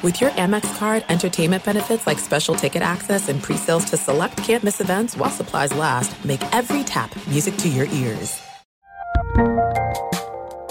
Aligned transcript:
With 0.00 0.20
your 0.20 0.30
Amex 0.30 0.78
card, 0.78 1.04
entertainment 1.08 1.64
benefits 1.64 2.06
like 2.06 2.20
special 2.20 2.54
ticket 2.54 2.82
access 2.82 3.28
and 3.28 3.42
pre-sales 3.42 3.84
to 3.86 3.96
select 3.96 4.36
campus 4.36 4.80
events 4.80 5.16
while 5.16 5.28
supplies 5.28 5.74
last, 5.74 6.24
make 6.24 6.40
every 6.54 6.84
tap 6.84 7.12
music 7.26 7.56
to 7.56 7.68
your 7.68 7.86
ears. 7.86 8.40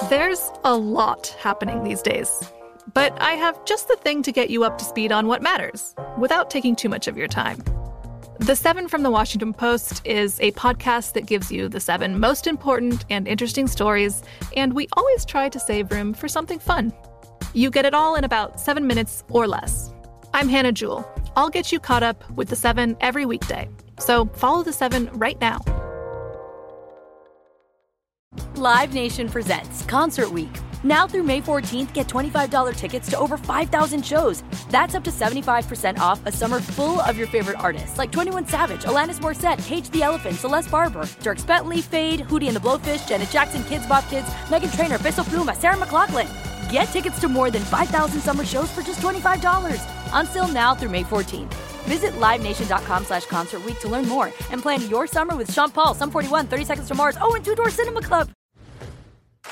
There's 0.10 0.50
a 0.64 0.78
lot 0.78 1.36
happening 1.42 1.84
these 1.84 2.02
days, 2.02 2.42
but 2.94 3.22
I 3.22 3.34
have 3.34 3.66
just 3.66 3.90
the 3.90 3.98
thing 3.98 4.24
to 4.24 4.32
get 4.32 4.50
you 4.50 4.64
up 4.64 4.78
to 4.78 4.86
speed 4.86 5.12
on 5.12 5.28
what 5.28 5.42
matters 5.42 5.94
without 6.18 6.50
taking 6.50 6.74
too 6.74 6.88
much 6.88 7.10
of 7.10 7.18
your 7.18 7.28
time. 7.28 7.62
The 8.40 8.56
Seven 8.56 8.88
from 8.88 9.04
the 9.04 9.12
Washington 9.12 9.54
Post 9.54 10.08
is 10.08 10.40
a 10.40 10.54
podcast 10.54 11.12
that 11.14 11.26
gives 11.26 11.52
you 11.52 11.68
the 11.68 11.82
seven 11.82 12.18
most 12.18 12.48
important 12.48 13.04
and 13.10 13.28
interesting 13.28 13.68
stories, 13.68 14.24
and 14.56 14.72
we 14.72 14.88
always 14.94 15.26
try 15.26 15.50
to 15.50 15.60
save 15.60 15.92
room 15.92 16.14
for 16.14 16.30
something 16.30 16.60
fun. 16.60 16.94
You 17.58 17.72
get 17.72 17.86
it 17.86 17.96
all 17.96 18.14
in 18.14 18.24
about 18.24 18.60
seven 18.60 18.86
minutes 18.86 19.24
or 19.32 19.48
less. 19.48 19.92
I'm 20.32 20.48
Hannah 20.48 20.72
Jewell. 20.72 21.12
I'll 21.36 21.50
get 21.50 21.72
you 21.72 21.80
caught 21.80 22.04
up 22.04 22.24
with 22.36 22.50
the 22.50 22.56
seven 22.56 22.96
every 23.02 23.26
weekday. 23.26 23.68
So 23.98 24.26
follow 24.36 24.62
the 24.62 24.72
seven 24.72 25.10
right 25.14 25.42
now. 25.42 25.60
Live 28.54 28.94
Nation 28.94 29.28
presents 29.28 29.82
Concert 29.86 30.32
Week. 30.32 30.52
Now 30.84 31.08
through 31.08 31.24
May 31.24 31.42
14th, 31.42 31.96
get 31.96 32.08
$25 32.08 32.76
tickets 32.76 33.10
to 33.10 33.18
over 33.18 33.38
5,000 33.38 34.06
shows. 34.06 34.44
That's 34.70 34.94
up 34.94 35.04
to 35.06 35.10
75% 35.10 35.98
off 35.98 36.24
a 36.28 36.32
summer 36.32 36.60
full 36.62 37.02
of 37.02 37.18
your 37.18 37.26
favorite 37.26 37.60
artists 37.60 37.98
like 37.98 38.12
21 38.12 38.46
Savage, 38.50 38.84
Alanis 38.84 39.20
Morissette, 39.20 39.66
Cage 39.66 39.90
the 39.90 40.04
Elephant, 40.04 40.36
Celeste 40.36 40.70
Barber, 40.70 41.06
Dierks 41.24 41.48
Bentley, 41.48 41.82
Fade, 41.82 42.20
Hootie 42.20 42.46
and 42.46 42.56
the 42.56 42.60
Blowfish, 42.60 43.08
Janet 43.10 43.32
Jackson, 43.32 43.64
Kidz 43.64 43.90
Bop 43.90 44.08
Kids, 44.10 44.28
Meghan 44.46 44.76
Trainor, 44.76 45.00
Peso 45.00 45.24
Pluma, 45.24 45.56
Sarah 45.56 45.78
McLachlan. 45.78 46.57
Get 46.72 46.86
tickets 46.86 47.20
to 47.20 47.28
more 47.28 47.52
than 47.52 47.64
5,000 47.64 48.22
summer 48.22 48.46
shows 48.46 48.72
for 48.72 48.82
just 48.82 49.00
$25. 49.00 49.82
Until 50.14 50.48
now 50.48 50.74
through 50.76 50.90
May 50.90 51.04
14th. 51.04 51.54
Visit 51.88 52.12
LiveNation.com 52.14 53.06
slash 53.06 53.26
Concert 53.28 53.62
to 53.80 53.88
learn 53.88 54.08
more 54.08 54.26
and 54.52 54.62
plan 54.62 54.88
your 54.90 55.08
summer 55.08 55.36
with 55.36 55.52
Sean 55.52 55.72
Paul, 55.72 55.94
Sum 55.94 56.12
41, 56.12 56.48
30 56.48 56.66
Seconds 56.66 56.88
to 56.90 56.96
Mars, 56.96 57.18
oh, 57.22 57.36
and 57.36 57.46
Two 57.46 57.56
Door 57.56 57.70
Cinema 57.70 58.02
Club. 58.02 58.30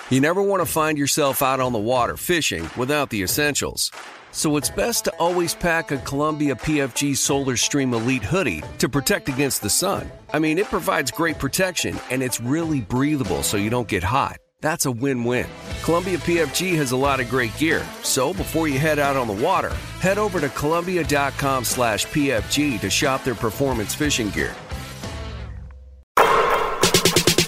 You 0.09 0.19
never 0.19 0.41
want 0.41 0.61
to 0.61 0.65
find 0.65 0.97
yourself 0.97 1.41
out 1.41 1.59
on 1.59 1.71
the 1.73 1.79
water 1.79 2.17
fishing 2.17 2.69
without 2.77 3.09
the 3.09 3.23
essentials. 3.23 3.91
So 4.31 4.57
it's 4.57 4.69
best 4.69 5.05
to 5.05 5.11
always 5.17 5.55
pack 5.55 5.91
a 5.91 5.97
Columbia 5.97 6.55
PFG 6.55 7.15
Solar 7.15 7.55
Stream 7.55 7.93
Elite 7.93 8.23
hoodie 8.23 8.61
to 8.79 8.89
protect 8.89 9.29
against 9.29 9.61
the 9.61 9.69
sun. 9.69 10.11
I 10.33 10.39
mean, 10.39 10.57
it 10.57 10.65
provides 10.65 11.09
great 11.09 11.39
protection 11.39 11.97
and 12.11 12.21
it's 12.21 12.41
really 12.41 12.81
breathable 12.81 13.43
so 13.43 13.55
you 13.55 13.69
don't 13.69 13.87
get 13.87 14.03
hot. 14.03 14.37
That's 14.65 14.87
a 14.87 14.91
win-win. 14.91 15.45
Columbia 15.83 16.17
PFG 16.17 16.75
has 16.77 16.91
a 16.91 16.97
lot 16.97 17.19
of 17.19 17.29
great 17.29 17.55
gear, 17.59 17.85
so 18.01 18.33
before 18.33 18.67
you 18.67 18.79
head 18.79 18.97
out 18.97 19.15
on 19.15 19.27
the 19.27 19.45
water, 19.45 19.69
head 20.01 20.17
over 20.17 20.39
to 20.39 20.49
Columbia.com 20.49 21.63
slash 21.63 22.07
PFG 22.07 22.79
to 22.79 22.89
shop 22.89 23.23
their 23.23 23.35
performance 23.35 23.93
fishing 23.93 24.31
gear. 24.31 24.55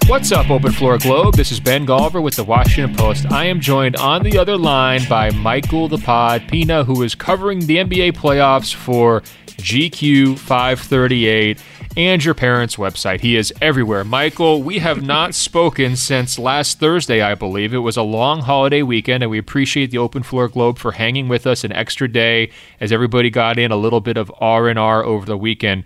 What's 0.06 0.32
up, 0.32 0.52
Open 0.52 0.72
Floor 0.72 1.00
Globe? 1.00 1.34
This 1.34 1.52
is 1.52 1.60
Ben 1.60 1.88
Golliver 1.88 2.22
with 2.22 2.36
the 2.36 2.44
Washington 2.44 2.96
Post. 2.96 3.32
I 3.32 3.46
am 3.46 3.62
joined 3.62 3.96
on 3.96 4.22
the 4.22 4.38
other 4.38 4.56
line 4.56 5.02
by 5.10 5.32
Michael 5.32 5.88
the 5.88 5.98
Pod 5.98 6.48
Pina, 6.48 6.84
who 6.84 7.02
is 7.02 7.16
covering 7.16 7.66
the 7.66 7.78
NBA 7.78 8.12
playoffs 8.12 8.72
for 8.72 9.22
GQ 9.58 10.38
538 10.38 11.60
and 11.98 12.24
your 12.24 12.36
parents' 12.36 12.76
website. 12.76 13.22
He 13.22 13.36
is 13.36 13.52
everywhere. 13.60 14.04
Michael, 14.04 14.62
we 14.62 14.78
have 14.78 15.02
not 15.02 15.34
spoken 15.34 15.96
since 15.96 16.38
last 16.38 16.80
Thursday, 16.80 17.22
I 17.22 17.34
believe. 17.34 17.74
It 17.74 17.80
was 17.80 17.98
a 17.98 18.04
long 18.04 18.42
holiday 18.42 18.84
weekend, 18.84 19.24
and 19.24 19.32
we 19.32 19.40
appreciate 19.40 19.90
the 19.90 19.98
Open 19.98 20.22
Floor 20.22 20.48
Globe 20.48 20.78
for 20.78 20.92
hanging 20.92 21.28
with 21.28 21.48
us 21.48 21.64
an 21.64 21.72
extra 21.72 22.08
day 22.08 22.52
as 22.80 22.92
everybody 22.92 23.32
got 23.32 23.58
in 23.58 23.72
a 23.72 23.76
little 23.76 24.00
bit 24.00 24.16
of 24.16 24.32
R&R 24.40 25.04
over 25.04 25.26
the 25.26 25.38
weekend. 25.38 25.86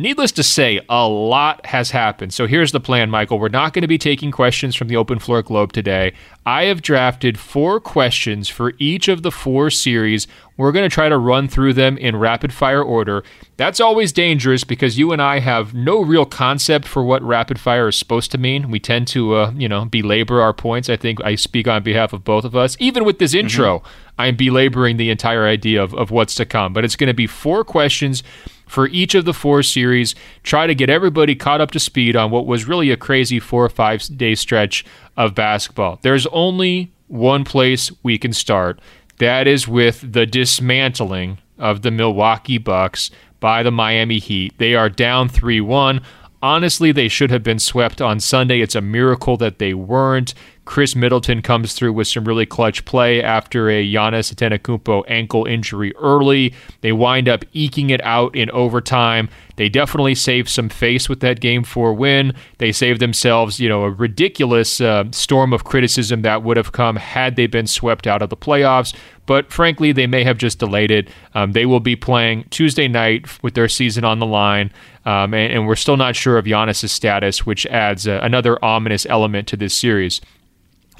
Needless 0.00 0.30
to 0.32 0.44
say, 0.44 0.80
a 0.88 1.08
lot 1.08 1.66
has 1.66 1.90
happened. 1.90 2.32
So 2.32 2.46
here's 2.46 2.70
the 2.70 2.78
plan, 2.78 3.10
Michael. 3.10 3.40
We're 3.40 3.48
not 3.48 3.72
going 3.72 3.82
to 3.82 3.88
be 3.88 3.98
taking 3.98 4.30
questions 4.30 4.76
from 4.76 4.86
the 4.86 4.94
Open 4.94 5.18
Floor 5.18 5.42
Globe 5.42 5.72
today. 5.72 6.12
I 6.46 6.66
have 6.66 6.82
drafted 6.82 7.36
four 7.36 7.80
questions 7.80 8.48
for 8.48 8.74
each 8.78 9.08
of 9.08 9.24
the 9.24 9.32
four 9.32 9.70
series. 9.70 10.28
We're 10.56 10.70
going 10.70 10.88
to 10.88 10.94
try 10.94 11.08
to 11.08 11.18
run 11.18 11.48
through 11.48 11.72
them 11.72 11.98
in 11.98 12.14
rapid 12.14 12.52
fire 12.52 12.80
order. 12.80 13.24
That's 13.56 13.80
always 13.80 14.12
dangerous 14.12 14.62
because 14.62 15.00
you 15.00 15.10
and 15.10 15.20
I 15.20 15.40
have 15.40 15.74
no 15.74 16.00
real 16.00 16.24
concept 16.24 16.86
for 16.86 17.02
what 17.02 17.20
rapid 17.24 17.58
fire 17.58 17.88
is 17.88 17.96
supposed 17.96 18.30
to 18.30 18.38
mean. 18.38 18.70
We 18.70 18.78
tend 18.78 19.08
to, 19.08 19.34
uh, 19.34 19.52
you 19.56 19.68
know, 19.68 19.84
belabor 19.84 20.40
our 20.40 20.52
points. 20.52 20.88
I 20.88 20.96
think 20.96 21.20
I 21.24 21.34
speak 21.34 21.66
on 21.66 21.82
behalf 21.82 22.12
of 22.12 22.22
both 22.22 22.44
of 22.44 22.54
us. 22.54 22.76
Even 22.78 23.04
with 23.04 23.18
this 23.18 23.34
intro, 23.34 23.80
mm-hmm. 23.80 24.20
I'm 24.20 24.36
belaboring 24.36 24.96
the 24.96 25.10
entire 25.10 25.46
idea 25.46 25.82
of, 25.82 25.92
of 25.94 26.12
what's 26.12 26.36
to 26.36 26.44
come. 26.44 26.72
But 26.72 26.84
it's 26.84 26.94
going 26.94 27.08
to 27.08 27.14
be 27.14 27.26
four 27.26 27.64
questions 27.64 28.22
for 28.68 28.86
each 28.88 29.14
of 29.14 29.24
the 29.24 29.34
four 29.34 29.62
series, 29.62 30.14
try 30.42 30.66
to 30.66 30.74
get 30.74 30.90
everybody 30.90 31.34
caught 31.34 31.60
up 31.60 31.70
to 31.72 31.80
speed 31.80 32.14
on 32.14 32.30
what 32.30 32.46
was 32.46 32.68
really 32.68 32.90
a 32.90 32.96
crazy 32.96 33.40
four 33.40 33.64
or 33.64 33.70
five 33.70 34.02
day 34.16 34.34
stretch 34.34 34.84
of 35.16 35.34
basketball. 35.34 35.98
There's 36.02 36.26
only 36.28 36.92
one 37.08 37.44
place 37.44 37.90
we 38.02 38.18
can 38.18 38.32
start. 38.32 38.80
That 39.18 39.46
is 39.48 39.66
with 39.66 40.12
the 40.12 40.26
dismantling 40.26 41.38
of 41.58 41.82
the 41.82 41.90
Milwaukee 41.90 42.58
Bucks 42.58 43.10
by 43.40 43.62
the 43.62 43.70
Miami 43.70 44.18
Heat. 44.18 44.54
They 44.58 44.74
are 44.74 44.88
down 44.88 45.28
3 45.28 45.60
1. 45.60 46.00
Honestly, 46.40 46.92
they 46.92 47.08
should 47.08 47.32
have 47.32 47.42
been 47.42 47.58
swept 47.58 48.00
on 48.00 48.20
Sunday. 48.20 48.60
It's 48.60 48.76
a 48.76 48.80
miracle 48.80 49.36
that 49.38 49.58
they 49.58 49.74
weren't. 49.74 50.34
Khris 50.68 50.94
Middleton 50.94 51.40
comes 51.40 51.72
through 51.72 51.94
with 51.94 52.08
some 52.08 52.24
really 52.24 52.44
clutch 52.44 52.84
play 52.84 53.22
after 53.22 53.70
a 53.70 53.82
Giannis 53.82 54.34
Antetokounmpo 54.34 55.02
ankle 55.08 55.46
injury 55.46 55.96
early. 55.96 56.52
They 56.82 56.92
wind 56.92 57.26
up 57.26 57.42
eking 57.54 57.88
it 57.88 58.04
out 58.04 58.36
in 58.36 58.50
overtime. 58.50 59.30
They 59.56 59.70
definitely 59.70 60.14
saved 60.14 60.50
some 60.50 60.68
face 60.68 61.08
with 61.08 61.20
that 61.20 61.40
game 61.40 61.64
four 61.64 61.94
win. 61.94 62.34
They 62.58 62.70
saved 62.70 63.00
themselves, 63.00 63.58
you 63.58 63.66
know, 63.66 63.84
a 63.84 63.90
ridiculous 63.90 64.78
uh, 64.78 65.04
storm 65.10 65.54
of 65.54 65.64
criticism 65.64 66.20
that 66.20 66.42
would 66.42 66.58
have 66.58 66.72
come 66.72 66.96
had 66.96 67.36
they 67.36 67.46
been 67.46 67.66
swept 67.66 68.06
out 68.06 68.20
of 68.20 68.28
the 68.28 68.36
playoffs. 68.36 68.94
But 69.24 69.50
frankly, 69.50 69.92
they 69.92 70.06
may 70.06 70.22
have 70.24 70.36
just 70.36 70.58
delayed 70.58 70.90
it. 70.90 71.08
Um, 71.34 71.52
they 71.52 71.64
will 71.64 71.80
be 71.80 71.96
playing 71.96 72.44
Tuesday 72.50 72.88
night 72.88 73.42
with 73.42 73.54
their 73.54 73.68
season 73.68 74.04
on 74.04 74.18
the 74.18 74.26
line. 74.26 74.70
Um, 75.06 75.32
and, 75.32 75.52
and, 75.52 75.66
we're 75.66 75.76
still 75.76 75.96
not 75.96 76.16
sure 76.16 76.36
of 76.36 76.44
Giannis' 76.44 76.90
status, 76.90 77.46
which 77.46 77.64
adds 77.66 78.06
uh, 78.06 78.20
another 78.22 78.62
ominous 78.62 79.06
element 79.06 79.48
to 79.48 79.56
this 79.56 79.74
series. 79.74 80.20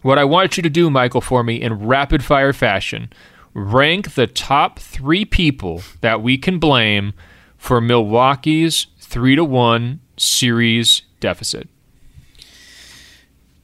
What 0.03 0.19
I 0.19 0.25
want 0.25 0.57
you 0.57 0.63
to 0.63 0.71
do, 0.71 0.91
Michael, 0.91 1.21
for 1.21 1.43
me 1.43 1.61
in 1.61 1.87
rapid 1.87 2.25
fire 2.25 2.53
fashion, 2.53 3.13
rank 3.55 4.15
the 4.15 4.27
top 4.27 4.79
three 4.79 5.25
people 5.25 5.83
that 6.01 6.23
we 6.23 6.39
can 6.39 6.59
blame 6.59 7.15
for 7.57 7.81
Milwaukee's 7.81 8.87
three 9.01 9.35
to 9.35 9.45
one 9.45 10.01
series 10.17 11.03
deficit. 11.21 11.69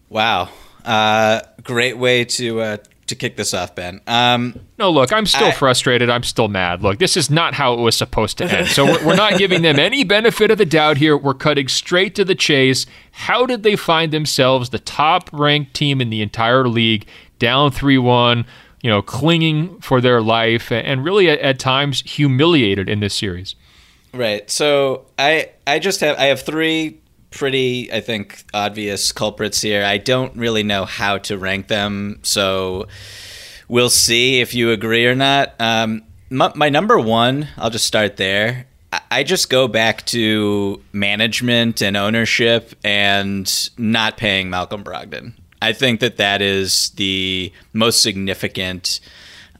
Wow. 0.09 0.49
Uh, 0.85 1.41
great 1.63 1.97
way 1.99 2.25
to 2.25 2.61
uh, 2.61 2.77
to 3.07 3.15
kick 3.15 3.37
this 3.37 3.53
off, 3.53 3.75
Ben. 3.75 4.01
Um, 4.07 4.59
no, 4.79 4.91
look, 4.91 5.13
I'm 5.13 5.27
still 5.27 5.49
I, 5.49 5.53
frustrated. 5.53 6.11
I'm 6.11 6.23
still 6.23 6.49
mad. 6.49 6.83
Look, 6.83 6.99
this 6.99 7.17
is 7.17 7.31
not 7.31 7.55
how 7.55 7.75
it 7.75 7.81
was 7.81 7.97
supposed 7.97 8.39
to 8.39 8.45
end. 8.45 8.69
So 8.69 8.85
we're, 8.85 9.07
we're 9.07 9.17
not 9.17 9.39
giving 9.39 9.63
them 9.63 9.79
any 9.79 10.05
benefit 10.05 10.51
of 10.51 10.59
the 10.59 10.67
doubt 10.67 10.97
here. 10.97 11.17
We're 11.17 11.35
cutting 11.35 11.69
straight 11.69 12.15
to 12.17 12.25
the 12.25 12.35
chase. 12.35 12.87
How 13.13 13.47
did 13.47 13.63
they 13.63 13.77
find 13.77 14.13
themselves 14.13 14.71
the 14.71 14.79
top 14.79 15.31
ranked 15.33 15.75
team 15.75 16.01
in 16.01 16.11
the 16.11 16.23
entire 16.23 16.67
league, 16.67 17.07
down 17.39 17.71
3 17.71 17.99
1, 17.99 18.45
you 18.83 18.91
know, 18.91 19.03
clinging 19.03 19.81
for 19.81 20.01
their 20.01 20.21
life, 20.21 20.73
and 20.73 21.05
really 21.05 21.29
at, 21.29 21.39
at 21.41 21.59
times 21.59 22.03
humiliated 22.03 22.89
in 22.89 23.01
this 23.01 23.15
series? 23.15 23.55
Right. 24.15 24.49
So 24.49 25.07
I 25.19 25.51
I 25.67 25.79
just 25.79 26.01
have 26.01 26.17
I 26.19 26.25
have 26.25 26.43
three 26.43 27.01
pretty, 27.35 27.93
I 27.93 28.01
think, 28.01 28.45
obvious 28.55 29.13
culprits 29.13 29.61
here. 29.61 29.85
I 29.85 29.99
don't 29.99 30.35
really 30.37 30.63
know 30.63 30.85
how 30.85 31.19
to 31.19 31.37
rank 31.37 31.69
them, 31.69 32.21
so 32.23 32.87
we'll 33.69 33.91
see 33.91 34.41
if 34.41 34.55
you 34.55 34.71
agree 34.71 35.07
or 35.07 35.15
not. 35.15 35.55
Um, 35.59 36.05
my, 36.31 36.53
my, 36.55 36.69
number 36.69 36.99
one, 36.99 37.49
I'll 37.59 37.71
just 37.71 37.87
start 37.87 38.17
there. 38.17 38.67
I, 38.93 39.01
I 39.11 39.23
just 39.25 39.51
go 39.51 39.69
back 39.69 40.07
to 40.07 40.83
management 40.93 41.83
and 41.83 41.97
ownership 41.97 42.75
and 42.85 43.51
not 43.77 44.17
paying 44.17 44.49
Malcolm 44.49 44.85
Brogdon. 44.85 45.35
I 45.61 45.73
think 45.73 46.01
that 46.01 46.19
that 46.19 46.43
is 46.43 46.91
the 46.91 47.53
most 47.73 48.03
significant 48.03 49.01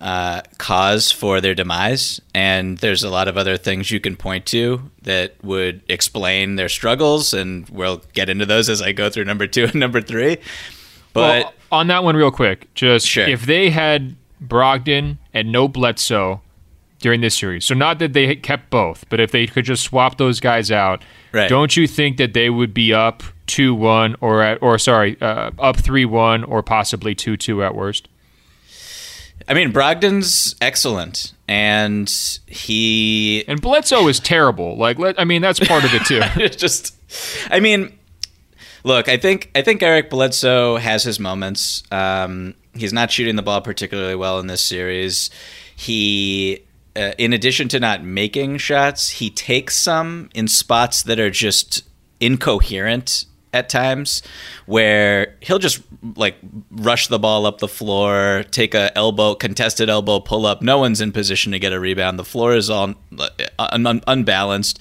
uh, 0.01 0.43
cause 0.59 1.11
for 1.11 1.41
their 1.41 1.55
demise. 1.55 2.21
And 2.35 2.79
there's 2.79 3.03
a 3.03 3.11
lot 3.11 3.29
of 3.29 3.37
other 3.37 3.57
things 3.57 3.91
you 3.91 4.01
can 4.01 4.17
point 4.17 4.47
to 4.47 4.91
that 5.03 5.35
would 5.43 5.83
explain 5.89 6.57
their 6.57 6.69
struggles. 6.69 7.33
And 7.33 7.69
we'll 7.69 8.03
get 8.13 8.29
into 8.29 8.47
those 8.47 8.69
as 8.69 8.83
I 8.83 8.93
go 8.93 9.11
through 9.11 9.25
number 9.25 9.47
two 9.47 9.65
and 9.73 9.77
number 9.77 10.01
three. 10.01 10.39
But 11.13 11.45
well, 11.45 11.55
on 11.73 11.87
that 11.89 12.05
one, 12.05 12.17
real 12.17 12.31
quick, 12.31 12.73
just 12.75 13.07
sure. 13.07 13.27
if 13.27 13.47
they 13.47 13.71
had 13.71 14.17
Brogdon 14.43 15.19
and 15.33 15.53
no 15.53 15.69
Bledsoe 15.69 16.43
during 16.99 17.21
this 17.21 17.37
series, 17.37 17.65
so 17.65 17.75
not 17.75 18.01
that 18.01 18.15
they 18.15 18.35
kept 18.35 18.69
both, 18.69 19.09
but 19.09 19.21
if 19.21 19.31
they 19.31 19.47
could 19.47 19.65
just 19.65 19.85
swap 19.85 20.19
those 20.19 20.41
guys 20.41 20.73
out, 20.73 21.05
right. 21.33 21.49
don't 21.49 21.77
you 21.77 21.87
think 21.87 22.17
that 22.17 22.35
they 22.35 22.51
would 22.51 22.75
be 22.75 22.93
up 22.93 23.23
two 23.47 23.75
one 23.75 24.17
or 24.21 24.43
at, 24.43 24.61
or 24.61 24.77
sorry, 24.77 25.17
uh, 25.21 25.53
up 25.59 25.77
three 25.77 26.05
one 26.05 26.43
or 26.43 26.65
possibly 26.65 27.15
two 27.15 27.37
two 27.37 27.63
at 27.63 27.77
worst? 27.77 28.09
I 29.47 29.55
mean, 29.55 29.73
Brogdon's 29.73 30.55
excellent, 30.61 31.33
and 31.47 32.09
he 32.47 33.45
and 33.47 33.61
Bledsoe 33.61 34.09
is 34.09 34.21
terrible. 34.21 34.77
Like, 34.77 34.99
let, 34.99 35.21
I 35.21 35.25
mean, 35.25 35.43
that's 35.43 35.61
part 35.61 35.85
of 35.85 35.93
it 35.95 36.05
too. 36.07 36.21
It's 36.37 36.57
just, 36.57 36.95
I 37.51 37.61
mean, 37.61 37.99
look, 38.85 39.09
I 39.09 39.17
think 39.17 39.51
I 39.55 39.63
think 39.63 39.83
Eric 39.83 40.11
Bledsoe 40.11 40.77
has 40.77 41.05
his 41.05 41.21
moments. 41.21 41.83
Um, 41.91 42.55
he's 42.75 42.93
not 42.93 43.11
shooting 43.11 43.37
the 43.37 43.43
ball 43.43 43.61
particularly 43.61 44.15
well 44.15 44.39
in 44.39 44.47
this 44.47 44.63
series. 44.63 45.31
He, 45.77 46.65
uh, 46.97 47.13
in 47.19 47.33
addition 47.33 47.69
to 47.69 47.81
not 47.81 48.03
making 48.05 48.59
shots, 48.59 49.11
he 49.11 49.31
takes 49.31 49.77
some 49.77 50.31
in 50.35 50.49
spots 50.49 51.03
that 51.03 51.19
are 51.19 51.31
just 51.31 51.83
incoherent 52.21 53.27
at 53.55 53.69
times 53.69 54.23
where 54.67 55.37
he'll 55.41 55.59
just 55.59 55.81
like 56.17 56.37
rush 56.71 57.07
the 57.07 57.19
ball 57.19 57.47
up 57.47 57.59
the 57.59 57.69
floor, 57.69 58.45
take 58.51 58.75
a 58.75 58.97
elbow 58.99 59.35
contested 59.35 59.89
elbow 59.89 60.21
pull 60.21 60.45
up. 60.45 60.61
No 60.61 60.79
one's 60.79 61.01
in 61.01 61.13
position 61.13 61.53
to 61.53 61.59
get 61.59 61.73
a 61.73 61.81
rebound. 61.81 62.19
The 62.19 62.25
floor 62.25 62.55
is 62.55 62.69
all 62.69 62.95
uh, 63.19 63.29
un- 63.59 64.03
unbalanced. 64.07 64.81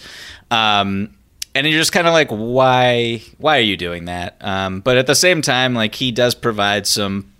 Um, 0.51 1.15
and 1.55 1.67
you're 1.67 1.79
just 1.79 1.91
kind 1.91 2.07
of 2.07 2.13
like, 2.13 2.29
why? 2.29 3.21
Why 3.37 3.57
are 3.57 3.61
you 3.61 3.77
doing 3.77 4.05
that? 4.05 4.37
Um, 4.41 4.81
but 4.81 4.97
at 4.97 5.05
the 5.05 5.15
same 5.15 5.41
time, 5.41 5.75
like 5.75 5.95
he 5.95 6.11
does 6.11 6.33
provide 6.33 6.87
some 6.87 7.32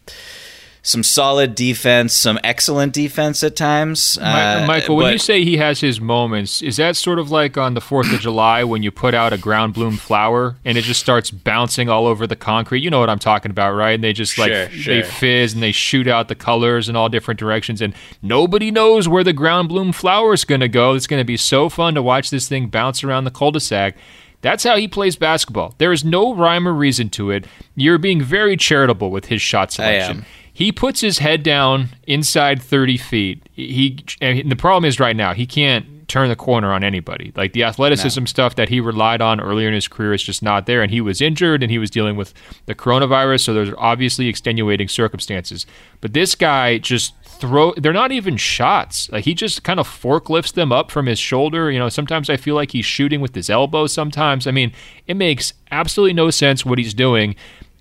some 0.85 1.01
solid 1.01 1.55
defense, 1.55 2.13
some 2.13 2.37
excellent 2.43 2.91
defense 2.91 3.41
at 3.41 3.55
times. 3.55 4.17
Uh, 4.17 4.65
Michael, 4.67 4.97
when 4.97 5.13
you 5.13 5.17
say 5.17 5.41
he 5.41 5.55
has 5.55 5.79
his 5.79 6.01
moments, 6.01 6.61
is 6.61 6.75
that 6.75 6.97
sort 6.97 7.19
of 7.19 7.31
like 7.31 7.57
on 7.57 7.73
the 7.73 7.79
Fourth 7.79 8.11
of 8.11 8.19
July 8.19 8.65
when 8.65 8.83
you 8.83 8.91
put 8.91 9.13
out 9.13 9.31
a 9.31 9.37
ground 9.37 9.73
bloom 9.73 9.95
flower 9.95 10.57
and 10.65 10.77
it 10.77 10.83
just 10.83 10.99
starts 10.99 11.31
bouncing 11.31 11.87
all 11.87 12.05
over 12.05 12.27
the 12.27 12.35
concrete? 12.35 12.83
You 12.83 12.89
know 12.89 12.99
what 12.99 13.09
I'm 13.09 13.17
talking 13.17 13.49
about, 13.49 13.71
right? 13.71 13.93
And 13.93 14.03
they 14.03 14.11
just 14.11 14.37
like 14.37 14.51
sure, 14.51 14.69
sure. 14.69 14.95
they 14.95 15.03
fizz 15.03 15.53
and 15.53 15.63
they 15.63 15.71
shoot 15.71 16.05
out 16.05 16.27
the 16.27 16.35
colors 16.35 16.89
in 16.89 16.97
all 16.97 17.07
different 17.07 17.39
directions, 17.39 17.81
and 17.81 17.95
nobody 18.21 18.69
knows 18.69 19.07
where 19.07 19.23
the 19.23 19.33
ground 19.33 19.69
bloom 19.69 19.93
flower 19.93 20.33
is 20.33 20.43
going 20.43 20.61
to 20.61 20.67
go. 20.67 20.95
It's 20.95 21.07
going 21.07 21.21
to 21.21 21.25
be 21.25 21.37
so 21.37 21.69
fun 21.69 21.95
to 21.95 22.01
watch 22.01 22.29
this 22.29 22.49
thing 22.49 22.67
bounce 22.67 23.05
around 23.05 23.23
the 23.23 23.31
cul-de-sac. 23.31 23.95
That's 24.41 24.65
how 24.65 24.75
he 24.75 24.89
plays 24.89 25.15
basketball. 25.15 25.75
There 25.77 25.93
is 25.93 26.03
no 26.03 26.35
rhyme 26.35 26.67
or 26.67 26.73
reason 26.73 27.09
to 27.11 27.31
it. 27.31 27.45
You're 27.75 27.97
being 27.97 28.21
very 28.21 28.57
charitable 28.57 29.09
with 29.09 29.27
his 29.27 29.41
shot 29.41 29.71
selection 29.71 30.25
he 30.53 30.71
puts 30.71 31.01
his 31.01 31.17
head 31.17 31.41
down 31.41 31.89
inside 32.05 32.61
30 32.61 32.97
feet. 32.97 33.49
He 33.51 34.05
and 34.21 34.51
the 34.51 34.55
problem 34.55 34.85
is 34.85 34.99
right 34.99 35.15
now 35.15 35.33
he 35.33 35.47
can't 35.47 36.07
turn 36.07 36.29
the 36.29 36.35
corner 36.35 36.71
on 36.71 36.83
anybody. 36.83 37.31
Like 37.35 37.53
the 37.53 37.63
athleticism 37.63 38.21
no. 38.21 38.25
stuff 38.25 38.55
that 38.55 38.69
he 38.69 38.79
relied 38.79 39.21
on 39.21 39.41
earlier 39.41 39.67
in 39.67 39.73
his 39.73 39.87
career 39.87 40.13
is 40.13 40.21
just 40.21 40.43
not 40.43 40.67
there. 40.67 40.83
And 40.83 40.91
he 40.91 41.01
was 41.01 41.21
injured 41.21 41.63
and 41.63 41.71
he 41.71 41.79
was 41.79 41.89
dealing 41.89 42.15
with 42.15 42.33
the 42.67 42.75
coronavirus, 42.75 43.41
so 43.41 43.53
there's 43.53 43.73
obviously 43.77 44.27
extenuating 44.27 44.89
circumstances. 44.89 45.65
But 46.01 46.13
this 46.13 46.35
guy 46.35 46.77
just 46.77 47.15
throw 47.23 47.73
they're 47.77 47.91
not 47.91 48.11
even 48.11 48.37
shots. 48.37 49.09
Like 49.11 49.25
he 49.25 49.33
just 49.33 49.63
kind 49.63 49.79
of 49.79 49.87
forklifts 49.87 50.53
them 50.53 50.71
up 50.71 50.91
from 50.91 51.07
his 51.07 51.17
shoulder. 51.17 51.71
You 51.71 51.79
know, 51.79 51.89
sometimes 51.89 52.29
I 52.29 52.37
feel 52.37 52.53
like 52.53 52.71
he's 52.71 52.85
shooting 52.85 53.21
with 53.21 53.33
his 53.33 53.49
elbow 53.49 53.87
sometimes. 53.87 54.45
I 54.45 54.51
mean, 54.51 54.71
it 55.07 55.15
makes 55.15 55.53
absolutely 55.71 56.13
no 56.13 56.29
sense 56.29 56.63
what 56.63 56.77
he's 56.77 56.93
doing. 56.93 57.35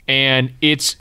And 0.08 0.52
it's 0.60 0.96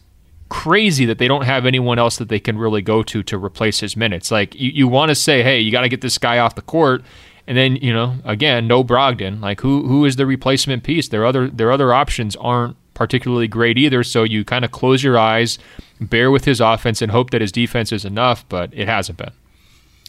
crazy 0.52 1.06
that 1.06 1.18
they 1.18 1.30
don't 1.30 1.46
have 1.46 1.66
anyone 1.66 1.98
else 1.98 2.18
that 2.18 2.28
they 2.28 2.40
can 2.40 2.58
really 2.58 2.82
go 2.82 3.02
to 3.02 3.24
to 3.24 3.38
replace 3.38 3.80
his 3.80 3.96
minutes. 3.96 4.30
Like 4.32 4.54
you, 4.54 4.70
you 4.72 4.88
want 4.88 5.08
to 5.08 5.16
say, 5.16 5.44
hey, 5.44 5.62
you 5.62 5.72
got 5.72 5.82
to 5.82 5.90
get 5.90 6.02
this 6.02 6.18
guy 6.18 6.40
off 6.40 6.56
the 6.56 6.62
court, 6.62 7.04
and 7.48 7.58
then 7.58 7.78
you 7.78 7.94
know, 7.94 8.16
again, 8.26 8.68
no 8.68 8.84
Brogdon. 8.84 9.40
Like 9.40 9.62
who 9.62 9.88
who 9.88 10.04
is 10.04 10.18
the 10.18 10.26
replacement 10.26 10.84
piece? 10.84 11.08
Their 11.08 11.26
other 11.26 11.48
their 11.48 11.72
other 11.72 11.94
options 11.94 12.36
aren't 12.36 12.76
particularly 12.94 13.48
great 13.48 13.78
either. 13.78 14.04
So 14.04 14.24
you 14.24 14.44
kind 14.44 14.66
of 14.66 14.72
close 14.72 15.02
your 15.02 15.18
eyes, 15.18 15.58
bear 16.02 16.30
with 16.30 16.44
his 16.44 16.60
offense, 16.60 17.02
and 17.02 17.14
hope 17.14 17.30
that 17.30 17.40
his 17.40 17.54
defense 17.54 17.94
is 17.94 18.04
enough. 18.04 18.48
But 18.50 18.74
it 18.74 18.90
hasn't 18.90 19.18
been. 19.18 19.32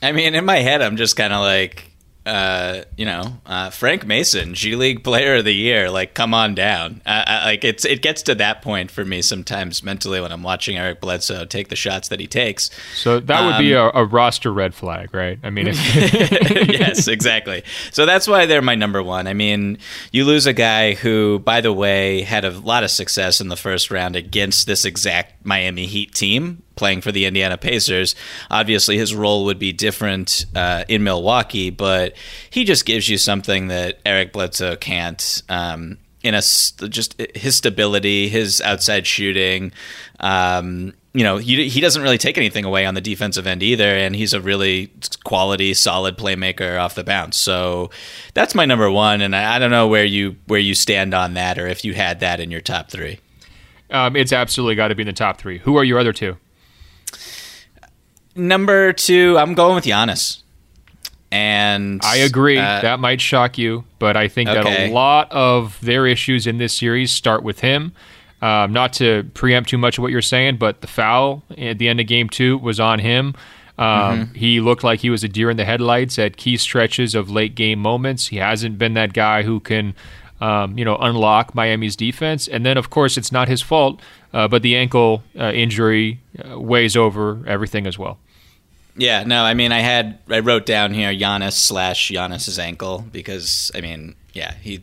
I 0.02 0.10
mean, 0.10 0.34
in 0.34 0.44
my 0.44 0.58
head, 0.58 0.82
I'm 0.82 0.96
just 0.96 1.14
kind 1.14 1.32
of 1.32 1.40
like, 1.40 1.91
uh, 2.24 2.82
you 2.96 3.04
know, 3.04 3.38
uh, 3.46 3.70
Frank 3.70 4.06
Mason, 4.06 4.54
G 4.54 4.76
League 4.76 5.02
Player 5.02 5.36
of 5.36 5.44
the 5.44 5.54
Year. 5.54 5.90
Like, 5.90 6.14
come 6.14 6.34
on 6.34 6.54
down. 6.54 7.02
Uh, 7.04 7.24
uh, 7.26 7.42
like, 7.46 7.64
it's 7.64 7.84
it 7.84 8.00
gets 8.00 8.22
to 8.22 8.34
that 8.36 8.62
point 8.62 8.90
for 8.90 9.04
me 9.04 9.22
sometimes 9.22 9.82
mentally 9.82 10.20
when 10.20 10.30
I'm 10.30 10.42
watching 10.42 10.76
Eric 10.76 11.00
Bledsoe 11.00 11.44
take 11.44 11.68
the 11.68 11.76
shots 11.76 12.08
that 12.08 12.20
he 12.20 12.28
takes. 12.28 12.70
So 12.94 13.18
that 13.18 13.44
would 13.44 13.54
um, 13.54 13.62
be 13.62 13.72
a, 13.72 13.88
a, 13.88 14.04
roster 14.04 14.52
red 14.52 14.74
flag, 14.74 15.12
right? 15.12 15.38
I 15.42 15.50
mean, 15.50 15.66
yes, 15.66 17.08
exactly. 17.08 17.64
So 17.90 18.06
that's 18.06 18.28
why 18.28 18.46
they're 18.46 18.62
my 18.62 18.76
number 18.76 19.02
one. 19.02 19.26
I 19.26 19.34
mean, 19.34 19.78
you 20.12 20.24
lose 20.24 20.46
a 20.46 20.52
guy 20.52 20.94
who, 20.94 21.40
by 21.40 21.60
the 21.60 21.72
way, 21.72 22.22
had 22.22 22.44
a 22.44 22.50
lot 22.50 22.84
of 22.84 22.90
success 22.92 23.40
in 23.40 23.48
the 23.48 23.56
first 23.56 23.90
round 23.90 24.14
against 24.14 24.66
this 24.66 24.84
exact 24.84 25.44
Miami 25.44 25.86
Heat 25.86 26.14
team 26.14 26.62
playing 26.76 27.00
for 27.00 27.12
the 27.12 27.24
Indiana 27.24 27.56
Pacers. 27.56 28.14
Obviously, 28.50 28.98
his 28.98 29.14
role 29.14 29.44
would 29.44 29.58
be 29.58 29.72
different 29.72 30.46
uh, 30.54 30.84
in 30.88 31.04
Milwaukee, 31.04 31.70
but 31.70 32.14
he 32.50 32.64
just 32.64 32.84
gives 32.84 33.08
you 33.08 33.18
something 33.18 33.68
that 33.68 34.00
Eric 34.04 34.32
Bledsoe 34.32 34.76
can't. 34.76 35.42
Um, 35.48 35.98
in 36.22 36.34
a 36.34 36.40
just 36.40 37.20
his 37.34 37.56
stability, 37.56 38.28
his 38.28 38.60
outside 38.60 39.06
shooting. 39.06 39.72
Um, 40.20 40.94
you 41.14 41.24
know, 41.24 41.36
he, 41.36 41.80
doesn't 41.80 42.00
really 42.00 42.16
take 42.16 42.38
anything 42.38 42.64
away 42.64 42.86
on 42.86 42.94
the 42.94 43.00
defensive 43.00 43.46
end 43.46 43.62
either, 43.62 43.84
and 43.84 44.16
he's 44.16 44.32
a 44.32 44.40
really 44.40 44.90
quality, 45.24 45.74
solid 45.74 46.16
playmaker 46.16 46.80
off 46.80 46.94
the 46.94 47.04
bounce. 47.04 47.36
So 47.36 47.90
that's 48.32 48.54
my 48.54 48.64
number 48.64 48.90
one, 48.90 49.20
and 49.20 49.36
I, 49.36 49.56
I 49.56 49.58
don't 49.58 49.70
know 49.70 49.88
where 49.88 50.06
you 50.06 50.36
where 50.46 50.60
you 50.60 50.74
stand 50.74 51.12
on 51.12 51.34
that, 51.34 51.58
or 51.58 51.66
if 51.66 51.84
you 51.84 51.92
had 51.92 52.20
that 52.20 52.40
in 52.40 52.50
your 52.50 52.62
top 52.62 52.90
three. 52.90 53.20
Um, 53.90 54.16
it's 54.16 54.32
absolutely 54.32 54.74
got 54.74 54.88
to 54.88 54.94
be 54.94 55.02
in 55.02 55.06
the 55.06 55.12
top 55.12 55.38
three. 55.38 55.58
Who 55.58 55.76
are 55.76 55.84
your 55.84 55.98
other 55.98 56.14
two? 56.14 56.38
Number 58.34 58.92
two, 58.92 59.36
I'm 59.38 59.54
going 59.54 59.74
with 59.74 59.84
Giannis. 59.84 60.42
And 61.30 62.02
I 62.04 62.16
agree. 62.16 62.58
Uh, 62.58 62.82
that 62.82 63.00
might 63.00 63.20
shock 63.20 63.56
you, 63.56 63.84
but 63.98 64.16
I 64.16 64.28
think 64.28 64.50
okay. 64.50 64.62
that 64.62 64.90
a 64.90 64.92
lot 64.92 65.32
of 65.32 65.78
their 65.80 66.06
issues 66.06 66.46
in 66.46 66.58
this 66.58 66.74
series 66.74 67.10
start 67.10 67.42
with 67.42 67.60
him. 67.60 67.92
Um, 68.42 68.72
not 68.72 68.92
to 68.94 69.30
preempt 69.34 69.70
too 69.70 69.78
much 69.78 69.96
of 69.96 70.02
what 70.02 70.10
you're 70.10 70.20
saying, 70.20 70.56
but 70.56 70.80
the 70.80 70.88
foul 70.88 71.42
at 71.56 71.78
the 71.78 71.88
end 71.88 72.00
of 72.00 72.06
game 72.06 72.28
two 72.28 72.58
was 72.58 72.80
on 72.80 72.98
him. 72.98 73.34
Um, 73.78 73.86
mm-hmm. 74.26 74.34
He 74.34 74.60
looked 74.60 74.84
like 74.84 75.00
he 75.00 75.10
was 75.10 75.24
a 75.24 75.28
deer 75.28 75.48
in 75.48 75.56
the 75.56 75.64
headlights 75.64 76.18
at 76.18 76.36
key 76.36 76.56
stretches 76.56 77.14
of 77.14 77.30
late 77.30 77.54
game 77.54 77.78
moments. 77.78 78.26
He 78.26 78.36
hasn't 78.36 78.78
been 78.78 78.94
that 78.94 79.12
guy 79.12 79.42
who 79.42 79.60
can, 79.60 79.94
um, 80.40 80.76
you 80.76 80.84
know, 80.84 80.96
unlock 80.96 81.54
Miami's 81.54 81.96
defense. 81.96 82.46
And 82.46 82.66
then, 82.66 82.76
of 82.76 82.90
course, 82.90 83.16
it's 83.16 83.32
not 83.32 83.48
his 83.48 83.62
fault, 83.62 84.02
uh, 84.32 84.48
but 84.48 84.62
the 84.62 84.76
ankle 84.76 85.22
uh, 85.38 85.52
injury 85.52 86.20
uh, 86.38 86.58
weighs 86.58 86.96
over 86.96 87.42
everything 87.46 87.86
as 87.86 87.98
well. 87.98 88.18
Yeah, 88.96 89.24
no, 89.24 89.42
I 89.42 89.54
mean, 89.54 89.72
I 89.72 89.80
had 89.80 90.18
I 90.28 90.40
wrote 90.40 90.66
down 90.66 90.92
here 90.92 91.12
Giannis 91.12 91.54
slash 91.54 92.10
Giannis's 92.10 92.58
ankle 92.58 93.04
because 93.10 93.70
I 93.74 93.80
mean, 93.80 94.14
yeah, 94.34 94.54
he 94.60 94.82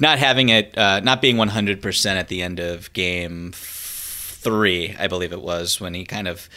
not 0.00 0.18
having 0.18 0.48
it, 0.48 0.76
uh, 0.76 1.00
not 1.00 1.20
being 1.20 1.36
one 1.36 1.48
hundred 1.48 1.82
percent 1.82 2.18
at 2.18 2.28
the 2.28 2.42
end 2.42 2.60
of 2.60 2.92
game 2.92 3.52
three, 3.54 4.94
I 4.98 5.06
believe 5.06 5.32
it 5.32 5.42
was 5.42 5.80
when 5.80 5.94
he 5.94 6.04
kind 6.04 6.28
of 6.28 6.48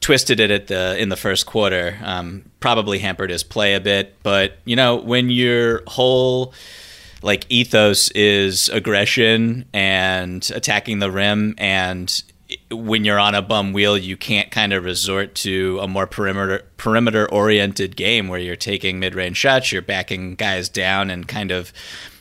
twisted 0.00 0.40
it 0.40 0.50
at 0.50 0.66
the 0.66 0.98
in 0.98 1.08
the 1.08 1.16
first 1.16 1.46
quarter, 1.46 1.98
um, 2.02 2.50
probably 2.60 2.98
hampered 2.98 3.30
his 3.30 3.42
play 3.42 3.74
a 3.74 3.80
bit. 3.80 4.16
But 4.22 4.58
you 4.64 4.76
know, 4.76 4.96
when 4.96 5.30
your 5.30 5.82
whole 5.86 6.52
like 7.24 7.46
ethos 7.48 8.10
is 8.10 8.68
aggression 8.68 9.64
and 9.72 10.50
attacking 10.54 10.98
the 10.98 11.10
rim 11.10 11.54
and 11.56 12.22
when 12.70 13.04
you're 13.04 13.18
on 13.18 13.34
a 13.34 13.40
bum 13.40 13.72
wheel, 13.72 13.96
you 13.96 14.16
can't 14.16 14.50
kind 14.50 14.72
of 14.74 14.84
resort 14.84 15.34
to 15.34 15.78
a 15.80 15.88
more 15.88 16.06
perimeter 16.06 16.64
perimeter 16.76 17.30
oriented 17.32 17.96
game 17.96 18.28
where 18.28 18.38
you're 18.38 18.54
taking 18.54 19.00
mid 19.00 19.14
range 19.14 19.38
shots, 19.38 19.72
you're 19.72 19.82
backing 19.82 20.34
guys 20.34 20.68
down 20.68 21.10
and 21.10 21.26
kind 21.26 21.50
of 21.50 21.72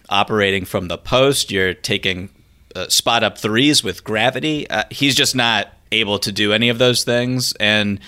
operating 0.10 0.64
from 0.64 0.88
the 0.88 0.98
post. 0.98 1.52
You're 1.52 1.74
taking 1.74 2.30
uh, 2.74 2.88
spot 2.88 3.24
up 3.24 3.38
threes 3.38 3.84
with 3.84 4.04
gravity. 4.04 4.70
Uh, 4.70 4.84
he's 4.90 5.16
just 5.16 5.36
not 5.36 5.74
able 5.92 6.20
to 6.20 6.32
do 6.32 6.54
any 6.54 6.70
of 6.70 6.78
those 6.78 7.04
things, 7.04 7.54
and 7.60 8.00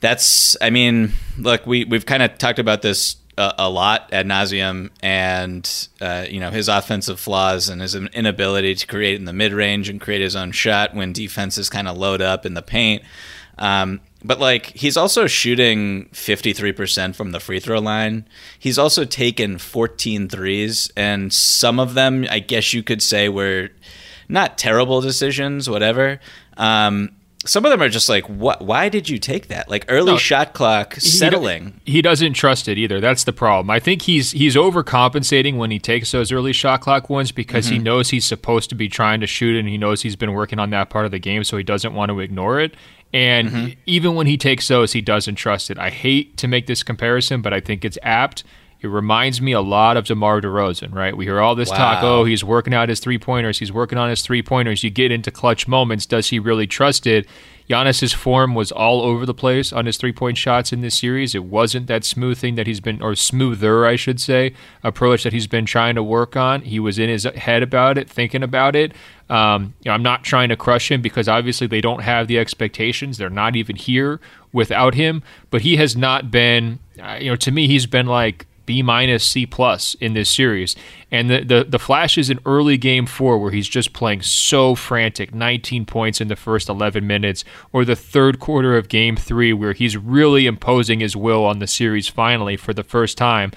that's. 0.00 0.56
I 0.60 0.70
mean, 0.70 1.12
look, 1.38 1.64
we 1.64 1.84
we've 1.84 2.06
kind 2.06 2.22
of 2.24 2.36
talked 2.38 2.58
about 2.58 2.82
this 2.82 3.16
a, 3.38 3.68
lot 3.68 4.12
ad 4.12 4.26
nauseum, 4.26 4.90
and 5.02 5.88
uh, 6.00 6.26
you 6.28 6.40
know 6.40 6.50
his 6.50 6.68
offensive 6.68 7.20
flaws 7.20 7.68
and 7.68 7.80
his 7.80 7.94
inability 7.94 8.74
to 8.74 8.86
create 8.86 9.18
in 9.18 9.24
the 9.26 9.32
mid 9.32 9.52
range 9.52 9.88
and 9.88 10.00
create 10.00 10.22
his 10.22 10.36
own 10.36 10.52
shot 10.52 10.94
when 10.94 11.12
defenses 11.12 11.68
kind 11.68 11.88
of 11.88 11.96
load 11.96 12.22
up 12.22 12.46
in 12.46 12.54
the 12.54 12.62
paint. 12.62 13.02
Um, 13.58 14.00
but 14.24 14.40
like 14.40 14.66
he's 14.76 14.96
also 14.96 15.26
shooting 15.26 16.06
53% 16.12 17.14
from 17.14 17.30
the 17.30 17.40
free 17.40 17.60
throw 17.60 17.78
line. 17.78 18.26
He's 18.58 18.78
also 18.78 19.04
taken 19.04 19.58
14 19.58 20.28
threes 20.28 20.90
and 20.96 21.32
some 21.32 21.78
of 21.80 21.94
them 21.94 22.26
I 22.28 22.40
guess 22.40 22.74
you 22.74 22.82
could 22.82 23.02
say 23.02 23.28
were 23.28 23.70
not 24.28 24.58
terrible 24.58 25.00
decisions, 25.00 25.70
whatever. 25.70 26.20
Um, 26.56 27.15
some 27.46 27.64
of 27.64 27.70
them 27.70 27.82
are 27.82 27.88
just 27.88 28.08
like, 28.08 28.28
what? 28.28 28.62
Why 28.62 28.88
did 28.88 29.08
you 29.08 29.18
take 29.18 29.48
that? 29.48 29.68
Like 29.68 29.84
early 29.88 30.12
no, 30.12 30.18
shot 30.18 30.52
clock 30.52 30.94
settling. 30.94 31.80
He, 31.84 31.92
he, 31.92 32.02
doesn't 32.02 32.34
trust 32.34 32.68
it 32.68 32.78
either. 32.78 33.00
That's 33.00 33.24
the 33.24 33.32
problem. 33.32 33.70
I 33.70 33.80
think 33.80 34.02
he's 34.02 34.32
he's 34.32 34.56
overcompensating 34.56 35.56
when 35.56 35.70
he 35.70 35.78
takes 35.78 36.12
those 36.12 36.32
early 36.32 36.52
shot 36.52 36.80
clock 36.80 37.08
ones 37.08 37.32
because 37.32 37.66
mm-hmm. 37.66 37.74
he 37.74 37.78
knows 37.80 38.10
he's 38.10 38.24
supposed 38.24 38.68
to 38.70 38.74
be 38.74 38.88
trying 38.88 39.20
to 39.20 39.26
shoot 39.26 39.56
and 39.56 39.68
he 39.68 39.78
knows 39.78 40.02
he's 40.02 40.16
been 40.16 40.32
working 40.32 40.58
on 40.58 40.70
that 40.70 40.90
part 40.90 41.04
of 41.04 41.10
the 41.10 41.18
game, 41.18 41.44
so 41.44 41.56
he 41.56 41.62
doesn't 41.62 41.94
want 41.94 42.10
to 42.10 42.20
ignore 42.20 42.60
it. 42.60 42.74
And 43.12 43.48
mm-hmm. 43.48 43.80
even 43.86 44.14
when 44.14 44.26
he 44.26 44.36
takes 44.36 44.68
those, 44.68 44.92
he 44.92 45.00
doesn't 45.00 45.36
trust 45.36 45.70
it. 45.70 45.78
I 45.78 45.90
hate 45.90 46.36
to 46.38 46.48
make 46.48 46.66
this 46.66 46.82
comparison, 46.82 47.40
but 47.40 47.52
I 47.52 47.60
think 47.60 47.84
it's 47.84 47.98
apt. 48.02 48.44
It 48.86 48.90
reminds 48.90 49.40
me 49.40 49.50
a 49.50 49.60
lot 49.60 49.96
of 49.96 50.04
DeMar 50.04 50.40
DeRozan, 50.40 50.94
right? 50.94 51.16
We 51.16 51.24
hear 51.24 51.40
all 51.40 51.56
this 51.56 51.70
wow. 51.70 51.76
talk, 51.76 52.04
oh, 52.04 52.24
he's 52.24 52.44
working 52.44 52.72
out 52.72 52.88
his 52.88 53.00
three 53.00 53.18
pointers, 53.18 53.58
he's 53.58 53.72
working 53.72 53.98
on 53.98 54.08
his 54.08 54.22
three 54.22 54.42
pointers. 54.42 54.84
You 54.84 54.90
get 54.90 55.10
into 55.10 55.32
clutch 55.32 55.66
moments. 55.66 56.06
Does 56.06 56.28
he 56.28 56.38
really 56.38 56.68
trust 56.68 57.06
it? 57.06 57.26
Giannis's 57.68 58.12
form 58.12 58.54
was 58.54 58.70
all 58.70 59.02
over 59.02 59.26
the 59.26 59.34
place 59.34 59.72
on 59.72 59.86
his 59.86 59.96
three 59.96 60.12
point 60.12 60.38
shots 60.38 60.72
in 60.72 60.82
this 60.82 60.94
series. 60.94 61.34
It 61.34 61.44
wasn't 61.44 61.88
that 61.88 62.04
smooth 62.04 62.38
thing 62.38 62.54
that 62.54 62.66
he's 62.66 62.78
been, 62.78 63.02
or 63.02 63.16
smoother, 63.16 63.86
I 63.86 63.96
should 63.96 64.20
say, 64.20 64.54
approach 64.84 65.24
that 65.24 65.32
he's 65.32 65.48
been 65.48 65.66
trying 65.66 65.96
to 65.96 66.02
work 66.02 66.36
on. 66.36 66.62
He 66.62 66.78
was 66.78 66.98
in 66.98 67.08
his 67.08 67.24
head 67.24 67.64
about 67.64 67.98
it, 67.98 68.08
thinking 68.08 68.44
about 68.44 68.76
it. 68.76 68.92
Um, 69.28 69.74
you 69.82 69.88
know, 69.88 69.94
I'm 69.94 70.02
not 70.02 70.22
trying 70.22 70.48
to 70.50 70.56
crush 70.56 70.90
him 70.92 71.02
because 71.02 71.28
obviously 71.28 71.66
they 71.66 71.80
don't 71.80 72.02
have 72.02 72.28
the 72.28 72.38
expectations. 72.38 73.18
They're 73.18 73.28
not 73.30 73.56
even 73.56 73.74
here 73.74 74.20
without 74.52 74.94
him. 74.94 75.24
But 75.50 75.62
he 75.62 75.76
has 75.76 75.96
not 75.96 76.30
been, 76.30 76.78
uh, 77.02 77.18
you 77.20 77.30
know, 77.30 77.36
to 77.36 77.50
me, 77.50 77.66
he's 77.66 77.86
been 77.86 78.06
like 78.06 78.46
B 78.66 78.82
minus 78.82 79.24
C 79.24 79.46
plus 79.46 79.94
in 79.94 80.14
this 80.14 80.28
series. 80.28 80.76
And 81.10 81.30
the, 81.30 81.44
the 81.44 81.64
the 81.64 81.78
flashes 81.78 82.28
in 82.28 82.40
early 82.44 82.76
game 82.76 83.06
four 83.06 83.38
where 83.38 83.52
he's 83.52 83.68
just 83.68 83.92
playing 83.92 84.22
so 84.22 84.74
frantic, 84.74 85.34
19 85.34 85.86
points 85.86 86.20
in 86.20 86.28
the 86.28 86.36
first 86.36 86.68
11 86.68 87.06
minutes, 87.06 87.44
or 87.72 87.84
the 87.84 87.96
third 87.96 88.40
quarter 88.40 88.76
of 88.76 88.88
game 88.88 89.16
three 89.16 89.52
where 89.52 89.72
he's 89.72 89.96
really 89.96 90.46
imposing 90.46 91.00
his 91.00 91.16
will 91.16 91.44
on 91.44 91.60
the 91.60 91.66
series 91.66 92.08
finally 92.08 92.56
for 92.56 92.74
the 92.74 92.84
first 92.84 93.16
time. 93.16 93.52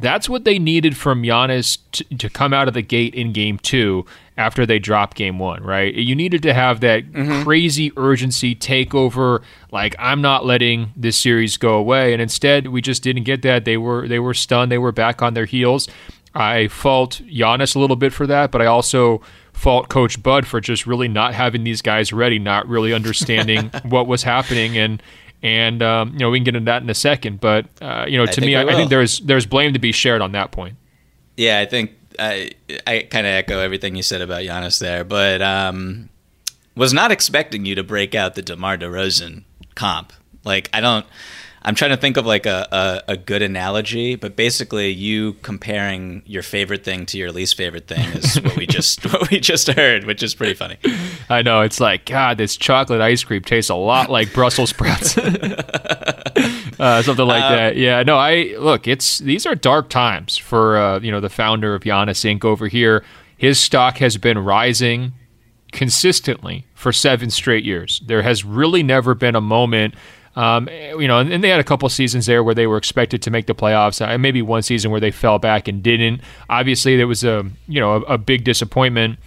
That's 0.00 0.28
what 0.28 0.44
they 0.44 0.58
needed 0.58 0.96
from 0.96 1.22
Giannis 1.22 1.78
to, 1.92 2.04
to 2.04 2.30
come 2.30 2.52
out 2.52 2.68
of 2.68 2.74
the 2.74 2.82
gate 2.82 3.14
in 3.14 3.32
game 3.32 3.58
two 3.58 4.06
after 4.38 4.64
they 4.64 4.78
dropped 4.78 5.16
game 5.16 5.38
one, 5.40 5.62
right? 5.64 5.92
You 5.92 6.14
needed 6.14 6.42
to 6.44 6.54
have 6.54 6.80
that 6.80 7.04
mm-hmm. 7.04 7.42
crazy 7.42 7.92
urgency 7.96 8.54
take 8.54 8.94
over. 8.94 9.42
Like 9.72 9.96
I'm 9.98 10.22
not 10.22 10.46
letting 10.46 10.92
this 10.96 11.20
series 11.20 11.58
go 11.58 11.74
away, 11.74 12.12
and 12.12 12.22
instead 12.22 12.68
we 12.68 12.80
just 12.80 13.02
didn't 13.02 13.24
get 13.24 13.42
that. 13.42 13.66
They 13.66 13.76
were 13.76 14.08
they 14.08 14.20
were 14.20 14.34
stunned. 14.34 14.72
They 14.72 14.78
were 14.78 14.92
back 14.92 15.20
on 15.20 15.34
their 15.34 15.44
heels. 15.44 15.88
I 16.34 16.68
fault 16.68 17.20
Giannis 17.26 17.74
a 17.74 17.80
little 17.80 17.96
bit 17.96 18.12
for 18.12 18.26
that, 18.28 18.52
but 18.52 18.62
I 18.62 18.66
also 18.66 19.22
fault 19.52 19.88
Coach 19.88 20.22
Bud 20.22 20.46
for 20.46 20.60
just 20.60 20.86
really 20.86 21.08
not 21.08 21.34
having 21.34 21.64
these 21.64 21.82
guys 21.82 22.12
ready, 22.12 22.38
not 22.38 22.68
really 22.68 22.92
understanding 22.92 23.70
what 23.82 24.06
was 24.06 24.22
happening, 24.22 24.78
and 24.78 25.02
and 25.42 25.82
um, 25.82 26.12
you 26.12 26.20
know 26.20 26.30
we 26.30 26.38
can 26.38 26.44
get 26.44 26.54
into 26.54 26.66
that 26.66 26.82
in 26.82 26.88
a 26.88 26.94
second. 26.94 27.40
But 27.40 27.66
uh, 27.82 28.06
you 28.08 28.16
know, 28.16 28.26
to 28.26 28.40
I 28.40 28.46
me, 28.46 28.54
I, 28.54 28.62
I 28.62 28.74
think 28.74 28.88
there's 28.88 29.18
there's 29.18 29.46
blame 29.46 29.72
to 29.72 29.80
be 29.80 29.90
shared 29.90 30.22
on 30.22 30.30
that 30.32 30.52
point. 30.52 30.76
Yeah, 31.36 31.58
I 31.58 31.66
think 31.66 31.97
I 32.18 32.50
I 32.86 33.06
kind 33.10 33.26
of 33.26 33.32
echo 33.32 33.58
everything 33.60 33.96
you 33.96 34.02
said 34.02 34.20
about 34.20 34.42
Giannis 34.42 34.78
there, 34.80 35.04
but 35.04 35.40
um, 35.42 36.08
was 36.74 36.92
not 36.92 37.10
expecting 37.10 37.64
you 37.64 37.74
to 37.74 37.82
break 37.82 38.14
out 38.14 38.34
the 38.34 38.42
DeMar 38.42 38.78
DeRozan 38.78 39.44
comp. 39.74 40.12
Like 40.44 40.70
I 40.72 40.80
don't. 40.80 41.06
I'm 41.68 41.74
trying 41.74 41.90
to 41.90 41.98
think 41.98 42.16
of 42.16 42.24
like 42.24 42.46
a, 42.46 42.66
a, 42.72 43.12
a, 43.12 43.16
good 43.18 43.42
analogy, 43.42 44.14
but 44.14 44.36
basically, 44.36 44.88
you 44.88 45.34
comparing 45.42 46.22
your 46.24 46.42
favorite 46.42 46.82
thing 46.82 47.04
to 47.04 47.18
your 47.18 47.30
least 47.30 47.58
favorite 47.58 47.86
thing 47.86 48.08
is 48.14 48.40
what 48.40 48.56
we 48.56 48.66
just 48.66 49.04
what 49.12 49.30
we 49.30 49.38
just 49.38 49.68
heard, 49.68 50.04
which 50.04 50.22
is 50.22 50.34
pretty 50.34 50.54
funny. 50.54 50.78
I 51.28 51.42
know 51.42 51.60
it's 51.60 51.78
like 51.78 52.06
God, 52.06 52.38
this 52.38 52.56
chocolate 52.56 53.02
ice 53.02 53.22
cream 53.22 53.42
tastes 53.42 53.68
a 53.68 53.74
lot 53.74 54.08
like 54.08 54.32
Brussels 54.32 54.70
sprouts, 54.70 55.18
uh, 56.80 57.02
something 57.02 57.26
like 57.26 57.42
um, 57.42 57.52
that. 57.52 57.76
Yeah, 57.76 58.02
no, 58.02 58.16
I 58.16 58.54
look. 58.58 58.88
It's 58.88 59.18
these 59.18 59.44
are 59.44 59.54
dark 59.54 59.90
times 59.90 60.38
for 60.38 60.78
uh, 60.78 61.00
you 61.00 61.10
know 61.10 61.20
the 61.20 61.28
founder 61.28 61.74
of 61.74 61.82
Giannis 61.82 62.24
Inc. 62.24 62.46
over 62.46 62.68
here. 62.68 63.04
His 63.36 63.60
stock 63.60 63.98
has 63.98 64.16
been 64.16 64.38
rising 64.38 65.12
consistently 65.72 66.64
for 66.74 66.94
seven 66.94 67.28
straight 67.28 67.66
years. 67.66 68.00
There 68.06 68.22
has 68.22 68.42
really 68.42 68.82
never 68.82 69.14
been 69.14 69.36
a 69.36 69.42
moment 69.42 69.94
um, 70.38 70.68
you 70.68 71.08
know, 71.08 71.18
and, 71.18 71.32
and, 71.32 71.42
they 71.42 71.48
had 71.48 71.58
a 71.58 71.64
couple 71.64 71.88
seasons 71.88 72.26
there 72.26 72.44
where 72.44 72.54
they 72.54 72.68
were 72.68 72.76
expected 72.76 73.22
to 73.22 73.30
make 73.30 73.46
the 73.46 73.56
playoffs. 73.56 74.00
Uh, 74.00 74.16
maybe 74.18 74.40
one 74.40 74.62
season 74.62 74.92
where 74.92 75.00
they 75.00 75.10
fell 75.10 75.40
back 75.40 75.66
and 75.66 75.82
didn't. 75.82 76.20
Obviously, 76.48 76.96
there 76.96 77.08
was 77.08 77.24
a 77.24 77.44
you 77.66 77.80
know 77.80 77.96
a, 77.96 78.00
a 78.02 78.18
big 78.18 78.44
disappointment 78.44 79.18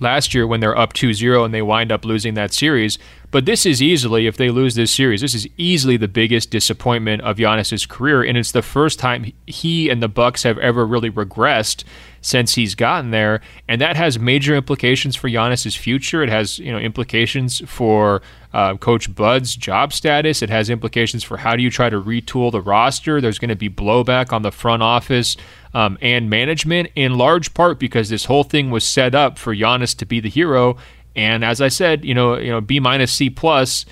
last 0.00 0.34
year 0.34 0.46
when 0.46 0.60
they're 0.60 0.76
up 0.76 0.92
2-0 0.92 1.44
and 1.44 1.54
they 1.54 1.62
wind 1.62 1.92
up 1.92 2.04
losing 2.04 2.34
that 2.34 2.52
series. 2.52 2.98
But 3.30 3.46
this 3.46 3.64
is 3.64 3.80
easily, 3.80 4.26
if 4.26 4.36
they 4.36 4.50
lose 4.50 4.74
this 4.74 4.90
series, 4.90 5.20
this 5.20 5.34
is 5.34 5.46
easily 5.56 5.96
the 5.96 6.08
biggest 6.08 6.50
disappointment 6.50 7.22
of 7.22 7.36
Giannis's 7.36 7.86
career, 7.86 8.24
and 8.24 8.36
it's 8.36 8.50
the 8.50 8.62
first 8.62 8.98
time 8.98 9.32
he 9.46 9.88
and 9.88 10.02
the 10.02 10.08
Bucks 10.08 10.42
have 10.42 10.58
ever 10.58 10.84
really 10.84 11.10
regressed 11.10 11.84
since 12.22 12.54
he's 12.54 12.74
gotten 12.74 13.12
there, 13.12 13.40
and 13.68 13.80
that 13.80 13.96
has 13.96 14.18
major 14.18 14.56
implications 14.56 15.14
for 15.14 15.28
Giannis's 15.28 15.76
future. 15.76 16.22
It 16.22 16.28
has 16.28 16.58
you 16.58 16.72
know 16.72 16.78
implications 16.78 17.62
for 17.70 18.20
uh, 18.52 18.76
Coach 18.76 19.14
Bud's 19.14 19.54
job 19.54 19.92
status. 19.92 20.42
It 20.42 20.50
has 20.50 20.68
implications 20.68 21.22
for 21.22 21.36
how 21.36 21.54
do 21.54 21.62
you 21.62 21.70
try 21.70 21.88
to 21.88 22.00
retool 22.00 22.50
the 22.50 22.60
roster. 22.60 23.20
There's 23.20 23.38
going 23.38 23.50
to 23.50 23.56
be 23.56 23.70
blowback 23.70 24.32
on 24.32 24.42
the 24.42 24.50
front 24.50 24.82
office 24.82 25.36
um, 25.74 25.98
and 26.00 26.28
management, 26.28 26.90
in 26.94 27.16
large 27.16 27.54
part 27.54 27.78
because 27.78 28.08
this 28.08 28.24
whole 28.24 28.44
thing 28.44 28.70
was 28.70 28.84
set 28.84 29.14
up 29.14 29.38
for 29.38 29.54
Giannis 29.54 29.96
to 29.98 30.06
be 30.06 30.20
the 30.20 30.28
hero. 30.28 30.76
And 31.16 31.44
as 31.44 31.60
I 31.60 31.68
said, 31.68 32.04
you 32.04 32.14
know, 32.14 32.36
you 32.38 32.50
know, 32.50 32.60
B 32.60 32.80
minus 32.80 33.12
C 33.12 33.30
plus 33.30 33.84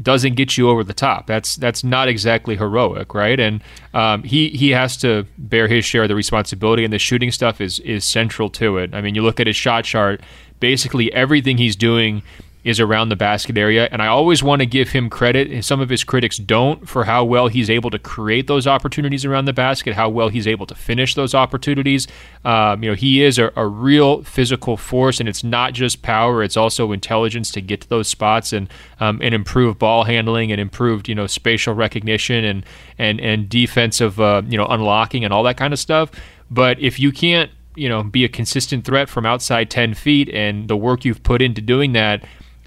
doesn't 0.00 0.34
get 0.34 0.56
you 0.56 0.68
over 0.68 0.84
the 0.84 0.94
top. 0.94 1.26
That's 1.26 1.56
that's 1.56 1.82
not 1.84 2.08
exactly 2.08 2.56
heroic, 2.56 3.14
right? 3.14 3.38
And 3.38 3.62
um, 3.92 4.22
he 4.22 4.48
he 4.50 4.70
has 4.70 4.96
to 4.98 5.26
bear 5.36 5.68
his 5.68 5.84
share 5.84 6.02
of 6.02 6.08
the 6.08 6.14
responsibility, 6.14 6.84
and 6.84 6.92
the 6.92 6.98
shooting 6.98 7.30
stuff 7.30 7.60
is 7.60 7.80
is 7.80 8.04
central 8.04 8.48
to 8.50 8.78
it. 8.78 8.94
I 8.94 9.00
mean, 9.00 9.14
you 9.14 9.22
look 9.22 9.40
at 9.40 9.46
his 9.46 9.56
shot 9.56 9.84
chart. 9.84 10.20
Basically, 10.60 11.12
everything 11.12 11.56
he's 11.56 11.74
doing 11.74 12.22
is 12.62 12.78
around 12.78 13.08
the 13.08 13.16
basket 13.16 13.56
area. 13.56 13.88
And 13.90 14.02
I 14.02 14.06
always 14.06 14.42
want 14.42 14.60
to 14.60 14.66
give 14.66 14.90
him 14.90 15.08
credit, 15.08 15.50
and 15.50 15.64
some 15.64 15.80
of 15.80 15.88
his 15.88 16.04
critics 16.04 16.36
don't, 16.36 16.88
for 16.88 17.04
how 17.04 17.24
well 17.24 17.48
he's 17.48 17.70
able 17.70 17.90
to 17.90 17.98
create 17.98 18.46
those 18.46 18.66
opportunities 18.66 19.24
around 19.24 19.46
the 19.46 19.52
basket, 19.52 19.94
how 19.94 20.08
well 20.08 20.28
he's 20.28 20.46
able 20.46 20.66
to 20.66 20.74
finish 20.74 21.14
those 21.14 21.34
opportunities. 21.34 22.06
Um, 22.44 22.82
you 22.82 22.90
know, 22.90 22.96
he 22.96 23.22
is 23.22 23.38
a, 23.38 23.50
a, 23.56 23.66
real 23.66 24.22
physical 24.24 24.76
force, 24.76 25.20
and 25.20 25.28
it's 25.28 25.42
not 25.42 25.72
just 25.72 26.02
power; 26.02 26.42
it's 26.42 26.56
also 26.56 26.92
intelligence 26.92 27.50
to 27.52 27.60
get 27.60 27.82
to 27.82 27.88
those 27.88 28.08
spots 28.08 28.52
and 28.52 28.68
um, 28.98 29.20
and 29.22 29.34
improve 29.34 29.78
ball 29.78 30.04
handling 30.04 30.52
and 30.52 30.60
improved 30.60 31.08
you 31.08 31.14
know 31.14 31.26
spatial 31.26 31.74
recognition 31.74 32.44
and 32.44 32.66
and 32.98 33.20
and 33.20 33.48
defensive 33.48 34.20
uh, 34.20 34.42
you 34.46 34.58
know 34.58 34.66
unlocking 34.66 35.24
and 35.24 35.32
all 35.32 35.42
that 35.44 35.56
kind 35.56 35.72
of 35.72 35.78
stuff. 35.78 36.10
But 36.50 36.78
if 36.80 36.98
you 36.98 37.12
can't 37.12 37.50
you 37.74 37.88
know 37.88 38.02
be 38.02 38.24
a 38.24 38.28
consistent 38.28 38.84
threat 38.84 39.08
from 39.08 39.24
outside 39.24 39.70
10 39.70 39.94
feet 39.94 40.28
and 40.30 40.68
the 40.68 40.76
work 40.76 41.04
you've 41.04 41.22
put 41.22 41.40
into 41.40 41.60
doing 41.60 41.92
that 41.92 42.24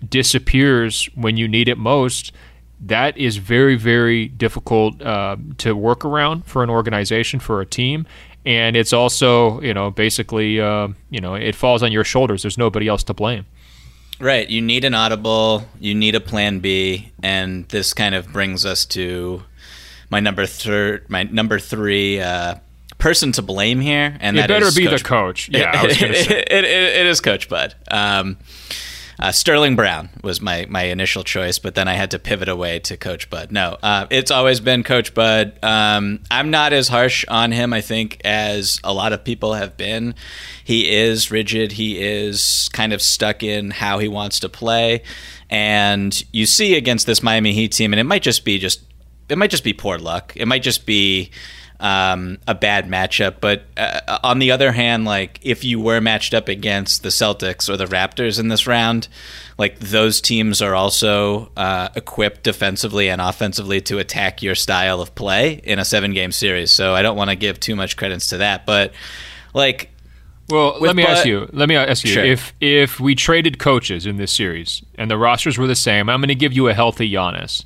disappears 0.10 1.10
when 1.16 1.38
you 1.38 1.48
need 1.48 1.68
it 1.68 1.78
most, 1.78 2.32
that 2.80 3.18
is 3.18 3.38
very, 3.38 3.76
very 3.76 4.28
difficult 4.28 5.02
uh, 5.02 5.38
to 5.58 5.74
work 5.74 6.04
around 6.04 6.46
for 6.46 6.64
an 6.64 6.70
organization, 6.70 7.40
for 7.40 7.62
a 7.62 7.66
team. 7.66 8.06
And 8.46 8.76
it's 8.76 8.92
also, 8.92 9.62
you 9.62 9.74
know, 9.74 9.90
basically, 9.90 10.60
uh, 10.60 10.90
you 11.10 11.22
know, 11.22 11.36
it 11.36 11.56
falls 11.56 11.82
on 11.82 11.92
your 11.92 12.04
shoulders. 12.04 12.42
There's 12.42 12.58
nobody 12.58 12.88
else 12.88 13.04
to 13.06 13.14
blame. 13.14 13.46
Right. 14.20 14.50
You 14.50 14.62
need 14.62 14.84
an 14.84 14.94
audible, 14.94 15.66
you 15.80 15.96
need 15.96 16.16
a 16.16 16.20
plan 16.20 16.60
B. 16.60 17.12
And 17.22 17.68
this 17.70 17.94
kind 17.94 18.16
of 18.16 18.32
brings 18.32 18.66
us 18.66 18.86
to 18.88 19.44
my 20.10 20.20
number 20.20 20.46
third, 20.46 21.10
my 21.10 21.24
number 21.24 21.58
three 21.60 22.20
uh, 22.20 22.56
person 22.98 23.32
to 23.34 23.42
blame 23.42 23.80
here. 23.80 24.18
And 24.20 24.38
it 24.38 24.42
that 24.42 24.48
better 24.48 24.72
be 24.76 24.86
Coach, 24.86 25.02
the 25.02 25.08
coach. 25.08 25.50
Yeah, 25.50 25.72
it, 25.86 26.02
it, 26.02 26.52
it, 26.52 26.66
it 26.66 27.06
is 27.06 27.22
Coach 27.22 27.48
Bud. 27.48 27.76
Um, 27.90 28.38
uh, 29.20 29.32
Sterling 29.32 29.76
Brown 29.76 30.10
was 30.24 30.42
my 30.42 30.66
my 30.70 30.84
initial 30.84 31.24
choice, 31.24 31.60
but 31.60 31.76
then 31.76 31.88
I 31.88 31.94
had 31.94 32.12
to 32.12 32.20
pivot 32.20 32.50
away 32.50 32.80
to 32.80 32.98
Coach 32.98 33.30
Bud. 33.30 33.52
No, 33.52 33.78
uh, 33.84 34.08
it's 34.10 34.32
always 34.32 34.60
been 34.60 34.84
Coach 34.84 35.14
Bud. 35.14 35.58
Um, 35.64 36.20
I'm 36.32 36.50
not 36.50 36.74
as 36.74 36.88
harsh 36.88 37.26
on 37.28 37.52
him, 37.52 37.74
I 37.74 37.82
think, 37.82 38.22
as 38.24 38.80
a 38.84 38.94
lot 38.94 39.14
of 39.14 39.24
people 39.24 39.54
have 39.54 39.78
been. 39.78 40.16
He 40.64 40.92
is 40.92 41.32
rigid. 41.32 41.74
He 41.74 42.02
is 42.02 42.70
kind 42.74 42.94
of 42.94 43.02
stuck 43.02 43.44
in 43.44 43.72
how 43.72 44.00
he 44.00 44.08
wants 44.08 44.40
to 44.42 44.50
play, 44.50 45.04
and 45.50 46.24
you 46.32 46.46
see 46.46 46.76
against 46.76 47.06
this 47.06 47.22
Miami 47.22 47.54
Heat 47.54 47.72
team, 47.72 47.94
and 47.94 48.00
it 48.00 48.06
might 48.06 48.24
just 48.24 48.44
be 48.46 48.58
just 48.58 48.82
it 49.30 49.38
might 49.38 49.52
just 49.52 49.64
be 49.64 49.74
poor 49.74 49.98
luck. 49.98 50.34
It 50.36 50.48
might 50.48 50.64
just 50.64 50.86
be 50.86 51.32
um, 51.84 52.40
a 52.48 52.56
bad 52.56 52.88
matchup. 52.88 53.36
But 53.42 53.66
uh, 53.78 54.18
on 54.24 54.40
the 54.40 54.50
other 54.52 54.72
hand, 54.72 55.04
like 55.06 55.40
if 55.44 55.64
you 55.64 55.80
were 55.80 56.00
matched 56.02 56.34
up 56.34 56.48
against 56.48 57.04
the 57.04 57.10
Celtics 57.10 57.70
or 57.70 57.76
the 57.76 57.86
Raptors 57.86 58.40
in 58.40 58.48
this 58.48 58.66
round, 58.66 59.10
like 59.58 59.78
those 59.80 60.22
teams 60.22 60.62
are 60.62 60.74
also 60.74 61.52
uh, 61.58 61.90
equipped 61.96 62.44
defensively 62.44 63.10
and 63.10 63.22
offensively 63.22 63.82
to 63.82 64.00
attack 64.00 64.42
your 64.42 64.56
style 64.56 65.02
of 65.02 65.14
play 65.14 65.60
in 65.66 65.78
a 65.78 65.86
seven 65.86 66.14
game 66.14 66.32
series. 66.32 66.72
So 66.72 66.96
I 66.96 67.02
don't 67.02 67.18
want 67.18 67.30
to 67.30 67.36
give 67.36 67.60
too 67.60 67.76
much 67.76 67.98
credence 67.98 68.28
to 68.30 68.38
that, 68.38 68.66
but 68.66 68.94
like 69.54 69.92
Well, 70.50 70.78
let 70.80 70.96
me 70.96 71.04
Bud- 71.04 71.12
ask 71.12 71.26
you. 71.26 71.50
Let 71.52 71.68
me 71.68 71.76
ask 71.76 72.06
you. 72.06 72.12
Sure. 72.12 72.24
If 72.24 72.54
if 72.62 73.00
we 73.02 73.14
traded 73.14 73.60
coaches 73.60 74.06
in 74.06 74.16
this 74.16 74.32
series 74.32 74.82
and 74.98 75.12
the 75.12 75.18
rosters 75.18 75.58
were 75.58 75.68
the 75.68 75.76
same, 75.76 76.10
I'm 76.10 76.22
going 76.22 76.30
to 76.30 76.36
give 76.36 76.54
you 76.54 76.70
a 76.70 76.74
healthy 76.74 77.12
Giannis. 77.12 77.66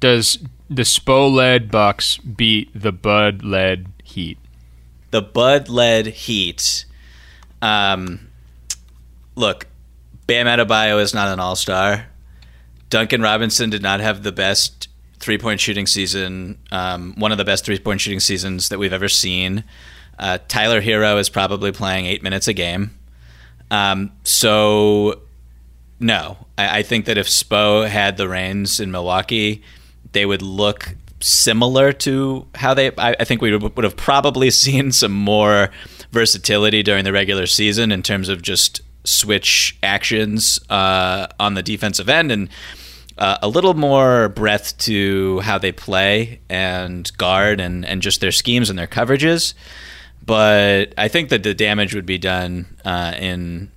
Does 0.00 0.38
the 0.76 0.82
Spo 0.82 1.32
led 1.32 1.70
Bucks 1.70 2.16
beat 2.18 2.70
the 2.74 2.92
Bud 2.92 3.44
led 3.44 3.86
Heat? 4.02 4.38
the 5.12 5.22
Bud 5.22 5.68
led 5.68 6.06
Heat. 6.06 6.84
Um, 7.60 8.28
look, 9.36 9.66
Bam 10.26 10.46
Adebayo 10.46 11.00
is 11.00 11.14
not 11.14 11.28
an 11.28 11.38
all 11.38 11.54
star. 11.54 12.06
Duncan 12.90 13.22
Robinson 13.22 13.70
did 13.70 13.82
not 13.82 14.00
have 14.00 14.22
the 14.22 14.32
best 14.32 14.88
three 15.20 15.38
point 15.38 15.60
shooting 15.60 15.86
season, 15.86 16.58
um, 16.72 17.14
one 17.16 17.30
of 17.30 17.38
the 17.38 17.44
best 17.44 17.64
three 17.64 17.78
point 17.78 18.00
shooting 18.00 18.20
seasons 18.20 18.68
that 18.70 18.78
we've 18.78 18.92
ever 18.92 19.08
seen. 19.08 19.64
Uh, 20.18 20.38
Tyler 20.48 20.82
Herro 20.82 21.18
is 21.18 21.28
probably 21.28 21.72
playing 21.72 22.06
eight 22.06 22.22
minutes 22.22 22.48
a 22.48 22.52
game. 22.52 22.98
Um, 23.70 24.12
so, 24.24 25.22
no, 26.00 26.36
I, 26.58 26.78
I 26.78 26.82
think 26.82 27.06
that 27.06 27.16
if 27.16 27.26
Spo 27.28 27.88
had 27.88 28.16
the 28.16 28.28
reins 28.28 28.80
in 28.80 28.90
Milwaukee, 28.90 29.62
they 30.12 30.26
would 30.26 30.42
look 30.42 30.94
similar 31.20 31.92
to 31.92 32.46
how 32.54 32.74
they. 32.74 32.88
I, 32.96 33.14
I 33.20 33.24
think 33.24 33.40
we 33.40 33.56
would, 33.56 33.84
have 33.84 33.96
probably 33.96 34.50
seen 34.64 34.92
some 34.92 35.12
more 35.12 35.70
versatility 36.10 36.82
during 36.82 37.04
the 37.04 37.12
regular 37.12 37.46
season 37.46 37.92
in 37.92 38.02
terms 38.02 38.28
of 38.28 38.42
just 38.42 38.82
switch 39.04 39.76
actions 39.82 40.60
uh, 40.70 41.26
on 41.40 41.54
the 41.54 41.62
defensive 41.62 42.08
end 42.08 42.30
and 42.30 42.48
uh, 43.18 43.38
a 43.42 43.48
little 43.48 43.74
more 43.74 44.28
breadth 44.28 44.78
to 44.78 45.40
how 45.40 45.58
they 45.58 45.72
play 45.72 46.40
and 46.48 47.10
guard 47.18 47.60
and, 47.60 47.84
and 47.84 48.00
just 48.00 48.20
their 48.20 48.32
schemes 48.32 48.70
and 48.70 48.78
their 48.78 48.86
coverages. 48.86 49.54
But 50.24 50.94
I 50.96 51.08
think 51.08 51.30
that 51.30 51.42
the 51.42 51.54
damage 51.54 51.94
would 51.94 52.06
be 52.06 52.18
done 52.18 52.76
uh, 52.84 53.14
in 53.18 53.70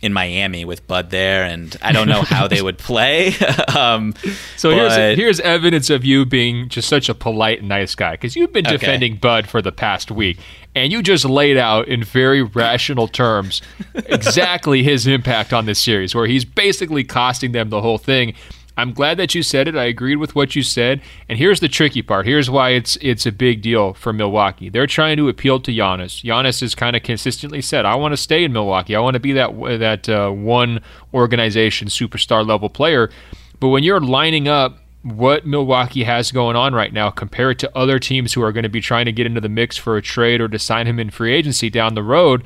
in 0.00 0.12
Miami 0.12 0.64
with 0.64 0.86
Bud 0.86 1.10
there, 1.10 1.42
and 1.44 1.76
I 1.82 1.90
don't 1.92 2.08
know 2.08 2.22
how 2.22 2.46
they 2.46 2.62
would 2.66 2.78
play. 2.78 3.34
um, 3.76 4.14
So 4.56 4.70
but- 4.70 4.92
here's 4.92 5.18
here's 5.18 5.40
evidence 5.40 5.90
of 5.90 6.04
you 6.04 6.24
being 6.24 6.68
just 6.68 6.88
such 6.88 7.08
a 7.08 7.14
polite, 7.14 7.62
nice 7.64 7.94
guy 7.94 8.12
because 8.12 8.36
you've 8.36 8.52
been 8.52 8.66
Okay. 8.66 8.76
defending 8.76 9.16
Bud 9.16 9.48
for 9.48 9.60
the 9.60 9.72
past 9.72 10.10
week, 10.10 10.38
and 10.76 10.92
you 10.92 11.02
just 11.02 11.24
laid 11.24 11.56
out 11.56 11.88
in 11.88 12.04
very 12.04 12.42
rational 12.42 13.08
terms 13.08 13.60
exactly 14.06 14.82
his 14.82 15.06
impact 15.06 15.52
on 15.52 15.66
this 15.66 15.78
series, 15.80 16.14
where 16.14 16.26
he's 16.26 16.44
basically 16.44 17.02
costing 17.04 17.52
them 17.52 17.70
the 17.70 17.80
whole 17.80 17.98
thing. 17.98 18.34
I'm 18.78 18.92
glad 18.92 19.18
that 19.18 19.34
you 19.34 19.42
said 19.42 19.66
it. 19.66 19.76
I 19.76 19.84
agreed 19.84 20.16
with 20.16 20.36
what 20.36 20.54
you 20.54 20.62
said. 20.62 21.02
And 21.28 21.36
here's 21.36 21.58
the 21.58 21.68
tricky 21.68 22.00
part. 22.00 22.26
Here's 22.26 22.48
why 22.48 22.70
it's 22.70 22.96
it's 23.02 23.26
a 23.26 23.32
big 23.32 23.60
deal 23.60 23.92
for 23.92 24.12
Milwaukee. 24.12 24.68
They're 24.68 24.86
trying 24.86 25.16
to 25.16 25.28
appeal 25.28 25.58
to 25.60 25.72
Giannis. 25.72 26.24
Giannis 26.24 26.60
has 26.60 26.76
kind 26.76 26.94
of 26.94 27.02
consistently 27.02 27.60
said, 27.60 27.84
"I 27.84 27.96
want 27.96 28.12
to 28.12 28.16
stay 28.16 28.44
in 28.44 28.52
Milwaukee. 28.52 28.94
I 28.94 29.00
want 29.00 29.14
to 29.14 29.20
be 29.20 29.32
that 29.32 29.50
that 29.80 30.08
uh, 30.08 30.30
one 30.30 30.80
organization 31.12 31.88
superstar 31.88 32.46
level 32.46 32.68
player." 32.70 33.10
But 33.58 33.68
when 33.68 33.82
you're 33.82 34.00
lining 34.00 34.46
up 34.46 34.78
what 35.02 35.44
Milwaukee 35.44 36.04
has 36.04 36.30
going 36.30 36.54
on 36.54 36.72
right 36.72 36.92
now 36.92 37.10
compared 37.10 37.58
to 37.60 37.76
other 37.76 37.98
teams 37.98 38.32
who 38.32 38.42
are 38.42 38.52
going 38.52 38.62
to 38.62 38.68
be 38.68 38.80
trying 38.80 39.06
to 39.06 39.12
get 39.12 39.26
into 39.26 39.40
the 39.40 39.48
mix 39.48 39.76
for 39.76 39.96
a 39.96 40.02
trade 40.02 40.40
or 40.40 40.48
to 40.48 40.58
sign 40.58 40.86
him 40.86 41.00
in 41.00 41.10
free 41.10 41.34
agency 41.34 41.70
down 41.70 41.94
the 41.94 42.02
road, 42.02 42.44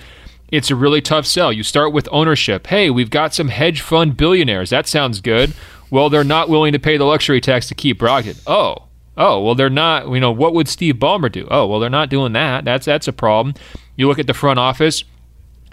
it's 0.49 0.71
a 0.71 0.77
really 0.77 1.01
tough 1.01 1.27
sell. 1.27 1.53
You 1.53 1.62
start 1.62 1.93
with 1.93 2.09
ownership. 2.12 2.67
Hey, 2.67 2.91
we've 2.91 3.11
got 3.11 3.35
some 3.35 3.49
hedge 3.49 3.81
fund 3.81 4.17
billionaires. 4.17 4.71
That 4.71 4.87
sounds 4.87 5.21
good. 5.21 5.55
Well, 5.93 6.09
they're 6.09 6.25
not 6.25 6.49
willing 6.49 6.73
to 6.73 6.79
pay 6.79 6.97
the 6.97 7.05
luxury 7.05 7.43
tax 7.43 7.69
to 7.69 7.75
keep 7.75 8.01
Brogdon. 8.01 8.43
Oh, 8.47 8.89
oh, 9.19 9.43
well, 9.43 9.55
they're 9.55 9.69
not. 9.69 10.09
You 10.09 10.21
know, 10.21 10.33
what 10.33 10.55
would 10.55 10.67
Steve 10.67 10.95
Ballmer 10.95 11.31
do? 11.31 11.47
Oh, 11.51 11.67
well, 11.67 11.81
they're 11.81 11.91
not 11.91 12.09
doing 12.09 12.33
that. 12.33 12.65
That's 12.65 12.87
that's 12.87 13.09
a 13.09 13.13
problem. 13.13 13.55
You 13.97 14.09
look 14.09 14.19
at 14.19 14.27
the 14.27 14.33
front 14.33 14.59
office. 14.59 15.05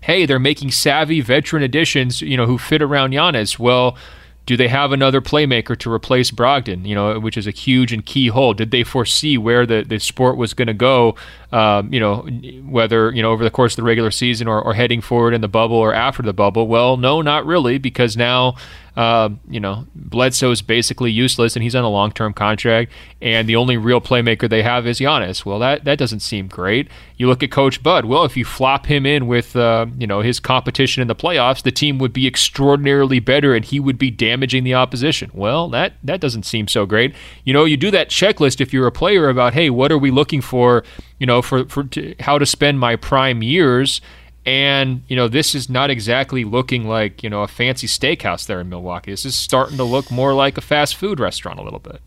Hey, 0.04 0.26
they're 0.26 0.38
making 0.38 0.72
savvy 0.72 1.22
veteran 1.22 1.64
additions. 1.64 2.22
You 2.22 2.36
know, 2.36 2.46
who 2.46 2.58
fit 2.58 2.82
around 2.82 3.14
Giannis. 3.14 3.58
Well. 3.58 3.98
Do 4.46 4.58
they 4.58 4.68
have 4.70 4.92
another 4.92 5.22
playmaker 5.22 5.78
to 5.78 5.94
replace 5.94 6.32
Brogdon? 6.32 6.84
You 6.84 6.96
know, 6.96 7.20
which 7.20 7.38
is 7.38 7.46
a 7.46 7.52
huge 7.52 7.94
and 7.94 8.04
key 8.04 8.30
hole. 8.30 8.56
Did 8.56 8.72
they 8.72 8.84
foresee 8.84 9.38
where 9.38 9.64
the, 9.68 9.86
the 9.88 10.00
sport 10.00 10.38
was 10.38 10.56
going 10.56 10.70
to 10.70 10.74
go? 10.74 11.14
Um, 11.52 11.94
you 11.94 12.00
know, 12.00 12.28
whether 12.66 13.12
you 13.12 13.22
know 13.22 13.32
over 13.32 13.44
the 13.44 13.52
course 13.52 13.74
of 13.74 13.76
the 13.76 13.84
regular 13.84 14.10
season 14.10 14.48
or, 14.48 14.60
or 14.60 14.74
heading 14.74 15.02
forward 15.02 15.36
in 15.36 15.42
the 15.42 15.48
bubble 15.48 15.76
or 15.76 15.94
after 15.94 16.24
the 16.24 16.34
bubble. 16.34 16.68
Well, 16.68 16.98
no, 16.98 17.22
not 17.22 17.46
really, 17.46 17.78
because 17.78 18.18
now 18.18 18.56
uh, 19.00 19.30
you 19.50 19.62
know 19.62 19.88
Bledsoe 19.96 20.52
is 20.52 20.62
basically 20.62 21.10
useless 21.10 21.56
and 21.56 21.64
he's 21.64 21.74
on 21.74 21.86
a 21.86 21.90
long 21.90 22.12
term 22.12 22.34
contract, 22.34 22.92
and 23.22 23.48
the 23.48 23.56
only 23.56 23.78
real 23.78 24.02
playmaker 24.02 24.50
they 24.50 24.62
have 24.62 24.86
is 24.86 25.00
Giannis. 25.00 25.46
Well, 25.46 25.58
that 25.60 25.86
that 25.86 25.98
doesn't 25.98 26.20
seem 26.20 26.50
great. 26.50 26.90
You 27.16 27.28
look 27.28 27.42
at 27.42 27.50
Coach 27.50 27.82
Bud. 27.82 28.04
Well, 28.04 28.26
if 28.26 28.36
you 28.36 28.44
flop 28.44 28.88
him 28.88 29.06
in 29.06 29.28
with 29.28 29.56
uh, 29.56 29.86
you 29.98 30.06
know 30.06 30.20
his 30.20 30.42
competition 30.42 31.02
in 31.02 31.08
the 31.08 31.16
playoffs, 31.16 31.64
the 31.64 31.72
team 31.72 31.98
would 32.00 32.12
be 32.12 32.28
extraordinarily 32.28 33.22
better, 33.22 33.56
and 33.56 33.64
he 33.64 33.80
would 33.80 33.98
be 33.98 34.12
damaging 34.12 34.66
the 34.66 34.74
opposition. 34.74 35.32
Well, 35.34 35.70
that 35.70 35.94
that 36.04 36.20
doesn't 36.20 36.44
seem 36.44 36.68
so 36.68 36.86
great. 36.86 37.16
You 37.46 37.54
know, 37.54 37.64
you 37.64 37.78
do 37.78 37.92
that 37.92 38.10
checklist 38.10 38.60
if 38.60 38.74
you're 38.74 38.88
a 38.88 38.92
player 38.92 39.30
about 39.30 39.54
hey, 39.54 39.70
what 39.70 39.94
are 39.94 39.98
we 39.98 40.12
looking 40.12 40.42
for? 40.42 40.84
You 41.20 41.26
know, 41.26 41.42
for 41.42 41.64
for 41.70 41.86
to, 41.86 42.16
how 42.20 42.38
to 42.38 42.46
spend 42.46 42.82
my 42.82 42.98
prime 42.98 43.44
years. 43.44 44.02
And 44.46 45.04
you 45.08 45.16
know, 45.16 45.28
this 45.28 45.54
is 45.54 45.70
not 45.70 45.90
exactly 45.90 46.44
looking 46.44 46.88
like 46.88 47.24
you 47.24 47.30
know 47.30 47.44
a 47.44 47.48
fancy 47.48 47.88
steakhouse 47.88 48.46
there 48.46 48.62
in 48.62 48.70
Milwaukee. 48.70 49.12
This 49.12 49.26
is 49.26 49.36
starting 49.36 49.78
to 49.78 49.84
look 49.84 50.10
more 50.10 50.34
like 50.34 50.58
a 50.58 50.62
fast 50.62 50.96
food 50.96 51.20
restaurant 51.20 51.60
a 51.60 51.64
little 51.64 51.80
bit. 51.80 52.02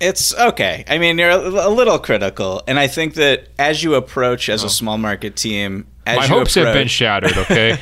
It's 0.00 0.34
okay. 0.34 0.84
I 0.88 0.98
mean, 0.98 1.18
you're 1.18 1.30
a, 1.30 1.68
a 1.68 1.70
little 1.70 1.98
critical, 1.98 2.62
and 2.66 2.78
I 2.78 2.86
think 2.86 3.14
that 3.14 3.48
as 3.58 3.82
you 3.82 3.94
approach 3.94 4.48
as 4.48 4.62
a 4.62 4.66
oh. 4.66 4.68
small 4.68 4.96
market 4.96 5.36
team, 5.36 5.86
as 6.06 6.16
Oh. 6.16 6.20
My 6.20 6.24
you 6.24 6.28
hopes 6.30 6.54
have 6.54 6.72
been 6.72 6.88
shattered. 6.88 7.36
Okay, 7.36 7.72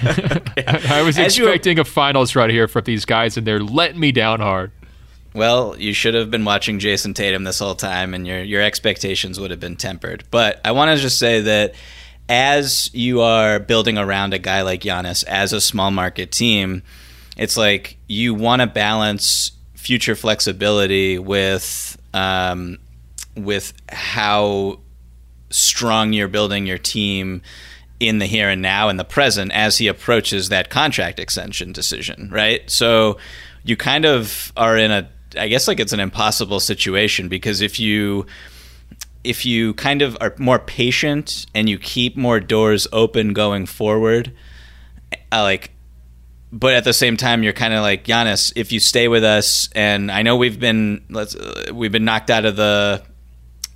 I 0.89 1.03
was 1.03 1.19
As 1.19 1.39
you- 1.39 1.47
expecting 1.47 1.79
a 1.79 1.85
finals 1.85 2.35
run 2.35 2.51
here 2.51 2.69
from 2.69 2.85
these 2.85 3.05
guys, 3.05 3.37
and 3.37 3.47
they're 3.47 3.61
letting 3.61 4.01
me 4.01 4.13
down 4.13 4.41
hard. 4.41 4.73
Well, 5.35 5.77
you 5.79 5.93
should 5.93 6.15
have 6.15 6.31
been 6.31 6.47
watching 6.47 6.79
Jayson 6.79 7.13
Tatum 7.13 7.45
this 7.45 7.59
whole 7.59 7.75
time, 7.75 8.15
and 8.15 8.27
your 8.27 8.43
your 8.43 8.63
expectations 8.63 9.39
would 9.39 9.51
have 9.51 9.61
been 9.61 9.77
tempered. 9.77 10.25
But 10.31 10.61
I 10.65 10.73
want 10.73 10.97
to 10.97 11.03
just 11.03 11.19
say 11.19 11.43
that 11.43 11.75
as 12.29 12.93
you 12.93 13.21
are 13.21 13.59
building 13.59 13.99
around 13.99 14.35
a 14.35 14.39
guy 14.39 14.63
like 14.63 14.81
Giannis 14.81 15.25
as 15.25 15.53
a 15.53 15.61
small 15.61 15.91
market 15.91 16.33
team, 16.33 16.83
it's 17.37 17.57
like 17.57 17.97
you 18.09 18.35
want 18.35 18.63
to 18.63 18.67
balance 18.67 19.53
future 19.75 20.17
flexibility 20.17 21.19
with 21.19 21.97
um, 22.15 22.79
with 23.37 23.73
how 23.91 24.81
strong 25.51 26.13
you're 26.13 26.29
building 26.29 26.67
your 26.67 26.79
team 26.79 27.43
in 28.01 28.19
the 28.19 28.27
here 28.27 28.49
and 28.49 28.61
now 28.61 28.89
in 28.89 28.97
the 28.97 29.05
present 29.05 29.53
as 29.53 29.79
he 29.79 29.87
approaches 29.87 30.49
that 30.49 30.71
contract 30.71 31.19
extension 31.19 31.73
decision, 31.73 32.29
right? 32.33 32.69
So 32.71 33.19
you 33.65 33.77
kind 33.77 34.05
of 34.05 34.53
are 34.57 34.77
in 34.77 34.91
a 34.91 35.09
I 35.39 35.49
guess 35.49 35.69
like 35.69 35.81
it's 35.81 35.93
an 35.93 36.01
impossible 36.01 36.61
situation 36.61 37.29
because 37.29 37.61
if 37.61 37.79
you 37.79 38.27
if 39.27 39.45
you 39.45 39.75
kind 39.75 40.03
of 40.03 40.17
are 40.21 40.35
more 40.39 40.59
patient 40.59 41.47
and 41.55 41.69
you 41.69 41.79
keep 41.79 42.17
more 42.17 42.41
doors 42.41 42.87
open 42.93 43.33
going 43.33 43.67
forward, 43.67 44.33
uh, 45.33 45.43
like 45.43 45.73
but 46.53 46.75
at 46.75 46.85
the 46.85 46.93
same 46.93 47.17
time 47.17 47.43
you're 47.43 47.53
kind 47.53 47.75
of 47.75 47.83
like 47.83 48.05
Giannis 48.05 48.53
if 48.57 48.73
you 48.73 48.81
stay 48.81 49.09
with 49.09 49.25
us 49.25 49.69
and 49.75 50.11
I 50.11 50.23
know 50.23 50.37
we've 50.37 50.59
been 50.59 51.05
let's 51.11 51.35
uh, 51.35 51.71
we've 51.75 51.93
been 51.93 52.05
knocked 52.05 52.31
out 52.31 52.45
of 52.45 52.57
the 52.57 53.03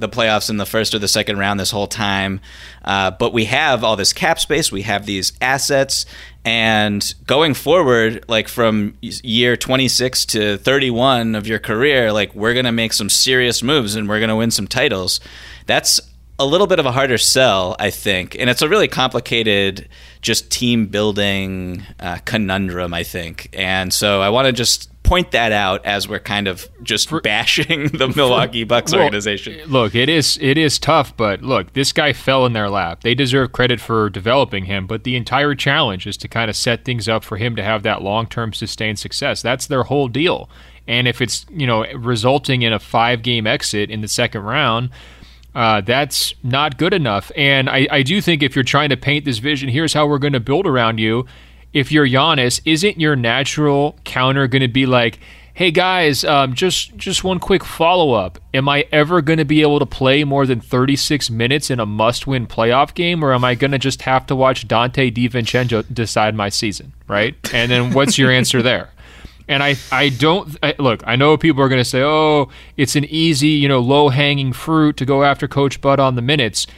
the 0.00 0.08
playoffs 0.08 0.50
in 0.50 0.56
the 0.56 0.66
first 0.66 0.94
or 0.94 0.98
the 0.98 1.08
second 1.08 1.38
round 1.38 1.60
this 1.60 1.70
whole 1.70 1.86
time. 1.86 2.40
Uh, 2.84 3.10
but 3.10 3.32
we 3.32 3.44
have 3.46 3.84
all 3.84 3.96
this 3.96 4.12
cap 4.12 4.40
space, 4.40 4.72
we 4.72 4.82
have 4.82 5.06
these 5.06 5.32
assets, 5.40 6.06
and 6.44 7.14
going 7.26 7.54
forward, 7.54 8.24
like 8.28 8.48
from 8.48 8.96
year 9.02 9.56
26 9.56 10.24
to 10.26 10.56
31 10.58 11.34
of 11.34 11.46
your 11.46 11.58
career, 11.58 12.12
like 12.12 12.34
we're 12.34 12.54
going 12.54 12.64
to 12.64 12.72
make 12.72 12.92
some 12.92 13.10
serious 13.10 13.62
moves 13.62 13.94
and 13.94 14.08
we're 14.08 14.20
going 14.20 14.30
to 14.30 14.36
win 14.36 14.50
some 14.50 14.66
titles. 14.66 15.20
That's 15.66 16.00
a 16.38 16.46
little 16.46 16.66
bit 16.66 16.78
of 16.78 16.86
a 16.86 16.92
harder 16.92 17.18
sell, 17.18 17.76
I 17.78 17.90
think. 17.90 18.34
And 18.38 18.48
it's 18.48 18.62
a 18.62 18.68
really 18.68 18.88
complicated, 18.88 19.86
just 20.22 20.50
team 20.50 20.86
building 20.86 21.84
uh, 22.00 22.18
conundrum, 22.24 22.94
I 22.94 23.02
think. 23.02 23.50
And 23.52 23.92
so 23.92 24.22
I 24.22 24.30
want 24.30 24.46
to 24.46 24.52
just 24.52 24.90
point 25.10 25.32
that 25.32 25.50
out 25.50 25.84
as 25.84 26.08
we're 26.08 26.20
kind 26.20 26.46
of 26.46 26.68
just 26.84 27.10
bashing 27.24 27.88
the 27.88 28.06
Milwaukee 28.06 28.62
Bucks 28.62 28.92
Well, 28.92 29.02
organization. 29.02 29.68
Look, 29.68 29.96
it 29.96 30.08
is 30.08 30.38
it 30.40 30.56
is 30.56 30.78
tough, 30.78 31.16
but 31.16 31.42
look, 31.42 31.72
this 31.72 31.92
guy 31.92 32.12
fell 32.12 32.46
in 32.46 32.52
their 32.52 32.70
lap. 32.70 33.02
They 33.02 33.16
deserve 33.16 33.50
credit 33.50 33.80
for 33.80 34.08
developing 34.08 34.66
him, 34.66 34.86
but 34.86 35.02
the 35.02 35.16
entire 35.16 35.56
challenge 35.56 36.06
is 36.06 36.16
to 36.18 36.28
kind 36.28 36.48
of 36.48 36.54
set 36.54 36.84
things 36.84 37.08
up 37.08 37.24
for 37.24 37.38
him 37.38 37.56
to 37.56 37.62
have 37.64 37.82
that 37.82 38.02
long-term 38.02 38.52
sustained 38.52 39.00
success. 39.00 39.42
That's 39.42 39.66
their 39.66 39.82
whole 39.82 40.06
deal. 40.06 40.48
And 40.86 41.08
if 41.08 41.20
it's, 41.20 41.44
you 41.50 41.66
know, 41.66 41.84
resulting 41.92 42.62
in 42.62 42.72
a 42.72 42.78
5-game 42.78 43.48
exit 43.48 43.90
in 43.90 44.02
the 44.02 44.08
second 44.08 44.42
round, 44.42 44.90
uh, 45.56 45.80
that's 45.80 46.34
not 46.44 46.78
good 46.78 46.94
enough. 46.94 47.32
And 47.36 47.68
I, 47.68 47.88
I 47.90 48.02
do 48.04 48.20
think 48.20 48.44
if 48.44 48.54
you're 48.54 48.62
trying 48.62 48.90
to 48.90 48.96
paint 48.96 49.24
this 49.24 49.38
vision, 49.38 49.70
here's 49.70 49.92
how 49.92 50.06
we're 50.06 50.18
going 50.18 50.34
to 50.34 50.40
build 50.40 50.68
around 50.68 50.98
you. 50.98 51.26
If 51.72 51.92
you're 51.92 52.06
Giannis, 52.06 52.60
isn't 52.64 52.98
your 52.98 53.16
natural 53.16 53.96
counter 54.04 54.48
going 54.48 54.62
to 54.62 54.68
be 54.68 54.86
like, 54.86 55.18
Hey 55.52 55.70
guys, 55.70 56.24
um, 56.24 56.54
just 56.54 56.96
just 56.96 57.22
one 57.22 57.38
quick 57.38 57.64
follow 57.64 58.12
up. 58.12 58.38
Am 58.54 58.68
I 58.68 58.86
ever 58.92 59.20
going 59.20 59.38
to 59.38 59.44
be 59.44 59.60
able 59.60 59.78
to 59.78 59.84
play 59.84 60.24
more 60.24 60.46
than 60.46 60.58
36 60.60 61.28
minutes 61.28 61.70
in 61.70 61.78
a 61.78 61.84
must 61.84 62.26
win 62.26 62.46
playoff 62.46 62.94
game, 62.94 63.22
or 63.22 63.34
am 63.34 63.44
I 63.44 63.56
going 63.56 63.72
to 63.72 63.78
just 63.78 64.02
have 64.02 64.26
to 64.28 64.34
watch 64.36 64.66
Donte 64.66 65.12
DiVincenzo 65.12 65.84
decide 65.92 66.34
my 66.34 66.48
season? 66.48 66.94
Right? 67.08 67.34
And 67.52 67.70
then 67.70 67.92
what's 67.92 68.16
your 68.16 68.30
answer 68.30 68.62
there? 68.62 68.88
And 69.48 69.62
I, 69.62 69.74
I 69.92 70.08
don't 70.10 70.56
I, 70.62 70.76
look. 70.78 71.02
I 71.06 71.16
know 71.16 71.36
people 71.36 71.62
are 71.62 71.68
going 71.68 71.80
to 71.80 71.84
say, 71.84 72.02
"Oh, 72.02 72.48
it's 72.76 72.96
an 72.96 73.04
easy, 73.04 73.48
you 73.48 73.68
know, 73.68 73.80
low 73.80 74.08
hanging 74.08 74.52
fruit 74.52 74.96
to 74.96 75.04
go 75.04 75.24
after 75.24 75.46
Coach 75.46 75.80
Bud 75.80 76.00
on 76.00 76.14
the 76.14 76.22
minutes." 76.22 76.68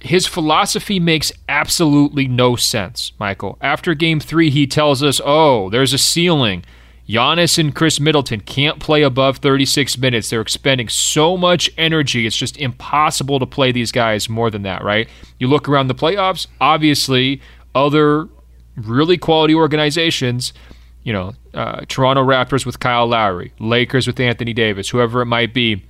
His 0.00 0.26
philosophy 0.26 1.00
makes 1.00 1.32
absolutely 1.48 2.28
no 2.28 2.54
sense, 2.56 3.12
Michael. 3.18 3.58
After 3.60 3.94
Game 3.94 4.20
Three, 4.20 4.50
he 4.50 4.66
tells 4.66 5.02
us, 5.02 5.20
"Oh, 5.24 5.70
there's 5.70 5.92
a 5.92 5.98
ceiling." 5.98 6.64
Giannis 7.08 7.58
and 7.58 7.74
Khris 7.74 7.98
Middleton 7.98 8.40
can't 8.40 8.78
play 8.80 9.02
above 9.02 9.38
36 9.38 9.96
minutes. 9.96 10.28
They're 10.28 10.42
expending 10.42 10.90
so 10.90 11.38
much 11.38 11.70
energy. 11.78 12.26
It's 12.26 12.36
just 12.36 12.58
impossible 12.58 13.38
to 13.38 13.46
play 13.46 13.72
these 13.72 13.90
guys 13.90 14.28
more 14.28 14.50
than 14.50 14.62
that, 14.62 14.84
right? 14.84 15.08
You 15.38 15.48
look 15.48 15.70
around 15.70 15.86
the 15.86 15.94
playoffs, 15.94 16.46
obviously, 16.60 17.40
other 17.74 18.28
really 18.76 19.16
quality 19.16 19.54
organizations, 19.54 20.52
you 21.02 21.14
know, 21.14 21.32
uh, 21.54 21.80
Toronto 21.88 22.22
Raptors 22.22 22.66
with 22.66 22.78
Kyle 22.78 23.06
Lowry, 23.06 23.52
Lakers 23.58 24.06
with 24.06 24.20
Anthony 24.20 24.52
Davis, 24.52 24.90
whoever 24.90 25.22
it 25.22 25.26
might 25.26 25.54
be. 25.54 25.82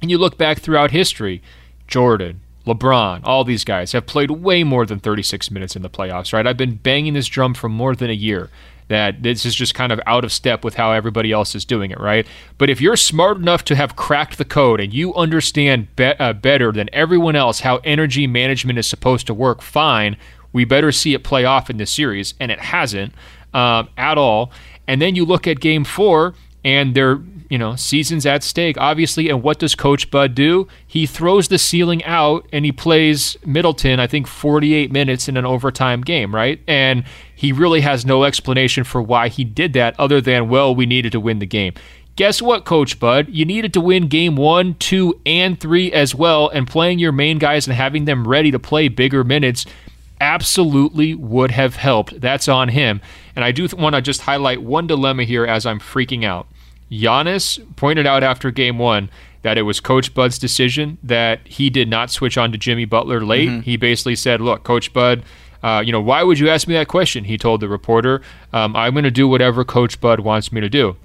And 0.00 0.10
you 0.10 0.16
look 0.16 0.38
back 0.38 0.60
throughout 0.60 0.90
history, 0.90 1.42
Jordan, 1.86 2.40
LeBron, 2.66 3.20
all 3.24 3.44
these 3.44 3.64
guys 3.64 3.92
have 3.92 4.06
played 4.06 4.30
way 4.30 4.64
more 4.64 4.86
than 4.86 4.98
36 4.98 5.50
minutes 5.50 5.76
in 5.76 5.82
the 5.82 5.90
playoffs, 5.90 6.32
right? 6.32 6.46
I've 6.46 6.56
been 6.56 6.76
banging 6.76 7.14
this 7.14 7.26
drum 7.26 7.54
for 7.54 7.68
more 7.68 7.94
than 7.94 8.10
a 8.10 8.14
year 8.14 8.50
that 8.88 9.22
this 9.22 9.46
is 9.46 9.54
just 9.54 9.74
kind 9.74 9.92
of 9.92 10.00
out 10.06 10.24
of 10.24 10.32
step 10.32 10.62
with 10.64 10.74
how 10.74 10.92
everybody 10.92 11.32
else 11.32 11.54
is 11.54 11.64
doing 11.64 11.90
it, 11.90 11.98
right? 11.98 12.26
But 12.58 12.68
if 12.68 12.80
you're 12.80 12.96
smart 12.96 13.38
enough 13.38 13.64
to 13.64 13.76
have 13.76 13.96
cracked 13.96 14.38
the 14.38 14.44
code 14.44 14.80
and 14.80 14.92
you 14.92 15.14
understand 15.14 15.94
be- 15.96 16.04
uh, 16.04 16.34
better 16.34 16.70
than 16.70 16.90
everyone 16.92 17.36
else 17.36 17.60
how 17.60 17.78
energy 17.78 18.26
management 18.26 18.78
is 18.78 18.86
supposed 18.86 19.26
to 19.28 19.34
work, 19.34 19.62
fine. 19.62 20.16
We 20.52 20.64
better 20.64 20.92
see 20.92 21.14
it 21.14 21.24
play 21.24 21.44
off 21.44 21.70
in 21.70 21.78
this 21.78 21.90
series, 21.90 22.34
and 22.38 22.50
it 22.50 22.60
hasn't 22.60 23.12
um, 23.52 23.88
at 23.96 24.18
all. 24.18 24.52
And 24.86 25.00
then 25.00 25.16
you 25.16 25.24
look 25.24 25.46
at 25.46 25.60
Game 25.60 25.84
Four, 25.84 26.34
and 26.64 26.94
they're 26.94 27.20
you 27.50 27.58
know, 27.58 27.76
seasons 27.76 28.26
at 28.26 28.42
stake, 28.42 28.76
obviously. 28.78 29.28
And 29.28 29.42
what 29.42 29.58
does 29.58 29.74
Coach 29.74 30.10
Bud 30.10 30.34
do? 30.34 30.66
He 30.86 31.06
throws 31.06 31.48
the 31.48 31.58
ceiling 31.58 32.02
out 32.04 32.46
and 32.52 32.64
he 32.64 32.72
plays 32.72 33.36
Middleton, 33.44 34.00
I 34.00 34.06
think, 34.06 34.26
48 34.26 34.90
minutes 34.90 35.28
in 35.28 35.36
an 35.36 35.44
overtime 35.44 36.00
game, 36.00 36.34
right? 36.34 36.60
And 36.66 37.04
he 37.34 37.52
really 37.52 37.80
has 37.82 38.06
no 38.06 38.24
explanation 38.24 38.82
for 38.84 39.02
why 39.02 39.28
he 39.28 39.44
did 39.44 39.72
that 39.74 39.94
other 40.00 40.20
than, 40.20 40.48
well, 40.48 40.74
we 40.74 40.86
needed 40.86 41.12
to 41.12 41.20
win 41.20 41.38
the 41.38 41.46
game. 41.46 41.74
Guess 42.16 42.40
what, 42.40 42.64
Coach 42.64 43.00
Bud? 43.00 43.28
You 43.28 43.44
needed 43.44 43.72
to 43.74 43.80
win 43.80 44.06
game 44.06 44.36
one, 44.36 44.74
two, 44.74 45.20
and 45.26 45.58
three 45.58 45.92
as 45.92 46.14
well, 46.14 46.48
and 46.48 46.66
playing 46.66 47.00
your 47.00 47.10
main 47.12 47.38
guys 47.38 47.66
and 47.66 47.76
having 47.76 48.04
them 48.04 48.26
ready 48.26 48.52
to 48.52 48.58
play 48.58 48.88
bigger 48.88 49.24
minutes 49.24 49.66
absolutely 50.20 51.14
would 51.14 51.50
have 51.50 51.74
helped. 51.74 52.20
That's 52.20 52.48
on 52.48 52.68
him. 52.68 53.00
And 53.34 53.44
I 53.44 53.50
do 53.50 53.66
th- 53.66 53.80
want 53.80 53.96
to 53.96 54.00
just 54.00 54.22
highlight 54.22 54.62
one 54.62 54.86
dilemma 54.86 55.24
here 55.24 55.44
as 55.44 55.66
I'm 55.66 55.80
freaking 55.80 56.24
out. 56.24 56.46
Giannis 57.00 57.64
pointed 57.76 58.06
out 58.06 58.22
after 58.22 58.50
game 58.50 58.78
one 58.78 59.10
that 59.42 59.58
it 59.58 59.62
was 59.62 59.78
Coach 59.78 60.14
Bud's 60.14 60.38
decision 60.38 60.96
that 61.02 61.46
he 61.46 61.68
did 61.68 61.88
not 61.88 62.10
switch 62.10 62.38
on 62.38 62.50
to 62.52 62.58
Jimmy 62.58 62.86
Butler 62.86 63.24
late. 63.24 63.48
Mm-hmm. 63.48 63.60
He 63.60 63.76
basically 63.76 64.16
said, 64.16 64.40
Look, 64.40 64.64
Coach 64.64 64.92
Bud, 64.92 65.22
uh, 65.62 65.82
you 65.84 65.92
know, 65.92 66.00
why 66.00 66.22
would 66.22 66.38
you 66.38 66.48
ask 66.48 66.66
me 66.66 66.74
that 66.74 66.88
question? 66.88 67.24
He 67.24 67.36
told 67.36 67.60
the 67.60 67.68
reporter, 67.68 68.22
um, 68.52 68.74
I'm 68.74 68.94
going 68.94 69.04
to 69.04 69.10
do 69.10 69.28
whatever 69.28 69.64
Coach 69.64 70.00
Bud 70.00 70.20
wants 70.20 70.50
me 70.50 70.60
to 70.62 70.68
do. 70.68 70.96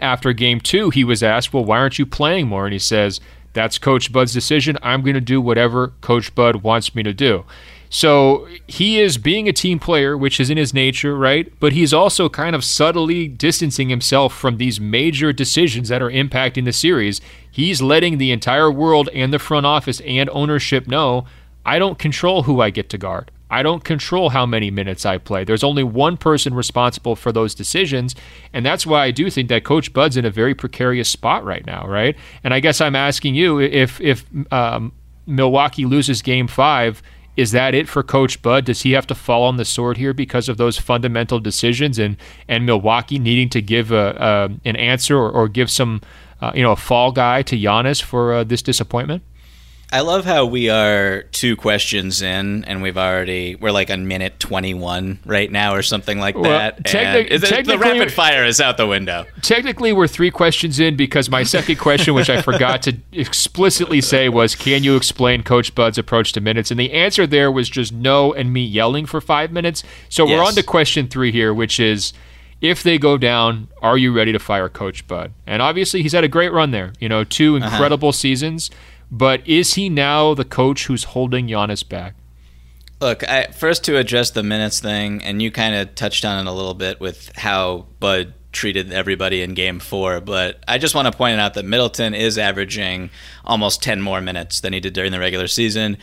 After 0.00 0.32
game 0.32 0.60
two, 0.60 0.90
he 0.90 1.02
was 1.02 1.22
asked, 1.22 1.52
Well, 1.52 1.64
why 1.64 1.78
aren't 1.78 1.98
you 1.98 2.06
playing 2.06 2.46
more? 2.46 2.66
And 2.66 2.72
he 2.72 2.78
says, 2.78 3.20
That's 3.52 3.78
Coach 3.78 4.12
Bud's 4.12 4.32
decision. 4.32 4.78
I'm 4.80 5.02
going 5.02 5.14
to 5.14 5.20
do 5.20 5.40
whatever 5.40 5.88
Coach 6.00 6.34
Bud 6.34 6.56
wants 6.56 6.94
me 6.94 7.02
to 7.02 7.12
do. 7.12 7.44
So 7.92 8.46
he 8.68 9.00
is 9.00 9.18
being 9.18 9.48
a 9.48 9.52
team 9.52 9.80
player, 9.80 10.16
which 10.16 10.38
is 10.38 10.48
in 10.48 10.56
his 10.56 10.72
nature, 10.72 11.16
right? 11.16 11.52
But 11.58 11.72
he's 11.72 11.92
also 11.92 12.28
kind 12.28 12.54
of 12.54 12.64
subtly 12.64 13.26
distancing 13.26 13.88
himself 13.88 14.32
from 14.32 14.58
these 14.58 14.80
major 14.80 15.32
decisions 15.32 15.88
that 15.88 16.00
are 16.00 16.08
impacting 16.08 16.64
the 16.64 16.72
series. 16.72 17.20
He's 17.50 17.82
letting 17.82 18.18
the 18.18 18.30
entire 18.30 18.70
world 18.70 19.08
and 19.12 19.32
the 19.32 19.40
front 19.40 19.66
office 19.66 20.00
and 20.06 20.30
ownership 20.30 20.86
know 20.86 21.26
I 21.66 21.80
don't 21.80 21.98
control 21.98 22.44
who 22.44 22.60
I 22.60 22.70
get 22.70 22.88
to 22.90 22.98
guard. 22.98 23.32
I 23.50 23.64
don't 23.64 23.82
control 23.82 24.28
how 24.30 24.46
many 24.46 24.70
minutes 24.70 25.04
I 25.04 25.18
play. 25.18 25.42
There's 25.42 25.64
only 25.64 25.82
one 25.82 26.16
person 26.16 26.54
responsible 26.54 27.16
for 27.16 27.32
those 27.32 27.56
decisions. 27.56 28.14
And 28.52 28.64
that's 28.64 28.86
why 28.86 29.04
I 29.04 29.10
do 29.10 29.28
think 29.28 29.48
that 29.48 29.64
Coach 29.64 29.92
Bud's 29.92 30.16
in 30.16 30.24
a 30.24 30.30
very 30.30 30.54
precarious 30.54 31.08
spot 31.08 31.44
right 31.44 31.66
now, 31.66 31.88
right? 31.88 32.16
And 32.44 32.54
I 32.54 32.60
guess 32.60 32.80
I'm 32.80 32.94
asking 32.94 33.34
you 33.34 33.58
if, 33.58 34.00
if 34.00 34.24
um, 34.52 34.92
Milwaukee 35.26 35.84
loses 35.84 36.22
game 36.22 36.46
five, 36.46 37.02
is 37.36 37.52
that 37.52 37.74
it 37.74 37.88
for 37.88 38.02
Coach 38.02 38.42
Bud? 38.42 38.64
Does 38.64 38.82
he 38.82 38.92
have 38.92 39.06
to 39.06 39.14
fall 39.14 39.44
on 39.44 39.56
the 39.56 39.64
sword 39.64 39.96
here 39.96 40.12
because 40.12 40.48
of 40.48 40.56
those 40.56 40.78
fundamental 40.78 41.40
decisions 41.40 41.98
and 41.98 42.16
and 42.48 42.66
Milwaukee 42.66 43.18
needing 43.18 43.48
to 43.50 43.62
give 43.62 43.92
a, 43.92 44.16
a 44.18 44.68
an 44.68 44.76
answer 44.76 45.16
or, 45.16 45.30
or 45.30 45.48
give 45.48 45.70
some 45.70 46.00
uh, 46.40 46.52
you 46.54 46.62
know 46.62 46.72
a 46.72 46.76
fall 46.76 47.12
guy 47.12 47.42
to 47.42 47.56
Giannis 47.56 48.02
for 48.02 48.34
uh, 48.34 48.44
this 48.44 48.62
disappointment? 48.62 49.22
I 49.92 50.00
love 50.02 50.24
how 50.24 50.46
we 50.46 50.70
are 50.70 51.24
two 51.32 51.56
questions 51.56 52.22
in, 52.22 52.64
and 52.64 52.80
we've 52.80 52.96
already 52.96 53.56
we're 53.56 53.72
like 53.72 53.90
on 53.90 54.06
minute 54.06 54.38
twenty 54.38 54.72
one 54.72 55.18
right 55.26 55.50
now, 55.50 55.74
or 55.74 55.82
something 55.82 56.20
like 56.20 56.36
that. 56.36 56.40
Well, 56.42 56.70
techni- 56.82 57.28
technically, 57.28 57.62
the 57.62 57.78
rapid 57.78 58.12
fire 58.12 58.44
is 58.44 58.60
out 58.60 58.76
the 58.76 58.86
window. 58.86 59.26
Technically, 59.42 59.92
we're 59.92 60.06
three 60.06 60.30
questions 60.30 60.78
in 60.78 60.96
because 60.96 61.28
my 61.28 61.42
second 61.42 61.76
question, 61.76 62.14
which 62.14 62.30
I 62.30 62.40
forgot 62.40 62.82
to 62.82 62.96
explicitly 63.10 64.00
say, 64.00 64.28
was, 64.28 64.54
"Can 64.54 64.84
you 64.84 64.94
explain 64.94 65.42
Coach 65.42 65.74
Bud's 65.74 65.98
approach 65.98 66.32
to 66.34 66.40
minutes?" 66.40 66.70
And 66.70 66.78
the 66.78 66.92
answer 66.92 67.26
there 67.26 67.50
was 67.50 67.68
just 67.68 67.92
no, 67.92 68.32
and 68.32 68.52
me 68.52 68.64
yelling 68.64 69.06
for 69.06 69.20
five 69.20 69.50
minutes. 69.50 69.82
So 70.08 70.24
yes. 70.24 70.38
we're 70.38 70.44
on 70.44 70.54
to 70.54 70.62
question 70.62 71.08
three 71.08 71.32
here, 71.32 71.52
which 71.52 71.80
is 71.80 72.12
if 72.60 72.82
they 72.82 72.98
go 72.98 73.16
down, 73.16 73.68
are 73.82 73.96
you 73.96 74.12
ready 74.12 74.32
to 74.32 74.38
fire 74.38 74.68
Coach 74.68 75.06
Bud? 75.08 75.32
And 75.46 75.62
obviously, 75.62 76.02
he's 76.02 76.12
had 76.12 76.24
a 76.24 76.28
great 76.28 76.52
run 76.52 76.70
there. 76.70 76.92
You 77.00 77.08
know, 77.08 77.24
two 77.24 77.56
uh-huh. 77.56 77.66
incredible 77.66 78.10
uh-huh. 78.10 78.18
seasons. 78.18 78.70
But 79.10 79.46
is 79.46 79.74
he 79.74 79.88
now 79.88 80.34
the 80.34 80.44
coach 80.44 80.86
who's 80.86 81.04
holding 81.04 81.48
Giannis 81.48 81.86
back? 81.86 82.14
Look, 83.00 83.26
I, 83.28 83.46
first 83.46 83.84
to 83.84 83.96
address 83.96 84.30
the 84.30 84.42
minutes 84.42 84.78
thing, 84.78 85.22
and 85.22 85.40
you 85.40 85.50
kind 85.50 85.74
of 85.74 85.94
touched 85.94 86.24
on 86.24 86.46
it 86.46 86.48
a 86.48 86.52
little 86.52 86.74
bit 86.74 87.00
with 87.00 87.34
how 87.34 87.86
Bud 87.98 88.34
treated 88.52 88.92
everybody 88.92 89.42
in 89.42 89.54
game 89.54 89.78
four. 89.80 90.20
But 90.20 90.62
I 90.68 90.78
just 90.78 90.94
want 90.94 91.06
to 91.10 91.16
point 91.16 91.40
out 91.40 91.54
that 91.54 91.64
Middleton 91.64 92.14
is 92.14 92.36
averaging 92.36 93.10
almost 93.44 93.82
10 93.82 94.02
more 94.02 94.20
minutes 94.20 94.60
than 94.60 94.72
he 94.72 94.80
did 94.80 94.92
during 94.92 95.12
the 95.12 95.18
regular 95.18 95.48
season. 95.48 95.96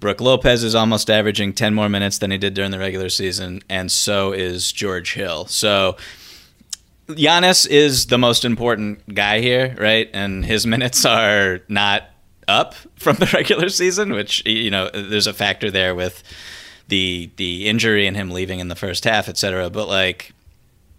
Brook 0.00 0.20
Lopez 0.20 0.62
is 0.62 0.74
almost 0.74 1.10
averaging 1.10 1.52
10 1.52 1.74
more 1.74 1.88
minutes 1.88 2.18
than 2.18 2.30
he 2.30 2.38
did 2.38 2.54
during 2.54 2.70
the 2.70 2.78
regular 2.78 3.08
season, 3.08 3.62
and 3.68 3.90
so 3.90 4.32
is 4.32 4.70
George 4.70 5.14
Hill. 5.14 5.46
So 5.46 5.96
Giannis 7.08 7.66
is 7.66 8.06
the 8.06 8.18
most 8.18 8.44
important 8.44 9.12
guy 9.12 9.40
here, 9.40 9.74
right? 9.76 10.08
And 10.12 10.44
his 10.44 10.66
minutes 10.66 11.04
are 11.04 11.60
not 11.68 12.04
up 12.48 12.74
from 12.96 13.16
the 13.16 13.26
regular 13.34 13.68
season, 13.68 14.12
which 14.12 14.44
you 14.46 14.70
know 14.70 14.90
there's 14.92 15.26
a 15.26 15.34
factor 15.34 15.70
there 15.70 15.94
with 15.94 16.22
the 16.88 17.30
the 17.36 17.68
injury 17.68 18.06
and 18.06 18.16
him 18.16 18.30
leaving 18.30 18.60
in 18.60 18.68
the 18.68 18.76
first 18.76 19.04
half, 19.04 19.28
et 19.28 19.36
cetera. 19.36 19.70
But 19.70 19.88
like, 19.88 20.32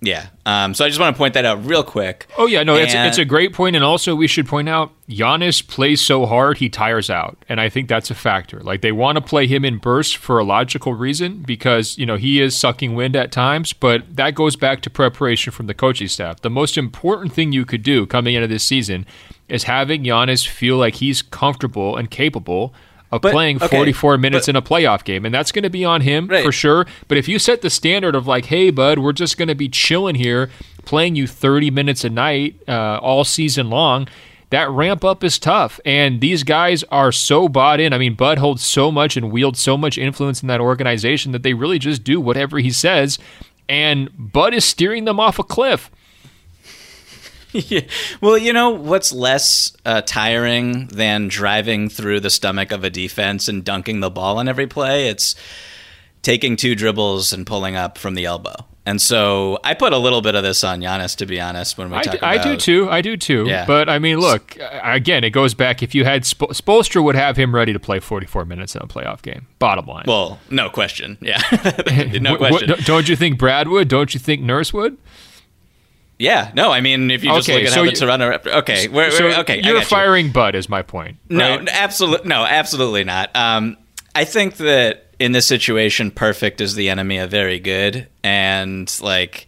yeah. 0.01 0.27
Um, 0.45 0.73
so 0.73 0.85
I 0.85 0.87
just 0.87 0.99
want 0.99 1.15
to 1.15 1.17
point 1.17 1.33
that 1.33 1.45
out 1.45 1.65
real 1.65 1.83
quick. 1.83 2.27
Oh 2.37 2.45
yeah, 2.45 2.63
no, 2.63 2.75
and, 2.75 2.83
it's 2.83 2.93
it's 2.93 3.17
a 3.17 3.25
great 3.25 3.53
point, 3.53 3.75
and 3.75 3.83
also 3.83 4.15
we 4.15 4.27
should 4.27 4.47
point 4.47 4.69
out 4.69 4.91
Giannis 5.09 5.65
plays 5.67 6.05
so 6.05 6.25
hard 6.25 6.59
he 6.59 6.69
tires 6.69 7.09
out, 7.09 7.37
and 7.49 7.59
I 7.59 7.69
think 7.69 7.89
that's 7.89 8.09
a 8.09 8.15
factor. 8.15 8.61
Like 8.61 8.81
they 8.81 8.91
want 8.91 9.17
to 9.17 9.21
play 9.21 9.47
him 9.47 9.65
in 9.65 9.77
bursts 9.77 10.13
for 10.13 10.39
a 10.39 10.43
logical 10.43 10.93
reason 10.93 11.43
because 11.45 11.97
you 11.97 12.05
know 12.05 12.15
he 12.15 12.39
is 12.39 12.55
sucking 12.55 12.95
wind 12.95 13.15
at 13.15 13.31
times, 13.31 13.73
but 13.73 14.15
that 14.15 14.35
goes 14.35 14.55
back 14.55 14.81
to 14.81 14.89
preparation 14.89 15.51
from 15.51 15.67
the 15.67 15.73
coaching 15.73 16.07
staff. 16.07 16.41
The 16.41 16.49
most 16.49 16.77
important 16.77 17.33
thing 17.33 17.51
you 17.51 17.65
could 17.65 17.83
do 17.83 18.05
coming 18.05 18.35
into 18.35 18.47
this 18.47 18.63
season 18.63 19.05
is 19.49 19.63
having 19.63 20.03
Giannis 20.03 20.47
feel 20.47 20.77
like 20.77 20.95
he's 20.95 21.21
comfortable 21.21 21.97
and 21.97 22.09
capable 22.09 22.73
of 23.11 23.21
but, 23.21 23.31
playing 23.31 23.59
44 23.59 24.13
okay, 24.13 24.21
minutes 24.21 24.45
but, 24.45 24.49
in 24.49 24.55
a 24.55 24.61
playoff 24.61 25.03
game. 25.03 25.25
And 25.25 25.33
that's 25.33 25.51
going 25.51 25.63
to 25.63 25.69
be 25.69 25.83
on 25.83 26.01
him 26.01 26.27
right. 26.27 26.43
for 26.43 26.51
sure. 26.51 26.85
But 27.07 27.17
if 27.17 27.27
you 27.27 27.39
set 27.39 27.61
the 27.61 27.69
standard 27.69 28.15
of 28.15 28.27
like, 28.27 28.45
hey, 28.45 28.69
bud, 28.69 28.99
we're 28.99 29.13
just 29.13 29.37
going 29.37 29.47
to 29.47 29.55
be 29.55 29.69
chilling 29.69 30.15
here, 30.15 30.49
playing 30.85 31.15
you 31.15 31.27
30 31.27 31.71
minutes 31.71 32.03
a 32.03 32.09
night 32.09 32.55
uh, 32.67 32.99
all 33.01 33.23
season 33.23 33.69
long, 33.69 34.07
that 34.51 34.69
ramp 34.69 35.03
up 35.03 35.23
is 35.23 35.39
tough. 35.39 35.79
And 35.85 36.21
these 36.21 36.43
guys 36.43 36.83
are 36.85 37.11
so 37.11 37.47
bought 37.47 37.79
in. 37.79 37.93
I 37.93 37.97
mean, 37.97 38.15
Bud 38.15 38.37
holds 38.37 38.63
so 38.63 38.91
much 38.91 39.17
and 39.17 39.31
wields 39.31 39.59
so 39.59 39.77
much 39.77 39.97
influence 39.97 40.41
in 40.41 40.47
that 40.47 40.61
organization 40.61 41.31
that 41.31 41.43
they 41.43 41.53
really 41.53 41.79
just 41.79 42.03
do 42.03 42.19
whatever 42.19 42.59
he 42.59 42.71
says. 42.71 43.19
And 43.67 44.09
Bud 44.17 44.53
is 44.53 44.65
steering 44.65 45.05
them 45.05 45.19
off 45.19 45.39
a 45.39 45.43
cliff. 45.43 45.91
yeah. 47.69 47.81
Well, 48.21 48.37
you 48.37 48.53
know 48.53 48.69
what's 48.69 49.11
less 49.11 49.71
uh, 49.85 50.01
tiring 50.01 50.87
than 50.87 51.27
driving 51.27 51.89
through 51.89 52.19
the 52.19 52.29
stomach 52.29 52.71
of 52.71 52.83
a 52.83 52.89
defense 52.89 53.47
and 53.47 53.63
dunking 53.63 53.99
the 53.99 54.09
ball 54.09 54.37
on 54.37 54.47
every 54.47 54.67
play? 54.67 55.07
It's 55.07 55.35
taking 56.21 56.55
two 56.55 56.75
dribbles 56.75 57.31
and 57.33 57.45
pulling 57.47 57.75
up 57.75 57.97
from 57.97 58.13
the 58.15 58.25
elbow. 58.25 58.55
And 58.85 58.99
so 58.99 59.59
I 59.63 59.75
put 59.75 59.93
a 59.93 59.97
little 59.97 60.21
bit 60.21 60.33
of 60.35 60.41
this 60.43 60.63
on 60.63 60.81
Giannis, 60.81 61.15
to 61.17 61.25
be 61.27 61.39
honest, 61.39 61.77
when 61.77 61.91
we 61.91 61.97
I, 61.97 62.01
talk 62.01 62.11
do, 62.13 62.17
about. 62.17 62.29
I 62.39 62.43
do 62.43 62.57
too. 62.57 62.89
I 62.89 63.01
do 63.01 63.17
too. 63.17 63.45
Yeah. 63.47 63.65
But 63.67 63.87
I 63.87 63.99
mean, 63.99 64.19
look 64.19 64.57
again. 64.81 65.23
It 65.23 65.29
goes 65.29 65.53
back. 65.53 65.83
If 65.83 65.93
you 65.93 66.05
had 66.05 66.25
Sp- 66.25 66.49
Spoelstra, 66.57 67.03
would 67.03 67.15
have 67.15 67.37
him 67.37 67.53
ready 67.53 67.71
to 67.71 67.79
play 67.79 67.99
44 67.99 68.45
minutes 68.45 68.75
in 68.75 68.81
a 68.81 68.87
playoff 68.87 69.21
game. 69.21 69.45
Bottom 69.59 69.85
line. 69.85 70.05
Well, 70.07 70.39
no 70.49 70.69
question. 70.71 71.19
Yeah, 71.21 71.39
no 72.19 72.31
What- 72.31 72.39
what- 72.41 72.49
question. 72.65 72.75
don't 72.85 73.07
you 73.07 73.15
think 73.15 73.37
Brad 73.37 73.67
would? 73.67 73.87
Don't 73.89 74.11
you 74.13 74.19
think 74.19 74.41
Nurse 74.41 74.73
would? 74.73 74.97
Yeah, 76.19 76.51
no. 76.53 76.71
I 76.71 76.81
mean, 76.81 77.09
if 77.11 77.23
you 77.23 77.31
just 77.31 77.49
Okay, 77.49 77.59
look 77.59 77.67
at 77.67 77.73
so 77.73 77.85
how 77.85 77.89
the 77.89 77.95
Toronto. 77.95 78.49
Okay, 78.59 78.87
we're, 78.89 79.09
So 79.11 79.23
we're- 79.23 79.35
okay. 79.37 79.55
You're 79.63 79.75
got 79.75 79.79
you. 79.79 79.85
firing 79.85 80.31
Bud, 80.31 80.53
is 80.53 80.67
my 80.67 80.81
point. 80.81 81.17
No, 81.29 81.65
absolutely, 81.71 82.27
no, 82.27 82.43
absolutely 82.45 83.05
not. 83.05 83.33
Um, 83.35 83.77
I 84.13 84.25
think 84.25 84.57
that 84.57 85.07
in 85.17 85.31
this 85.31 85.47
situation, 85.47 86.11
perfect 86.11 86.59
is 86.61 86.75
the 86.75 86.89
enemy 86.89 87.17
of 87.19 87.31
very 87.31 87.59
good, 87.59 88.07
and 88.21 88.93
like 89.01 89.47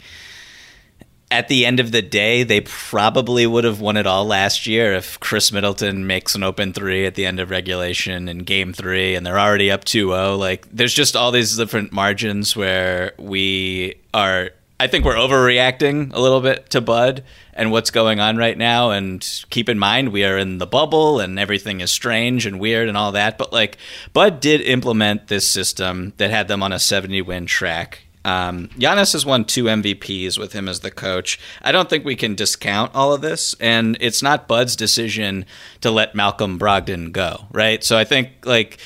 at 1.30 1.48
the 1.48 1.66
end 1.66 1.80
of 1.80 1.92
the 1.94 2.02
day, 2.02 2.44
they 2.44 2.60
probably 2.62 3.48
would 3.48 3.64
have 3.64 3.80
won 3.80 3.96
it 3.96 4.06
all 4.06 4.26
last 4.26 4.68
year 4.68 4.94
if 4.94 5.18
Khris 5.22 5.52
Middleton 5.54 6.06
makes 6.06 6.36
an 6.36 6.44
open 6.44 6.74
three 6.74 7.06
at 7.06 7.16
the 7.16 7.26
end 7.26 7.40
of 7.40 7.50
regulation 7.50 8.28
in 8.28 8.40
game 8.40 8.74
three 8.74 9.16
and 9.16 9.26
they're 9.26 9.40
already 9.40 9.72
up 9.72 9.86
2 9.86 10.10
0. 10.10 10.36
Like, 10.36 10.68
there's 10.70 10.94
just 10.94 11.16
all 11.16 11.32
these 11.32 11.56
different 11.56 11.94
margins 11.94 12.56
where 12.56 13.14
we 13.18 13.96
are. 14.14 14.50
I 14.82 14.88
think 14.88 15.06
we're 15.06 15.14
overreacting 15.14 16.12
a 16.12 16.20
little 16.20 16.42
bit 16.42 16.72
to 16.72 16.82
Bud 16.82 17.24
and 17.54 17.72
what's 17.72 17.92
going 17.92 18.20
on 18.20 18.38
right 18.38 18.58
now. 18.58 18.90
And 18.90 19.24
keep 19.52 19.70
in 19.70 19.78
mind, 19.78 20.10
we 20.10 20.26
are 20.26 20.40
in 20.40 20.58
the 20.58 20.66
bubble 20.66 21.20
and 21.20 21.38
everything 21.38 21.82
is 21.82 21.92
strange 21.92 22.48
and 22.48 22.60
weird 22.60 22.90
and 22.90 22.98
all 22.98 23.12
that. 23.12 23.38
But 23.38 23.54
like, 23.54 23.78
Bud 24.12 24.40
did 24.40 24.60
implement 24.62 25.28
this 25.28 25.48
system 25.48 26.14
that 26.18 26.32
had 26.32 26.48
them 26.48 26.64
on 26.64 26.74
a 26.74 26.80
70 26.80 27.22
win 27.22 27.46
track. 27.46 28.00
Um, 28.26 28.70
Giannis 28.70 29.14
has 29.14 29.24
won 29.24 29.46
two 29.46 29.66
MVPs 29.66 30.40
with 30.40 30.54
him 30.54 30.68
as 30.68 30.80
the 30.80 30.90
coach. 30.90 31.40
I 31.62 31.72
don't 31.72 31.88
think 31.88 32.04
we 32.04 32.16
can 32.16 32.34
discount 32.34 32.96
all 32.96 33.14
of 33.14 33.22
this, 33.22 33.56
and 33.60 33.98
it's 34.00 34.24
not 34.24 34.48
Bud's 34.48 34.76
decision 34.76 35.46
to 35.82 35.92
let 35.92 36.16
Malcolm 36.16 36.58
Brogdon 36.58 37.12
go, 37.12 37.46
right? 37.52 37.84
So 37.84 38.00
I 38.00 38.04
think 38.04 38.30
like 38.46 38.80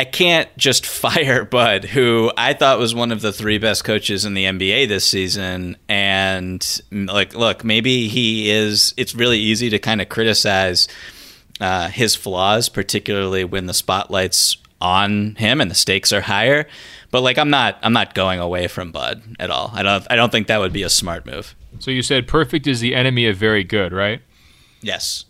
I 0.00 0.04
can't 0.04 0.48
just 0.56 0.86
fire 1.04 1.44
Bud, 1.44 1.84
who 1.84 2.32
I 2.34 2.54
thought 2.54 2.78
was 2.78 2.94
one 2.94 3.12
of 3.12 3.20
the 3.20 3.34
three 3.34 3.58
best 3.58 3.84
coaches 3.84 4.24
in 4.24 4.32
the 4.32 4.44
NBA 4.44 4.88
this 4.88 5.04
season, 5.04 5.76
and 5.90 6.80
like, 6.90 7.34
look, 7.34 7.64
maybe 7.64 8.08
he 8.08 8.50
is. 8.50 8.94
It's 8.96 9.14
really 9.14 9.38
easy 9.38 9.68
to 9.68 9.78
kind 9.78 10.00
of 10.00 10.08
criticize 10.08 10.88
uh, 11.60 11.88
his 11.88 12.14
flaws, 12.14 12.70
particularly 12.70 13.44
when 13.44 13.66
the 13.66 13.74
spotlight's 13.74 14.56
on 14.80 15.34
him 15.34 15.60
and 15.60 15.70
the 15.70 15.74
stakes 15.74 16.14
are 16.14 16.22
higher. 16.22 16.66
But 17.10 17.20
like, 17.20 17.36
I'm 17.36 17.50
not, 17.50 17.78
I'm 17.82 17.92
not 17.92 18.14
going 18.14 18.40
away 18.40 18.68
from 18.68 18.92
Bud 18.92 19.22
at 19.38 19.50
all. 19.50 19.70
I 19.74 19.82
don't, 19.82 20.06
I 20.08 20.16
don't 20.16 20.32
think 20.32 20.46
that 20.46 20.60
would 20.60 20.72
be 20.72 20.82
a 20.82 20.88
smart 20.88 21.26
move. 21.26 21.54
So 21.78 21.90
you 21.90 22.00
said 22.00 22.26
perfect 22.26 22.66
is 22.66 22.80
the 22.80 22.94
enemy 22.94 23.26
of 23.26 23.36
very 23.36 23.64
good, 23.64 23.92
right? 23.92 24.22
Yes. 24.80 25.26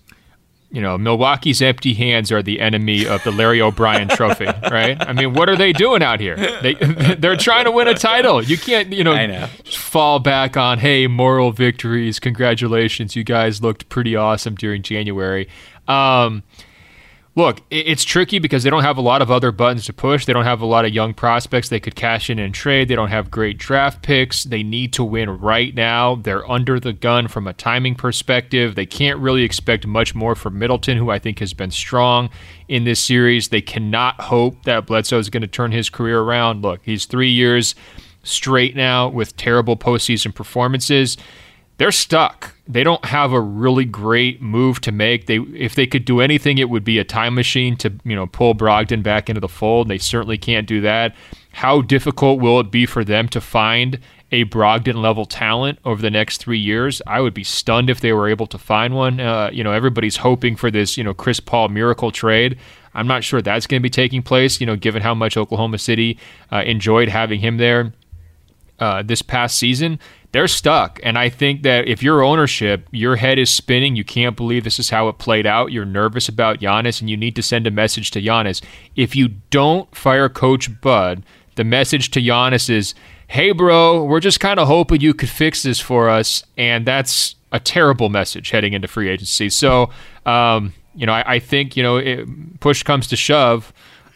You 0.71 0.81
know, 0.81 0.97
Milwaukee's 0.97 1.61
empty 1.61 1.95
hands 1.95 2.31
are 2.31 2.43
the 2.43 2.61
enemy 2.61 3.05
of 3.05 3.25
the 3.25 3.33
Larry 3.33 3.61
O'Brien 3.61 4.09
Trophy, 4.09 4.45
right? 4.71 4.97
I 5.01 5.13
mean, 5.13 5.35
what 5.35 5.49
are 5.49 5.57
they 5.57 5.73
doing 5.73 6.03
out 6.03 6.21
here? 6.21 6.37
They 6.37 6.75
they're 7.19 7.37
trying 7.37 7.65
to 7.65 7.73
win 7.73 7.89
a 7.89 7.95
title. 7.95 8.43
You 8.43 8.57
can't, 8.57 8.93
you 8.93 9.03
know, 9.03 9.15
know. 9.27 9.47
fall 9.65 10.21
back 10.21 10.57
on 10.57 10.79
hey, 10.79 11.09
moral 11.09 11.51
victories. 11.51 12.21
Congratulations, 12.21 13.17
you 13.17 13.25
guys 13.25 13.63
looked 13.63 13.89
pretty 13.89 14.15
awesome 14.15 14.55
during 14.55 14.83
January. 14.83 15.49
Um, 15.89 16.45
look, 17.37 17.61
it's 17.71 18.05
tricky 18.05 18.39
because 18.39 18.63
they 18.63 18.71
don't 18.71 18.83
have 18.83 18.99
a 18.99 19.03
lot 19.03 19.23
of 19.23 19.31
other 19.31 19.53
buttons 19.53 19.85
to 19.87 19.93
push. 19.93 20.25
They 20.25 20.33
don't 20.33 20.45
have 20.45 20.61
a 20.61 20.67
lot 20.67 20.85
of 20.85 20.93
young 20.93 21.15
prospects 21.15 21.69
they 21.69 21.81
could 21.81 21.95
cash 21.95 22.29
in 22.29 22.39
and 22.39 22.53
trade. 22.53 22.89
They 22.89 22.97
don't 22.97 23.09
have 23.09 23.31
great 23.31 23.59
draft 23.59 24.03
picks. 24.03 24.45
They 24.45 24.63
need 24.63 24.93
to 24.95 25.05
win 25.05 25.39
right 25.39 25.75
now. 25.75 26.17
They're 26.17 26.49
under 26.51 26.81
the 26.81 26.93
gun 26.93 27.29
from 27.29 27.47
a 27.47 27.53
timing 27.53 27.95
perspective. 27.95 28.75
They 28.75 28.87
can't 28.87 29.19
really 29.19 29.43
expect 29.43 29.87
much 29.87 30.15
more 30.15 30.35
from 30.35 30.59
Middleton, 30.59 30.99
who 30.99 31.11
I 31.11 31.19
think 31.19 31.39
has 31.39 31.55
been 31.55 31.71
strong 31.71 32.31
in 32.69 32.85
this 32.85 33.01
series. 33.01 33.49
They 33.49 33.63
cannot 33.63 34.21
hope 34.21 34.65
that 34.65 34.87
Bledsoe 34.87 35.19
is 35.19 35.31
going 35.31 35.43
to 35.43 35.47
turn 35.47 35.73
his 35.73 35.89
career 35.89 36.21
around. 36.21 36.63
Look, 36.63 36.81
he's 36.85 37.07
three 37.07 37.31
years 37.31 37.75
straight 38.23 38.77
now 38.77 39.09
with 39.09 39.37
terrible 39.37 39.77
postseason 39.77 40.35
performances 40.35 41.17
they're 41.81 41.91
stuck. 41.91 42.53
They 42.69 42.85
don't 42.85 43.07
have 43.07 43.33
a 43.33 43.41
really 43.41 43.87
great 43.87 44.43
move 44.43 44.83
to 44.83 44.93
make. 44.93 45.25
They 45.25 45.39
if 45.39 45.77
they 45.77 45.87
could 45.87 46.05
do 46.05 46.21
anything, 46.21 46.59
it 46.59 46.69
would 46.69 46.85
be 46.85 46.99
a 46.99 47.05
time 47.05 47.35
machine 47.35 47.75
to 47.79 47.91
you 48.05 48.15
know 48.15 48.27
pull 48.27 48.55
Brogdon 48.55 49.03
back 49.03 49.31
into 49.31 49.41
the 49.41 49.49
fold. 49.49 49.89
They 49.89 49.97
certainly 49.97 50.37
can't 50.37 50.67
do 50.67 50.83
that. 50.83 51.17
How 51.53 51.81
difficult 51.81 52.39
will 52.39 52.61
it 52.61 52.71
be 52.71 52.85
for 52.85 53.03
them 53.03 53.31
to 53.31 53.41
find 53.41 53.99
a 54.31 54.45
Brogdon 54.45 54.97
level 54.97 55.25
talent 55.25 55.79
over 55.87 56.03
the 56.03 56.11
next 56.11 56.37
three 56.37 56.59
years? 56.59 57.01
I 57.07 57.23
would 57.23 57.33
be 57.33 57.45
stunned 57.45 57.89
if 57.89 58.01
they 58.01 58.13
were 58.13 58.29
able 58.29 58.47
to 58.49 58.59
find 58.59 58.95
one. 58.95 59.19
Uh, 59.19 59.49
you 59.51 59.65
know, 59.65 59.73
everybody's 59.73 60.17
hoping 60.17 60.57
for 60.57 60.71
this 60.71 60.99
you 60.99 61.03
know 61.03 61.15
Chris 61.15 61.41
Paul 61.41 61.71
miracle 61.71 62.13
trade. 62.13 62.59
I'm 62.93 63.07
not 63.07 63.25
sure 63.25 63.41
that's 63.41 63.67
going 63.67 63.81
to 63.81 63.83
be 63.83 63.89
taking 63.89 64.23
place. 64.23 64.61
You 64.61 64.67
know, 64.67 64.77
given 64.77 65.01
how 65.01 65.15
much 65.15 65.39
Oklahoma 65.39 65.79
City 65.79 66.19
uh, 66.53 66.63
enjoyed 66.67 67.09
having 67.09 67.41
him 67.41 67.57
there 67.57 67.95
uh, 68.81 69.03
this 69.03 69.23
past 69.23 69.57
season, 69.57 69.99
they're 70.33 70.49
stuck. 70.49 71.01
And 71.03 71.19
I 71.19 71.29
think 71.29 71.63
that 71.63 71.89
if 71.89 72.03
your 72.03 72.23
ownership, 72.23 72.87
your 72.93 73.17
head 73.17 73.39
is 73.39 73.51
spinning, 73.51 73.97
you 73.97 74.05
can't 74.05 74.37
believe 74.37 74.65
this 74.65 74.79
is 74.79 74.91
how 74.91 75.09
it 75.09 75.19
played 75.19 75.47
out. 75.47 75.73
You're 75.73 75.85
nervous 75.85 76.29
about 76.29 76.61
Giannis, 76.61 77.01
and 77.01 77.11
you 77.11 77.17
need 77.17 77.35
to 77.37 77.43
send 77.43 77.67
a 77.67 77.71
message 77.71 78.11
to 78.13 78.23
Giannis. 78.23 78.63
If 78.95 79.17
you 79.17 79.29
don't 79.51 79.95
fire 79.95 80.29
Coach 80.29 80.81
Bud, 80.81 81.25
the 81.57 81.65
message 81.65 82.11
to 82.13 82.21
Giannis 82.21 82.71
is, 82.71 82.95
"Hey, 83.27 83.53
bro, 83.53 84.05
we're 84.05 84.21
just 84.21 84.41
kind 84.41 84.61
of 84.61 84.69
hoping 84.69 85.01
you 85.01 85.15
could 85.15 85.29
fix 85.29 85.63
this 85.63 85.81
for 85.81 86.09
us," 86.09 86.45
and 86.57 86.87
that's 86.87 87.35
a 87.53 87.59
terrible 87.59 88.09
message 88.09 88.51
heading 88.51 88.73
into 88.73 88.87
free 88.87 89.09
agency. 89.09 89.51
So, 89.51 89.91
um, 90.25 90.73
you 90.95 91.07
know, 91.07 91.13
I, 91.13 91.35
I 91.35 91.39
think 91.41 91.77
you 91.77 91.83
know, 91.83 91.97
it, 91.97 92.61
push 92.61 92.85
comes 92.85 93.09
to 93.09 93.17
shove. 93.17 93.73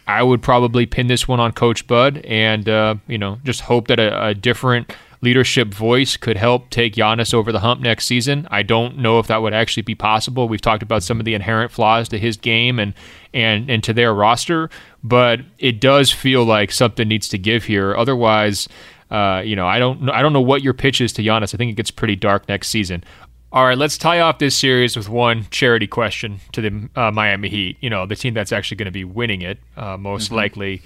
I 0.07 0.21
would 0.23 0.41
probably 0.41 0.85
pin 0.85 1.07
this 1.07 1.27
one 1.27 1.39
on 1.39 1.51
Coach 1.51 1.87
Bud, 1.87 2.19
and 2.25 2.69
uh, 2.69 2.95
you 3.07 3.17
know, 3.17 3.39
just 3.43 3.61
hope 3.61 3.87
that 3.87 3.99
a, 3.99 4.27
a 4.27 4.33
different 4.33 4.93
leadership 5.25 5.73
voice 5.73 6.15
could 6.15 6.37
help 6.37 6.69
take 6.69 6.93
Giannis 6.93 7.33
over 7.33 7.51
the 7.51 7.59
hump 7.59 7.81
next 7.81 8.05
season. 8.05 8.47
I 8.51 8.63
don't 8.63 8.99
know 8.99 9.19
if 9.19 9.27
that 9.27 9.41
would 9.41 9.53
actually 9.53 9.83
be 9.83 9.95
possible. 9.95 10.47
We've 10.47 10.61
talked 10.61 10.83
about 10.83 11.03
some 11.03 11.19
of 11.19 11.25
the 11.25 11.33
inherent 11.33 11.71
flaws 11.71 12.07
to 12.09 12.19
his 12.19 12.37
game 12.37 12.79
and 12.79 12.93
and 13.33 13.69
and 13.69 13.83
to 13.83 13.91
their 13.91 14.13
roster, 14.13 14.69
but 15.03 15.41
it 15.57 15.81
does 15.81 16.11
feel 16.11 16.45
like 16.45 16.71
something 16.71 17.07
needs 17.07 17.27
to 17.29 17.37
give 17.37 17.65
here. 17.65 17.95
Otherwise, 17.95 18.69
uh, 19.11 19.41
you 19.43 19.55
know, 19.55 19.67
I 19.67 19.79
don't 19.79 20.09
I 20.09 20.21
don't 20.21 20.31
know 20.31 20.41
what 20.41 20.61
your 20.61 20.73
pitch 20.73 21.01
is 21.01 21.11
to 21.13 21.23
Giannis. 21.23 21.53
I 21.53 21.57
think 21.57 21.71
it 21.71 21.75
gets 21.75 21.91
pretty 21.91 22.15
dark 22.15 22.47
next 22.47 22.69
season. 22.69 23.03
All 23.51 23.65
right, 23.65 23.77
let's 23.77 23.97
tie 23.97 24.19
off 24.19 24.39
this 24.39 24.55
series 24.55 24.97
with 24.97 25.07
one 25.09 25.47
charity 25.49 25.87
question 25.87 26.39
to 26.51 26.61
the 26.61 26.89
uh, 26.95 27.11
Miami 27.11 27.49
Heat. 27.49 27.77
You 27.79 27.89
know, 27.89 28.05
the 28.05 28.15
team 28.15 28.33
that's 28.33 28.51
actually 28.51 28.77
going 28.77 28.87
to 28.87 28.91
be 28.91 29.05
winning 29.05 29.41
it, 29.41 29.59
uh, 29.77 29.97
most 29.97 30.31
likely. 30.31 30.81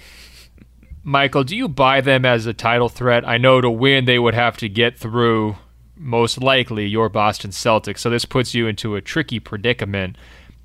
Michael, 1.02 1.44
do 1.44 1.56
you 1.56 1.68
buy 1.68 2.00
them 2.00 2.24
as 2.24 2.46
a 2.46 2.52
title 2.52 2.88
threat? 2.88 3.26
I 3.26 3.38
know 3.38 3.60
to 3.60 3.70
win, 3.70 4.04
they 4.04 4.18
would 4.18 4.34
have 4.34 4.56
to 4.58 4.68
get 4.68 4.98
through, 4.98 5.56
most 5.96 6.40
likely, 6.40 6.86
your 6.86 7.08
Boston 7.08 7.50
Celtics. 7.50 7.98
So 7.98 8.10
this 8.10 8.24
puts 8.24 8.54
you 8.54 8.66
into 8.66 8.96
a 8.96 9.00
tricky 9.00 9.40
predicament. 9.40 10.16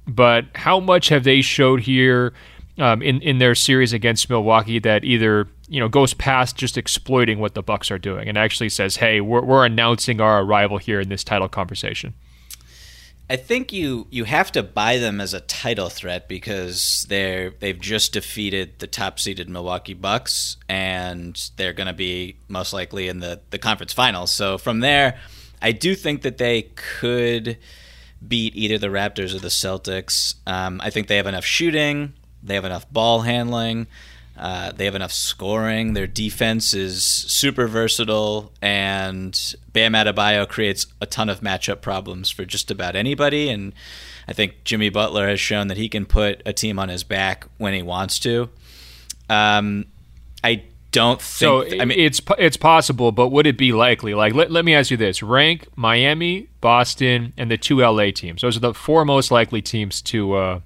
But 0.08 0.46
how 0.56 0.80
much 0.80 1.10
have 1.10 1.24
they 1.24 1.42
showed 1.42 1.82
here 1.82 2.34
um, 2.78 3.02
in 3.02 3.22
in 3.22 3.38
their 3.38 3.56
series 3.56 3.94
against 3.94 4.30
Milwaukee 4.30 4.80
that 4.80 5.04
either 5.04 5.48
you 5.68 5.80
know 5.80 5.88
goes 5.88 6.14
past 6.14 6.56
just 6.56 6.78
exploiting 6.78 7.40
what 7.40 7.54
the 7.54 7.64
Bucks 7.64 7.90
are 7.90 7.98
doing 7.98 8.28
and 8.28 8.38
actually 8.38 8.70
says, 8.70 8.98
"Hey, 8.98 9.22
we're, 9.22 9.42
we're 9.42 9.66
announcing 9.66 10.22
our 10.22 10.42
arrival 10.42 10.78
here 10.78 11.00
in 11.00 11.10
this 11.10 11.24
title 11.24 11.48
conversation." 11.48 12.14
I 13.30 13.38
think 13.38 13.74
you 13.74 14.08
you 14.12 14.26
have 14.26 14.52
to 14.52 14.62
buy 14.62 14.98
them 15.00 15.20
as 15.20 15.34
a 15.34 15.40
title 15.40 15.90
threat 15.90 16.28
because 16.28 17.08
they're 17.10 17.52
they've 17.60 17.80
just 17.80 18.14
defeated 18.14 18.78
the 18.80 18.88
top 18.88 19.20
seeded 19.20 19.50
Milwaukee 19.50 19.96
Bucks 19.96 20.58
and 20.70 21.50
they're 21.56 21.74
going 21.74 21.88
to 21.88 21.94
be 21.94 22.38
most 22.48 22.72
likely 22.72 23.08
in 23.08 23.20
the 23.20 23.42
the 23.50 23.58
conference 23.58 23.94
finals. 23.94 24.32
So 24.32 24.60
from 24.60 24.82
there, 24.82 25.20
I 25.60 25.72
do 25.72 25.96
think 25.96 26.22
that 26.22 26.38
they 26.38 26.64
could 26.76 27.58
beat 28.26 28.56
either 28.56 28.78
the 28.78 28.88
Raptors 28.88 29.34
or 29.34 29.40
the 29.40 29.48
Celtics. 29.48 30.36
Um, 30.46 30.80
I 30.84 30.92
think 30.92 31.08
they 31.08 31.18
have 31.18 31.28
enough 31.28 31.46
shooting, 31.46 32.14
they 32.44 32.54
have 32.54 32.66
enough 32.66 32.90
ball 32.92 33.22
handling. 33.22 33.88
Uh, 34.38 34.72
they 34.72 34.86
have 34.86 34.96
enough 34.96 35.14
scoring. 35.14 35.94
Their 35.94 36.08
defense 36.08 36.74
is 36.74 37.04
super 37.04 37.68
versatile, 37.68 38.52
and 38.62 39.56
Bam 39.72 39.94
Adebayo 39.94 40.48
creates 40.48 40.88
a 41.00 41.06
ton 41.06 41.30
of 41.30 41.40
matchup 41.40 41.82
problems 41.82 42.30
for 42.30 42.44
just 42.44 42.70
about 42.70 42.96
anybody. 42.96 43.50
And 43.50 43.74
I 44.28 44.34
think 44.34 44.64
Jimmy 44.66 44.90
Butler 44.90 45.28
has 45.30 45.40
shown 45.40 45.68
that 45.68 45.78
he 45.78 45.88
can 45.88 46.06
put 46.06 46.42
a 46.46 46.52
team 46.52 46.80
on 46.80 46.90
his 46.90 47.04
back 47.04 47.48
when 47.58 47.74
he 47.74 47.82
wants 47.82 48.20
to. 48.20 48.50
Um, 49.30 49.86
I 50.44 50.64
don't 50.92 51.22
think. 51.22 51.72
So. 51.72 51.80
I 51.80 51.86
mean, 51.86 52.00
it's 52.00 52.22
it's 52.38 52.58
possible, 52.58 53.12
but 53.12 53.30
would 53.30 53.48
it 53.48 53.58
be 53.58 53.72
likely? 53.72 54.14
Like, 54.14 54.34
let, 54.34 54.52
let 54.52 54.66
me 54.66 54.74
ask 54.74 54.92
you 54.92 54.98
this: 54.98 55.24
rank 55.24 55.68
Miami, 55.76 56.50
Boston, 56.62 57.34
and 57.38 57.50
the 57.50 57.58
two 57.58 57.80
LA 57.80 58.12
teams. 58.12 58.42
Those 58.42 58.58
are 58.58 58.62
the 58.62 58.74
four 58.74 59.06
most 59.06 59.32
likely 59.32 59.62
teams 59.62 60.02
to 60.04 60.34
uh, 60.34 60.60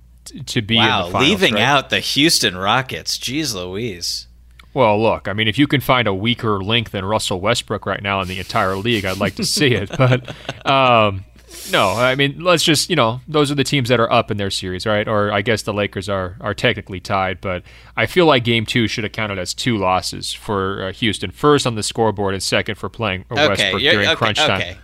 to 0.45 0.61
be 0.61 0.77
in 0.77 0.83
wow, 0.83 1.09
leaving 1.19 1.55
right? 1.55 1.63
out 1.63 1.89
the 1.89 1.99
Houston 1.99 2.57
Rockets. 2.57 3.17
Jeez 3.17 3.53
Louise. 3.53 4.27
Well, 4.73 5.01
look, 5.01 5.27
I 5.27 5.33
mean, 5.33 5.47
if 5.47 5.57
you 5.57 5.67
can 5.67 5.81
find 5.81 6.07
a 6.07 6.13
weaker 6.13 6.61
link 6.61 6.91
than 6.91 7.03
Russell 7.03 7.41
Westbrook 7.41 7.85
right 7.85 8.01
now 8.01 8.21
in 8.21 8.27
the 8.27 8.37
entire 8.37 8.75
league, 8.75 9.03
I'd 9.03 9.17
like 9.17 9.35
to 9.35 9.45
see 9.45 9.73
it. 9.73 9.89
But 9.97 10.35
um, 10.65 11.25
no, 11.71 11.89
I 11.89 12.15
mean, 12.15 12.39
let's 12.41 12.63
just 12.63 12.89
you 12.89 12.95
know, 12.95 13.21
those 13.27 13.51
are 13.51 13.55
the 13.55 13.63
teams 13.63 13.89
that 13.89 13.99
are 13.99 14.11
up 14.11 14.29
in 14.29 14.37
their 14.37 14.51
series, 14.51 14.85
right? 14.85 15.07
Or 15.07 15.31
I 15.31 15.41
guess 15.41 15.63
the 15.63 15.73
Lakers 15.73 16.07
are 16.07 16.37
are 16.39 16.53
technically 16.53 16.99
tied, 16.99 17.41
but 17.41 17.63
I 17.97 18.05
feel 18.05 18.25
like 18.25 18.43
Game 18.43 18.65
Two 18.65 18.87
should 18.87 19.03
have 19.03 19.13
counted 19.13 19.39
as 19.39 19.53
two 19.53 19.77
losses 19.77 20.31
for 20.31 20.83
uh, 20.83 20.93
Houston, 20.93 21.31
first 21.31 21.65
on 21.65 21.75
the 21.75 21.83
scoreboard 21.83 22.33
and 22.33 22.43
second 22.43 22.75
for 22.75 22.89
playing 22.89 23.25
Westbrook 23.29 23.81
during 23.81 24.07
okay, 24.07 24.15
crunch 24.15 24.37
time. 24.37 24.61
Okay. 24.61 24.77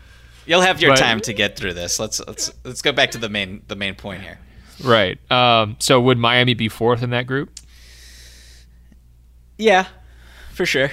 You'll 0.45 0.61
have 0.61 0.81
your 0.81 0.91
but, 0.91 0.99
time 0.99 1.21
to 1.21 1.33
get 1.33 1.57
through 1.57 1.73
this. 1.73 1.99
Let's 1.99 2.19
let's 2.27 2.51
let's 2.63 2.81
go 2.81 2.91
back 2.91 3.11
to 3.11 3.17
the 3.17 3.29
main 3.29 3.61
the 3.67 3.75
main 3.75 3.95
point 3.95 4.21
here. 4.21 4.39
Right. 4.83 5.19
Um, 5.31 5.75
so 5.79 5.99
would 6.01 6.17
Miami 6.17 6.53
be 6.53 6.69
fourth 6.69 7.03
in 7.03 7.09
that 7.11 7.27
group? 7.27 7.59
Yeah, 9.57 9.87
for 10.53 10.65
sure. 10.65 10.91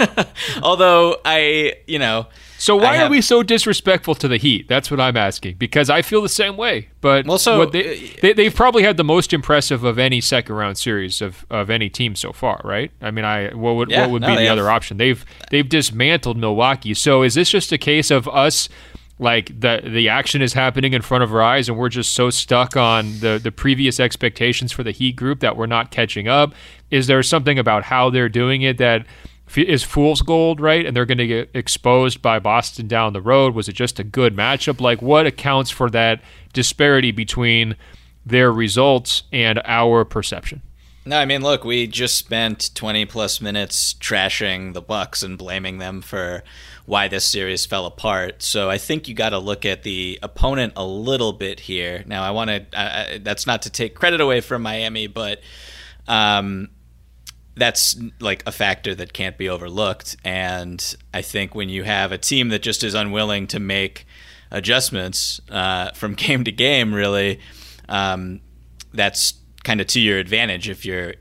Although 0.62 1.16
I, 1.24 1.74
you 1.86 1.98
know, 1.98 2.26
so 2.62 2.76
why 2.76 2.94
have, 2.94 3.08
are 3.08 3.10
we 3.10 3.20
so 3.20 3.42
disrespectful 3.42 4.14
to 4.14 4.28
the 4.28 4.36
Heat? 4.36 4.68
That's 4.68 4.88
what 4.88 5.00
I'm 5.00 5.16
asking 5.16 5.56
because 5.56 5.90
I 5.90 6.00
feel 6.00 6.22
the 6.22 6.28
same 6.28 6.56
way. 6.56 6.90
But 7.00 7.26
well, 7.26 7.36
so 7.36 7.66
they, 7.66 8.12
uh, 8.22 8.34
they 8.36 8.44
have 8.44 8.54
probably 8.54 8.84
had 8.84 8.96
the 8.96 9.02
most 9.02 9.32
impressive 9.32 9.82
of 9.82 9.98
any 9.98 10.20
second 10.20 10.54
round 10.54 10.78
series 10.78 11.20
of, 11.20 11.44
of 11.50 11.70
any 11.70 11.90
team 11.90 12.14
so 12.14 12.32
far, 12.32 12.60
right? 12.62 12.92
I 13.00 13.10
mean, 13.10 13.24
I 13.24 13.52
what 13.52 13.72
would 13.72 13.90
yeah, 13.90 14.02
what 14.02 14.10
would 14.12 14.22
no, 14.22 14.28
be 14.28 14.36
the 14.36 14.42
have, 14.42 14.52
other 14.58 14.70
option? 14.70 14.96
They've 14.96 15.24
they've 15.50 15.68
dismantled 15.68 16.36
Milwaukee. 16.36 16.94
So 16.94 17.24
is 17.24 17.34
this 17.34 17.50
just 17.50 17.72
a 17.72 17.78
case 17.78 18.12
of 18.12 18.28
us? 18.28 18.68
Like 19.18 19.60
the 19.60 19.82
the 19.84 20.08
action 20.08 20.42
is 20.42 20.52
happening 20.52 20.92
in 20.92 21.02
front 21.02 21.22
of 21.22 21.32
our 21.34 21.42
eyes 21.42 21.68
and 21.68 21.78
we're 21.78 21.88
just 21.88 22.14
so 22.14 22.30
stuck 22.30 22.76
on 22.76 23.20
the 23.20 23.40
the 23.42 23.52
previous 23.52 24.00
expectations 24.00 24.72
for 24.72 24.82
the 24.82 24.90
heat 24.90 25.16
group 25.16 25.40
that 25.40 25.56
we're 25.56 25.66
not 25.66 25.90
catching 25.90 26.28
up. 26.28 26.54
Is 26.90 27.06
there 27.06 27.22
something 27.22 27.58
about 27.58 27.84
how 27.84 28.10
they're 28.10 28.28
doing 28.28 28.62
it 28.62 28.78
that 28.78 29.06
is 29.54 29.82
fool's 29.82 30.22
gold 30.22 30.60
right? 30.60 30.84
And 30.84 30.96
they're 30.96 31.06
going 31.06 31.18
to 31.18 31.26
get 31.26 31.50
exposed 31.54 32.22
by 32.22 32.38
boston 32.38 32.88
down 32.88 33.12
the 33.12 33.20
road. 33.20 33.54
Was 33.54 33.68
it 33.68 33.74
just 33.74 33.98
a 33.98 34.04
good 34.04 34.34
matchup? 34.34 34.80
Like 34.80 35.02
what 35.02 35.26
accounts 35.26 35.70
for 35.70 35.90
that 35.90 36.22
disparity 36.52 37.12
between 37.12 37.76
their 38.24 38.52
results 38.52 39.24
and 39.32 39.60
our 39.64 40.04
perception 40.04 40.62
no, 41.04 41.18
I 41.18 41.24
mean, 41.24 41.42
look, 41.42 41.64
we 41.64 41.86
just 41.86 42.16
spent 42.16 42.70
20 42.74 43.06
plus 43.06 43.40
minutes 43.40 43.94
trashing 43.94 44.72
the 44.72 44.80
Bucks 44.80 45.22
and 45.22 45.36
blaming 45.36 45.78
them 45.78 46.00
for 46.00 46.44
why 46.86 47.08
this 47.08 47.24
series 47.24 47.66
fell 47.66 47.86
apart. 47.86 48.42
So 48.42 48.70
I 48.70 48.78
think 48.78 49.08
you 49.08 49.14
got 49.14 49.30
to 49.30 49.38
look 49.38 49.64
at 49.64 49.82
the 49.82 50.18
opponent 50.22 50.74
a 50.76 50.84
little 50.84 51.32
bit 51.32 51.60
here. 51.60 52.04
Now, 52.06 52.22
I 52.22 52.30
want 52.30 52.50
to, 52.50 53.20
that's 53.20 53.46
not 53.46 53.62
to 53.62 53.70
take 53.70 53.94
credit 53.94 54.20
away 54.20 54.40
from 54.40 54.62
Miami, 54.62 55.08
but 55.08 55.40
um, 56.06 56.68
that's 57.56 57.96
like 58.20 58.44
a 58.46 58.52
factor 58.52 58.94
that 58.94 59.12
can't 59.12 59.36
be 59.36 59.48
overlooked. 59.48 60.16
And 60.24 60.94
I 61.12 61.22
think 61.22 61.54
when 61.54 61.68
you 61.68 61.82
have 61.82 62.12
a 62.12 62.18
team 62.18 62.48
that 62.50 62.62
just 62.62 62.84
is 62.84 62.94
unwilling 62.94 63.48
to 63.48 63.60
make 63.60 64.06
adjustments 64.52 65.40
uh, 65.50 65.90
from 65.92 66.14
game 66.16 66.44
to 66.44 66.52
game, 66.52 66.94
really, 66.94 67.40
um, 67.88 68.40
that's 68.92 69.34
kind 69.64 69.80
of 69.80 69.86
to 69.88 70.00
your 70.00 70.18
advantage 70.18 70.68
if 70.68 70.84
you're 70.84 71.14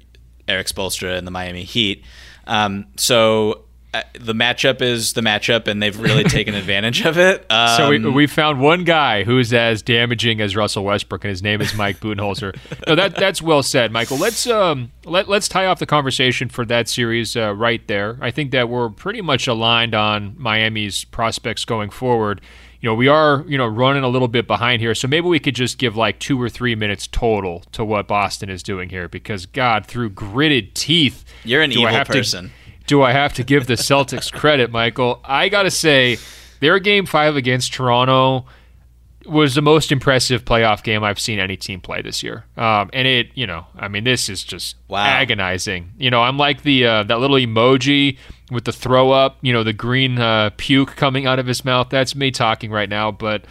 Erik 0.47 0.67
Spoelstra 0.67 1.17
and 1.17 1.25
the 1.25 1.31
Miami 1.31 1.63
Heat. 1.63 2.03
Um, 2.47 2.87
so 2.97 3.65
uh, 3.93 4.03
the 4.17 4.33
matchup 4.33 4.81
is 4.81 5.13
the 5.13 5.21
matchup, 5.21 5.67
and 5.67 5.83
they've 5.83 5.99
really 5.99 6.23
taken 6.39 6.55
advantage 6.55 7.01
of 7.05 7.17
it. 7.17 7.45
Um, 7.51 7.77
so 7.77 7.89
we, 7.89 7.99
we 7.99 8.27
found 8.27 8.61
one 8.61 8.85
guy 8.85 9.23
who's 9.23 9.53
as 9.53 9.81
damaging 9.81 10.39
as 10.39 10.55
Russell 10.55 10.85
Westbrook, 10.85 11.25
and 11.25 11.29
his 11.29 11.43
name 11.43 11.61
is 11.61 11.75
Mike 11.75 11.99
Budenholzer. 11.99 12.57
no, 12.87 12.95
that 12.95 13.15
that's 13.15 13.41
well 13.41 13.61
said, 13.63 13.91
Michael. 13.91 14.17
Let's 14.17 14.47
um 14.47 14.91
let 15.03 15.27
let's 15.27 15.49
tie 15.49 15.65
off 15.65 15.79
the 15.79 15.85
conversation 15.85 16.47
for 16.47 16.65
that 16.65 16.87
series 16.87 17.35
uh, 17.35 17.53
right 17.53 17.85
there. 17.87 18.17
I 18.21 18.31
think 18.31 18.51
that 18.51 18.69
we're 18.69 18.89
pretty 18.89 19.21
much 19.21 19.47
aligned 19.47 19.93
on 19.93 20.35
Miami's 20.37 21.03
prospects 21.03 21.65
going 21.65 21.89
forward. 21.89 22.39
You 22.81 22.89
know, 22.89 22.95
we 22.95 23.07
are 23.07 23.45
you 23.47 23.57
know 23.57 23.67
running 23.67 24.03
a 24.03 24.09
little 24.09 24.27
bit 24.27 24.47
behind 24.47 24.81
here, 24.81 24.95
so 24.95 25.07
maybe 25.07 25.27
we 25.27 25.39
could 25.39 25.55
just 25.55 25.77
give 25.77 25.95
like 25.95 26.19
two 26.19 26.41
or 26.41 26.49
three 26.49 26.75
minutes 26.75 27.07
total 27.07 27.59
to 27.71 27.85
what 27.85 28.07
Boston 28.07 28.49
is 28.49 28.63
doing 28.63 28.89
here, 28.89 29.07
because 29.07 29.45
God, 29.45 29.85
through 29.85 30.09
gritted 30.09 30.73
teeth, 30.73 31.23
you're 31.43 31.61
an 31.61 31.71
evil 31.71 32.03
person. 32.05 32.45
To, 32.45 32.51
do 32.87 33.03
I 33.03 33.11
have 33.11 33.33
to 33.33 33.43
give 33.43 33.67
the 33.67 33.75
Celtics 33.75 34.31
credit, 34.33 34.71
Michael? 34.71 35.21
I 35.23 35.49
got 35.49 35.63
to 35.63 35.71
say, 35.71 36.17
their 36.59 36.79
game 36.79 37.05
five 37.05 37.35
against 37.35 37.71
Toronto 37.73 38.45
was 39.25 39.55
the 39.55 39.61
most 39.61 39.91
impressive 39.91 40.45
playoff 40.45 40.83
game 40.83 41.03
I've 41.03 41.19
seen 41.19 41.39
any 41.39 41.57
team 41.57 41.81
play 41.81 42.01
this 42.01 42.23
year. 42.23 42.45
Um, 42.57 42.89
and 42.93 43.07
it, 43.07 43.29
you 43.35 43.47
know, 43.47 43.65
I 43.75 43.87
mean, 43.87 44.03
this 44.03 44.29
is 44.29 44.43
just 44.43 44.75
wow. 44.87 45.03
agonizing. 45.03 45.93
You 45.97 46.09
know, 46.09 46.21
I'm 46.21 46.37
like 46.37 46.63
the 46.63 46.85
uh, 46.85 47.03
that 47.03 47.19
little 47.19 47.37
emoji 47.37 48.17
with 48.49 48.65
the 48.65 48.71
throw 48.71 49.11
up. 49.11 49.37
You 49.41 49.53
know, 49.53 49.63
the 49.63 49.73
green 49.73 50.19
uh, 50.19 50.51
puke 50.57 50.95
coming 50.95 51.25
out 51.25 51.39
of 51.39 51.47
his 51.47 51.63
mouth. 51.65 51.89
That's 51.89 52.15
me 52.15 52.31
talking 52.31 52.71
right 52.71 52.89
now. 52.89 53.11
But 53.11 53.45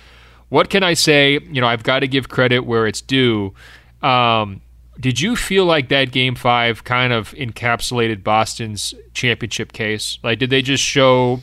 what 0.48 0.70
can 0.70 0.82
I 0.82 0.94
say? 0.94 1.38
You 1.50 1.60
know, 1.60 1.66
I've 1.66 1.82
got 1.82 2.00
to 2.00 2.08
give 2.08 2.28
credit 2.28 2.60
where 2.60 2.86
it's 2.86 3.00
due. 3.00 3.54
Um, 4.02 4.60
did 4.98 5.20
you 5.20 5.34
feel 5.34 5.64
like 5.64 5.88
that 5.88 6.12
game 6.12 6.34
five 6.34 6.84
kind 6.84 7.12
of 7.12 7.32
encapsulated 7.32 8.22
Boston's 8.22 8.92
championship 9.14 9.72
case? 9.72 10.18
Like, 10.22 10.38
did 10.38 10.50
they 10.50 10.60
just 10.62 10.84
show 10.84 11.40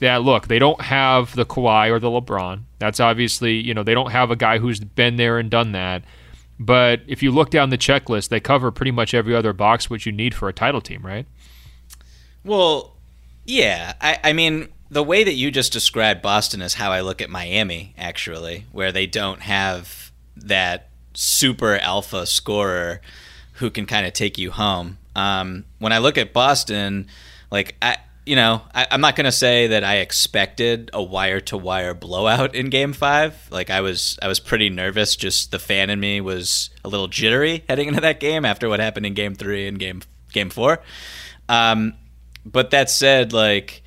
that 0.00 0.22
look, 0.22 0.48
they 0.48 0.58
don't 0.58 0.80
have 0.80 1.34
the 1.34 1.46
Kawhi 1.46 1.90
or 1.90 1.98
the 1.98 2.08
LeBron? 2.08 2.62
That's 2.78 3.00
obviously, 3.00 3.54
you 3.54 3.74
know, 3.74 3.82
they 3.82 3.94
don't 3.94 4.10
have 4.10 4.30
a 4.30 4.36
guy 4.36 4.58
who's 4.58 4.80
been 4.80 5.16
there 5.16 5.38
and 5.38 5.50
done 5.50 5.72
that. 5.72 6.02
But 6.58 7.00
if 7.06 7.22
you 7.22 7.30
look 7.30 7.50
down 7.50 7.70
the 7.70 7.78
checklist, 7.78 8.28
they 8.28 8.40
cover 8.40 8.70
pretty 8.70 8.90
much 8.90 9.14
every 9.14 9.34
other 9.34 9.52
box 9.52 9.88
which 9.88 10.04
you 10.04 10.12
need 10.12 10.34
for 10.34 10.48
a 10.48 10.52
title 10.52 10.82
team, 10.82 11.04
right? 11.04 11.26
Well, 12.44 12.96
yeah. 13.46 13.94
I, 14.00 14.18
I 14.24 14.32
mean, 14.34 14.68
the 14.90 15.02
way 15.02 15.24
that 15.24 15.32
you 15.32 15.50
just 15.50 15.72
described 15.72 16.20
Boston 16.20 16.60
is 16.60 16.74
how 16.74 16.92
I 16.92 17.00
look 17.00 17.22
at 17.22 17.30
Miami, 17.30 17.94
actually, 17.96 18.66
where 18.72 18.92
they 18.92 19.06
don't 19.06 19.40
have 19.40 20.12
that 20.36 20.88
super 21.14 21.76
alpha 21.76 22.26
scorer 22.26 23.00
who 23.54 23.70
can 23.70 23.86
kind 23.86 24.06
of 24.06 24.12
take 24.12 24.38
you 24.38 24.50
home. 24.50 24.98
Um, 25.16 25.64
when 25.78 25.92
I 25.92 25.98
look 25.98 26.18
at 26.18 26.32
Boston, 26.32 27.08
like 27.50 27.76
I, 27.80 27.98
you 28.26 28.36
know, 28.36 28.62
I, 28.74 28.86
am 28.90 29.00
not 29.00 29.16
gonna 29.16 29.32
say 29.32 29.68
that 29.68 29.84
I 29.84 29.96
expected 29.96 30.90
a 30.92 31.02
wire 31.02 31.40
to 31.42 31.56
wire 31.56 31.94
blowout 31.94 32.54
in 32.54 32.70
Game 32.70 32.92
Five. 32.92 33.48
Like 33.50 33.70
I 33.70 33.80
was, 33.80 34.18
I 34.22 34.28
was 34.28 34.40
pretty 34.40 34.70
nervous. 34.70 35.16
Just 35.16 35.50
the 35.50 35.58
fan 35.58 35.90
in 35.90 36.00
me 36.00 36.20
was 36.20 36.70
a 36.84 36.88
little 36.88 37.08
jittery 37.08 37.64
heading 37.68 37.88
into 37.88 38.00
that 38.00 38.20
game 38.20 38.44
after 38.44 38.68
what 38.68 38.80
happened 38.80 39.06
in 39.06 39.14
Game 39.14 39.34
Three 39.34 39.66
and 39.66 39.78
Game 39.78 40.02
Game 40.32 40.50
Four. 40.50 40.80
Um, 41.48 41.94
but 42.44 42.70
that 42.70 42.90
said, 42.90 43.32
like 43.32 43.82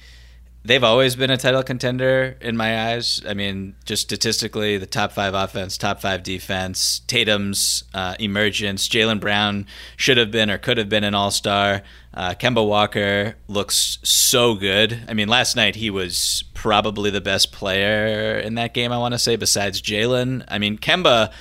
they've 0.65 0.83
always 0.83 1.15
been 1.15 1.29
a 1.29 1.37
title 1.37 1.63
contender 1.63 2.37
in 2.41 2.55
my 2.55 2.91
eyes. 2.91 3.21
I 3.27 3.33
mean, 3.33 3.75
just 3.85 4.03
statistically, 4.03 4.77
the 4.77 4.85
top 4.85 5.11
five 5.11 5.33
offense, 5.33 5.77
top 5.77 6.01
five 6.01 6.23
defense, 6.23 6.99
Tatum's 7.07 7.83
uh, 7.93 8.15
emergence, 8.19 8.87
Jaylen 8.87 9.19
Brown 9.19 9.65
should 9.97 10.17
have 10.17 10.31
been 10.31 10.49
or 10.49 10.57
could 10.57 10.77
have 10.77 10.89
been 10.89 11.03
an 11.03 11.15
all 11.15 11.31
star. 11.31 11.81
Uh, 12.13 12.35
Kemba 12.35 12.65
Walker 12.65 13.35
looks 13.47 13.97
so 14.03 14.53
good. 14.55 15.03
I 15.07 15.13
mean, 15.13 15.27
last 15.27 15.55
night 15.55 15.75
he 15.75 15.89
was 15.89 16.43
probably 16.53 17.09
the 17.09 17.21
best 17.21 17.51
player 17.51 18.37
in 18.37 18.55
that 18.55 18.73
game, 18.73 18.91
I 18.91 18.97
want 18.97 19.13
to 19.13 19.19
say, 19.19 19.35
besides 19.35 19.81
Jaylen. 19.81 20.45
I 20.47 20.59
mean, 20.59 20.77
Kemba. 20.77 21.31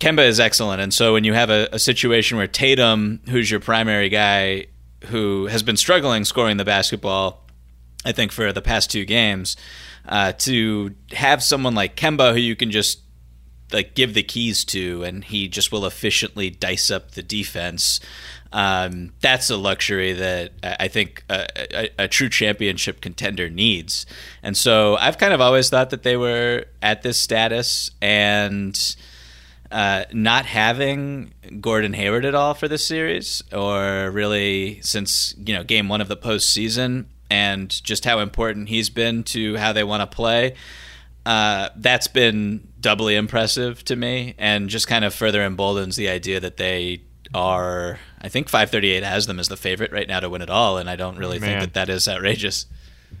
Kemba 0.00 0.24
is 0.26 0.38
excellent, 0.38 0.80
and 0.80 0.94
so 0.94 1.12
when 1.12 1.24
you 1.24 1.34
have 1.34 1.50
a, 1.50 1.68
a 1.72 1.78
situation 1.80 2.36
where 2.36 2.46
Tatum, 2.46 3.20
who's 3.28 3.50
your 3.50 3.58
primary 3.58 4.08
guy, 4.08 4.66
who 5.06 5.46
has 5.46 5.64
been 5.64 5.76
struggling 5.76 6.24
scoring 6.24 6.56
the 6.56 6.64
basketball, 6.64 7.44
I 8.04 8.12
think 8.12 8.30
for 8.30 8.52
the 8.52 8.62
past 8.62 8.92
two 8.92 9.04
games, 9.04 9.56
uh, 10.06 10.32
to 10.38 10.94
have 11.10 11.42
someone 11.42 11.74
like 11.74 11.96
Kemba 11.96 12.32
who 12.32 12.38
you 12.38 12.54
can 12.54 12.70
just 12.70 13.00
like 13.72 13.94
give 13.94 14.14
the 14.14 14.22
keys 14.22 14.64
to, 14.66 15.02
and 15.02 15.24
he 15.24 15.48
just 15.48 15.72
will 15.72 15.86
efficiently 15.86 16.50
dice 16.50 16.90
up 16.90 17.12
the 17.12 17.22
defense. 17.22 18.00
Um, 18.52 19.12
that's 19.20 19.50
a 19.50 19.56
luxury 19.56 20.14
that 20.14 20.52
I 20.62 20.88
think 20.88 21.22
a, 21.28 21.46
a, 21.56 21.90
a, 22.04 22.08
true 22.08 22.30
championship 22.30 23.02
contender 23.02 23.50
needs. 23.50 24.06
And 24.42 24.56
so 24.56 24.96
I've 24.96 25.18
kind 25.18 25.34
of 25.34 25.40
always 25.42 25.68
thought 25.68 25.90
that 25.90 26.02
they 26.02 26.16
were 26.16 26.64
at 26.82 27.02
this 27.02 27.18
status 27.18 27.90
and. 28.00 28.96
Uh, 29.70 30.04
not 30.14 30.46
having 30.46 31.30
Gordon 31.60 31.92
Hayward 31.92 32.24
at 32.24 32.34
all 32.34 32.54
for 32.54 32.68
this 32.68 32.86
series, 32.86 33.42
or 33.52 34.10
really 34.10 34.80
since 34.80 35.34
you 35.36 35.54
know 35.54 35.62
game 35.62 35.90
one 35.90 36.00
of 36.00 36.08
the 36.08 36.16
postseason, 36.16 37.04
and 37.28 37.68
just 37.84 38.06
how 38.06 38.20
important 38.20 38.70
he's 38.70 38.88
been 38.88 39.24
to 39.24 39.56
how 39.56 39.74
they 39.74 39.84
want 39.84 40.00
to 40.00 40.06
play. 40.06 40.54
Uh, 41.28 41.68
that's 41.76 42.08
been 42.08 42.66
doubly 42.80 43.14
impressive 43.14 43.84
to 43.84 43.94
me, 43.94 44.34
and 44.38 44.70
just 44.70 44.88
kind 44.88 45.04
of 45.04 45.12
further 45.12 45.42
emboldens 45.42 45.94
the 45.94 46.08
idea 46.08 46.40
that 46.40 46.56
they 46.56 47.02
are. 47.34 47.98
I 48.18 48.30
think 48.30 48.48
538 48.48 49.02
has 49.02 49.26
them 49.26 49.38
as 49.38 49.48
the 49.48 49.56
favorite 49.58 49.92
right 49.92 50.08
now 50.08 50.20
to 50.20 50.30
win 50.30 50.40
it 50.40 50.48
all, 50.48 50.78
and 50.78 50.88
I 50.88 50.96
don't 50.96 51.18
really 51.18 51.38
Man. 51.38 51.60
think 51.60 51.60
that 51.60 51.74
that 51.74 51.92
is 51.92 52.08
outrageous. 52.08 52.64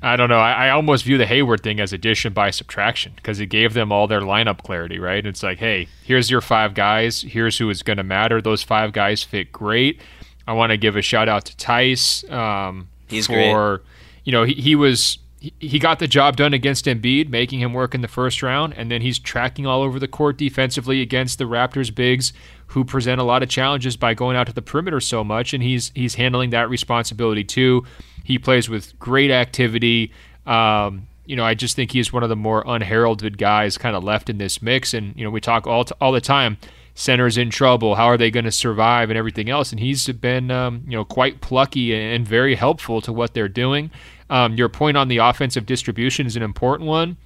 I 0.00 0.16
don't 0.16 0.30
know. 0.30 0.38
I, 0.38 0.68
I, 0.68 0.70
almost 0.70 1.04
view 1.04 1.18
the 1.18 1.26
Hayward 1.26 1.62
thing 1.62 1.80
as 1.80 1.92
addition 1.92 2.32
by 2.32 2.50
subtraction 2.50 3.12
because 3.16 3.40
it 3.40 3.46
gave 3.46 3.74
them 3.74 3.92
all 3.92 4.06
their 4.06 4.22
lineup 4.22 4.62
clarity, 4.62 4.98
right? 4.98 5.24
It's 5.26 5.42
like, 5.42 5.58
hey, 5.58 5.86
here's 6.02 6.30
your 6.30 6.40
five 6.40 6.72
guys. 6.72 7.20
Here's 7.20 7.58
who 7.58 7.68
is 7.68 7.82
going 7.82 7.98
to 7.98 8.04
matter. 8.04 8.40
Those 8.40 8.62
five 8.62 8.92
guys 8.94 9.22
fit 9.22 9.52
great. 9.52 10.00
I 10.46 10.54
want 10.54 10.70
to 10.70 10.78
give 10.78 10.96
a 10.96 11.02
shout 11.02 11.28
out 11.28 11.44
to 11.44 11.56
Theis. 11.56 12.24
Um, 12.30 12.88
He's 13.06 13.26
for, 13.26 13.32
great. 13.34 13.80
You 14.24 14.32
know, 14.32 14.44
he, 14.44 14.54
he 14.54 14.76
was 14.76 15.18
he, 15.40 15.78
got 15.78 16.00
the 16.00 16.08
job 16.08 16.36
done 16.36 16.52
against 16.52 16.86
Embiid, 16.86 17.28
making 17.28 17.60
him 17.60 17.72
work 17.72 17.94
in 17.94 18.00
the 18.00 18.08
first 18.08 18.42
round, 18.42 18.74
and 18.76 18.90
then 18.90 19.02
he's 19.02 19.18
tracking 19.18 19.66
all 19.66 19.82
over 19.82 19.98
the 19.98 20.08
court 20.08 20.36
defensively 20.36 21.00
against 21.00 21.38
the 21.38 21.44
Raptors 21.44 21.94
bigs, 21.94 22.32
who 22.68 22.84
present 22.84 23.20
a 23.20 23.24
lot 23.24 23.42
of 23.42 23.48
challenges 23.48 23.96
by 23.96 24.14
going 24.14 24.36
out 24.36 24.48
to 24.48 24.52
the 24.52 24.62
perimeter 24.62 25.00
so 25.00 25.22
much, 25.22 25.54
and 25.54 25.62
he's 25.62 25.92
he's 25.94 26.16
handling 26.16 26.50
that 26.50 26.68
responsibility 26.68 27.44
too. 27.44 27.84
He 28.24 28.38
plays 28.38 28.68
with 28.68 28.98
great 28.98 29.30
activity. 29.30 30.12
Um, 30.46 31.06
you 31.24 31.36
know, 31.36 31.44
I 31.44 31.54
just 31.54 31.76
think 31.76 31.92
he's 31.92 32.12
one 32.12 32.22
of 32.22 32.28
the 32.28 32.36
more 32.36 32.64
unheralded 32.66 33.38
guys 33.38 33.78
kind 33.78 33.94
of 33.94 34.02
left 34.02 34.28
in 34.28 34.38
this 34.38 34.60
mix, 34.60 34.92
and 34.92 35.14
you 35.16 35.24
know, 35.24 35.30
we 35.30 35.40
talk 35.40 35.66
all 35.66 35.84
all 36.00 36.12
the 36.12 36.20
time. 36.20 36.58
Center's 36.94 37.38
in 37.38 37.48
trouble. 37.48 37.94
How 37.94 38.06
are 38.06 38.16
they 38.16 38.28
going 38.28 38.44
to 38.44 38.50
survive 38.50 39.08
and 39.08 39.16
everything 39.16 39.48
else? 39.48 39.70
And 39.70 39.78
he's 39.78 40.08
been, 40.08 40.50
um, 40.50 40.82
you 40.84 40.96
know, 40.96 41.04
quite 41.04 41.40
plucky 41.40 41.94
and 41.94 42.26
very 42.26 42.56
helpful 42.56 43.00
to 43.02 43.12
what 43.12 43.34
they're 43.34 43.48
doing. 43.48 43.92
Um, 44.30 44.54
your 44.54 44.68
point 44.68 44.96
on 44.96 45.08
the 45.08 45.18
offensive 45.18 45.66
distribution 45.66 46.26
is 46.26 46.36
an 46.36 46.42
important 46.42 46.88
one. 46.88 47.16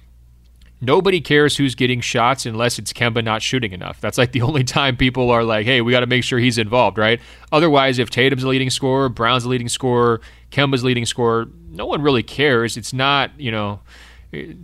Nobody 0.81 1.21
cares 1.21 1.55
who's 1.55 1.75
getting 1.75 2.01
shots 2.01 2.45
unless 2.45 2.77
it's 2.77 2.91
Kemba 2.91 3.23
not 3.23 3.41
shooting 3.41 3.71
enough. 3.71 4.01
That's 4.01 4.17
like 4.17 4.31
the 4.33 4.41
only 4.41 4.63
time 4.63 4.97
people 4.97 5.29
are 5.31 5.43
like, 5.43 5.65
hey, 5.65 5.81
we 5.81 5.91
got 5.91 6.01
to 6.01 6.07
make 6.07 6.23
sure 6.23 6.39
he's 6.39 6.57
involved, 6.57 6.97
right? 6.97 7.19
Otherwise, 7.51 7.99
if 7.99 8.09
Tatum's 8.09 8.43
the 8.43 8.49
leading 8.49 8.69
scorer, 8.69 9.09
Brown's 9.09 9.43
the 9.43 9.49
leading 9.49 9.69
scorer, 9.69 10.21
Kemba's 10.51 10.83
leading 10.83 11.05
scorer, 11.05 11.47
no 11.69 11.85
one 11.85 12.01
really 12.01 12.23
cares. 12.23 12.77
It's 12.77 12.93
not, 12.93 13.31
you 13.39 13.51
know, 13.51 13.79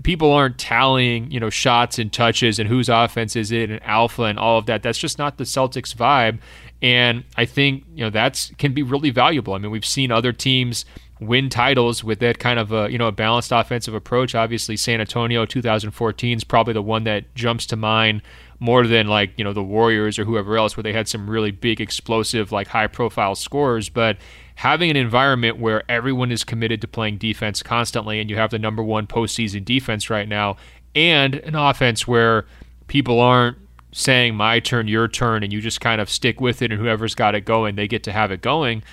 people 0.03 0.31
aren't 0.31 0.57
tallying, 0.57 1.29
you 1.31 1.39
know, 1.39 1.49
shots 1.49 1.99
and 1.99 2.11
touches 2.11 2.59
and 2.59 2.67
whose 2.67 2.89
offense 2.89 3.35
is 3.35 3.51
it 3.51 3.69
and 3.69 3.81
alpha 3.83 4.23
and 4.23 4.39
all 4.39 4.57
of 4.57 4.65
that. 4.65 4.83
That's 4.83 4.97
just 4.97 5.17
not 5.17 5.37
the 5.37 5.43
Celtics 5.43 5.95
vibe. 5.95 6.39
And 6.81 7.23
I 7.35 7.45
think, 7.45 7.83
you 7.93 8.03
know, 8.03 8.09
that's 8.09 8.51
can 8.57 8.73
be 8.73 8.83
really 8.83 9.09
valuable. 9.09 9.53
I 9.53 9.57
mean, 9.57 9.71
we've 9.71 9.85
seen 9.85 10.11
other 10.11 10.31
teams 10.31 10.85
win 11.20 11.49
titles 11.49 12.03
with 12.03 12.20
that 12.20 12.39
kind 12.39 12.59
of 12.59 12.72
a 12.72 12.89
you 12.89 12.97
know 12.97 13.07
a 13.07 13.11
balanced 13.11 13.51
offensive 13.51 13.93
approach. 13.93 14.36
Obviously, 14.36 14.78
San 14.78 15.01
Antonio 15.01 15.45
2014 15.45 16.38
is 16.38 16.43
probably 16.43 16.74
the 16.74 16.82
one 16.82 17.03
that 17.03 17.34
jumps 17.36 17.65
to 17.67 17.76
mind 17.76 18.22
more 18.59 18.86
than 18.88 19.07
like 19.07 19.32
you 19.38 19.43
know 19.43 19.53
the 19.53 19.63
Warriors 19.63 20.17
or 20.17 20.26
whoever 20.26 20.57
else, 20.57 20.78
where 20.78 20.84
they 20.84 20.93
had 20.93 21.07
some 21.07 21.30
really 21.30 21.51
big, 21.51 21.82
explosive, 21.82 22.51
like 22.51 22.67
high 22.67 22.88
profile 22.88 23.36
scores. 23.36 23.89
But 23.89 24.17
having 24.55 24.89
an 24.89 24.97
environment 24.97 25.57
where 25.59 25.89
everyone 25.89 26.32
is 26.32 26.43
committed 26.43 26.82
to 26.82 26.88
playing 26.88 27.17
defense 27.17 27.61
constantly, 27.63 28.20
and 28.20 28.30
you 28.30 28.38
have 28.38 28.51
the 28.51 28.59
number 28.59 28.84
one 28.84 29.07
postseason 29.07 29.65
defense 29.65 30.09
right 30.09 30.28
now, 30.28 30.57
and 30.95 31.36
an 31.36 31.55
offense 31.55 32.07
where 32.07 32.45
people 32.88 33.20
aren't 33.20 33.57
saying 33.91 34.36
my 34.36 34.59
turn, 34.59 34.88
your 34.88 35.07
turn, 35.07 35.43
and 35.43 35.51
you 35.51 35.59
just 35.59 35.82
kind 35.82 35.99
of 35.99 36.09
stick 36.09 36.39
with 36.39 36.61
it, 36.61 36.72
and 36.72 36.80
whoever's 36.80 37.15
got 37.15 37.36
it 37.36 37.41
going, 37.41 37.76
they 37.76 37.88
get 37.88 38.03
to 38.03 38.11
have 38.11 38.32
it 38.32 38.41
going 38.41 38.84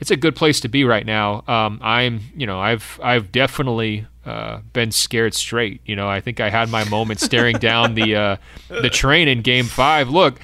it's 0.00 0.10
a 0.10 0.16
good 0.16 0.36
place 0.36 0.60
to 0.60 0.68
be 0.68 0.84
right 0.84 1.04
now. 1.04 1.42
Um, 1.46 1.80
I'm, 1.82 2.20
you 2.36 2.46
know, 2.46 2.60
I've 2.60 3.00
I've 3.02 3.32
definitely 3.32 4.06
uh, 4.24 4.60
been 4.72 4.92
scared 4.92 5.34
straight. 5.34 5.80
You 5.86 5.96
know, 5.96 6.08
I 6.08 6.20
think 6.20 6.40
I 6.40 6.50
had 6.50 6.70
my 6.70 6.84
moment 6.84 7.20
staring 7.20 7.56
down 7.60 7.94
the 7.94 8.14
uh, 8.14 8.36
the 8.68 8.90
train 8.90 9.28
in 9.28 9.42
Game 9.42 9.66
Five. 9.66 10.08
Look, 10.08 10.40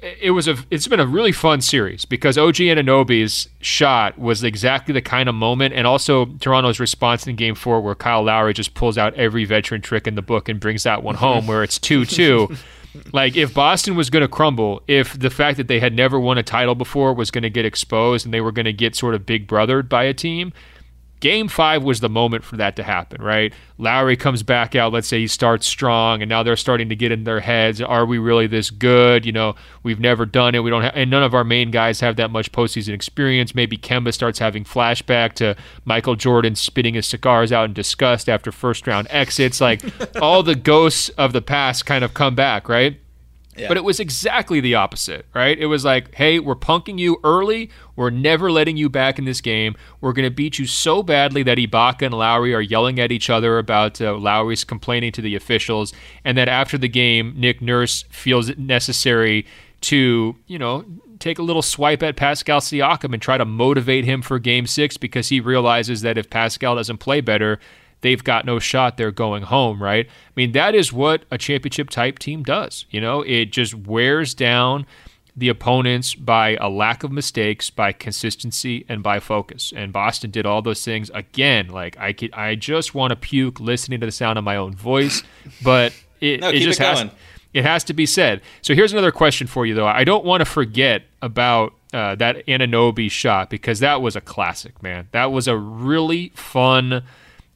it 0.00 0.32
was 0.32 0.48
a 0.48 0.56
it's 0.70 0.88
been 0.88 1.00
a 1.00 1.06
really 1.06 1.32
fun 1.32 1.60
series 1.60 2.04
because 2.04 2.36
OG 2.36 2.56
Anunoby's 2.56 3.48
shot 3.60 4.18
was 4.18 4.42
exactly 4.42 4.92
the 4.92 5.02
kind 5.02 5.28
of 5.28 5.34
moment, 5.34 5.74
and 5.74 5.86
also 5.86 6.26
Toronto's 6.40 6.80
response 6.80 7.26
in 7.26 7.36
Game 7.36 7.54
Four, 7.54 7.80
where 7.80 7.94
Kyle 7.94 8.22
Lowry 8.22 8.52
just 8.52 8.74
pulls 8.74 8.98
out 8.98 9.14
every 9.14 9.44
veteran 9.44 9.80
trick 9.80 10.06
in 10.06 10.16
the 10.16 10.22
book 10.22 10.48
and 10.48 10.58
brings 10.60 10.82
that 10.82 11.02
one 11.02 11.14
home, 11.14 11.46
where 11.46 11.62
it's 11.62 11.78
two 11.78 12.04
two. 12.04 12.48
like 13.12 13.36
if 13.36 13.54
Boston 13.54 13.94
was 13.94 14.10
going 14.10 14.22
to 14.22 14.28
crumble, 14.28 14.82
if 14.86 15.18
the 15.18 15.30
fact 15.30 15.56
that 15.56 15.68
they 15.68 15.80
had 15.80 15.94
never 15.94 16.18
won 16.18 16.38
a 16.38 16.42
title 16.42 16.74
before 16.74 17.14
was 17.14 17.30
going 17.30 17.42
to 17.42 17.50
get 17.50 17.64
exposed 17.64 18.24
and 18.24 18.34
they 18.34 18.40
were 18.40 18.52
going 18.52 18.66
to 18.66 18.72
get 18.72 18.94
sort 18.94 19.14
of 19.14 19.26
big 19.26 19.46
brothered 19.46 19.88
by 19.88 20.04
a 20.04 20.14
team, 20.14 20.52
Game 21.22 21.46
five 21.46 21.84
was 21.84 22.00
the 22.00 22.08
moment 22.08 22.42
for 22.42 22.56
that 22.56 22.74
to 22.74 22.82
happen, 22.82 23.22
right? 23.22 23.54
Lowry 23.78 24.16
comes 24.16 24.42
back 24.42 24.74
out. 24.74 24.92
Let's 24.92 25.06
say 25.06 25.20
he 25.20 25.28
starts 25.28 25.68
strong, 25.68 26.20
and 26.20 26.28
now 26.28 26.42
they're 26.42 26.56
starting 26.56 26.88
to 26.88 26.96
get 26.96 27.12
in 27.12 27.22
their 27.22 27.38
heads. 27.38 27.80
Are 27.80 28.04
we 28.04 28.18
really 28.18 28.48
this 28.48 28.70
good? 28.70 29.24
You 29.24 29.30
know, 29.30 29.54
we've 29.84 30.00
never 30.00 30.26
done 30.26 30.56
it. 30.56 30.64
We 30.64 30.70
don't, 30.70 30.82
have, 30.82 30.96
and 30.96 31.12
none 31.12 31.22
of 31.22 31.32
our 31.32 31.44
main 31.44 31.70
guys 31.70 32.00
have 32.00 32.16
that 32.16 32.32
much 32.32 32.50
postseason 32.50 32.92
experience. 32.92 33.54
Maybe 33.54 33.78
Kemba 33.78 34.12
starts 34.12 34.40
having 34.40 34.64
flashback 34.64 35.34
to 35.34 35.54
Michael 35.84 36.16
Jordan 36.16 36.56
spitting 36.56 36.94
his 36.94 37.06
cigars 37.06 37.52
out 37.52 37.66
in 37.66 37.72
disgust 37.72 38.28
after 38.28 38.50
first 38.50 38.88
round 38.88 39.06
exits. 39.08 39.60
Like 39.60 39.80
all 40.20 40.42
the 40.42 40.56
ghosts 40.56 41.08
of 41.10 41.32
the 41.32 41.40
past 41.40 41.86
kind 41.86 42.02
of 42.02 42.14
come 42.14 42.34
back, 42.34 42.68
right? 42.68 42.98
Yeah. 43.56 43.68
But 43.68 43.76
it 43.76 43.84
was 43.84 44.00
exactly 44.00 44.60
the 44.60 44.76
opposite, 44.76 45.26
right? 45.34 45.58
It 45.58 45.66
was 45.66 45.84
like, 45.84 46.14
hey, 46.14 46.38
we're 46.38 46.56
punking 46.56 46.98
you 46.98 47.18
early. 47.22 47.70
We're 47.96 48.10
never 48.10 48.50
letting 48.50 48.78
you 48.78 48.88
back 48.88 49.18
in 49.18 49.26
this 49.26 49.42
game. 49.42 49.76
We're 50.00 50.14
going 50.14 50.26
to 50.26 50.34
beat 50.34 50.58
you 50.58 50.66
so 50.66 51.02
badly 51.02 51.42
that 51.42 51.58
Ibaka 51.58 52.02
and 52.06 52.14
Lowry 52.14 52.54
are 52.54 52.62
yelling 52.62 52.98
at 52.98 53.12
each 53.12 53.28
other 53.28 53.58
about 53.58 54.00
uh, 54.00 54.16
Lowry's 54.16 54.64
complaining 54.64 55.12
to 55.12 55.20
the 55.20 55.34
officials. 55.34 55.92
And 56.24 56.38
that 56.38 56.48
after 56.48 56.78
the 56.78 56.88
game, 56.88 57.34
Nick 57.36 57.60
Nurse 57.60 58.04
feels 58.08 58.48
it 58.48 58.58
necessary 58.58 59.46
to, 59.82 60.36
you 60.46 60.58
know, 60.58 60.84
take 61.18 61.38
a 61.38 61.42
little 61.42 61.62
swipe 61.62 62.02
at 62.02 62.16
Pascal 62.16 62.60
Siakam 62.60 63.12
and 63.12 63.20
try 63.20 63.36
to 63.36 63.44
motivate 63.44 64.04
him 64.04 64.22
for 64.22 64.38
game 64.38 64.66
six 64.66 64.96
because 64.96 65.28
he 65.28 65.40
realizes 65.40 66.00
that 66.02 66.16
if 66.16 66.30
Pascal 66.30 66.76
doesn't 66.76 66.98
play 66.98 67.20
better, 67.20 67.60
they've 68.02 68.22
got 68.22 68.44
no 68.44 68.58
shot. 68.58 68.96
They're 68.96 69.10
going 69.10 69.44
home, 69.44 69.82
right? 69.82 70.06
I 70.06 70.32
mean, 70.36 70.52
that 70.52 70.74
is 70.74 70.92
what 70.92 71.24
a 71.30 71.38
championship 71.38 71.90
type 71.90 72.18
team 72.18 72.42
does. 72.42 72.84
You 72.90 73.00
know, 73.00 73.22
it 73.22 73.46
just 73.46 73.74
wears 73.74 74.34
down 74.34 74.86
the 75.34 75.48
opponents 75.48 76.14
by 76.14 76.56
a 76.60 76.68
lack 76.68 77.02
of 77.02 77.10
mistakes, 77.10 77.70
by 77.70 77.92
consistency, 77.92 78.84
and 78.88 79.02
by 79.02 79.18
focus. 79.18 79.72
And 79.74 79.92
Boston 79.92 80.30
did 80.30 80.44
all 80.44 80.60
those 80.60 80.84
things 80.84 81.10
again. 81.14 81.68
Like 81.68 81.98
I 81.98 82.12
could, 82.12 82.32
I 82.34 82.54
just 82.54 82.94
want 82.94 83.10
to 83.10 83.16
puke 83.16 83.58
listening 83.58 84.00
to 84.00 84.06
the 84.06 84.12
sound 84.12 84.38
of 84.38 84.44
my 84.44 84.56
own 84.56 84.74
voice, 84.74 85.22
but 85.64 85.94
it, 86.20 86.40
no, 86.40 86.50
it 86.50 86.60
just 86.60 86.80
it 86.80 86.84
has. 86.84 87.10
It 87.54 87.64
has 87.64 87.84
to 87.84 87.92
be 87.92 88.06
said. 88.06 88.40
So 88.62 88.74
here's 88.74 88.92
another 88.92 89.12
question 89.12 89.46
for 89.46 89.66
you, 89.66 89.74
though. 89.74 89.86
I 89.86 90.04
don't 90.04 90.24
want 90.24 90.40
to 90.40 90.46
forget 90.46 91.02
about 91.20 91.74
uh, 91.92 92.14
that 92.14 92.46
Anunoby 92.46 93.10
shot 93.10 93.50
because 93.50 93.80
that 93.80 94.00
was 94.00 94.16
a 94.16 94.22
classic, 94.22 94.82
man. 94.82 95.08
That 95.12 95.32
was 95.32 95.46
a 95.46 95.54
really 95.54 96.30
fun 96.34 97.02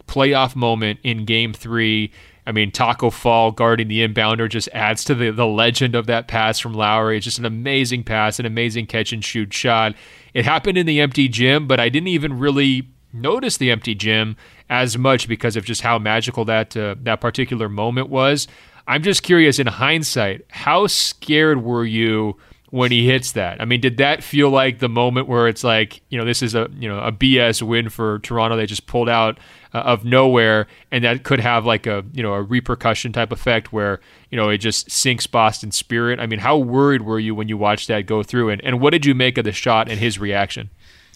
playoff 0.06 0.56
moment 0.56 1.00
in 1.02 1.24
game 1.24 1.52
three. 1.52 2.12
I 2.46 2.52
mean, 2.52 2.70
Taco 2.70 3.10
Fall 3.10 3.50
guarding 3.50 3.88
the 3.88 4.06
inbounder 4.06 4.48
just 4.48 4.68
adds 4.72 5.02
to 5.04 5.14
the, 5.14 5.30
the 5.30 5.46
legend 5.46 5.96
of 5.96 6.06
that 6.06 6.28
pass 6.28 6.60
from 6.60 6.74
Lowry. 6.74 7.16
It's 7.16 7.24
just 7.24 7.40
an 7.40 7.44
amazing 7.44 8.04
pass, 8.04 8.38
an 8.38 8.46
amazing 8.46 8.86
catch 8.86 9.12
and 9.12 9.24
shoot 9.24 9.52
shot. 9.52 9.94
It 10.32 10.44
happened 10.44 10.78
in 10.78 10.86
the 10.86 11.00
empty 11.00 11.28
gym, 11.28 11.66
but 11.66 11.80
I 11.80 11.88
didn't 11.88 12.08
even 12.08 12.38
really 12.38 12.88
notice 13.12 13.56
the 13.56 13.70
empty 13.70 13.94
gym 13.94 14.36
as 14.68 14.96
much 14.96 15.26
because 15.26 15.56
of 15.56 15.64
just 15.64 15.80
how 15.80 15.98
magical 15.98 16.44
that 16.44 16.76
uh, 16.76 16.94
that 17.02 17.20
particular 17.20 17.68
moment 17.68 18.08
was. 18.08 18.46
I'm 18.86 19.02
just 19.02 19.24
curious 19.24 19.58
in 19.58 19.66
hindsight, 19.66 20.42
how 20.48 20.86
scared 20.86 21.64
were 21.64 21.84
you 21.84 22.36
when 22.70 22.90
he 22.90 23.06
hits 23.06 23.32
that? 23.32 23.60
I 23.60 23.64
mean, 23.64 23.80
did 23.80 23.96
that 23.98 24.22
feel 24.22 24.50
like 24.50 24.78
the 24.78 24.88
moment 24.88 25.28
where 25.28 25.48
it's 25.48 25.64
like, 25.64 26.02
you 26.08 26.18
know, 26.18 26.24
this 26.24 26.42
is 26.42 26.54
a, 26.54 26.68
you 26.78 26.88
know, 26.88 26.98
a 26.98 27.12
BS 27.12 27.62
win 27.62 27.88
for 27.88 28.18
Toronto 28.20 28.56
they 28.56 28.66
just 28.66 28.86
pulled 28.86 29.08
out 29.08 29.38
uh, 29.76 29.80
of 29.80 30.04
nowhere, 30.04 30.66
and 30.90 31.04
that 31.04 31.22
could 31.22 31.40
have 31.40 31.66
like 31.66 31.86
a 31.86 32.02
you 32.12 32.22
know 32.22 32.32
a 32.32 32.42
repercussion 32.42 33.12
type 33.12 33.30
effect 33.30 33.74
where 33.74 34.00
you 34.30 34.36
know 34.36 34.48
it 34.48 34.58
just 34.58 34.90
sinks 34.90 35.26
Boston's 35.26 35.76
spirit. 35.76 36.18
I 36.18 36.26
mean, 36.26 36.38
how 36.38 36.56
worried 36.56 37.02
were 37.02 37.18
you 37.18 37.34
when 37.34 37.48
you 37.48 37.58
watched 37.58 37.88
that 37.88 38.06
go 38.06 38.22
through, 38.22 38.48
and 38.48 38.64
and 38.64 38.80
what 38.80 38.90
did 38.90 39.04
you 39.04 39.14
make 39.14 39.36
of 39.36 39.44
the 39.44 39.52
shot 39.52 39.90
and 39.90 40.00
his 40.00 40.18
reaction? 40.18 40.70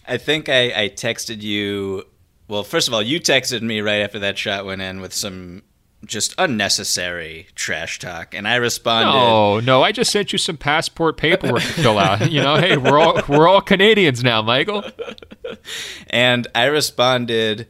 I 0.07 0.19
think 0.19 0.49
I, 0.49 0.85
I 0.85 0.89
texted 0.91 1.41
you. 1.41 2.05
Well, 2.49 2.65
first 2.65 2.89
of 2.89 2.93
all, 2.95 3.03
you 3.03 3.19
texted 3.19 3.63
me 3.63 3.81
right 3.81 4.01
after 4.01 4.19
that 4.19 4.37
shot 4.37 4.67
went 4.67 4.83
in 4.83 5.01
with 5.01 5.15
some 5.15 5.63
just 6.07 6.35
unnecessary 6.39 7.49
trash 7.55 7.99
talk, 7.99 8.35
and 8.35 8.49
I 8.49 8.57
responded. 8.57 9.13
No, 9.13 9.61
no, 9.61 9.83
I 9.83 9.93
just 9.93 10.11
sent 10.11 10.33
you 10.33 10.39
some 10.39 10.57
passport 10.57 11.17
paperwork 11.17 11.63
to 11.63 11.69
fill 11.69 11.99
out. 11.99 12.31
You 12.31 12.43
know, 12.43 12.57
hey, 12.57 12.77
we're 12.77 12.99
all 12.99 13.21
we're 13.29 13.49
all 13.49 13.61
Canadians 13.61 14.23
now, 14.23 14.43
Michael. 14.43 14.85
and 16.11 16.47
I 16.55 16.67
responded 16.67 17.69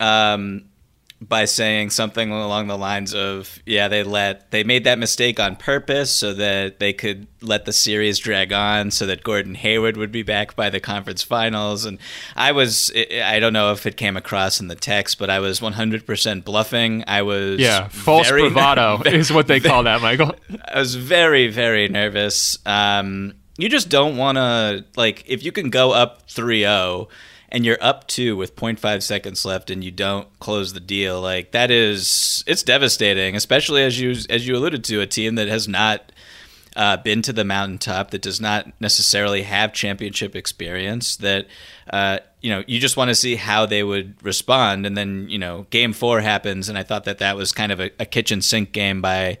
um, 0.00 0.64
by 1.28 1.44
saying 1.44 1.90
something 1.90 2.30
along 2.30 2.66
the 2.66 2.78
lines 2.78 3.14
of, 3.14 3.58
"Yeah, 3.66 3.88
they 3.88 4.02
let 4.02 4.50
they 4.50 4.64
made 4.64 4.84
that 4.84 4.98
mistake 4.98 5.40
on 5.40 5.56
purpose 5.56 6.10
so 6.10 6.34
that 6.34 6.80
they 6.80 6.92
could 6.92 7.26
let 7.40 7.64
the 7.64 7.72
series 7.72 8.18
drag 8.18 8.52
on, 8.52 8.90
so 8.90 9.06
that 9.06 9.22
Gordon 9.22 9.54
Hayward 9.54 9.96
would 9.96 10.12
be 10.12 10.22
back 10.22 10.56
by 10.56 10.70
the 10.70 10.80
conference 10.80 11.22
finals." 11.22 11.84
And 11.84 11.98
I 12.36 12.52
was, 12.52 12.90
I 12.94 13.38
don't 13.38 13.52
know 13.52 13.72
if 13.72 13.86
it 13.86 13.96
came 13.96 14.16
across 14.16 14.60
in 14.60 14.68
the 14.68 14.74
text, 14.74 15.18
but 15.18 15.30
I 15.30 15.40
was 15.40 15.60
100% 15.60 16.44
bluffing. 16.44 17.04
I 17.06 17.22
was, 17.22 17.60
yeah, 17.60 17.88
false 17.88 18.30
bravado 18.30 19.02
is 19.06 19.32
what 19.32 19.46
they 19.46 19.60
call 19.60 19.84
that, 19.84 20.02
Michael. 20.02 20.34
I 20.66 20.78
was 20.78 20.94
very, 20.94 21.48
very 21.48 21.88
nervous. 21.88 22.58
Um, 22.66 23.34
you 23.56 23.68
just 23.68 23.88
don't 23.88 24.16
want 24.16 24.36
to 24.36 24.84
like 24.96 25.24
if 25.26 25.42
you 25.42 25.52
can 25.52 25.70
go 25.70 25.92
up 25.92 26.26
3-0 26.28 27.08
and 27.54 27.64
you're 27.64 27.78
up 27.80 28.08
two 28.08 28.36
with 28.36 28.56
0.5 28.56 29.00
seconds 29.00 29.44
left 29.44 29.70
and 29.70 29.84
you 29.84 29.92
don't 29.92 30.26
close 30.40 30.72
the 30.72 30.80
deal, 30.80 31.20
like 31.20 31.52
that 31.52 31.70
is 31.70 32.42
it's 32.48 32.64
devastating, 32.64 33.36
especially 33.36 33.84
as 33.84 33.98
you 34.00 34.10
as 34.28 34.46
you 34.46 34.56
alluded 34.56 34.82
to, 34.82 35.00
a 35.00 35.06
team 35.06 35.36
that 35.36 35.46
has 35.46 35.68
not 35.68 36.10
uh, 36.74 36.96
been 36.96 37.22
to 37.22 37.32
the 37.32 37.44
mountaintop, 37.44 38.10
that 38.10 38.22
does 38.22 38.40
not 38.40 38.66
necessarily 38.80 39.42
have 39.42 39.72
championship 39.72 40.34
experience, 40.34 41.16
that 41.18 41.46
uh, 41.90 42.18
you 42.40 42.50
know 42.50 42.64
you 42.66 42.80
just 42.80 42.96
want 42.96 43.10
to 43.10 43.14
see 43.14 43.36
how 43.36 43.64
they 43.66 43.84
would 43.84 44.20
respond, 44.24 44.84
and 44.84 44.96
then 44.96 45.28
you 45.28 45.38
know 45.38 45.68
game 45.70 45.92
four 45.92 46.20
happens, 46.20 46.68
and 46.68 46.76
I 46.76 46.82
thought 46.82 47.04
that 47.04 47.18
that 47.18 47.36
was 47.36 47.52
kind 47.52 47.70
of 47.70 47.78
a, 47.78 47.92
a 48.00 48.04
kitchen 48.04 48.42
sink 48.42 48.72
game 48.72 49.00
by 49.00 49.38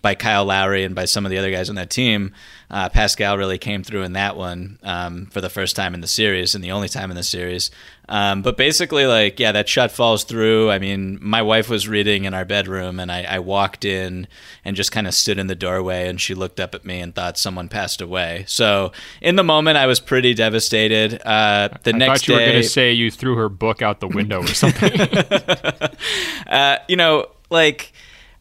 by 0.00 0.14
Kyle 0.14 0.46
Lowry 0.46 0.84
and 0.84 0.94
by 0.94 1.04
some 1.04 1.26
of 1.26 1.30
the 1.30 1.36
other 1.36 1.50
guys 1.50 1.68
on 1.68 1.76
that 1.76 1.90
team. 1.90 2.32
Uh, 2.72 2.88
Pascal 2.88 3.36
really 3.36 3.58
came 3.58 3.84
through 3.84 4.02
in 4.02 4.14
that 4.14 4.34
one 4.34 4.78
um, 4.82 5.26
for 5.26 5.42
the 5.42 5.50
first 5.50 5.76
time 5.76 5.92
in 5.92 6.00
the 6.00 6.08
series 6.08 6.54
and 6.54 6.64
the 6.64 6.70
only 6.70 6.88
time 6.88 7.10
in 7.10 7.16
the 7.16 7.22
series. 7.22 7.70
Um, 8.08 8.40
but 8.40 8.56
basically, 8.56 9.06
like, 9.06 9.38
yeah, 9.38 9.52
that 9.52 9.68
shot 9.68 9.92
falls 9.92 10.24
through. 10.24 10.70
I 10.70 10.78
mean, 10.78 11.18
my 11.20 11.42
wife 11.42 11.68
was 11.68 11.86
reading 11.86 12.24
in 12.24 12.32
our 12.32 12.46
bedroom, 12.46 12.98
and 12.98 13.12
I, 13.12 13.24
I 13.24 13.38
walked 13.40 13.84
in 13.84 14.26
and 14.64 14.74
just 14.74 14.90
kind 14.90 15.06
of 15.06 15.12
stood 15.12 15.38
in 15.38 15.48
the 15.48 15.54
doorway, 15.54 16.08
and 16.08 16.18
she 16.18 16.34
looked 16.34 16.60
up 16.60 16.74
at 16.74 16.82
me 16.82 17.00
and 17.00 17.14
thought 17.14 17.36
someone 17.36 17.68
passed 17.68 18.00
away. 18.00 18.44
So 18.48 18.92
in 19.20 19.36
the 19.36 19.44
moment, 19.44 19.76
I 19.76 19.86
was 19.86 20.00
pretty 20.00 20.32
devastated. 20.32 21.20
Uh, 21.26 21.68
the 21.82 21.94
I 21.94 21.98
next 21.98 22.22
thought 22.22 22.28
you 22.28 22.38
day, 22.38 22.40
were 22.40 22.52
going 22.52 22.62
to 22.62 22.68
say 22.68 22.92
you 22.92 23.10
threw 23.10 23.36
her 23.36 23.50
book 23.50 23.82
out 23.82 24.00
the 24.00 24.08
window 24.08 24.42
or 24.42 24.48
something. 24.48 24.98
uh, 26.46 26.78
you 26.88 26.96
know, 26.96 27.26
like 27.50 27.92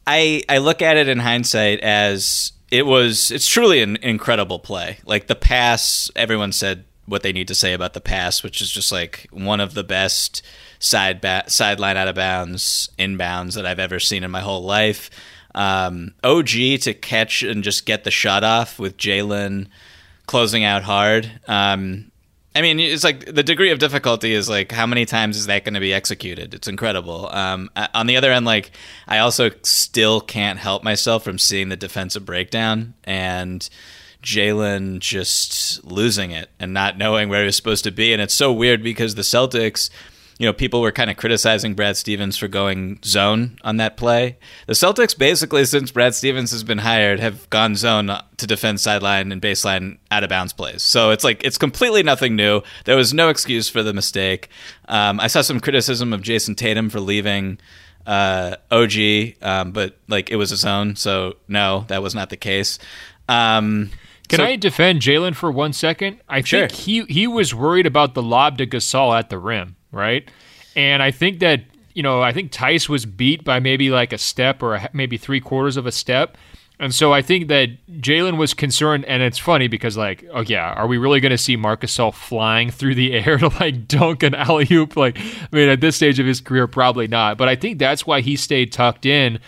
I 0.07 0.43
I 0.47 0.59
look 0.59 0.81
at 0.81 0.95
it 0.95 1.09
in 1.09 1.19
hindsight 1.19 1.81
as 1.81 2.53
it 2.71 2.85
was 2.85 3.29
it's 3.29 3.47
truly 3.47 3.81
an 3.81 3.97
incredible 3.97 4.57
play. 4.57 4.99
Like 5.05 5.27
the 5.27 5.35
pass, 5.35 6.09
everyone 6.15 6.53
said 6.53 6.85
what 7.05 7.23
they 7.23 7.33
need 7.33 7.49
to 7.49 7.55
say 7.55 7.73
about 7.73 7.93
the 7.93 8.01
pass, 8.01 8.41
which 8.41 8.61
is 8.61 8.71
just 8.71 8.91
like 8.91 9.27
one 9.31 9.59
of 9.59 9.73
the 9.73 9.83
best 9.83 10.41
side 10.79 11.19
ba- 11.19 11.43
sideline 11.47 11.97
out 11.97 12.07
of 12.07 12.15
bounds 12.15 12.89
inbounds 12.97 13.55
that 13.55 13.65
I've 13.65 13.79
ever 13.79 13.99
seen 13.99 14.23
in 14.23 14.31
my 14.31 14.41
whole 14.41 14.63
life. 14.63 15.09
Um, 15.53 16.13
OG 16.23 16.49
to 16.81 16.93
catch 16.93 17.43
and 17.43 17.63
just 17.63 17.85
get 17.85 18.05
the 18.05 18.11
shot 18.11 18.43
off 18.43 18.79
with 18.79 18.97
Jaylen 18.97 19.67
closing 20.25 20.63
out 20.63 20.83
hard. 20.83 21.29
Um, 21.47 22.10
I 22.53 22.61
mean, 22.61 22.79
it's 22.79 23.03
like 23.03 23.25
the 23.25 23.43
degree 23.43 23.71
of 23.71 23.79
difficulty 23.79 24.33
is 24.33 24.49
like 24.49 24.71
how 24.71 24.85
many 24.85 25.05
times 25.05 25.37
is 25.37 25.45
that 25.45 25.63
going 25.63 25.75
to 25.75 25.79
be 25.79 25.93
executed? 25.93 26.53
It's 26.53 26.67
incredible. 26.67 27.29
Um, 27.31 27.69
on 27.93 28.07
the 28.07 28.17
other 28.17 28.31
end, 28.31 28.45
like 28.45 28.71
I 29.07 29.19
also 29.19 29.51
still 29.63 30.19
can't 30.19 30.59
help 30.59 30.83
myself 30.83 31.23
from 31.23 31.37
seeing 31.37 31.69
the 31.69 31.77
defensive 31.77 32.25
breakdown 32.25 32.93
and 33.05 33.69
Jaylen 34.21 34.99
just 34.99 35.83
losing 35.85 36.31
it 36.31 36.49
and 36.59 36.73
not 36.73 36.97
knowing 36.97 37.29
where 37.29 37.41
he 37.41 37.45
was 37.45 37.55
supposed 37.55 37.85
to 37.85 37.91
be. 37.91 38.11
And 38.11 38.21
it's 38.21 38.33
so 38.33 38.51
weird 38.51 38.83
because 38.83 39.15
the 39.15 39.21
Celtics 39.21 39.89
you 40.41 40.47
know, 40.47 40.53
people 40.53 40.81
were 40.81 40.91
kind 40.91 41.11
of 41.11 41.17
criticizing 41.17 41.75
Brad 41.75 41.97
Stevens 41.97 42.35
for 42.35 42.47
going 42.47 42.97
zone 43.05 43.59
on 43.63 43.77
that 43.77 43.95
play. 43.95 44.39
The 44.65 44.73
Celtics 44.73 45.15
basically, 45.15 45.63
since 45.65 45.91
Brad 45.91 46.15
Stevens 46.15 46.49
has 46.49 46.63
been 46.63 46.79
hired, 46.79 47.19
have 47.19 47.47
gone 47.51 47.75
zone 47.75 48.09
to 48.37 48.47
defend 48.47 48.79
sideline 48.79 49.31
and 49.31 49.39
baseline 49.39 49.99
out 50.09 50.23
of 50.23 50.31
bounds 50.31 50.51
plays. 50.51 50.81
So 50.81 51.11
it's 51.11 51.23
like 51.23 51.43
it's 51.43 51.59
completely 51.59 52.01
nothing 52.01 52.35
new. 52.35 52.63
There 52.85 52.95
was 52.95 53.13
no 53.13 53.29
excuse 53.29 53.69
for 53.69 53.83
the 53.83 53.93
mistake. 53.93 54.49
Um, 54.87 55.19
I 55.19 55.27
saw 55.27 55.41
some 55.43 55.59
criticism 55.59 56.11
of 56.11 56.23
Jayson 56.23 56.55
Tatum 56.55 56.89
for 56.89 56.99
leaving 56.99 57.59
uh, 58.07 58.55
OG, 58.71 59.35
um, 59.43 59.73
but 59.73 59.99
like 60.07 60.31
it 60.31 60.37
was 60.37 60.51
a 60.51 60.57
zone, 60.57 60.95
so 60.95 61.35
no, 61.47 61.85
that 61.87 62.01
was 62.01 62.15
not 62.15 62.31
the 62.31 62.37
case. 62.37 62.79
Um, 63.29 63.91
Can 64.27 64.37
so, 64.37 64.45
I 64.45 64.55
defend 64.55 65.03
Jaylen 65.03 65.35
for 65.35 65.51
one 65.51 65.71
second? 65.71 66.19
I 66.27 66.41
sure. 66.41 66.67
think 66.67 66.71
he 66.71 67.03
he 67.03 67.27
was 67.27 67.53
worried 67.53 67.85
about 67.85 68.15
the 68.15 68.23
lob 68.23 68.57
to 68.57 68.65
Gasol 68.65 69.15
at 69.15 69.29
the 69.29 69.37
rim 69.37 69.75
right? 69.91 70.29
And 70.75 71.03
I 71.03 71.11
think 71.11 71.39
that 71.39 71.61
you 71.93 72.03
know 72.03 72.21
I 72.21 72.31
think 72.33 72.51
Theis 72.51 72.87
was 72.87 73.05
beat 73.05 73.43
by 73.43 73.59
maybe 73.59 73.89
like 73.89 74.13
a 74.13 74.17
step 74.17 74.63
or 74.63 74.75
a, 74.75 74.89
maybe 74.93 75.17
three 75.17 75.39
quarters 75.39 75.77
of 75.77 75.85
a 75.85 75.91
step. 75.91 76.37
And 76.81 76.95
so 76.95 77.13
I 77.13 77.21
think 77.21 77.47
that 77.49 77.69
Jaylen 77.99 78.37
was 78.37 78.55
concerned, 78.55 79.05
and 79.05 79.21
it's 79.21 79.37
funny 79.37 79.67
because, 79.67 79.97
like, 79.97 80.25
oh 80.33 80.41
yeah, 80.41 80.73
are 80.73 80.87
we 80.87 80.97
really 80.97 81.19
going 81.19 81.29
to 81.29 81.37
see 81.37 81.55
Marcus 81.55 81.95
Gasol 81.95 82.11
flying 82.11 82.71
through 82.71 82.95
the 82.95 83.13
air 83.13 83.37
to 83.37 83.49
like 83.49 83.87
dunk 83.87 84.23
an 84.23 84.33
alley 84.33 84.67
oop? 84.71 84.97
Like, 84.97 85.19
I 85.19 85.47
mean, 85.51 85.69
at 85.69 85.79
this 85.79 85.95
stage 85.95 86.17
of 86.17 86.25
his 86.25 86.41
career, 86.41 86.65
probably 86.65 87.07
not. 87.07 87.37
But 87.37 87.49
I 87.49 87.55
think 87.55 87.77
that's 87.77 88.07
why 88.07 88.21
he 88.21 88.35
stayed 88.35 88.71
tucked 88.71 89.05
in, 89.05 89.39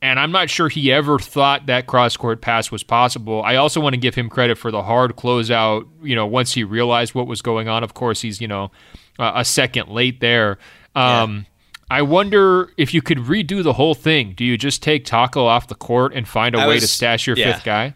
and 0.00 0.20
I'm 0.20 0.30
not 0.30 0.48
sure 0.48 0.68
he 0.68 0.92
ever 0.92 1.18
thought 1.18 1.66
that 1.66 1.88
cross 1.88 2.16
court 2.16 2.40
pass 2.40 2.70
was 2.70 2.84
possible. 2.84 3.42
I 3.42 3.56
also 3.56 3.80
want 3.80 3.94
to 3.94 4.00
give 4.00 4.14
him 4.14 4.28
credit 4.28 4.56
for 4.56 4.70
the 4.70 4.84
hard 4.84 5.16
closeout. 5.16 5.88
You 6.04 6.14
know, 6.14 6.26
once 6.26 6.54
he 6.54 6.62
realized 6.62 7.16
what 7.16 7.26
was 7.26 7.42
going 7.42 7.66
on, 7.66 7.82
of 7.82 7.94
course, 7.94 8.20
he's 8.20 8.40
you 8.40 8.46
know 8.46 8.70
uh, 9.18 9.32
a 9.34 9.44
second 9.44 9.88
late 9.88 10.20
there. 10.20 10.58
Um, 10.94 11.36
yeah. 11.36 11.42
I 11.88 12.02
wonder 12.02 12.72
if 12.76 12.92
you 12.92 13.00
could 13.00 13.18
redo 13.18 13.62
the 13.62 13.74
whole 13.74 13.94
thing. 13.94 14.34
Do 14.36 14.44
you 14.44 14.58
just 14.58 14.82
take 14.82 15.04
Taco 15.04 15.44
off 15.44 15.68
the 15.68 15.76
court 15.76 16.14
and 16.14 16.26
find 16.26 16.54
a 16.54 16.58
I 16.58 16.66
way 16.66 16.74
was, 16.74 16.82
to 16.82 16.88
stash 16.88 17.26
your 17.26 17.36
yeah. 17.36 17.52
fifth 17.52 17.64
guy? 17.64 17.94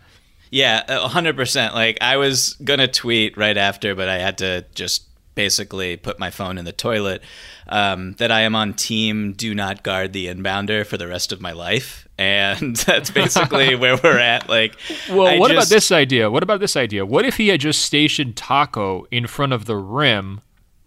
Yeah, 0.51 1.07
hundred 1.09 1.37
percent. 1.37 1.75
Like 1.75 1.99
I 2.01 2.16
was 2.16 2.55
gonna 2.64 2.89
tweet 2.89 3.37
right 3.37 3.57
after, 3.57 3.95
but 3.95 4.09
I 4.09 4.18
had 4.18 4.39
to 4.39 4.64
just 4.75 5.07
basically 5.35 5.97
put 5.97 6.18
my 6.18 6.31
phone 6.31 6.59
in 6.59 6.64
the 6.64 6.73
toilet. 6.73 7.23
Um, 7.68 8.14
that 8.14 8.33
I 8.33 8.41
am 8.41 8.57
on 8.57 8.75
team 8.75 9.33
do 9.33 9.55
not 9.55 9.85
guard 9.85 10.12
the 10.12 10.27
inbounder 10.27 10.85
for 10.85 10.97
the 10.97 11.07
rest 11.07 11.31
of 11.31 11.41
my 11.41 11.53
life, 11.53 12.09
and 12.18 12.75
that's 12.87 13.11
basically 13.11 13.75
where 13.77 13.97
we're 14.03 14.18
at. 14.18 14.49
Like, 14.49 14.77
well, 15.09 15.29
I 15.29 15.39
what 15.39 15.53
just, 15.53 15.68
about 15.68 15.75
this 15.75 15.93
idea? 15.93 16.31
What 16.31 16.43
about 16.43 16.59
this 16.59 16.77
idea? 16.77 17.07
What 17.07 17.25
if 17.25 17.37
he 17.37 17.49
had 17.49 17.61
just 17.61 17.83
stationed 17.83 18.37
Taco 18.37 19.07
in 19.12 19.29
front 19.29 19.53
of 19.53 19.66
the 19.66 19.77
rim 19.77 20.41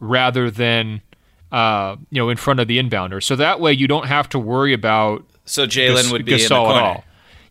rather 0.03 0.51
than 0.51 1.01
uh, 1.51 1.95
you 2.09 2.21
know 2.21 2.29
in 2.29 2.37
front 2.37 2.59
of 2.59 2.67
the 2.67 2.77
inbounder. 2.77 3.23
So 3.23 3.35
that 3.37 3.59
way 3.59 3.73
you 3.73 3.87
don't 3.87 4.07
have 4.07 4.29
to 4.29 4.39
worry 4.39 4.73
about 4.73 5.25
so 5.45 5.65
Jaylen 5.65 6.11
would 6.11 6.25
be 6.25 6.33
Gasol 6.33 6.41
in 6.41 6.49
the 6.49 6.55
corner. 6.55 6.79
At 6.79 6.83
all. 6.83 7.03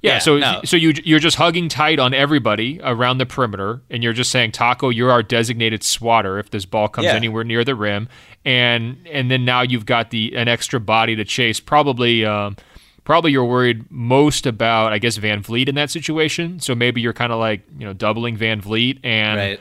Yeah, 0.02 0.14
yeah, 0.14 0.18
so 0.18 0.38
no. 0.38 0.60
so 0.64 0.76
you 0.76 0.94
you're 1.04 1.20
just 1.20 1.36
hugging 1.36 1.68
tight 1.68 2.00
on 2.00 2.12
everybody 2.12 2.80
around 2.82 3.18
the 3.18 3.26
perimeter, 3.26 3.82
and 3.88 4.02
you're 4.02 4.12
just 4.12 4.32
saying, 4.32 4.50
Taco, 4.50 4.88
you're 4.88 5.12
our 5.12 5.22
designated 5.22 5.84
swatter 5.84 6.40
if 6.40 6.50
this 6.50 6.64
ball 6.64 6.88
comes 6.88 7.04
yeah. 7.04 7.14
anywhere 7.14 7.44
near 7.44 7.64
the 7.64 7.76
rim, 7.76 8.08
and 8.44 8.98
and 9.08 9.30
then 9.30 9.44
now 9.44 9.62
you've 9.62 9.86
got 9.86 10.10
the 10.10 10.34
an 10.36 10.48
extra 10.48 10.80
body 10.80 11.14
to 11.14 11.24
chase. 11.24 11.60
Probably 11.60 12.24
um, 12.24 12.56
probably 13.04 13.30
you're 13.30 13.44
worried 13.44 13.88
most 13.92 14.44
about 14.44 14.92
I 14.92 14.98
guess 14.98 15.18
VanVleet 15.18 15.68
in 15.68 15.76
that 15.76 15.90
situation. 15.90 16.58
So 16.58 16.74
maybe 16.74 17.00
you're 17.00 17.12
kind 17.12 17.32
of 17.32 17.38
like 17.38 17.62
you 17.78 17.86
know 17.86 17.92
doubling 17.92 18.36
VanVleet 18.36 18.98
and. 19.04 19.38
Right 19.38 19.60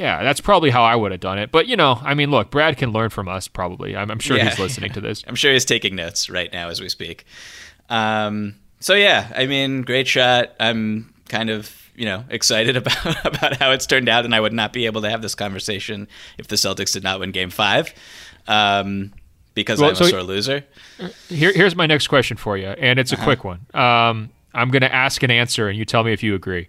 yeah, 0.00 0.22
that's 0.22 0.40
probably 0.40 0.70
how 0.70 0.82
I 0.82 0.96
would 0.96 1.12
have 1.12 1.20
done 1.20 1.38
it. 1.38 1.52
But 1.52 1.66
you 1.66 1.76
know, 1.76 2.00
I 2.02 2.14
mean, 2.14 2.30
look, 2.30 2.50
Brad 2.50 2.78
can 2.78 2.90
learn 2.90 3.10
from 3.10 3.28
us. 3.28 3.48
Probably, 3.48 3.94
I'm, 3.94 4.10
I'm 4.10 4.18
sure 4.18 4.38
yeah. 4.38 4.48
he's 4.48 4.58
listening 4.58 4.94
to 4.94 5.00
this. 5.02 5.22
I'm 5.28 5.34
sure 5.34 5.52
he's 5.52 5.66
taking 5.66 5.94
notes 5.94 6.30
right 6.30 6.50
now 6.50 6.70
as 6.70 6.80
we 6.80 6.88
speak. 6.88 7.26
Um, 7.90 8.54
so 8.80 8.94
yeah, 8.94 9.30
I 9.36 9.44
mean, 9.44 9.82
great 9.82 10.08
shot. 10.08 10.54
I'm 10.58 11.12
kind 11.28 11.50
of 11.50 11.90
you 11.94 12.06
know 12.06 12.24
excited 12.30 12.76
about 12.78 13.26
about 13.26 13.58
how 13.58 13.72
it's 13.72 13.84
turned 13.84 14.08
out, 14.08 14.24
and 14.24 14.34
I 14.34 14.40
would 14.40 14.54
not 14.54 14.72
be 14.72 14.86
able 14.86 15.02
to 15.02 15.10
have 15.10 15.20
this 15.20 15.34
conversation 15.34 16.08
if 16.38 16.48
the 16.48 16.56
Celtics 16.56 16.94
did 16.94 17.02
not 17.02 17.20
win 17.20 17.30
Game 17.30 17.50
Five. 17.50 17.92
Um, 18.48 19.12
because 19.52 19.80
well, 19.80 19.90
I'm 19.90 19.96
so 19.96 20.06
a 20.06 20.08
sore 20.08 20.22
loser. 20.22 20.64
Here, 21.28 21.52
here's 21.52 21.76
my 21.76 21.84
next 21.84 22.08
question 22.08 22.38
for 22.38 22.56
you, 22.56 22.68
and 22.68 22.98
it's 22.98 23.12
a 23.12 23.16
uh-huh. 23.16 23.24
quick 23.24 23.44
one. 23.44 23.66
Um, 23.74 24.30
I'm 24.54 24.70
going 24.70 24.80
to 24.80 24.92
ask 24.92 25.22
an 25.22 25.30
answer, 25.30 25.68
and 25.68 25.78
you 25.78 25.84
tell 25.84 26.04
me 26.04 26.14
if 26.14 26.22
you 26.22 26.34
agree 26.34 26.68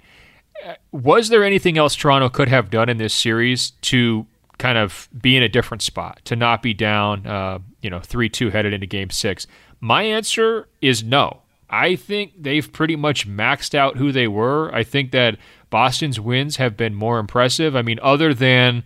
was 0.92 1.30
there 1.30 1.44
anything 1.44 1.78
else 1.78 1.96
Toronto 1.96 2.30
could 2.30 2.50
have 2.50 2.70
done 2.70 2.90
in 2.90 2.98
this 2.98 3.14
series 3.14 3.72
to 3.82 4.26
kind 4.58 4.78
of 4.78 5.10
be 5.20 5.36
in 5.36 5.44
a 5.44 5.50
different 5.50 5.82
spot, 5.82 6.22
to 6.26 6.36
not 6.36 6.62
be 6.62 6.74
down, 6.74 7.26
uh, 7.26 7.60
you 7.82 7.90
know, 7.90 8.00
3 8.00 8.30
2 8.30 8.50
headed 8.50 8.74
into 8.74 8.88
game 8.88 9.10
six? 9.10 9.48
My 9.80 10.04
answer 10.04 10.68
is 10.82 11.04
no. 11.04 11.42
I 11.70 11.96
think 11.96 12.34
they've 12.38 12.72
pretty 12.72 12.96
much 12.96 13.28
maxed 13.28 13.74
out 13.74 13.98
who 13.98 14.12
they 14.12 14.28
were. 14.28 14.74
I 14.76 14.84
think 14.84 15.12
that 15.12 15.38
Boston's 15.70 16.20
wins 16.20 16.58
have 16.58 16.76
been 16.76 16.94
more 16.94 17.18
impressive. 17.18 17.76
I 17.76 17.82
mean, 17.82 17.98
other 18.04 18.34
than 18.34 18.84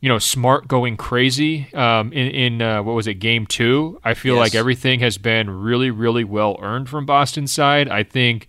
you 0.00 0.08
know 0.08 0.18
Smart 0.18 0.66
going 0.66 0.96
crazy 0.96 1.72
um, 1.74 2.12
in 2.12 2.28
in 2.28 2.62
uh, 2.62 2.82
what 2.82 2.94
was 2.94 3.06
it 3.06 3.14
game 3.14 3.46
two, 3.46 4.00
I 4.02 4.14
feel 4.14 4.36
yes. 4.36 4.40
like 4.40 4.54
everything 4.54 5.00
has 5.00 5.18
been 5.18 5.48
really 5.50 5.90
really 5.90 6.24
well 6.24 6.56
earned 6.60 6.88
from 6.88 7.04
Boston's 7.04 7.52
side. 7.52 7.88
I 7.88 8.02
think 8.02 8.48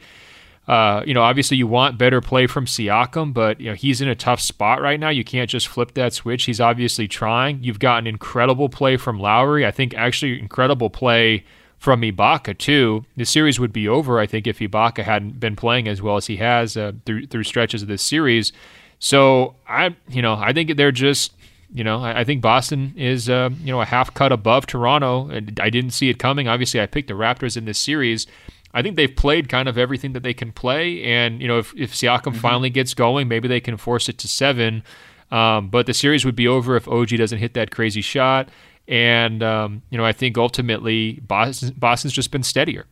uh, 0.67 1.03
you 1.05 1.13
know, 1.13 1.21
obviously 1.21 1.57
you 1.57 1.67
want 1.67 1.97
better 1.97 2.21
play 2.21 2.47
from 2.47 2.65
Siakam, 2.65 3.33
but 3.33 3.59
you 3.59 3.69
know 3.69 3.75
he's 3.75 3.99
in 3.99 4.07
a 4.07 4.15
tough 4.15 4.39
spot 4.39 4.81
right 4.81 4.99
now. 4.99 5.09
You 5.09 5.23
can't 5.23 5.49
just 5.49 5.67
flip 5.67 5.93
that 5.95 6.13
switch. 6.13 6.45
He's 6.45 6.61
obviously 6.61 7.07
trying. 7.07 7.63
You've 7.63 7.79
gotten 7.79 8.07
incredible 8.07 8.69
play 8.69 8.95
from 8.95 9.19
Lowry. 9.19 9.65
I 9.65 9.71
think 9.71 9.93
actually 9.93 10.39
incredible 10.39 10.89
play 10.89 11.43
from 11.77 12.01
Ibaka 12.01 12.57
too. 12.57 13.03
The 13.17 13.25
series 13.25 13.59
would 13.59 13.73
be 13.73 13.89
over, 13.89 14.19
I 14.19 14.25
think, 14.25 14.47
if 14.47 14.59
Ibaka 14.59 15.03
hadn't 15.03 15.37
been 15.41 15.57
playing 15.57 15.89
as 15.89 16.01
well 16.01 16.15
as 16.15 16.27
he 16.27 16.37
has 16.37 16.77
uh, 16.77 16.93
through 17.05 17.27
through 17.27 17.43
stretches 17.43 17.81
of 17.81 17.89
this 17.89 18.01
series. 18.01 18.53
So 18.99 19.55
I, 19.67 19.97
you 20.07 20.21
know, 20.21 20.35
I 20.35 20.53
think 20.53 20.77
they're 20.77 20.93
just 20.93 21.33
you 21.73 21.83
know, 21.83 22.03
I, 22.03 22.23
think 22.23 22.43
Boston 22.43 22.93
is, 22.95 23.27
uh, 23.29 23.49
you 23.63 23.71
know, 23.71 23.81
a 23.81 23.85
half 23.85 24.13
cut 24.13 24.31
above 24.31 24.67
Toronto. 24.67 25.27
and 25.29 25.59
I 25.59 25.71
didn't 25.71 25.89
see 25.89 26.07
it 26.07 26.19
coming. 26.19 26.47
Obviously, 26.47 26.79
I 26.79 26.85
picked 26.85 27.07
the 27.07 27.15
Raptors 27.15 27.57
in 27.57 27.65
this 27.65 27.79
series, 27.79 28.27
I 28.73 28.81
think 28.81 28.95
they've 28.95 29.15
played 29.15 29.49
kind 29.49 29.69
of 29.69 29.77
everything 29.77 30.13
that 30.13 30.23
they 30.23 30.33
can 30.33 30.51
play. 30.51 31.03
And, 31.03 31.41
you 31.41 31.47
know, 31.47 31.59
if, 31.59 31.73
if 31.77 31.93
Siakam 31.93 32.21
mm-hmm. 32.21 32.39
finally 32.39 32.69
gets 32.69 32.93
going, 32.93 33.27
maybe 33.27 33.47
they 33.47 33.59
can 33.59 33.77
force 33.77 34.09
it 34.09 34.17
to 34.19 34.27
seven. 34.27 34.83
Um, 35.31 35.69
but 35.69 35.85
the 35.85 35.93
series 35.93 36.25
would 36.25 36.35
be 36.35 36.47
over 36.47 36.75
if 36.75 36.87
OG 36.87 37.09
doesn't 37.09 37.39
hit 37.39 37.53
that 37.53 37.71
crazy 37.71 38.01
shot. 38.01 38.49
And, 38.87 39.41
um, 39.43 39.81
you 39.89 39.97
know, 39.97 40.05
I 40.05 40.11
think 40.11 40.37
ultimately 40.37 41.19
Boston, 41.25 41.73
Boston's 41.77 42.13
just 42.13 42.31
been 42.31 42.43
steadier. 42.43 42.85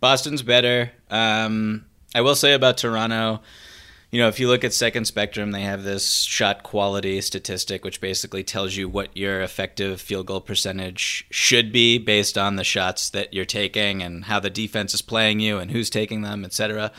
Boston's 0.00 0.42
better. 0.42 0.90
Um, 1.10 1.84
I 2.14 2.20
will 2.22 2.34
say 2.34 2.54
about 2.54 2.78
Toronto, 2.78 3.40
you 4.12 4.18
know, 4.18 4.28
if 4.28 4.38
you 4.38 4.46
look 4.46 4.62
at 4.62 4.74
Second 4.74 5.06
Spectrum, 5.06 5.52
they 5.52 5.62
have 5.62 5.84
this 5.84 6.20
shot 6.20 6.62
quality 6.62 7.18
statistic, 7.22 7.82
which 7.82 7.98
basically 7.98 8.44
tells 8.44 8.76
you 8.76 8.86
what 8.86 9.16
your 9.16 9.40
effective 9.40 10.02
field 10.02 10.26
goal 10.26 10.42
percentage 10.42 11.26
should 11.30 11.72
be 11.72 11.96
based 11.96 12.36
on 12.36 12.56
the 12.56 12.62
shots 12.62 13.08
that 13.10 13.32
you're 13.32 13.46
taking 13.46 14.02
and 14.02 14.26
how 14.26 14.38
the 14.38 14.50
defense 14.50 14.92
is 14.92 15.00
playing 15.00 15.40
you 15.40 15.56
and 15.56 15.70
who's 15.70 15.88
taking 15.88 16.20
them, 16.20 16.44
etc. 16.44 16.92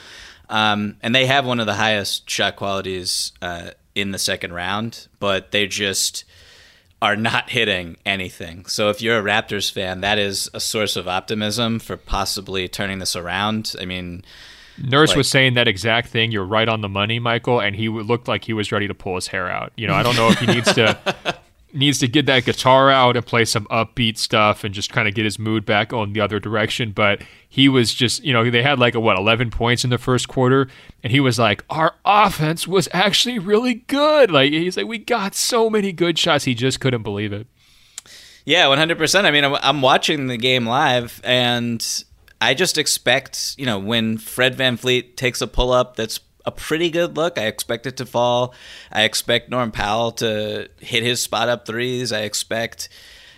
Um, 0.49 0.97
and 1.03 1.13
they 1.13 1.27
have 1.27 1.45
one 1.45 1.59
of 1.59 1.67
the 1.67 1.75
highest 1.75 2.27
shot 2.27 2.55
qualities 2.55 3.31
uh, 3.43 3.71
in 3.93 4.09
the 4.09 4.17
second 4.17 4.51
round, 4.51 5.07
but 5.19 5.51
they 5.51 5.67
just 5.67 6.23
are 6.99 7.15
not 7.15 7.51
hitting 7.51 7.95
anything. 8.07 8.65
So 8.65 8.89
if 8.89 9.03
you're 9.03 9.19
a 9.19 9.23
Raptors 9.23 9.71
fan, 9.71 10.01
that 10.01 10.17
is 10.17 10.49
a 10.55 10.59
source 10.59 10.95
of 10.95 11.07
optimism 11.07 11.77
for 11.77 11.95
possibly 11.95 12.67
turning 12.67 12.97
this 12.97 13.15
around. 13.15 13.75
I 13.79 13.85
mean, 13.85 14.23
Nurse 14.83 15.09
like, 15.09 15.17
was 15.17 15.29
saying 15.29 15.53
that 15.53 15.67
exact 15.67 16.09
thing. 16.09 16.31
You're 16.31 16.45
right 16.45 16.67
on 16.67 16.81
the 16.81 16.89
money, 16.89 17.19
Michael, 17.19 17.61
and 17.61 17.75
he 17.75 17.87
looked 17.87 18.27
like 18.27 18.43
he 18.43 18.53
was 18.53 18.71
ready 18.71 18.87
to 18.87 18.93
pull 18.93 19.15
his 19.15 19.27
hair 19.27 19.49
out. 19.49 19.71
You 19.77 19.87
know, 19.87 19.93
I 19.93 20.03
don't 20.03 20.15
know 20.15 20.29
if 20.29 20.39
he 20.39 20.45
needs 20.45 20.73
to 20.73 20.97
needs 21.73 21.99
to 21.99 22.07
get 22.07 22.25
that 22.27 22.45
guitar 22.45 22.91
out 22.91 23.15
and 23.15 23.25
play 23.25 23.45
some 23.45 23.65
upbeat 23.65 24.17
stuff 24.17 24.63
and 24.63 24.75
just 24.75 24.91
kind 24.91 25.07
of 25.07 25.15
get 25.15 25.25
his 25.25 25.39
mood 25.39 25.65
back 25.65 25.91
on 25.91 26.13
the 26.13 26.21
other 26.21 26.39
direction. 26.39 26.91
But 26.91 27.21
he 27.47 27.67
was 27.67 27.93
just, 27.93 28.23
you 28.23 28.31
know, 28.31 28.49
they 28.49 28.61
had 28.61 28.77
like 28.77 28.93
a, 28.93 28.99
what 28.99 29.17
11 29.17 29.49
points 29.49 29.83
in 29.83 29.89
the 29.89 29.97
first 29.97 30.27
quarter, 30.27 30.67
and 31.01 31.11
he 31.11 31.19
was 31.19 31.39
like, 31.39 31.63
"Our 31.69 31.95
offense 32.03 32.67
was 32.67 32.89
actually 32.93 33.39
really 33.39 33.75
good." 33.75 34.31
Like 34.31 34.51
he's 34.51 34.77
like, 34.77 34.87
"We 34.87 34.97
got 34.97 35.33
so 35.33 35.69
many 35.69 35.91
good 35.93 36.19
shots." 36.19 36.43
He 36.43 36.53
just 36.53 36.79
couldn't 36.79 37.03
believe 37.03 37.31
it. 37.33 37.47
Yeah, 38.45 38.65
100%. 38.65 39.23
I 39.23 39.31
mean, 39.31 39.45
I'm 39.45 39.81
watching 39.81 40.27
the 40.27 40.35
game 40.35 40.65
live 40.65 41.21
and 41.23 42.03
I 42.43 42.53
just 42.53 42.77
expect, 42.77 43.55
you 43.57 43.65
know, 43.65 43.79
when 43.79 44.17
Fred 44.17 44.57
VanVleet 44.57 45.15
takes 45.15 45.41
a 45.41 45.47
pull 45.47 45.71
up 45.71 45.95
that's 45.95 46.19
a 46.45 46.51
pretty 46.51 46.89
good 46.89 47.15
look, 47.15 47.37
I 47.37 47.45
expect 47.45 47.85
it 47.85 47.95
to 47.97 48.05
fall. 48.05 48.53
I 48.91 49.03
expect 49.03 49.49
Norm 49.49 49.71
Powell 49.71 50.11
to 50.13 50.69
hit 50.79 51.03
his 51.03 51.21
spot 51.21 51.47
up 51.47 51.65
threes. 51.65 52.11
I 52.11 52.23
expect, 52.23 52.89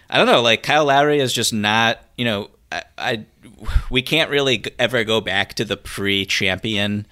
I 0.09 0.17
don't 0.17 0.25
know, 0.25 0.41
like 0.41 0.63
Kyle 0.63 0.85
Lowry 0.85 1.19
is 1.19 1.33
just 1.33 1.53
not, 1.53 1.99
you 2.17 2.25
know, 2.25 2.49
I, 2.71 2.83
I 2.97 3.25
we 3.91 4.01
can't 4.01 4.31
really 4.31 4.63
ever 4.79 5.03
go 5.03 5.21
back 5.21 5.53
to 5.55 5.65
the 5.65 5.77
pre-champion 5.77 7.05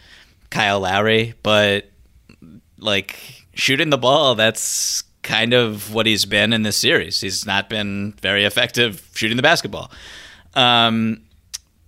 Kyle 0.50 0.80
Lowry, 0.80 1.36
but 1.44 1.92
like 2.80 3.46
shooting 3.54 3.92
the 3.92 4.00
ball, 4.00 4.34
that's 4.34 5.04
kind 5.22 5.54
of 5.54 5.94
what 5.94 6.08
he's 6.08 6.26
been 6.26 6.54
in 6.54 6.64
this 6.64 6.78
series. 6.78 7.22
He's 7.22 7.46
not 7.46 7.70
been 7.70 8.14
very 8.20 8.46
effective 8.46 9.08
shooting 9.14 9.38
the 9.38 9.44
basketball. 9.44 9.92
Um, 10.56 11.22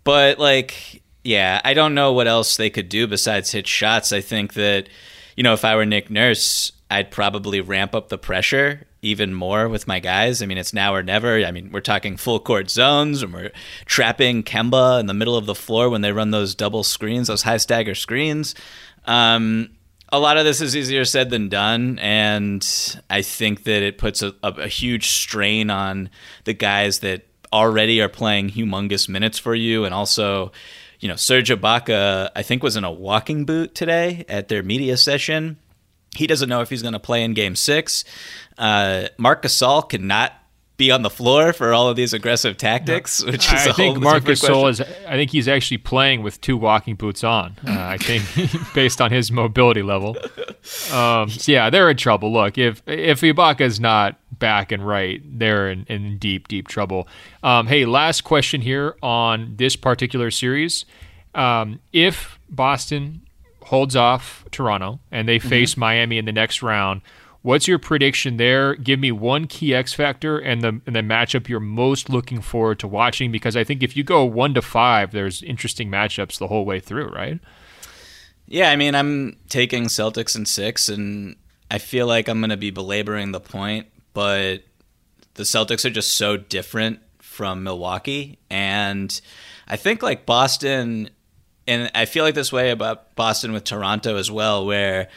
but 0.06 0.39
like, 0.39 1.03
yeah, 1.26 1.60
I 1.66 1.74
don't 1.74 1.93
know 1.93 2.14
what 2.14 2.28
else 2.28 2.56
they 2.56 2.70
could 2.70 2.88
do 2.88 3.08
besides 3.08 3.51
hit 3.51 3.68
shots. 3.68 4.14
I 4.14 4.22
think 4.22 4.53
that, 4.53 4.88
you 5.36 5.43
know, 5.43 5.53
if 5.53 5.66
I 5.66 5.76
were 5.76 5.86
Nick 5.86 6.10
Nurse, 6.10 6.72
I'd 6.89 7.12
probably 7.12 7.60
ramp 7.60 7.93
up 7.93 8.08
the 8.08 8.18
pressure 8.18 8.88
even 9.01 9.34
more 9.34 9.68
with 9.68 9.88
my 9.88 9.99
guys. 9.99 10.41
I 10.41 10.45
mean, 10.45 10.58
it's 10.58 10.74
now 10.74 10.93
or 10.93 11.03
never. 11.03 11.43
I 11.43 11.51
mean, 11.51 11.72
we're 11.72 11.82
talking 11.82 12.16
full 12.18 12.39
court 12.39 12.70
zones 12.70 13.22
and 13.22 13.34
we're 13.34 13.51
trapping 13.86 14.43
Kemba 14.43 14.99
in 14.99 15.08
the 15.08 15.14
middle 15.14 15.36
of 15.36 15.47
the 15.47 15.56
floor 15.56 15.89
when 15.89 16.01
they 16.01 16.12
run 16.12 16.32
those 16.32 16.56
double 16.56 16.84
screens, 16.84 17.28
those 17.28 17.43
high 17.43 17.58
stagger 17.58 17.95
screens. 17.95 18.56
Um, 19.06 19.72
a 20.10 20.20
lot 20.20 20.38
of 20.38 20.45
this 20.45 20.62
is 20.62 20.76
easier 20.76 21.06
said 21.06 21.30
than 21.32 21.49
done, 21.49 21.99
and 21.99 22.66
I 23.10 23.22
think 23.22 23.64
that 23.64 23.84
it 23.84 23.97
puts 23.97 24.22
a, 24.22 24.34
a, 24.43 24.51
a 24.51 24.68
huge 24.68 25.08
strain 25.08 25.70
on 25.70 26.10
the 26.43 26.53
guys 26.53 26.99
that 26.99 27.26
already 27.56 28.01
are 28.01 28.10
playing 28.10 28.49
humongous 28.49 29.08
minutes 29.08 29.39
for 29.39 29.56
you, 29.56 29.86
and 29.86 29.93
also, 29.93 30.51
you 30.99 31.08
know, 31.08 31.16
Serge 31.16 31.49
Ibaka, 31.49 32.30
I 32.36 32.43
think, 32.43 32.62
was 32.62 32.76
in 32.76 32.84
a 32.84 32.91
walking 32.91 33.45
boot 33.45 33.74
today 33.74 34.26
at 34.28 34.49
their 34.49 34.62
media 34.62 34.97
session. 34.97 35.58
He 36.16 36.28
doesn't 36.28 36.49
know 36.49 36.62
if 36.62 36.70
he's 36.70 36.82
going 36.82 36.93
to 36.93 36.99
play 36.99 37.24
in 37.24 37.34
Game 37.34 37.56
Six. 37.56 38.03
Uh, 38.58 39.08
Marc 39.18 39.41
Gasol 39.41 39.88
cannot 39.89 40.34
be 40.78 40.91
on 40.91 41.01
the 41.01 41.09
floor 41.09 41.53
for 41.53 41.73
all 41.73 41.89
of 41.89 41.95
these 41.95 42.13
aggressive 42.13 42.57
tactics, 42.57 43.23
no. 43.23 43.32
which 43.32 43.45
is 43.45 43.67
I 43.67 43.71
think 43.71 43.99
Marcus 43.99 44.41
Gasol 44.41 44.69
is. 44.69 44.82
I 44.82 45.13
think 45.15 45.32
he's 45.32 45.47
actually 45.47 45.78
playing 45.78 46.21
with 46.21 46.41
two 46.41 46.57
walking 46.57 46.95
boots 46.95 47.23
on. 47.23 47.55
Uh, 47.65 47.71
I 47.71 47.97
think 47.97 48.23
based 48.73 49.01
on 49.01 49.11
his 49.11 49.32
mobility 49.32 49.82
level. 49.82 50.17
Um, 50.91 51.30
so 51.30 51.51
yeah, 51.51 51.69
they're 51.69 51.89
in 51.89 51.97
trouble. 51.97 52.34
Look, 52.34 52.57
if 52.57 52.82
if 52.86 53.21
Ibaka's 53.21 53.80
not 53.80 54.19
back 54.38 54.71
and 54.71 54.86
right, 54.86 55.21
they're 55.23 55.69
in, 55.69 55.86
in 55.86 56.17
deep 56.17 56.47
deep 56.47 56.67
trouble. 56.67 57.07
Um, 57.43 57.67
hey, 57.67 57.86
last 57.86 58.23
question 58.23 58.61
here 58.61 58.95
on 59.01 59.55
this 59.55 59.76
particular 59.76 60.30
series: 60.30 60.86
um, 61.34 61.80
If 61.93 62.38
Boston 62.49 63.21
holds 63.65 63.95
off 63.95 64.45
Toronto 64.51 64.99
and 65.11 65.28
they 65.28 65.39
mm-hmm. 65.39 65.49
face 65.49 65.71
mm-hmm. 65.71 65.80
Miami 65.82 66.17
in 66.17 66.26
the 66.26 66.32
next 66.32 66.61
round 66.61 67.01
What's 67.45 67.67
your 67.67 67.77
prediction 67.77 68.37
there? 68.37 68.73
Give 68.73 68.99
me 68.99 69.11
one 69.11 69.45
key 69.45 69.75
X 69.75 69.93
factor 69.93 70.39
and 70.39 70.63
the 70.63 70.81
and 70.87 70.95
the 70.95 71.01
matchup 71.01 71.47
you're 71.47 71.59
most 71.59 72.09
looking 72.09 72.41
forward 72.41 72.79
to 72.79 72.87
watching 72.87 73.31
because 73.31 73.55
I 73.55 73.63
think 73.63 73.83
if 73.83 73.95
you 73.95 74.03
go 74.03 74.25
one 74.25 74.55
to 74.55 74.63
five, 74.63 75.11
there's 75.11 75.43
interesting 75.43 75.91
matchups 75.91 76.39
the 76.39 76.47
whole 76.47 76.65
way 76.65 76.79
through, 76.79 77.09
right? 77.09 77.39
Yeah, 78.47 78.71
I 78.71 78.75
mean, 78.75 78.95
I'm 78.95 79.37
taking 79.47 79.83
Celtics 79.83 80.35
in 80.35 80.47
six, 80.47 80.89
and 80.89 81.35
I 81.69 81.77
feel 81.77 82.07
like 82.07 82.27
I'm 82.27 82.39
going 82.39 82.49
to 82.49 82.57
be 82.57 82.71
belaboring 82.71 83.31
the 83.31 83.39
point, 83.39 83.85
but 84.15 84.63
the 85.35 85.43
Celtics 85.43 85.85
are 85.85 85.91
just 85.91 86.13
so 86.13 86.37
different 86.37 86.99
from 87.19 87.63
Milwaukee, 87.63 88.39
and 88.49 89.21
I 89.67 89.75
think 89.75 90.01
like 90.01 90.25
Boston, 90.25 91.11
and 91.67 91.91
I 91.93 92.05
feel 92.05 92.23
like 92.23 92.33
this 92.33 92.51
way 92.51 92.71
about 92.71 93.15
Boston 93.15 93.53
with 93.53 93.65
Toronto 93.65 94.15
as 94.15 94.31
well, 94.31 94.65
where 94.65 95.09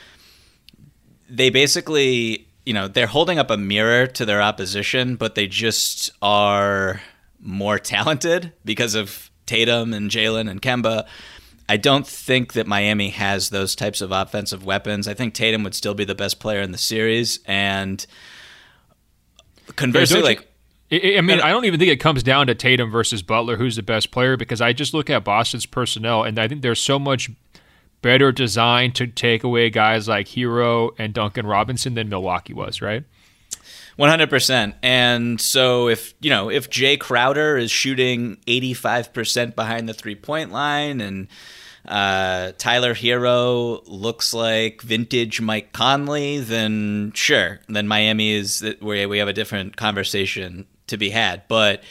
they 1.29 1.51
basically, 1.51 2.49
you 2.65 2.73
know, 2.73 2.89
they're 2.89 3.07
holding 3.07 3.39
up 3.39 3.51
a 3.51 3.57
mirror 3.57 4.07
to 4.07 4.25
their 4.25 4.43
opposition, 4.43 5.17
but 5.17 5.35
they 5.35 5.47
just 5.47 6.11
are 6.23 7.01
more 7.41 7.79
talented 7.79 8.53
because 8.65 8.95
of 8.95 9.31
Tatum 9.47 9.93
and 9.93 10.11
Jaylen 10.11 10.51
and 10.51 10.61
Kemba. 10.61 11.07
I 11.69 11.77
don't 11.77 12.07
think 12.07 12.55
that 12.55 12.67
Miami 12.67 13.11
has 13.11 13.51
those 13.51 13.75
types 13.75 14.01
of 14.01 14.11
offensive 14.11 14.65
weapons. 14.65 15.07
I 15.07 15.15
think 15.15 15.35
Tatum 15.35 15.65
would 15.65 15.75
still 15.75 15.95
be 15.95 16.05
the 16.05 16.15
best 16.15 16.41
player 16.41 16.63
in 16.63 16.73
the 16.73 16.79
series, 16.79 17.41
and 17.45 18.05
conversely, 19.77 20.23
like. 20.23 20.45
I 20.91 21.21
mean, 21.21 21.43
I 21.43 21.51
don't 21.51 21.67
even 21.67 21.79
think 21.79 21.93
it 21.93 21.99
comes 21.99 22.23
down 22.23 22.47
to 22.47 22.55
Tatum 22.55 22.91
versus 22.91 23.21
Butler, 23.21 23.57
who's 23.57 23.77
the 23.77 23.83
best 23.83 24.11
player, 24.11 24.39
because 24.39 24.63
I 24.63 24.73
just 24.73 24.95
look 24.95 25.11
at 25.11 25.23
Boston's 25.23 25.67
personnel, 25.67 26.23
and 26.23 26.39
I 26.39 26.49
think 26.49 26.63
there's 26.63 26.81
so 26.81 26.99
much 26.99 27.29
better 28.03 28.33
designed 28.33 28.95
to 28.97 29.07
take 29.07 29.45
away 29.45 29.71
guys 29.71 30.09
like 30.09 30.29
Herro 30.29 30.91
and 30.99 31.13
Duncan 31.13 31.47
Robinson 31.47 31.95
than 31.95 32.09
Milwaukee 32.09 32.55
was, 32.55 32.81
right? 32.81 33.05
100%. 33.99 34.75
And 34.83 35.41
so 35.41 35.89
if, 35.89 36.15
you 36.21 36.31
know, 36.31 36.51
if 36.51 36.71
Jae 36.71 36.99
Crowder 36.99 37.57
is 37.57 37.71
shooting 37.71 38.37
85% 38.47 39.57
behind 39.57 39.89
the 39.89 39.95
three-point 39.95 40.53
line 40.53 41.01
and 41.01 41.27
uh, 41.87 42.53
Tyler 42.59 42.95
Herro 42.95 43.83
looks 43.87 44.33
like 44.35 44.83
vintage 44.83 45.41
Mike 45.41 45.73
Conley, 45.73 46.39
then 46.39 47.13
sure, 47.15 47.61
then 47.69 47.89
Miami 47.89 48.33
is 48.33 48.65
where 48.81 49.09
we 49.09 49.19
have 49.19 49.29
a 49.29 49.33
different 49.33 49.77
conversation 49.77 50.67
to 50.87 50.97
be 50.97 51.11
had. 51.11 51.43
But 51.49 51.83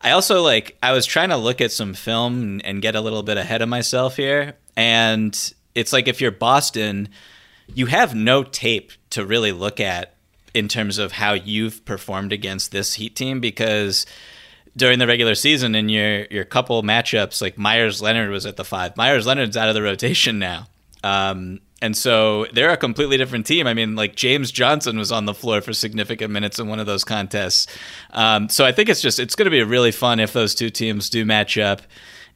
I 0.00 0.10
also 0.10 0.42
like 0.42 0.76
I 0.82 0.92
was 0.92 1.06
trying 1.06 1.28
to 1.28 1.36
look 1.36 1.60
at 1.60 1.72
some 1.72 1.94
film 1.94 2.60
and 2.64 2.82
get 2.82 2.94
a 2.94 3.00
little 3.00 3.22
bit 3.22 3.36
ahead 3.36 3.62
of 3.62 3.68
myself 3.68 4.16
here, 4.16 4.56
and 4.76 5.54
it's 5.74 5.92
like 5.92 6.08
if 6.08 6.20
you're 6.20 6.30
Boston, 6.30 7.08
you 7.74 7.86
have 7.86 8.14
no 8.14 8.42
tape 8.42 8.92
to 9.10 9.24
really 9.24 9.52
look 9.52 9.80
at 9.80 10.14
in 10.52 10.68
terms 10.68 10.98
of 10.98 11.12
how 11.12 11.32
you've 11.32 11.84
performed 11.84 12.32
against 12.32 12.70
this 12.70 12.94
Heat 12.94 13.16
team 13.16 13.40
because 13.40 14.06
during 14.76 14.98
the 14.98 15.06
regular 15.06 15.34
season 15.34 15.74
in 15.74 15.88
your 15.88 16.24
your 16.26 16.44
couple 16.44 16.82
matchups, 16.82 17.40
like 17.40 17.58
Meyers 17.58 18.02
Leonard 18.02 18.30
was 18.30 18.46
at 18.46 18.56
the 18.56 18.64
five. 18.64 18.96
Meyers 18.96 19.26
Leonard's 19.26 19.56
out 19.56 19.68
of 19.68 19.74
the 19.74 19.82
rotation 19.82 20.38
now. 20.38 20.68
Um, 21.02 21.60
and 21.82 21.94
so 21.94 22.46
they're 22.54 22.70
a 22.70 22.78
completely 22.78 23.18
different 23.18 23.44
team. 23.44 23.66
I 23.66 23.74
mean, 23.74 23.94
like 23.94 24.16
James 24.16 24.50
Johnson 24.50 24.96
was 24.96 25.12
on 25.12 25.26
the 25.26 25.34
floor 25.34 25.60
for 25.60 25.74
significant 25.74 26.32
minutes 26.32 26.58
in 26.58 26.66
one 26.66 26.80
of 26.80 26.86
those 26.86 27.04
contests. 27.04 27.66
Um, 28.12 28.48
so 28.48 28.64
I 28.64 28.72
think 28.72 28.88
it's 28.88 29.02
just 29.02 29.18
it's 29.18 29.34
going 29.34 29.44
to 29.44 29.50
be 29.50 29.62
really 29.62 29.92
fun 29.92 30.18
if 30.18 30.32
those 30.32 30.54
two 30.54 30.70
teams 30.70 31.10
do 31.10 31.24
match 31.24 31.58
up 31.58 31.82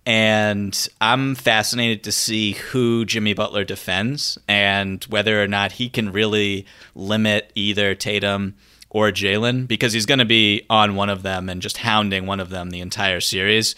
and 0.07 0.89
I'm 1.01 1.35
fascinated 1.35 2.05
to 2.05 2.13
see 2.13 2.53
who 2.53 3.05
Jimmy 3.05 3.35
Butler 3.35 3.65
defends 3.65 4.39
and 4.49 5.05
whether 5.05 5.43
or 5.43 5.47
not 5.47 5.73
he 5.73 5.89
can 5.91 6.13
really 6.13 6.67
limit 6.95 7.53
either 7.55 7.95
Tatum 7.95 8.55
or 8.91 9.11
Jaylen 9.11 9.69
because 9.69 9.93
he's 9.93 10.07
going 10.07 10.19
to 10.19 10.25
be 10.25 10.65
on 10.71 10.97
one 10.97 11.11
of 11.11 11.23
them 11.23 11.49
and 11.49 11.61
just 11.61 11.79
hounding 11.79 12.27
one 12.27 12.41
of 12.41 12.51
them 12.51 12.71
the 12.71 12.81
entire 12.81 13.21
series. 13.21 13.75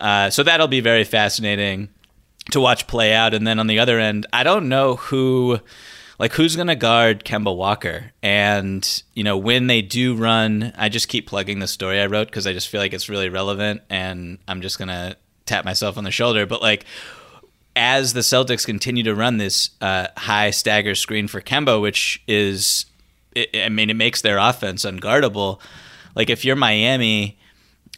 Uh, 0.00 0.30
so 0.30 0.42
that'll 0.42 0.68
be 0.68 0.80
very 0.80 1.04
fascinating 1.04 1.88
to 2.50 2.60
watch 2.60 2.86
play 2.86 3.14
out. 3.14 3.34
And 3.34 3.46
then 3.46 3.58
on 3.58 3.66
the 3.66 3.78
other 3.78 3.98
end, 3.98 4.26
I 4.32 4.42
don't 4.42 4.68
know 4.68 4.96
who. 4.96 5.60
Like 6.20 6.32
who's 6.32 6.56
going 6.56 6.66
to 6.66 6.74
guard 6.74 7.24
Kemba 7.24 7.56
Walker? 7.56 8.10
And 8.24 9.02
you 9.14 9.22
know 9.22 9.36
when 9.36 9.68
they 9.68 9.82
do 9.82 10.16
run, 10.16 10.72
I 10.76 10.88
just 10.88 11.06
keep 11.06 11.28
plugging 11.28 11.60
the 11.60 11.68
story 11.68 12.00
I 12.00 12.06
wrote 12.06 12.26
because 12.26 12.44
I 12.44 12.52
just 12.52 12.66
feel 12.66 12.80
like 12.80 12.92
it's 12.92 13.08
really 13.08 13.28
relevant, 13.28 13.82
and 13.88 14.38
I'm 14.48 14.60
just 14.60 14.80
gonna 14.80 15.14
tap 15.48 15.64
myself 15.64 15.98
on 15.98 16.04
the 16.04 16.10
shoulder, 16.10 16.46
but 16.46 16.62
like 16.62 16.84
as 17.74 18.12
the 18.12 18.20
Celtics 18.20 18.66
continue 18.66 19.04
to 19.04 19.14
run 19.14 19.36
this 19.36 19.70
uh, 19.80 20.08
high 20.16 20.50
stagger 20.50 20.96
screen 20.96 21.28
for 21.28 21.40
Kemba, 21.40 21.80
which 21.80 22.22
is, 22.26 22.86
it, 23.36 23.50
I 23.54 23.68
mean, 23.68 23.88
it 23.88 23.94
makes 23.94 24.20
their 24.20 24.38
offense 24.38 24.84
unguardable. 24.84 25.60
Like 26.16 26.28
if 26.28 26.44
you're 26.44 26.56
Miami, 26.56 27.38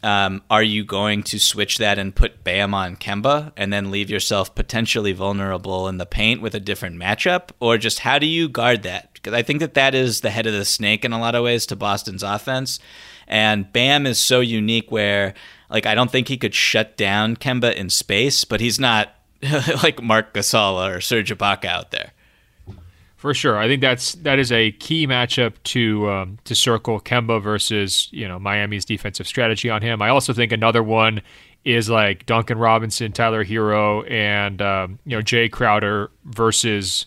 um, 0.03 0.43
are 0.49 0.63
you 0.63 0.83
going 0.83 1.23
to 1.23 1.39
switch 1.39 1.79
that 1.79 1.97
and 1.97 2.15
put 2.15 2.43
Bam 2.43 2.73
on 2.73 2.95
Kemba 2.95 3.51
and 3.57 3.73
then 3.73 3.91
leave 3.91 4.09
yourself 4.09 4.53
potentially 4.53 5.13
vulnerable 5.13 5.87
in 5.87 5.97
the 5.97 6.05
paint 6.05 6.41
with 6.41 6.53
a 6.53 6.59
different 6.59 6.97
matchup? 6.97 7.49
Or 7.59 7.77
just 7.77 7.99
how 7.99 8.19
do 8.19 8.27
you 8.27 8.49
guard 8.49 8.83
that? 8.83 9.13
Because 9.13 9.33
I 9.33 9.41
think 9.41 9.59
that 9.59 9.73
that 9.75 9.95
is 9.95 10.21
the 10.21 10.31
head 10.31 10.47
of 10.47 10.53
the 10.53 10.65
snake 10.65 11.05
in 11.05 11.13
a 11.13 11.19
lot 11.19 11.35
of 11.35 11.43
ways 11.43 11.65
to 11.67 11.75
Boston's 11.75 12.23
offense. 12.23 12.79
And 13.27 13.71
Bam 13.71 14.05
is 14.05 14.19
so 14.19 14.41
unique 14.41 14.91
where, 14.91 15.33
like, 15.71 15.85
I 15.85 15.95
don't 15.95 16.11
think 16.11 16.27
he 16.27 16.37
could 16.37 16.53
shut 16.53 16.97
down 16.97 17.37
Kemba 17.37 17.73
in 17.73 17.89
space, 17.89 18.43
but 18.45 18.59
he's 18.59 18.79
not 18.79 19.15
like 19.83 20.01
Marc 20.01 20.33
Gasol 20.33 20.87
or 20.87 21.01
Serge 21.01 21.35
Ibaka 21.35 21.65
out 21.65 21.91
there. 21.91 22.11
For 23.15 23.35
sure, 23.35 23.57
I 23.57 23.67
think 23.67 23.81
that's 23.81 24.13
that 24.13 24.39
is 24.39 24.51
a 24.51 24.71
key 24.71 25.05
matchup 25.05 25.53
to 25.65 26.09
um, 26.09 26.39
to 26.45 26.55
circle 26.55 26.99
Kemba 26.99 27.39
versus 27.41 28.07
you 28.11 28.27
know 28.27 28.39
Miami's 28.39 28.83
defensive 28.83 29.27
strategy 29.27 29.69
on 29.69 29.83
him. 29.83 30.01
I 30.01 30.09
also 30.09 30.33
think 30.33 30.51
another 30.51 30.81
one 30.81 31.21
is 31.63 31.87
like 31.87 32.25
Duncan 32.25 32.57
Robinson, 32.57 33.11
Tyler 33.11 33.45
Herro, 33.45 34.09
and 34.09 34.59
um, 34.59 34.97
you 35.05 35.15
know 35.15 35.21
Jae 35.21 35.51
Crowder 35.51 36.09
versus 36.25 37.05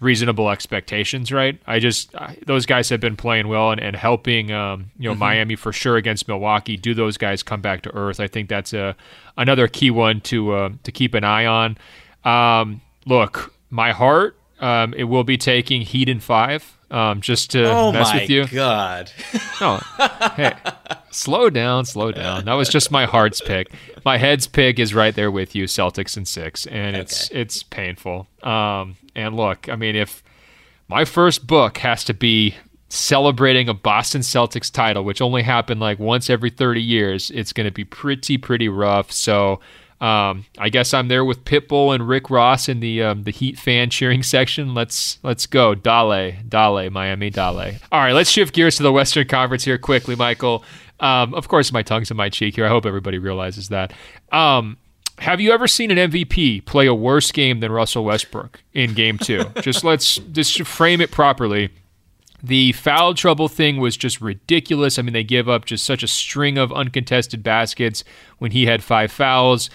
reasonable 0.00 0.50
expectations. 0.50 1.32
Right? 1.32 1.60
I 1.66 1.78
just 1.78 2.14
I, 2.14 2.38
those 2.46 2.66
guys 2.66 2.88
have 2.88 3.00
been 3.00 3.16
playing 3.16 3.48
well 3.48 3.70
and, 3.70 3.80
and 3.80 3.96
helping 3.96 4.52
um, 4.52 4.90
you 4.98 5.08
know 5.08 5.12
mm-hmm. 5.12 5.20
Miami 5.20 5.56
for 5.56 5.72
sure 5.72 5.96
against 5.96 6.28
Milwaukee. 6.28 6.76
Do 6.76 6.94
those 6.94 7.16
guys 7.16 7.42
come 7.42 7.60
back 7.60 7.82
to 7.82 7.94
earth? 7.94 8.20
I 8.20 8.28
think 8.28 8.48
that's 8.48 8.72
a 8.72 8.96
another 9.36 9.68
key 9.68 9.90
one 9.90 10.20
to 10.22 10.52
uh, 10.52 10.70
to 10.82 10.92
keep 10.92 11.14
an 11.14 11.24
eye 11.24 11.46
on. 11.46 11.78
Um, 12.24 12.80
look, 13.06 13.54
my 13.70 13.92
heart 13.92 14.36
um, 14.60 14.94
it 14.94 15.04
will 15.04 15.24
be 15.24 15.36
taking 15.36 15.82
Heat 15.82 16.08
in 16.08 16.20
five, 16.20 16.75
um, 16.90 17.20
just 17.20 17.50
to 17.52 17.70
oh 17.70 17.92
mess 17.92 18.12
with 18.14 18.30
you. 18.30 18.42
Oh 18.42 18.46
my 18.46 18.52
god! 18.52 19.12
oh, 19.60 20.32
hey, 20.36 20.54
slow 21.10 21.50
down, 21.50 21.84
slow 21.84 22.12
down. 22.12 22.44
That 22.44 22.54
was 22.54 22.68
just 22.68 22.90
my 22.90 23.06
heart's 23.06 23.40
pick. 23.40 23.72
My 24.04 24.18
head's 24.18 24.46
pick 24.46 24.78
is 24.78 24.94
right 24.94 25.14
there 25.14 25.30
with 25.30 25.54
you, 25.54 25.64
Celtics 25.64 26.16
in 26.16 26.24
six, 26.24 26.66
and 26.66 26.96
it's 26.96 27.30
it's 27.30 27.62
painful. 27.62 28.28
Um, 28.42 28.96
and 29.14 29.34
look, 29.36 29.68
I 29.68 29.76
mean, 29.76 29.96
if 29.96 30.22
my 30.88 31.04
first 31.04 31.46
book 31.46 31.78
has 31.78 32.04
to 32.04 32.14
be 32.14 32.54
celebrating 32.88 33.68
a 33.68 33.74
Boston 33.74 34.20
Celtics 34.20 34.70
title, 34.70 35.04
which 35.04 35.20
only 35.20 35.42
happened 35.42 35.80
like 35.80 35.98
once 35.98 36.30
every 36.30 36.50
30 36.50 36.80
years, 36.80 37.30
it's 37.32 37.52
going 37.52 37.64
to 37.64 37.72
be 37.72 37.84
pretty, 37.84 38.38
pretty 38.38 38.68
rough. 38.68 39.10
So 39.10 39.60
um, 40.00 40.44
I 40.58 40.68
guess 40.68 40.92
I'm 40.92 41.08
there 41.08 41.24
with 41.24 41.44
Pitbull 41.44 41.94
and 41.94 42.06
Rick 42.06 42.28
Ross 42.28 42.68
in 42.68 42.80
the 42.80 43.02
um, 43.02 43.22
the 43.22 43.30
Heat 43.30 43.58
fan 43.58 43.90
cheering 43.90 44.22
section. 44.22 44.74
Let's 44.74 45.18
let's 45.22 45.46
go, 45.46 45.74
Dale, 45.74 46.34
Dale, 46.46 46.90
Miami, 46.90 47.30
Dale. 47.30 47.72
All 47.90 48.00
right, 48.00 48.12
let's 48.12 48.30
shift 48.30 48.54
gears 48.54 48.76
to 48.76 48.82
the 48.82 48.92
Western 48.92 49.26
Conference 49.26 49.64
here 49.64 49.78
quickly, 49.78 50.14
Michael. 50.14 50.64
Um, 51.00 51.34
of 51.34 51.48
course, 51.48 51.72
my 51.72 51.82
tongue's 51.82 52.10
in 52.10 52.16
my 52.16 52.28
cheek 52.28 52.56
here. 52.56 52.66
I 52.66 52.68
hope 52.68 52.86
everybody 52.86 53.18
realizes 53.18 53.68
that. 53.68 53.92
Um, 54.32 54.76
have 55.18 55.40
you 55.40 55.52
ever 55.52 55.66
seen 55.66 55.90
an 55.90 56.10
MVP 56.10 56.66
play 56.66 56.86
a 56.86 56.94
worse 56.94 57.32
game 57.32 57.60
than 57.60 57.72
Russell 57.72 58.04
Westbrook 58.04 58.62
in 58.74 58.92
Game 58.92 59.16
Two? 59.16 59.44
just 59.60 59.82
let's 59.82 60.16
just 60.16 60.60
frame 60.62 61.00
it 61.00 61.10
properly. 61.10 61.70
The 62.46 62.72
foul 62.72 63.14
trouble 63.14 63.48
thing 63.48 63.78
was 63.78 63.96
just 63.96 64.20
ridiculous. 64.20 65.00
I 65.00 65.02
mean, 65.02 65.14
they 65.14 65.24
give 65.24 65.48
up 65.48 65.64
just 65.64 65.84
such 65.84 66.04
a 66.04 66.08
string 66.08 66.58
of 66.58 66.72
uncontested 66.72 67.42
baskets 67.42 68.04
when 68.38 68.52
he 68.52 68.66
had 68.66 68.84
five 68.84 69.10
fouls. 69.10 69.68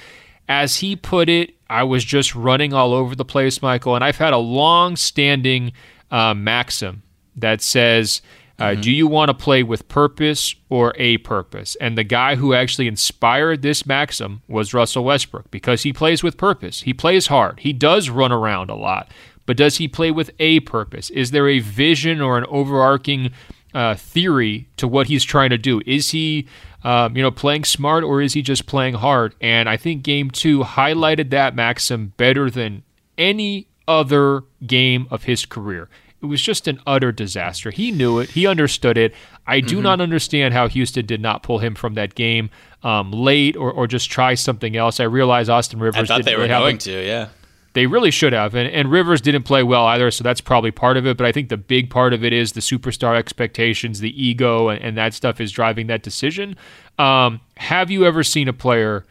As 0.47 0.77
he 0.77 0.95
put 0.95 1.27
it, 1.27 1.55
I 1.69 1.83
was 1.83 2.05
just 2.05 2.33
running 2.33 2.73
all 2.73 2.93
over 2.93 3.13
the 3.13 3.25
place, 3.25 3.61
Michael. 3.61 3.95
And 3.95 4.05
I've 4.05 4.17
had 4.17 4.31
a 4.31 4.37
long 4.37 4.95
standing 4.95 5.73
uh, 6.11 6.33
maxim 6.33 7.03
that 7.35 7.61
says, 7.61 8.21
uh, 8.57 8.73
mm-hmm. 8.73 8.81
Do 8.81 8.91
you 8.91 9.07
want 9.07 9.29
to 9.29 9.33
play 9.33 9.63
with 9.63 9.87
purpose 9.87 10.53
or 10.69 10.93
a 10.97 11.17
purpose? 11.17 11.75
And 11.81 11.97
the 11.97 12.03
guy 12.03 12.35
who 12.35 12.53
actually 12.53 12.87
inspired 12.87 13.63
this 13.63 13.87
maxim 13.87 14.43
was 14.47 14.71
Russell 14.71 15.03
Westbrook 15.03 15.49
because 15.49 15.81
he 15.81 15.91
plays 15.91 16.21
with 16.21 16.37
purpose. 16.37 16.81
He 16.81 16.93
plays 16.93 17.25
hard. 17.25 17.61
He 17.61 17.73
does 17.73 18.11
run 18.11 18.31
around 18.31 18.69
a 18.69 18.75
lot 18.75 19.09
but 19.45 19.57
does 19.57 19.77
he 19.77 19.87
play 19.87 20.11
with 20.11 20.31
a 20.39 20.59
purpose? 20.61 21.09
Is 21.09 21.31
there 21.31 21.47
a 21.47 21.59
vision 21.59 22.21
or 22.21 22.37
an 22.37 22.45
overarching 22.49 23.31
uh, 23.73 23.95
theory 23.95 24.67
to 24.77 24.87
what 24.87 25.07
he's 25.07 25.23
trying 25.23 25.49
to 25.49 25.57
do? 25.57 25.81
Is 25.85 26.11
he, 26.11 26.47
um, 26.83 27.15
you 27.15 27.23
know, 27.23 27.31
playing 27.31 27.63
smart 27.63 28.03
or 28.03 28.21
is 28.21 28.33
he 28.33 28.41
just 28.41 28.65
playing 28.65 28.95
hard? 28.95 29.35
And 29.41 29.69
I 29.69 29.77
think 29.77 30.03
Game 30.03 30.29
Two 30.29 30.61
highlighted 30.61 31.29
that 31.31 31.55
maxim 31.55 32.13
better 32.17 32.49
than 32.49 32.83
any 33.17 33.67
other 33.87 34.43
game 34.65 35.07
of 35.09 35.23
his 35.23 35.45
career. 35.45 35.89
It 36.21 36.27
was 36.27 36.41
just 36.41 36.67
an 36.67 36.79
utter 36.85 37.11
disaster. 37.11 37.71
He 37.71 37.91
knew 37.91 38.19
it. 38.19 38.29
He 38.29 38.45
understood 38.45 38.95
it. 38.95 39.15
I 39.47 39.59
do 39.59 39.77
mm-hmm. 39.77 39.83
not 39.83 40.01
understand 40.01 40.53
how 40.53 40.67
Houston 40.67 41.05
did 41.05 41.19
not 41.19 41.41
pull 41.41 41.57
him 41.57 41.73
from 41.73 41.95
that 41.95 42.13
game 42.13 42.51
um, 42.83 43.11
late 43.11 43.57
or, 43.57 43.71
or 43.71 43.87
just 43.87 44.11
try 44.11 44.35
something 44.35 44.77
else. 44.77 44.99
I 44.99 45.05
realize 45.05 45.49
Austin 45.49 45.79
Rivers. 45.79 46.11
I 46.11 46.17
thought 46.17 46.25
they 46.25 46.35
were 46.35 46.43
really 46.43 46.49
going 46.49 46.77
to, 46.79 47.05
yeah. 47.05 47.29
They 47.73 47.87
really 47.87 48.11
should 48.11 48.33
have. 48.33 48.53
And, 48.53 48.69
and 48.69 48.91
Rivers 48.91 49.21
didn't 49.21 49.43
play 49.43 49.63
well 49.63 49.85
either, 49.85 50.11
so 50.11 50.23
that's 50.23 50.41
probably 50.41 50.71
part 50.71 50.97
of 50.97 51.05
it. 51.05 51.17
But 51.17 51.25
I 51.25 51.31
think 51.31 51.49
the 51.49 51.57
big 51.57 51.89
part 51.89 52.13
of 52.13 52.23
it 52.23 52.33
is 52.33 52.51
the 52.51 52.59
superstar 52.59 53.15
expectations, 53.15 53.99
the 53.99 54.21
ego, 54.21 54.69
and, 54.69 54.81
and 54.81 54.97
that 54.97 55.13
stuff 55.13 55.39
is 55.39 55.51
driving 55.51 55.87
that 55.87 56.03
decision. 56.03 56.57
Um, 56.99 57.39
have 57.57 57.89
you 57.89 58.05
ever 58.05 58.23
seen 58.23 58.47
a 58.47 58.53
player 58.53 59.05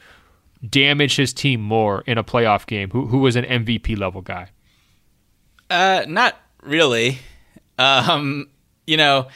damage 0.69 1.17
his 1.17 1.33
team 1.33 1.61
more 1.61 2.03
in 2.07 2.19
a 2.19 2.25
playoff 2.25 2.67
game 2.67 2.91
who, 2.91 3.07
who 3.07 3.19
was 3.19 3.37
an 3.37 3.45
MVP 3.45 3.99
level 3.99 4.21
guy? 4.21 4.49
Uh, 5.71 6.05
not 6.07 6.37
really. 6.63 7.19
Um, 7.79 8.51
you 8.87 8.97
know, 8.97 9.29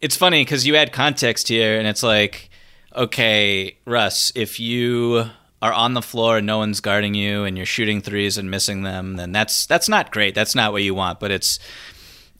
it's 0.00 0.16
funny 0.16 0.42
because 0.42 0.66
you 0.66 0.76
add 0.76 0.92
context 0.92 1.48
here, 1.48 1.78
and 1.78 1.86
it's 1.86 2.02
like, 2.02 2.50
okay, 2.94 3.78
Russ, 3.86 4.32
if 4.34 4.60
you 4.60 5.30
are 5.62 5.72
on 5.72 5.94
the 5.94 6.02
floor 6.02 6.38
and 6.38 6.46
no 6.46 6.58
one's 6.58 6.80
guarding 6.80 7.14
you 7.14 7.44
and 7.44 7.56
you're 7.56 7.66
shooting 7.66 8.00
threes 8.00 8.38
and 8.38 8.50
missing 8.50 8.82
them, 8.82 9.16
then 9.16 9.32
that's 9.32 9.66
that's 9.66 9.88
not 9.88 10.12
great. 10.12 10.34
That's 10.34 10.54
not 10.54 10.72
what 10.72 10.82
you 10.82 10.94
want, 10.94 11.20
but 11.20 11.30
it's 11.30 11.58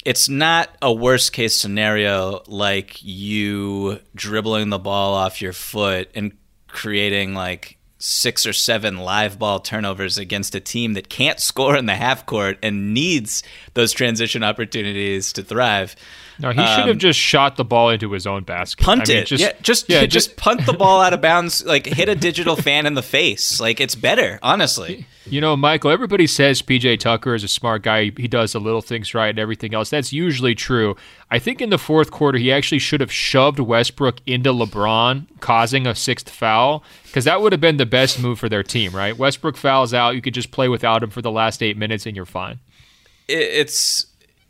it's 0.05 0.29
not 0.29 0.71
a 0.81 0.93
worst 0.93 1.33
case 1.33 1.59
scenario 1.59 2.43
like 2.47 3.03
you 3.03 3.99
dribbling 4.15 4.71
the 4.71 4.79
ball 4.79 5.15
off 5.15 5.43
your 5.43 5.53
foot 5.53 6.11
and 6.15 6.37
creating 6.69 7.35
like 7.35 7.77
six 7.99 8.47
or 8.47 8.53
seven 8.53 8.99
live 8.99 9.39
ball 9.39 9.59
turnovers 9.59 10.19
against 10.19 10.55
a 10.55 10.61
team 10.61 10.93
that 10.93 11.09
can't 11.09 11.41
score 11.41 11.77
in 11.77 11.87
the 11.87 11.95
half 11.95 12.27
court 12.27 12.59
and 12.63 12.95
needs 12.95 13.43
those 13.75 13.93
transition 13.93 14.43
opportunities 14.45 15.33
to 15.33 15.43
thrive. 15.43 15.97
No, 16.39 16.51
he 16.51 16.59
should 16.59 16.87
have 16.87 16.89
um, 16.89 16.99
just 16.99 17.19
shot 17.19 17.57
the 17.57 17.65
ball 17.65 17.91
into 17.91 18.13
his 18.13 18.27
own 18.27 18.45
basket. 18.45 18.85
Punt 18.85 19.09
I 19.09 19.13
mean, 19.13 19.23
it. 19.23 19.27
Just, 19.27 19.43
yeah, 19.43 19.53
just 19.63 19.89
yeah, 19.89 20.01
just, 20.07 20.29
just 20.29 20.37
punt 20.37 20.67
the 20.67 20.73
ball 20.73 21.01
out 21.01 21.13
of 21.13 21.21
bounds. 21.23 21.65
Like 21.65 21.87
hit 21.87 22.09
a 22.09 22.15
digital 22.15 22.57
fan 22.57 22.87
in 22.87 22.95
the 22.95 23.03
face. 23.03 23.61
Like 23.61 23.81
it's 23.81 23.95
better, 23.95 24.39
honestly. 24.43 25.07
You 25.29 25.41
know, 25.41 25.57
Michael. 25.57 25.91
Everybody 25.91 26.27
says 26.27 26.63
PJ 26.63 27.01
Tucker 27.01 27.35
is 27.35 27.43
a 27.43 27.49
smart 27.49 27.83
guy. 27.83 28.13
He 28.17 28.29
does 28.29 28.53
the 28.53 28.61
little 28.61 28.83
things 28.83 29.15
right 29.15 29.31
and 29.31 29.39
everything 29.39 29.75
else. 29.75 29.91
That's 29.91 30.13
usually 30.13 30.55
true. 30.55 30.97
I 31.31 31.39
think 31.39 31.61
in 31.61 31.71
the 31.71 31.79
fourth 31.79 32.11
quarter 32.11 32.39
he 32.39 32.53
actually 32.53 32.79
should 32.79 33.01
have 33.01 33.11
shoved 33.11 33.59
Westbrook 33.59 34.21
into 34.27 34.53
LeBron, 34.53 35.27
causing 35.41 35.87
a 35.87 35.95
sixth 35.95 36.29
foul, 36.31 36.85
because 37.05 37.25
that 37.25 37.41
would 37.41 37.53
have 37.53 37.61
been 37.61 37.79
the 37.79 37.87
best 37.87 38.21
move 38.21 38.39
for 38.39 38.49
their 38.49 38.63
team. 38.63 38.93
Right? 38.93 39.17
Westbrook 39.17 39.57
fouls 39.57 39.95
out. 39.95 40.15
You 40.15 40.23
could 40.23 40.35
just 40.35 40.51
play 40.51 40.69
without 40.69 41.03
him 41.03 41.11
for 41.11 41.23
the 41.23 41.31
last 41.31 41.63
eight 41.63 41.77
minutes, 41.77 42.07
and 42.07 42.15
you're 42.15 42.27
fine. 42.27 42.61
It's 43.29 44.06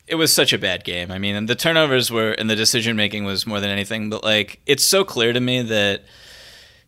it 0.07 0.15
was 0.15 0.33
such 0.33 0.53
a 0.53 0.59
bad 0.59 0.85
game. 0.85 1.11
I 1.11 1.19
mean, 1.19 1.35
and 1.35 1.49
the 1.49 1.55
turnovers 1.55 2.11
were 2.11 2.33
and 2.33 2.49
the 2.49 2.57
decision 2.57 2.97
making 2.97 3.25
was 3.25 3.47
more 3.47 3.61
than 3.61 3.71
anything, 3.71 4.11
but 4.11 4.23
like 4.23 4.61
it's 4.67 4.85
so 4.85 5.05
clear 5.05 5.33
to 5.33 5.41
me 5.41 5.63
that 5.63 6.05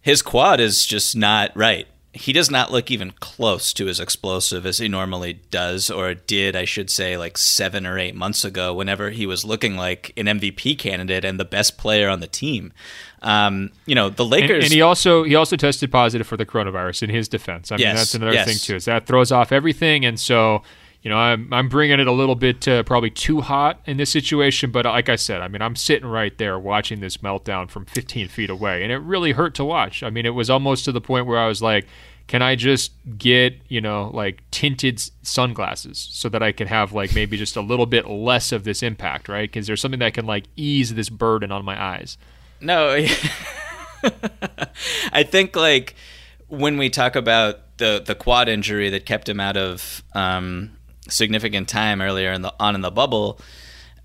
his 0.01 0.23
quad 0.23 0.61
is 0.61 0.87
just 0.87 1.17
not 1.17 1.51
right. 1.57 1.87
He 2.13 2.33
does 2.33 2.51
not 2.51 2.73
look 2.73 2.91
even 2.91 3.13
close 3.21 3.73
to 3.75 3.87
as 3.87 4.01
explosive 4.01 4.65
as 4.65 4.79
he 4.79 4.89
normally 4.89 5.41
does, 5.51 5.91
or 5.91 6.15
did, 6.15 6.57
I 6.57 6.65
should 6.65 6.91
say, 6.91 7.17
like 7.17 7.37
seven 7.37 7.87
or 7.87 7.99
eight 7.99 8.15
months 8.15 8.45
ago, 8.45 8.73
whenever 8.73 9.11
he 9.11 9.27
was 9.27 9.45
looking 9.45 9.77
like 9.77 10.13
an 10.17 10.25
MVP 10.25 10.79
candidate 10.79 11.25
and 11.25 11.39
the 11.39 11.45
best 11.45 11.77
player 11.77 12.09
on 12.09 12.21
the 12.21 12.27
team. 12.27 12.73
Um, 13.21 13.71
you 13.85 13.95
know, 13.95 14.09
the 14.09 14.25
Lakers, 14.25 14.51
and, 14.51 14.65
and, 14.65 14.73
he 14.73 14.81
also 14.81 15.23
he 15.25 15.35
also 15.35 15.57
tested 15.57 15.93
positive 15.93 16.27
for 16.27 16.37
the 16.37 16.47
coronavirus. 16.47 17.03
In 17.03 17.11
his 17.11 17.29
defense, 17.29 17.71
I 17.71 17.77
mean, 17.77 17.83
yes, 17.83 17.99
that's 17.99 18.15
another 18.15 18.33
yes. 18.33 18.49
thing 18.49 18.59
too. 18.59 18.77
Is 18.77 18.87
that 18.87 19.07
throws 19.07 19.31
off 19.31 19.53
everything, 19.53 20.05
and 20.05 20.19
so 20.19 20.63
you 21.03 21.11
know, 21.11 21.17
I'm, 21.17 21.53
I'm 21.53 21.69
bringing 21.69 22.01
it 22.01 22.07
a 22.07 22.13
little 22.13 22.35
bit 22.35 22.67
uh, 22.67 22.83
probably 22.83 23.11
too 23.11 23.41
hot 23.41 23.81
in 23.87 23.99
this 23.99 24.11
situation, 24.11 24.71
but 24.71 24.85
like 24.85 25.09
I 25.09 25.17
said, 25.17 25.41
I 25.41 25.49
mean, 25.49 25.63
I'm 25.63 25.77
sitting 25.77 26.09
right 26.09 26.37
there 26.39 26.59
watching 26.59 27.01
this 27.01 27.19
meltdown 27.19 27.71
from 27.71 27.85
15 27.87 28.29
feet 28.29 28.51
away, 28.51 28.83
and 28.83 28.91
it 28.91 28.99
really 28.99 29.33
hurt 29.33 29.55
to 29.57 29.65
watch. 29.65 30.03
I 30.03 30.11
mean, 30.11 30.27
it 30.27 30.35
was 30.35 30.51
almost 30.51 30.85
to 30.87 30.93
the 30.93 31.01
point 31.01 31.27
where 31.27 31.39
I 31.39 31.47
was 31.47 31.63
like, 31.63 31.87
can 32.27 32.43
I 32.43 32.57
just 32.57 32.93
get, 33.17 33.55
you 33.69 33.81
know, 33.81 34.11
like 34.13 34.43
tinted 34.51 35.03
sunglasses 35.23 36.09
so 36.13 36.29
that 36.29 36.43
I 36.43 36.53
can 36.53 36.69
have 36.69 36.93
like 36.93 37.15
maybe 37.15 37.39
just 37.39 37.57
a 37.57 37.63
little 37.63 37.87
bit 37.87 38.07
less 38.07 38.53
of 38.53 38.65
this 38.65 38.83
impact, 38.83 39.31
right? 39.31 39.49
Because 39.51 39.67
there's 39.67 39.81
something 39.81 40.01
that 40.01 40.13
can 40.13 40.27
like 40.27 40.45
ease 40.55 40.95
this 40.95 41.09
burden 41.09 41.51
on 41.51 41.65
my 41.65 41.83
eyes. 41.83 42.19
No, 42.61 42.91
I 45.13 45.23
think 45.23 45.57
like 45.57 45.95
when 46.49 46.77
we 46.77 46.91
talk 46.91 47.17
about 47.17 47.79
the 47.79 48.03
the 48.05 48.15
quad 48.15 48.49
injury 48.49 48.91
that 48.91 49.07
kept 49.07 49.29
him 49.29 49.41
out 49.41 49.57
of 49.57 50.03
um, 50.15 50.73
significant 51.09 51.69
time 51.69 52.01
earlier 52.01 52.33
in 52.33 52.43
the 52.43 52.55
on 52.61 52.75
in 52.75 52.81
the 52.81 52.91
bubble. 52.91 53.41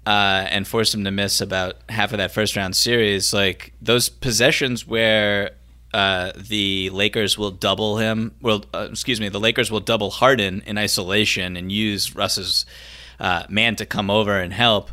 Uh, 0.06 0.46
and 0.50 0.68
forced 0.68 0.94
him 0.94 1.06
to 1.06 1.12
miss 1.12 1.40
about 1.40 1.78
half 1.88 2.12
of 2.12 2.18
that 2.18 2.30
first 2.30 2.58
round 2.58 2.76
series. 2.76 3.34
Like 3.34 3.72
those 3.82 4.10
possessions 4.10 4.86
where 4.86 5.52
uh, 5.94 6.32
the 6.36 6.90
Lakers 6.90 7.38
will 7.38 7.52
double 7.52 7.98
him. 8.00 8.34
Well, 8.42 8.66
uh, 8.74 8.88
excuse 8.90 9.22
me, 9.22 9.30
the 9.30 9.40
Lakers 9.40 9.72
will 9.72 9.80
double 9.80 10.10
Harden 10.10 10.64
in 10.66 10.78
isolation 10.78 11.56
and 11.56 11.72
use 11.72 12.16
Russ's 12.16 12.66
uh, 13.20 13.44
man 13.48 13.76
to 13.76 13.86
come 13.86 14.10
over 14.10 14.40
and 14.40 14.52
help. 14.52 14.90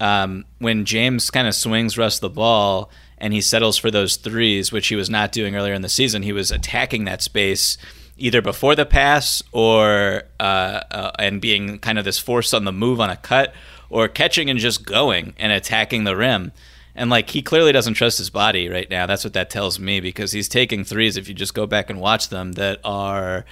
Um, 0.00 0.44
when 0.58 0.84
James 0.84 1.30
kind 1.30 1.46
of 1.46 1.54
swings 1.54 1.96
Russ 1.96 2.18
the 2.18 2.28
ball 2.28 2.90
and 3.16 3.32
he 3.32 3.40
settles 3.40 3.78
for 3.78 3.92
those 3.92 4.16
threes, 4.16 4.72
which 4.72 4.88
he 4.88 4.96
was 4.96 5.08
not 5.08 5.30
doing 5.30 5.54
earlier 5.54 5.72
in 5.72 5.82
the 5.82 5.88
season, 5.88 6.22
he 6.22 6.32
was 6.32 6.50
attacking 6.50 7.04
that 7.04 7.22
space 7.22 7.78
either 8.16 8.40
before 8.40 8.74
the 8.74 8.86
pass 8.86 9.42
or 9.52 10.22
uh, 10.38 10.80
uh, 10.90 11.12
and 11.18 11.40
being 11.40 11.78
kind 11.78 11.98
of 11.98 12.04
this 12.04 12.18
force 12.18 12.54
on 12.54 12.64
the 12.64 12.72
move 12.72 13.00
on 13.00 13.10
a 13.10 13.16
cut 13.16 13.54
or 13.90 14.08
catching 14.08 14.48
and 14.50 14.58
just 14.58 14.84
going 14.84 15.34
and 15.38 15.52
attacking 15.52 16.04
the 16.04 16.16
rim. 16.16 16.52
And 16.94 17.10
like 17.10 17.30
he 17.30 17.42
clearly 17.42 17.72
doesn't 17.72 17.94
trust 17.94 18.18
his 18.18 18.30
body 18.30 18.68
right 18.68 18.88
now. 18.88 19.06
That's 19.06 19.24
what 19.24 19.32
that 19.32 19.50
tells 19.50 19.80
me 19.80 20.00
because 20.00 20.32
he's 20.32 20.48
taking 20.48 20.84
threes. 20.84 21.16
If 21.16 21.28
you 21.28 21.34
just 21.34 21.54
go 21.54 21.66
back 21.66 21.90
and 21.90 22.00
watch 22.00 22.28
them, 22.28 22.52
that 22.52 22.78
are 22.84 23.44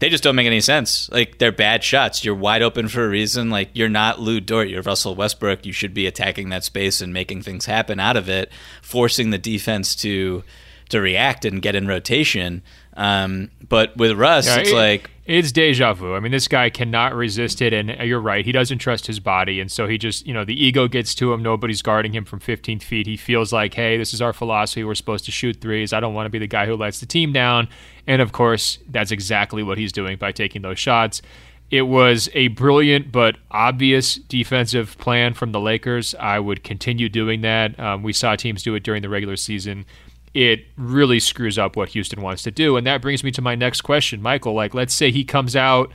they 0.00 0.10
just 0.10 0.22
don't 0.22 0.36
make 0.36 0.46
any 0.46 0.60
sense. 0.60 1.10
Like 1.10 1.38
they're 1.38 1.52
bad 1.52 1.82
shots. 1.82 2.24
You're 2.24 2.34
wide 2.34 2.60
open 2.60 2.88
for 2.88 3.04
a 3.04 3.08
reason. 3.08 3.48
Like 3.48 3.70
you're 3.72 3.88
not 3.88 4.20
Lu 4.20 4.40
Dort. 4.40 4.68
You're 4.68 4.82
Russell 4.82 5.14
Westbrook. 5.14 5.64
You 5.64 5.72
should 5.72 5.94
be 5.94 6.06
attacking 6.06 6.50
that 6.50 6.64
space 6.64 7.00
and 7.00 7.12
making 7.12 7.40
things 7.40 7.64
happen 7.64 7.98
out 7.98 8.16
of 8.16 8.28
it, 8.28 8.50
forcing 8.82 9.30
the 9.30 9.38
defense 9.38 9.94
to 9.96 10.44
to 10.90 11.00
react 11.00 11.44
and 11.44 11.62
get 11.62 11.74
in 11.74 11.86
rotation. 11.86 12.62
Um, 12.96 13.50
but 13.68 13.96
with 13.96 14.12
Russ, 14.12 14.46
yeah, 14.46 14.58
it's 14.58 14.70
it, 14.70 14.74
like 14.74 15.10
it's 15.26 15.52
deja 15.52 15.94
vu. 15.94 16.14
I 16.14 16.20
mean, 16.20 16.32
this 16.32 16.48
guy 16.48 16.68
cannot 16.68 17.14
resist 17.14 17.62
it, 17.62 17.72
and 17.72 17.88
you're 18.06 18.20
right. 18.20 18.44
He 18.44 18.52
doesn't 18.52 18.78
trust 18.78 19.06
his 19.06 19.20
body, 19.20 19.58
and 19.58 19.72
so 19.72 19.86
he 19.86 19.96
just, 19.96 20.26
you 20.26 20.34
know, 20.34 20.44
the 20.44 20.64
ego 20.64 20.86
gets 20.86 21.14
to 21.16 21.32
him. 21.32 21.42
Nobody's 21.42 21.80
guarding 21.80 22.14
him 22.14 22.24
from 22.24 22.40
15 22.40 22.80
feet. 22.80 23.06
He 23.06 23.16
feels 23.16 23.52
like, 23.52 23.74
hey, 23.74 23.96
this 23.96 24.12
is 24.12 24.20
our 24.20 24.34
philosophy. 24.34 24.84
We're 24.84 24.94
supposed 24.94 25.24
to 25.24 25.30
shoot 25.30 25.60
threes. 25.60 25.92
I 25.92 26.00
don't 26.00 26.14
want 26.14 26.26
to 26.26 26.30
be 26.30 26.38
the 26.38 26.46
guy 26.46 26.66
who 26.66 26.76
lets 26.76 27.00
the 27.00 27.06
team 27.06 27.32
down. 27.32 27.68
And 28.06 28.20
of 28.20 28.32
course, 28.32 28.78
that's 28.88 29.10
exactly 29.10 29.62
what 29.62 29.78
he's 29.78 29.92
doing 29.92 30.18
by 30.18 30.30
taking 30.30 30.60
those 30.60 30.78
shots. 30.78 31.22
It 31.70 31.82
was 31.82 32.28
a 32.34 32.48
brilliant 32.48 33.10
but 33.10 33.36
obvious 33.50 34.16
defensive 34.16 34.98
plan 34.98 35.32
from 35.32 35.52
the 35.52 35.60
Lakers. 35.60 36.14
I 36.20 36.38
would 36.38 36.62
continue 36.62 37.08
doing 37.08 37.40
that. 37.40 37.80
Um, 37.80 38.02
we 38.02 38.12
saw 38.12 38.36
teams 38.36 38.62
do 38.62 38.74
it 38.74 38.82
during 38.82 39.00
the 39.00 39.08
regular 39.08 39.36
season 39.36 39.86
it 40.34 40.66
really 40.76 41.20
screws 41.20 41.58
up 41.58 41.76
what 41.76 41.90
Houston 41.90 42.20
wants 42.20 42.42
to 42.42 42.50
do. 42.50 42.76
And 42.76 42.86
that 42.86 43.00
brings 43.00 43.22
me 43.22 43.30
to 43.30 43.40
my 43.40 43.54
next 43.54 43.82
question, 43.82 44.20
Michael. 44.20 44.52
Like, 44.52 44.74
let's 44.74 44.92
say 44.92 45.12
he 45.12 45.24
comes 45.24 45.54
out 45.54 45.92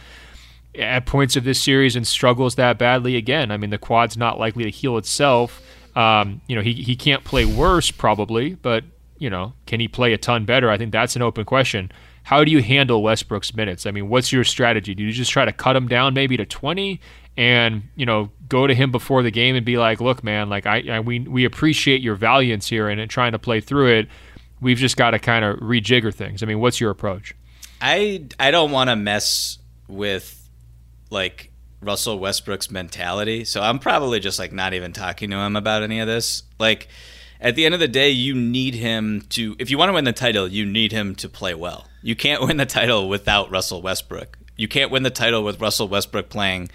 at 0.76 1.06
points 1.06 1.36
of 1.36 1.44
this 1.44 1.62
series 1.62 1.96
and 1.96 2.08
struggles 2.08 2.56
that 2.56 2.78
badly 2.78 3.18
again. 3.18 3.52
I 3.52 3.58
mean, 3.58 3.70
the 3.70 3.78
quad's 3.78 4.16
not 4.16 4.40
likely 4.40 4.64
to 4.64 4.70
heal 4.70 4.98
itself. 4.98 5.62
Um, 5.96 6.42
you 6.48 6.56
know, 6.56 6.62
he, 6.62 6.74
he 6.74 6.96
can't 6.96 7.26
play 7.26 7.44
worse 7.44 7.92
probably, 7.92 8.56
but, 8.56 8.86
you 9.18 9.30
know, 9.30 9.54
can 9.66 9.82
he 9.82 9.90
play 9.90 10.14
a 10.14 10.18
ton 10.18 10.46
better? 10.46 10.70
I 10.70 10.78
think 10.78 10.94
that's 10.94 11.18
an 11.18 11.22
open 11.22 11.44
question. 11.44 11.92
How 12.24 12.44
do 12.44 12.52
you 12.52 12.62
handle 12.62 13.04
Westbrook's 13.04 13.54
minutes? 13.54 13.86
I 13.86 13.92
mean, 13.92 14.08
what's 14.08 14.32
your 14.32 14.44
strategy? 14.46 14.96
Do 14.96 15.04
you 15.04 15.12
just 15.12 15.32
try 15.32 15.44
to 15.44 15.52
cut 15.52 15.76
him 15.76 15.88
down 15.88 16.14
maybe 16.14 16.38
to 16.38 16.46
20 16.46 17.02
and, 17.36 17.84
you 17.96 18.06
know, 18.06 18.30
go 18.48 18.68
to 18.68 18.76
him 18.76 18.92
before 18.92 19.24
the 19.24 19.32
game 19.32 19.56
and 19.56 19.66
be 19.66 19.78
like, 19.78 20.00
look, 20.00 20.24
man, 20.24 20.48
like 20.48 20.66
I, 20.66 20.84
I 20.90 21.00
we, 21.00 21.20
we 21.22 21.44
appreciate 21.44 22.02
your 22.02 22.16
valiance 22.16 22.68
here 22.68 22.88
and 22.88 23.10
trying 23.10 23.32
to 23.34 23.40
play 23.40 23.60
through 23.60 23.88
it 23.88 24.10
we've 24.62 24.78
just 24.78 24.98
got 24.98 25.12
to 25.12 25.20
kind 25.20 25.46
of 25.46 25.60
rejigger 25.60 26.14
things. 26.14 26.44
I 26.44 26.46
mean, 26.46 26.60
what's 26.60 26.80
your 26.80 26.92
approach? 26.92 27.36
I 27.82 28.26
I 28.40 28.52
don't 28.52 28.72
want 28.72 28.90
to 28.90 28.96
mess 28.96 29.58
with 29.88 30.50
like 31.10 31.52
Russell 31.82 32.20
Westbrook's 32.20 32.70
mentality, 32.70 33.46
so 33.46 33.62
I'm 33.62 33.80
probably 33.80 34.20
just 34.20 34.40
like 34.40 34.52
not 34.52 34.74
even 34.74 34.94
talking 34.94 35.30
to 35.32 35.38
him 35.38 35.56
about 35.56 35.84
any 35.84 36.00
of 36.00 36.08
this. 36.08 36.44
Like 36.60 36.88
at 37.40 37.56
the 37.56 37.66
end 37.66 37.74
of 37.74 37.80
the 37.80 37.88
day, 37.88 38.10
you 38.10 38.36
need 38.36 38.76
him 38.76 39.22
to 39.30 39.56
if 39.60 39.72
you 39.72 39.78
want 39.78 39.90
to 39.90 39.94
win 39.94 40.06
the 40.06 40.14
title, 40.14 40.48
you 40.48 40.66
need 40.66 40.92
him 40.92 41.16
to 41.16 41.30
play 41.30 41.54
well. 41.54 41.86
You 42.02 42.16
can't 42.16 42.42
win 42.46 42.58
the 42.58 42.66
title 42.66 43.08
without 43.08 43.50
Russell 43.50 43.82
Westbrook. 43.82 44.38
You 44.58 44.68
can't 44.68 44.92
win 44.92 45.04
the 45.04 45.10
title 45.10 45.44
with 45.44 45.62
Russell 45.62 45.88
Westbrook 45.88 46.30
playing 46.30 46.70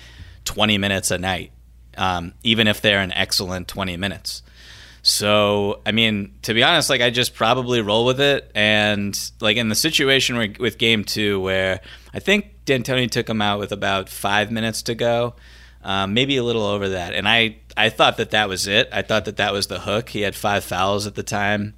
20 0.47 0.79
minutes 0.79 1.11
a 1.11 1.19
night, 1.19 1.53
um, 1.99 2.33
even 2.43 2.67
if 2.67 2.81
they're 2.81 3.01
an 3.01 3.13
excellent 3.13 3.69
20 3.69 3.99
minutes. 3.99 4.43
So, 5.07 5.83
I 5.85 5.93
mean, 5.93 6.33
to 6.43 6.55
be 6.55 6.63
honest, 6.63 6.89
like 6.89 7.03
I 7.03 7.11
just 7.11 7.35
probably 7.35 7.83
roll 7.83 8.07
with 8.07 8.23
it. 8.23 8.51
And 8.55 9.15
like 9.39 9.59
in 9.59 9.69
the 9.69 9.75
situation 9.75 10.39
where, 10.39 10.49
with 10.59 10.79
game 10.79 11.05
two, 11.05 11.41
where 11.43 11.81
I 12.15 12.21
think 12.21 12.65
D'Antoni 12.65 13.11
took 13.11 13.29
him 13.29 13.43
out 13.43 13.59
with 13.59 13.71
about 13.71 14.09
five 14.09 14.51
minutes 14.51 14.81
to 14.85 14.95
go, 14.95 15.35
um, 15.83 16.15
maybe 16.15 16.39
a 16.39 16.43
little 16.43 16.65
over 16.65 16.89
that. 16.89 17.13
And 17.13 17.29
I, 17.29 17.59
I 17.77 17.91
thought 17.91 18.17
that 18.17 18.31
that 18.31 18.49
was 18.49 18.67
it. 18.67 18.89
I 18.93 19.03
thought 19.03 19.27
that 19.27 19.37
that 19.37 19.53
was 19.53 19.67
the 19.67 19.81
hook. 19.81 20.09
He 20.09 20.23
had 20.23 20.35
five 20.35 20.65
fouls 20.65 21.07
at 21.07 21.17
the 21.17 21.23
time. 21.23 21.75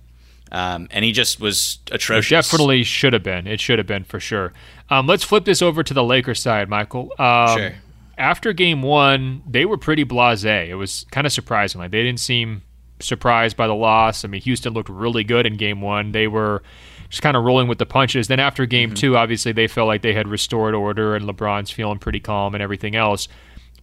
Um, 0.52 0.86
and 0.92 1.04
he 1.04 1.10
just 1.10 1.40
was 1.40 1.80
atrocious. 1.90 2.30
It 2.30 2.34
definitely 2.36 2.84
should 2.84 3.12
have 3.12 3.24
been. 3.24 3.48
It 3.48 3.60
should 3.60 3.78
have 3.78 3.88
been 3.88 4.04
for 4.04 4.20
sure. 4.20 4.52
Um, 4.88 5.08
let's 5.08 5.24
flip 5.24 5.44
this 5.44 5.62
over 5.62 5.82
to 5.82 5.92
the 5.92 6.04
Lakers 6.04 6.40
side, 6.40 6.68
Michael. 6.68 7.12
Um, 7.18 7.58
sure. 7.58 7.74
After 8.16 8.52
game 8.52 8.82
one, 8.82 9.42
they 9.48 9.64
were 9.64 9.76
pretty 9.76 10.04
blasé. 10.04 10.68
It 10.68 10.76
was 10.76 11.04
kind 11.10 11.26
of 11.26 11.32
surprising. 11.32 11.80
Like 11.80 11.90
they 11.90 12.04
didn't 12.04 12.20
seem 12.20 12.62
surprised 13.01 13.57
by 13.57 13.66
the 13.66 13.74
loss. 13.74 14.24
I 14.24 14.28
mean, 14.28 14.40
Houston 14.42 14.72
looked 14.72 14.88
really 14.88 15.24
good 15.24 15.47
in 15.47 15.57
game 15.57 15.80
one. 15.80 16.12
They 16.12 16.28
were 16.28 16.62
just 17.09 17.22
kind 17.22 17.36
of 17.36 17.44
rolling 17.44 17.68
with 17.68 17.78
the 17.78 17.86
punches. 17.86 18.28
Then 18.28 18.40
after 18.40 18.66
game 18.66 18.90
mm-hmm. 18.90 18.97
two, 18.97 19.16
obviously 19.16 19.53
they 19.53 19.66
felt 19.66 19.86
like 19.86 20.03
they 20.03 20.14
had 20.14 20.28
restored 20.28 20.74
order 20.74 21.14
and 21.14 21.26
LeBron's 21.26 21.70
feeling 21.70 21.99
pretty 21.99 22.20
calm 22.20 22.55
and 22.55 22.62
everything 22.62 22.97
else. 22.97 23.28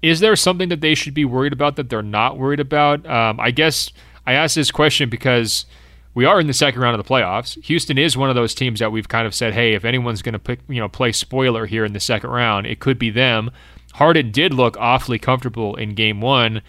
Is 0.01 0.19
there 0.19 0.35
something 0.35 0.69
that 0.69 0.81
they 0.81 0.95
should 0.95 1.13
be 1.13 1.25
worried 1.25 1.53
about 1.53 1.77
that 1.77 1.89
they're 1.89 2.01
not 2.01 2.37
worried 2.37 2.59
about? 2.59 3.05
Um, 3.05 3.39
I 3.39 3.51
guess 3.51 3.91
I 4.25 4.33
ask 4.33 4.55
this 4.55 4.71
question 4.71 5.09
because 5.09 5.65
we 6.13 6.25
are 6.25 6.39
in 6.39 6.47
the 6.47 6.53
second 6.53 6.81
round 6.81 6.99
of 6.99 7.05
the 7.05 7.09
playoffs. 7.09 7.61
Houston 7.63 7.97
is 7.97 8.17
one 8.17 8.29
of 8.29 8.35
those 8.35 8.53
teams 8.53 8.79
that 8.79 8.91
we've 8.91 9.07
kind 9.07 9.25
of 9.25 9.33
said, 9.33 9.53
hey, 9.53 9.73
if 9.73 9.85
anyone's 9.85 10.21
going 10.21 10.33
to 10.33 10.39
pick, 10.39 10.59
you 10.67 10.79
know, 10.79 10.89
play 10.89 11.11
spoiler 11.11 11.65
here 11.65 11.85
in 11.85 11.93
the 11.93 11.99
second 11.99 12.29
round, 12.29 12.67
it 12.67 12.79
could 12.79 12.99
be 12.99 13.09
them. 13.09 13.49
Harden 13.93 14.31
did 14.31 14.53
look 14.53 14.75
awfully 14.77 15.19
comfortable 15.19 15.75
in 15.75 15.95
game 15.95 16.19
one. 16.19 16.61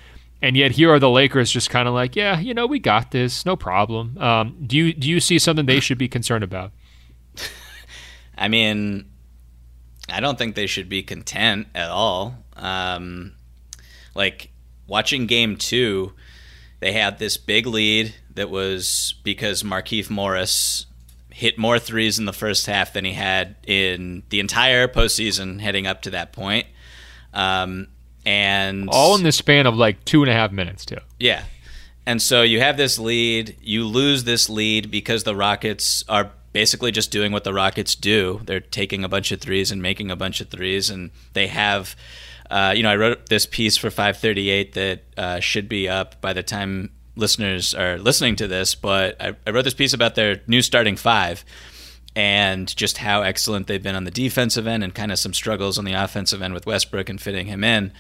And 0.45 0.59
yet 0.59 0.73
here 0.73 0.93
are 0.93 0.99
the 0.99 1.09
Lakers 1.09 1.51
just 1.51 1.71
kind 1.71 1.89
of 1.89 1.95
like, 1.95 2.15
yeah, 2.15 2.39
you 2.39 2.53
know, 2.53 2.67
we 2.67 2.79
got 2.79 3.13
this, 3.13 3.47
no 3.47 3.57
problem. 3.57 4.19
Um, 4.19 4.63
do 4.67 4.77
you 4.77 4.93
do 4.93 5.09
you 5.09 5.19
see 5.19 5.39
something 5.39 5.65
they 5.65 5.81
should 5.81 5.97
be 5.97 6.07
concerned 6.07 6.45
about? 6.45 6.71
I 8.37 8.49
mean, 8.49 9.07
I 10.11 10.21
don't 10.21 10.37
think 10.37 10.55
they 10.55 10.67
should 10.67 10.91
be 10.91 11.03
content 11.03 11.69
at 11.75 11.89
all. 11.89 12.45
Um, 12.57 13.33
like 14.15 14.51
watching 14.87 15.27
game 15.27 15.57
two, 15.57 16.13
they 16.81 16.93
had 16.93 17.19
this 17.19 17.39
big 17.39 17.67
lead 17.67 18.15
that 18.35 18.51
was 18.51 19.15
because 19.25 19.63
Markieff 19.63 20.11
Morris 20.11 20.85
hit 21.31 21.57
more 21.57 21.79
threes 21.79 22.19
in 22.19 22.27
the 22.27 22.35
first 22.35 22.67
half 22.67 22.93
than 22.93 23.07
he 23.07 23.15
had 23.15 23.57
in 23.67 24.25
the 24.29 24.41
entire 24.41 24.89
postseason 24.89 25.63
heading 25.63 25.87
up 25.87 26.03
to 26.03 26.11
that 26.11 26.35
point. 26.35 26.67
Um, 27.33 27.89
and 28.27 28.89
all 28.91 29.17
in 29.17 29.23
the 29.23 29.33
span 29.33 29.67
of 29.67 29.75
like 29.75 30.05
two 30.05 30.23
and 30.23 30.31
a 30.31 30.35
half 30.35 30.53
minutes 30.53 30.85
too. 30.85 30.99
Yeah, 31.19 31.45
and 32.07 32.21
so 32.21 32.43
you 32.43 32.61
have 32.61 32.77
this 32.77 32.99
lead, 32.99 33.57
you 33.63 33.85
lose 33.87 34.25
this 34.25 34.49
lead 34.51 34.91
because 34.91 35.25
the 35.25 35.35
Rockets 35.35 36.05
are 36.09 36.31
basically 36.53 36.93
just 36.93 37.11
doing 37.11 37.33
what 37.33 37.45
the 37.45 37.53
Rockets 37.53 37.95
do. 37.95 38.41
They're 38.45 38.61
taking 38.61 39.05
a 39.05 39.09
bunch 39.09 39.33
of 39.33 39.41
threes 39.41 39.71
and 39.71 39.83
making 39.83 40.11
a 40.11 40.17
bunch 40.17 40.41
of 40.41 40.49
threes, 40.49 40.91
and 40.91 41.11
they 41.33 41.49
have. 41.49 41.97
Uh, 42.51 42.75
you 42.77 42.83
know, 42.83 42.91
I 42.91 42.97
wrote 42.97 43.31
this 43.31 43.47
piece 43.47 43.79
for 43.79 43.91
538 43.91 44.75
that 44.75 45.03
uh, 45.17 45.41
should 45.41 45.67
be 45.67 45.89
up 45.89 46.21
by 46.21 46.35
the 46.35 46.43
time 46.43 46.91
listeners 47.17 47.75
are 47.75 47.99
listening 47.99 48.37
to 48.37 48.47
this, 48.47 48.75
but 48.75 49.21
I, 49.21 49.35
I 49.47 49.51
wrote 49.51 49.65
this 49.65 49.75
piece 49.75 49.95
about 49.95 50.15
their 50.15 50.43
new 50.47 50.61
starting 50.61 50.97
five 50.97 51.43
and 52.17 52.75
just 52.77 52.99
how 52.99 53.23
excellent 53.23 53.67
they've 53.67 53.83
been 53.83 53.95
on 53.95 54.05
the 54.05 54.11
defensive 54.11 54.67
end 54.67 54.85
and 54.85 54.95
kind 54.95 55.11
of 55.11 55.19
some 55.19 55.35
struggles 55.35 55.79
on 55.79 55.85
the 55.85 55.93
offensive 55.93 56.43
end 56.43 56.55
with 56.55 56.67
Westbrook 56.67 57.09
and 57.09 57.21
fitting 57.21 57.47
him 57.47 57.65
in. 57.65 57.93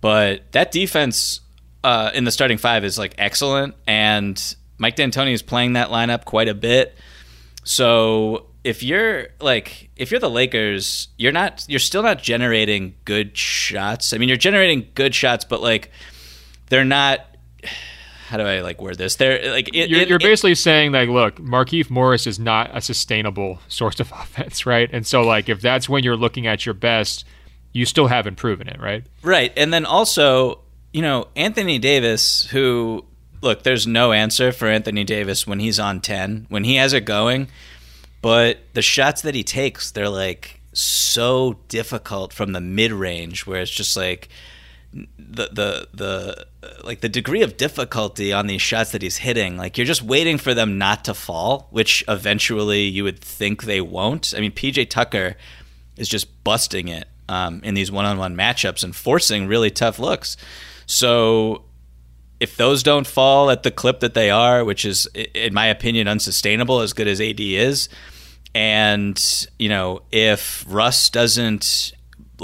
But 0.00 0.52
that 0.52 0.70
defense 0.70 1.40
uh, 1.82 2.10
in 2.14 2.24
the 2.24 2.30
starting 2.30 2.58
five 2.58 2.84
is 2.84 2.98
like 2.98 3.14
excellent, 3.18 3.74
and 3.86 4.56
Mike 4.78 4.96
D'Antoni 4.96 5.32
is 5.32 5.42
playing 5.42 5.74
that 5.74 5.88
lineup 5.88 6.24
quite 6.24 6.48
a 6.48 6.54
bit. 6.54 6.96
So 7.64 8.46
if 8.64 8.82
you're 8.82 9.28
like 9.40 9.90
if 9.96 10.10
you're 10.10 10.20
the 10.20 10.30
Lakers, 10.30 11.08
you're 11.16 11.32
not 11.32 11.64
you're 11.68 11.78
still 11.78 12.02
not 12.02 12.22
generating 12.22 12.94
good 13.04 13.36
shots. 13.36 14.12
I 14.12 14.18
mean, 14.18 14.28
you're 14.28 14.38
generating 14.38 14.88
good 14.94 15.14
shots, 15.14 15.44
but 15.44 15.62
like 15.62 15.90
they're 16.68 16.84
not 16.84 17.20
how 18.26 18.38
do 18.38 18.44
I 18.44 18.62
like 18.62 18.80
word 18.80 18.96
this? 18.96 19.16
They're 19.16 19.52
like 19.52 19.68
it, 19.68 19.90
you're, 19.90 20.00
it, 20.00 20.08
you're, 20.08 20.18
basically 20.18 20.52
it, 20.52 20.56
saying 20.56 20.92
like, 20.92 21.08
look, 21.08 21.36
Markieff 21.36 21.90
Morris 21.90 22.26
is 22.26 22.38
not 22.38 22.70
a 22.74 22.80
sustainable 22.80 23.58
source 23.68 24.00
of 24.00 24.10
offense, 24.12 24.64
right? 24.64 24.88
And 24.92 25.06
so 25.06 25.22
like 25.22 25.48
if 25.48 25.60
that's 25.60 25.88
when 25.88 26.04
you're 26.04 26.16
looking 26.16 26.46
at 26.46 26.64
your 26.64 26.74
best, 26.74 27.26
you 27.72 27.84
still 27.84 28.06
haven't 28.06 28.36
proven 28.36 28.68
it, 28.68 28.80
right? 28.80 29.04
Right, 29.22 29.52
and 29.56 29.72
then 29.72 29.84
also 29.84 30.60
you 30.92 31.02
know 31.02 31.28
Anthony 31.36 31.78
Davis, 31.78 32.46
who 32.46 33.04
look, 33.42 33.62
there's 33.62 33.86
no 33.86 34.12
answer 34.12 34.52
for 34.52 34.68
Anthony 34.68 35.04
Davis 35.04 35.46
when 35.46 35.60
he's 35.60 35.78
on 35.78 36.00
ten, 36.00 36.46
when 36.48 36.64
he 36.64 36.76
has 36.76 36.92
it 36.92 37.04
going. 37.04 37.48
but 38.22 38.58
the 38.72 38.80
shots 38.80 39.20
that 39.22 39.34
he 39.34 39.44
takes, 39.44 39.90
they're 39.90 40.08
like 40.08 40.60
so 40.72 41.58
difficult 41.68 42.32
from 42.32 42.52
the 42.52 42.60
mid 42.60 42.90
range, 42.90 43.46
where 43.46 43.60
it's 43.60 43.70
just 43.70 43.96
like 43.96 44.30
the 45.18 45.48
the 45.52 45.88
the 45.92 46.46
like 46.84 47.00
the 47.00 47.08
degree 47.08 47.42
of 47.42 47.56
difficulty 47.56 48.32
on 48.32 48.46
these 48.46 48.62
shots 48.62 48.92
that 48.92 49.02
he's 49.02 49.16
hitting 49.16 49.56
like 49.56 49.76
you're 49.76 49.86
just 49.86 50.02
waiting 50.02 50.38
for 50.38 50.54
them 50.54 50.78
not 50.78 51.04
to 51.04 51.14
fall 51.14 51.66
which 51.70 52.04
eventually 52.06 52.82
you 52.82 53.04
would 53.04 53.20
think 53.20 53.64
they 53.64 53.80
won't. 53.80 54.32
I 54.36 54.40
mean 54.40 54.52
pj 54.52 54.88
tucker 54.88 55.36
is 55.96 56.08
just 56.08 56.44
busting 56.44 56.88
it 56.88 57.08
um, 57.28 57.60
in 57.64 57.74
these 57.74 57.90
one-on-one 57.90 58.36
matchups 58.36 58.84
and 58.84 58.94
forcing 58.94 59.46
really 59.46 59.70
tough 59.70 59.98
looks. 59.98 60.36
So 60.86 61.64
if 62.40 62.56
those 62.56 62.82
don't 62.82 63.06
fall 63.06 63.50
at 63.50 63.62
the 63.62 63.70
clip 63.70 64.00
that 64.00 64.14
they 64.14 64.30
are 64.30 64.64
which 64.64 64.84
is 64.84 65.06
in 65.34 65.54
my 65.54 65.66
opinion 65.66 66.06
unsustainable 66.06 66.80
as 66.80 66.92
good 66.92 67.08
as 67.08 67.20
ad 67.20 67.40
is 67.40 67.88
and 68.54 69.46
you 69.58 69.68
know 69.68 70.02
if 70.12 70.64
russ 70.68 71.10
doesn't 71.10 71.92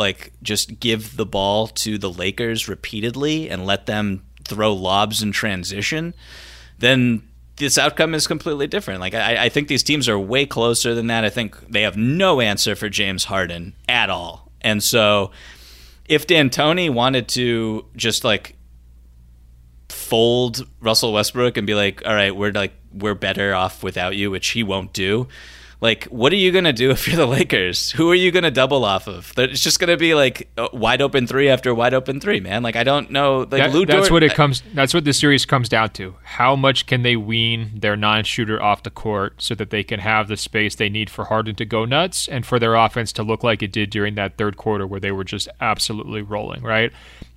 like 0.00 0.32
just 0.42 0.80
give 0.80 1.16
the 1.16 1.26
ball 1.26 1.68
to 1.68 1.98
the 1.98 2.10
Lakers 2.10 2.68
repeatedly 2.68 3.48
and 3.48 3.66
let 3.66 3.86
them 3.86 4.24
throw 4.44 4.74
lobs 4.74 5.22
in 5.22 5.30
transition, 5.30 6.14
then 6.78 7.22
this 7.56 7.76
outcome 7.76 8.14
is 8.14 8.26
completely 8.26 8.66
different. 8.66 9.00
Like 9.00 9.14
I, 9.14 9.44
I, 9.44 9.48
think 9.50 9.68
these 9.68 9.82
teams 9.82 10.08
are 10.08 10.18
way 10.18 10.46
closer 10.46 10.94
than 10.94 11.08
that. 11.08 11.24
I 11.24 11.30
think 11.30 11.70
they 11.70 11.82
have 11.82 11.96
no 11.96 12.40
answer 12.40 12.74
for 12.74 12.88
James 12.88 13.24
Harden 13.24 13.74
at 13.88 14.08
all. 14.08 14.50
And 14.62 14.82
so 14.82 15.30
if 16.06 16.26
D'Antoni 16.26 16.92
wanted 16.92 17.28
to 17.28 17.84
just 17.94 18.24
like 18.24 18.56
fold 19.90 20.66
Russell 20.80 21.12
Westbrook 21.12 21.58
and 21.58 21.66
be 21.66 21.74
like, 21.74 22.02
all 22.06 22.14
right, 22.14 22.34
we're 22.34 22.52
like 22.52 22.72
we're 22.92 23.14
better 23.14 23.54
off 23.54 23.82
without 23.82 24.16
you, 24.16 24.30
which 24.30 24.48
he 24.48 24.62
won't 24.62 24.94
do 24.94 25.28
like 25.80 26.04
what 26.04 26.32
are 26.32 26.36
you 26.36 26.52
gonna 26.52 26.72
do 26.72 26.90
if 26.90 27.06
you're 27.06 27.16
the 27.16 27.26
Lakers? 27.26 27.90
Who 27.92 28.10
are 28.10 28.14
you 28.14 28.30
gonna 28.30 28.50
double 28.50 28.84
off 28.84 29.08
of? 29.08 29.32
It's 29.36 29.62
just 29.62 29.80
gonna 29.80 29.96
be 29.96 30.14
like 30.14 30.50
wide 30.72 31.02
open 31.02 31.26
three 31.26 31.48
after 31.48 31.74
wide 31.74 31.94
open 31.94 32.20
three, 32.20 32.40
man. 32.40 32.62
Like 32.62 32.76
I 32.76 32.84
don't 32.84 33.10
know. 33.10 33.38
Like 33.38 33.50
that, 33.50 33.72
that's 33.72 34.08
Dort, 34.08 34.10
what 34.10 34.22
it 34.22 34.34
comes. 34.34 34.62
That's 34.74 34.94
what 34.94 35.04
the 35.04 35.12
series 35.12 35.46
comes 35.46 35.68
down 35.68 35.90
to. 35.90 36.16
How 36.22 36.54
much 36.56 36.86
can 36.86 37.02
they 37.02 37.16
wean 37.16 37.72
their 37.74 37.96
non-shooter 37.96 38.62
off 38.62 38.82
the 38.82 38.90
court 38.90 39.34
so 39.38 39.54
that 39.54 39.70
they 39.70 39.82
can 39.82 40.00
have 40.00 40.28
the 40.28 40.36
space 40.36 40.74
they 40.74 40.88
need 40.88 41.10
for 41.10 41.24
Harden 41.24 41.54
to 41.56 41.64
go 41.64 41.84
nuts 41.84 42.28
and 42.28 42.44
for 42.44 42.58
their 42.58 42.74
offense 42.74 43.12
to 43.14 43.22
look 43.22 43.42
like 43.42 43.62
it 43.62 43.72
did 43.72 43.90
during 43.90 44.14
that 44.16 44.36
third 44.36 44.56
quarter 44.56 44.86
where 44.86 45.00
they 45.00 45.12
were 45.12 45.24
just 45.24 45.48
absolutely 45.60 46.22
rolling, 46.22 46.62
right? 46.62 46.92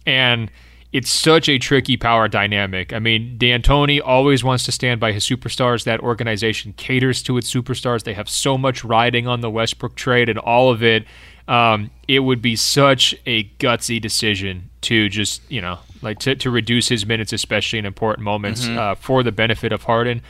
And 0.05 0.51
it's 0.93 1.11
such 1.11 1.49
a 1.49 1.57
tricky 1.57 1.97
power 1.97 2.27
dynamic. 2.27 2.93
I 2.93 2.99
mean, 2.99 3.35
D'Antoni 3.39 3.99
always 3.99 4.43
wants 4.43 4.63
to 4.65 4.71
stand 4.71 4.99
by 4.99 5.11
his 5.11 5.25
superstars. 5.25 5.85
That 5.85 5.99
organization 6.01 6.73
caters 6.73 7.23
to 7.23 7.35
its 7.37 7.51
superstars. 7.51 8.03
They 8.03 8.13
have 8.13 8.29
so 8.29 8.59
much 8.59 8.85
riding 8.85 9.27
on 9.27 9.41
the 9.41 9.49
Westbrook 9.49 9.95
trade 9.95 10.29
and 10.29 10.37
all 10.37 10.69
of 10.69 10.83
it. 10.83 11.05
Um, 11.47 11.89
it 12.07 12.19
would 12.19 12.43
be 12.43 12.55
such 12.55 13.15
a 13.25 13.45
gutsy 13.57 13.99
decision 13.99 14.69
to 14.81 15.09
just, 15.09 15.41
you 15.51 15.61
know, 15.61 15.79
like 16.03 16.19
to, 16.19 16.35
to 16.35 16.51
reduce 16.51 16.87
his 16.89 17.07
minutes, 17.07 17.33
especially 17.33 17.79
in 17.79 17.85
important 17.85 18.23
moments, 18.23 18.65
mm-hmm. 18.65 18.77
uh, 18.77 18.95
for 18.95 19.23
the 19.23 19.31
benefit 19.31 19.73
of 19.73 19.83
Harden. 19.83 20.21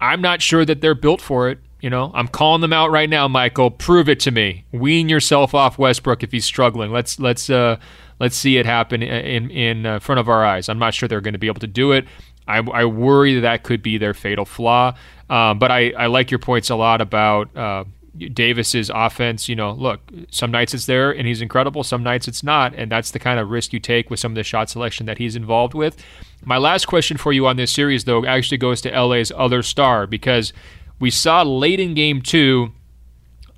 I'm 0.00 0.22
not 0.22 0.40
sure 0.40 0.64
that 0.64 0.80
they're 0.80 0.94
built 0.94 1.20
for 1.20 1.50
it. 1.50 1.58
You 1.80 1.90
know, 1.90 2.10
I'm 2.14 2.26
calling 2.26 2.62
them 2.62 2.72
out 2.72 2.90
right 2.90 3.08
now, 3.08 3.28
Michael. 3.28 3.70
Prove 3.70 4.08
it 4.08 4.18
to 4.20 4.30
me. 4.30 4.64
Wean 4.72 5.10
yourself 5.10 5.54
off 5.54 5.76
Westbrook 5.78 6.22
if 6.22 6.32
he's 6.32 6.46
struggling. 6.46 6.90
Let's 6.90 7.20
let's 7.20 7.50
uh, 7.50 7.76
let's 8.18 8.36
see 8.36 8.56
it 8.56 8.66
happen 8.66 9.02
in 9.02 9.50
in 9.50 9.86
uh, 9.86 9.98
front 9.98 10.18
of 10.18 10.28
our 10.28 10.44
eyes. 10.44 10.68
I'm 10.68 10.78
not 10.78 10.94
sure 10.94 11.08
they're 11.08 11.20
going 11.20 11.34
to 11.34 11.38
be 11.38 11.48
able 11.48 11.60
to 11.60 11.66
do 11.66 11.92
it. 11.92 12.06
I, 12.48 12.58
I 12.58 12.84
worry 12.84 13.34
that 13.34 13.40
that 13.40 13.62
could 13.64 13.82
be 13.82 13.98
their 13.98 14.14
fatal 14.14 14.44
flaw. 14.44 14.94
Um, 15.28 15.58
but 15.58 15.70
I, 15.70 15.90
I 15.90 16.06
like 16.06 16.30
your 16.30 16.38
points 16.38 16.70
a 16.70 16.76
lot 16.76 17.00
about 17.00 17.54
uh, 17.56 17.84
Davis's 18.16 18.90
offense. 18.94 19.48
You 19.48 19.56
know, 19.56 19.72
look, 19.72 20.00
some 20.30 20.50
nights 20.50 20.72
it's 20.72 20.86
there 20.86 21.10
and 21.10 21.26
he's 21.26 21.40
incredible. 21.40 21.82
Some 21.82 22.02
nights 22.02 22.28
it's 22.28 22.42
not, 22.42 22.74
and 22.74 22.90
that's 22.90 23.10
the 23.10 23.18
kind 23.18 23.40
of 23.40 23.50
risk 23.50 23.72
you 23.72 23.80
take 23.80 24.10
with 24.10 24.20
some 24.20 24.32
of 24.32 24.36
the 24.36 24.44
shot 24.44 24.70
selection 24.70 25.06
that 25.06 25.18
he's 25.18 25.34
involved 25.34 25.74
with. 25.74 26.02
My 26.44 26.58
last 26.58 26.86
question 26.86 27.16
for 27.16 27.32
you 27.32 27.46
on 27.46 27.56
this 27.56 27.72
series, 27.72 28.04
though, 28.04 28.24
actually 28.24 28.58
goes 28.58 28.80
to 28.82 29.00
LA's 29.00 29.32
other 29.34 29.62
star 29.62 30.06
because 30.06 30.52
we 31.00 31.10
saw 31.10 31.42
late 31.42 31.80
in 31.80 31.94
Game 31.94 32.22
Two 32.22 32.72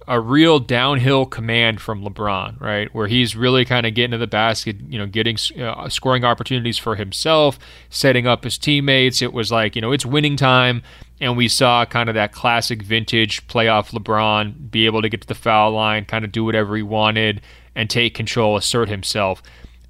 a 0.09 0.19
real 0.19 0.59
downhill 0.59 1.27
command 1.27 1.83
from 1.83 2.03
LeBron, 2.03 2.59
right? 2.61 2.93
Where 2.95 3.07
he's 3.07 3.37
really 3.37 3.67
kind 3.67 3.87
of 3.87 3.93
getting 3.93 4.13
to 4.13 4.19
the 4.19 4.27
basket, 4.27 4.77
you 4.89 4.99
know, 4.99 5.07
getting 5.07 5.37
uh, 5.61 5.91
scoring 5.91 6.25
opportunities 6.25 6.79
for 6.79 6.97
himself, 6.97 7.59
setting 7.91 8.27
up 8.27 8.45
his 8.45 8.57
teammates. 8.57 9.21
It 9.21 9.35
was 9.35 9.53
like, 9.53 9.77
you 9.77 9.83
know, 9.83 9.93
it's 9.93 10.07
winning 10.07 10.37
time. 10.37 10.83
And 11.21 11.37
we 11.37 11.47
saw 11.47 11.85
kind 11.85 12.09
of 12.09 12.15
that 12.15 12.33
classic 12.33 12.83
vintage 12.83 13.47
playoff 13.49 13.91
LeBron 13.91 14.71
be 14.71 14.87
able 14.87 15.03
to 15.03 15.11
get 15.11 15.21
to 15.21 15.27
the 15.27 15.35
foul 15.35 15.73
line, 15.73 16.07
kind 16.07 16.25
of 16.25 16.33
do 16.33 16.43
whatever 16.43 16.75
he 16.75 16.83
wanted 16.83 17.43
and 17.75 17.91
take 17.91 18.15
control, 18.15 18.57
assert 18.57 18.89
himself. 18.89 19.43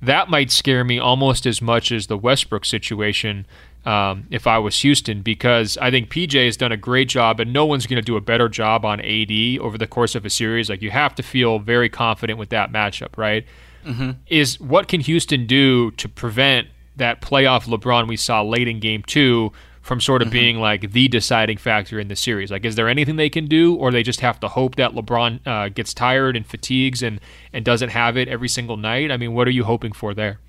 That 0.03 0.29
might 0.29 0.51
scare 0.51 0.83
me 0.83 0.99
almost 0.99 1.47
as 1.47 1.63
much 1.63 1.93
as 1.93 2.09
the 2.09 2.19
Westbrook 2.19 2.65
situation 2.65 3.47
um, 3.85 4.27
if 4.31 4.47
I 4.47 4.59
was 4.59 4.81
Houston 4.81 5.23
because 5.23 5.79
I 5.79 5.91
think 5.91 6.11
PJ 6.11 6.45
has 6.45 6.57
done 6.57 6.73
a 6.73 6.77
great 6.77 7.09
job 7.09 7.41
and 7.41 7.53
no 7.53 7.65
one's 7.65 7.87
going 7.87 7.97
to 7.97 8.05
do 8.05 8.17
a 8.17 8.21
better 8.21 8.49
job 8.49 8.85
on 8.85 9.01
AD 9.01 9.59
over 9.61 9.79
the 9.79 9.87
course 9.87 10.15
of 10.15 10.25
a 10.27 10.31
series. 10.31 10.69
Like 10.69 10.83
you 10.83 10.91
have 10.91 11.15
to 11.17 11.23
feel 11.23 11.59
very 11.59 11.89
confident 11.89 12.39
with 12.39 12.51
that 12.51 12.73
matchup, 12.73 13.17
right? 13.17 13.47
Mm-hmm. 13.85 14.11
Is 14.27 14.61
what 14.61 14.89
can 14.89 15.01
Houston 15.01 15.47
do 15.47 15.91
to 15.93 16.09
prevent 16.09 16.69
that 16.97 17.23
playoff 17.23 17.65
LeBron 17.65 18.09
we 18.09 18.17
saw 18.17 18.43
late 18.43 18.69
in 18.69 18.81
game 18.81 19.03
two 19.07 19.53
from 19.81 20.01
sort 20.01 20.21
of 20.21 20.29
mm-hmm. 20.29 20.33
being 20.33 20.59
like 20.59 20.93
the 20.93 21.09
deciding 21.09 21.57
factor 21.57 21.99
in 21.99 22.09
the 22.09 22.17
series? 22.17 22.51
Like, 22.51 22.67
is 22.67 22.75
there 22.75 22.89
anything 22.89 23.17
they 23.17 23.31
can 23.31 23.47
do, 23.47 23.75
or 23.75 23.91
they 23.91 24.03
just 24.03 24.21
have 24.21 24.39
to 24.41 24.49
hope 24.49 24.77
that 24.77 24.91
LeBron 24.91 25.47
uh, 25.47 25.71
gets 25.71 25.95
tired 25.95 26.37
and 26.37 26.47
fatigues 26.47 27.03
and 27.03 27.21
and 27.55 27.65
doesn't 27.65 27.89
have 27.91 28.19
it 28.19 28.29
every 28.29 28.49
single 28.49 28.77
night? 28.77 29.11
I 29.11 29.17
mean, 29.17 29.33
what 29.33 29.49
are 29.49 29.53
you 29.53 29.65
hoping 29.65 29.93
for 29.93 30.13
there? 30.13 30.41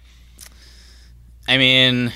I 1.48 1.58
mean, 1.58 2.12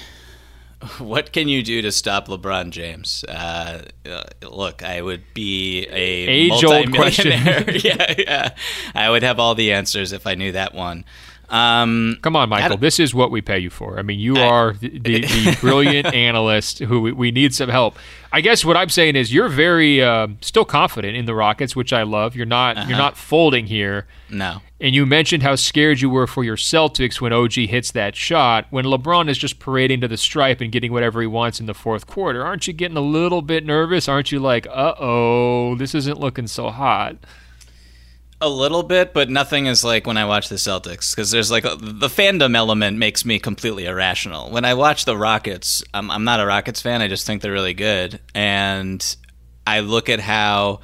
what 0.99 1.31
can 1.31 1.47
you 1.47 1.63
do 1.63 1.81
to 1.81 1.91
stop 1.91 2.27
LeBron 2.27 2.71
James? 2.71 3.23
Uh, 3.27 3.84
uh 4.05 4.23
look, 4.49 4.84
I 4.84 5.01
would 5.01 5.23
be 5.34 5.86
a 5.88 5.93
age 5.93 6.63
old 6.63 6.93
question. 6.93 7.31
yeah, 7.84 8.13
yeah, 8.17 8.55
I 8.95 9.09
would 9.09 9.23
have 9.23 9.39
all 9.39 9.55
the 9.55 9.71
answers 9.71 10.11
if 10.11 10.27
I 10.27 10.36
knew 10.36 10.51
that 10.51 10.73
one. 10.73 11.05
Um, 11.49 12.17
Come 12.21 12.36
on, 12.36 12.49
Michael. 12.49 12.77
This 12.77 12.99
is 12.99 13.13
what 13.13 13.29
we 13.29 13.41
pay 13.41 13.59
you 13.59 13.69
for. 13.69 13.99
I 13.99 14.01
mean, 14.01 14.19
you 14.19 14.38
I, 14.38 14.47
are 14.47 14.73
the, 14.73 14.89
the, 14.89 15.21
the 15.21 15.57
brilliant 15.61 16.07
analyst 16.13 16.79
who 16.79 17.01
we, 17.01 17.11
we, 17.11 17.31
need 17.31 17.53
some 17.53 17.69
help. 17.69 17.95
I 18.31 18.41
guess 18.41 18.65
what 18.65 18.75
I'm 18.75 18.89
saying 18.89 19.15
is 19.15 19.31
you're 19.31 19.49
very 19.49 20.01
uh, 20.01 20.29
still 20.41 20.65
confident 20.65 21.15
in 21.15 21.25
the 21.25 21.36
Rockets, 21.36 21.75
which 21.75 21.93
I 21.93 22.03
love. 22.03 22.36
You're 22.36 22.47
not 22.47 22.77
uh-huh. 22.77 22.89
you're 22.89 22.97
not 22.97 23.17
folding 23.17 23.67
here. 23.67 24.07
No. 24.31 24.61
And 24.84 24.93
you 24.93 25.05
mentioned 25.05 25.43
how 25.43 25.55
scared 25.55 26.01
you 26.01 26.09
were 26.09 26.27
for 26.27 26.43
your 26.43 26.57
Celtics 26.57 27.21
when 27.21 27.31
OG 27.31 27.53
hits 27.53 27.91
that 27.91 28.17
shot. 28.17 28.67
When 28.69 28.84
LeBron 28.84 29.29
is 29.29 29.38
just 29.38 29.57
parading 29.57 30.01
to 30.01 30.09
the 30.09 30.17
stripe 30.17 30.59
and 30.59 30.73
getting 30.73 30.91
whatever 30.91 31.21
he 31.21 31.27
wants 31.27 31.61
in 31.61 31.67
the 31.67 31.73
fourth 31.73 32.05
quarter, 32.05 32.45
aren't 32.45 32.67
you 32.67 32.73
getting 32.73 32.97
a 32.97 33.01
little 33.01 33.41
bit 33.41 33.65
nervous? 33.65 34.09
Aren't 34.09 34.34
you 34.34 34.41
like, 34.41 34.67
uh 34.67 34.93
oh, 34.99 35.75
this 35.75 35.95
isn't 35.95 36.19
looking 36.19 36.47
so 36.47 36.69
hot? 36.69 37.15
A 38.41 38.49
little 38.49 38.84
bit, 38.84 39.13
but 39.13 39.29
nothing 39.29 39.67
is 39.67 39.86
like 39.86 40.05
when 40.05 40.17
I 40.17 40.25
watch 40.25 40.49
the 40.49 40.55
Celtics 40.55 41.15
because 41.15 41.31
there's 41.31 41.49
like 41.49 41.63
a, 41.63 41.77
the 41.77 42.09
fandom 42.09 42.53
element 42.53 42.97
makes 42.97 43.23
me 43.23 43.39
completely 43.39 43.86
irrational. 43.86 44.51
When 44.51 44.65
I 44.65 44.73
watch 44.73 45.05
the 45.05 45.15
Rockets, 45.15 45.81
I'm, 45.93 46.11
I'm 46.11 46.25
not 46.25 46.41
a 46.41 46.45
Rockets 46.45 46.81
fan. 46.81 47.01
I 47.01 47.07
just 47.07 47.25
think 47.25 47.41
they're 47.41 47.53
really 47.53 47.73
good, 47.73 48.19
and 48.36 49.15
I 49.65 49.79
look 49.79 50.09
at 50.09 50.19
how 50.19 50.81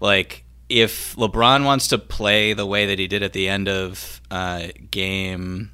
like 0.00 0.45
if 0.68 1.14
LeBron 1.16 1.64
wants 1.64 1.88
to 1.88 1.98
play 1.98 2.52
the 2.52 2.66
way 2.66 2.86
that 2.86 2.98
he 2.98 3.06
did 3.06 3.22
at 3.22 3.32
the 3.32 3.48
end 3.48 3.68
of 3.68 4.20
uh, 4.30 4.68
game 4.90 5.72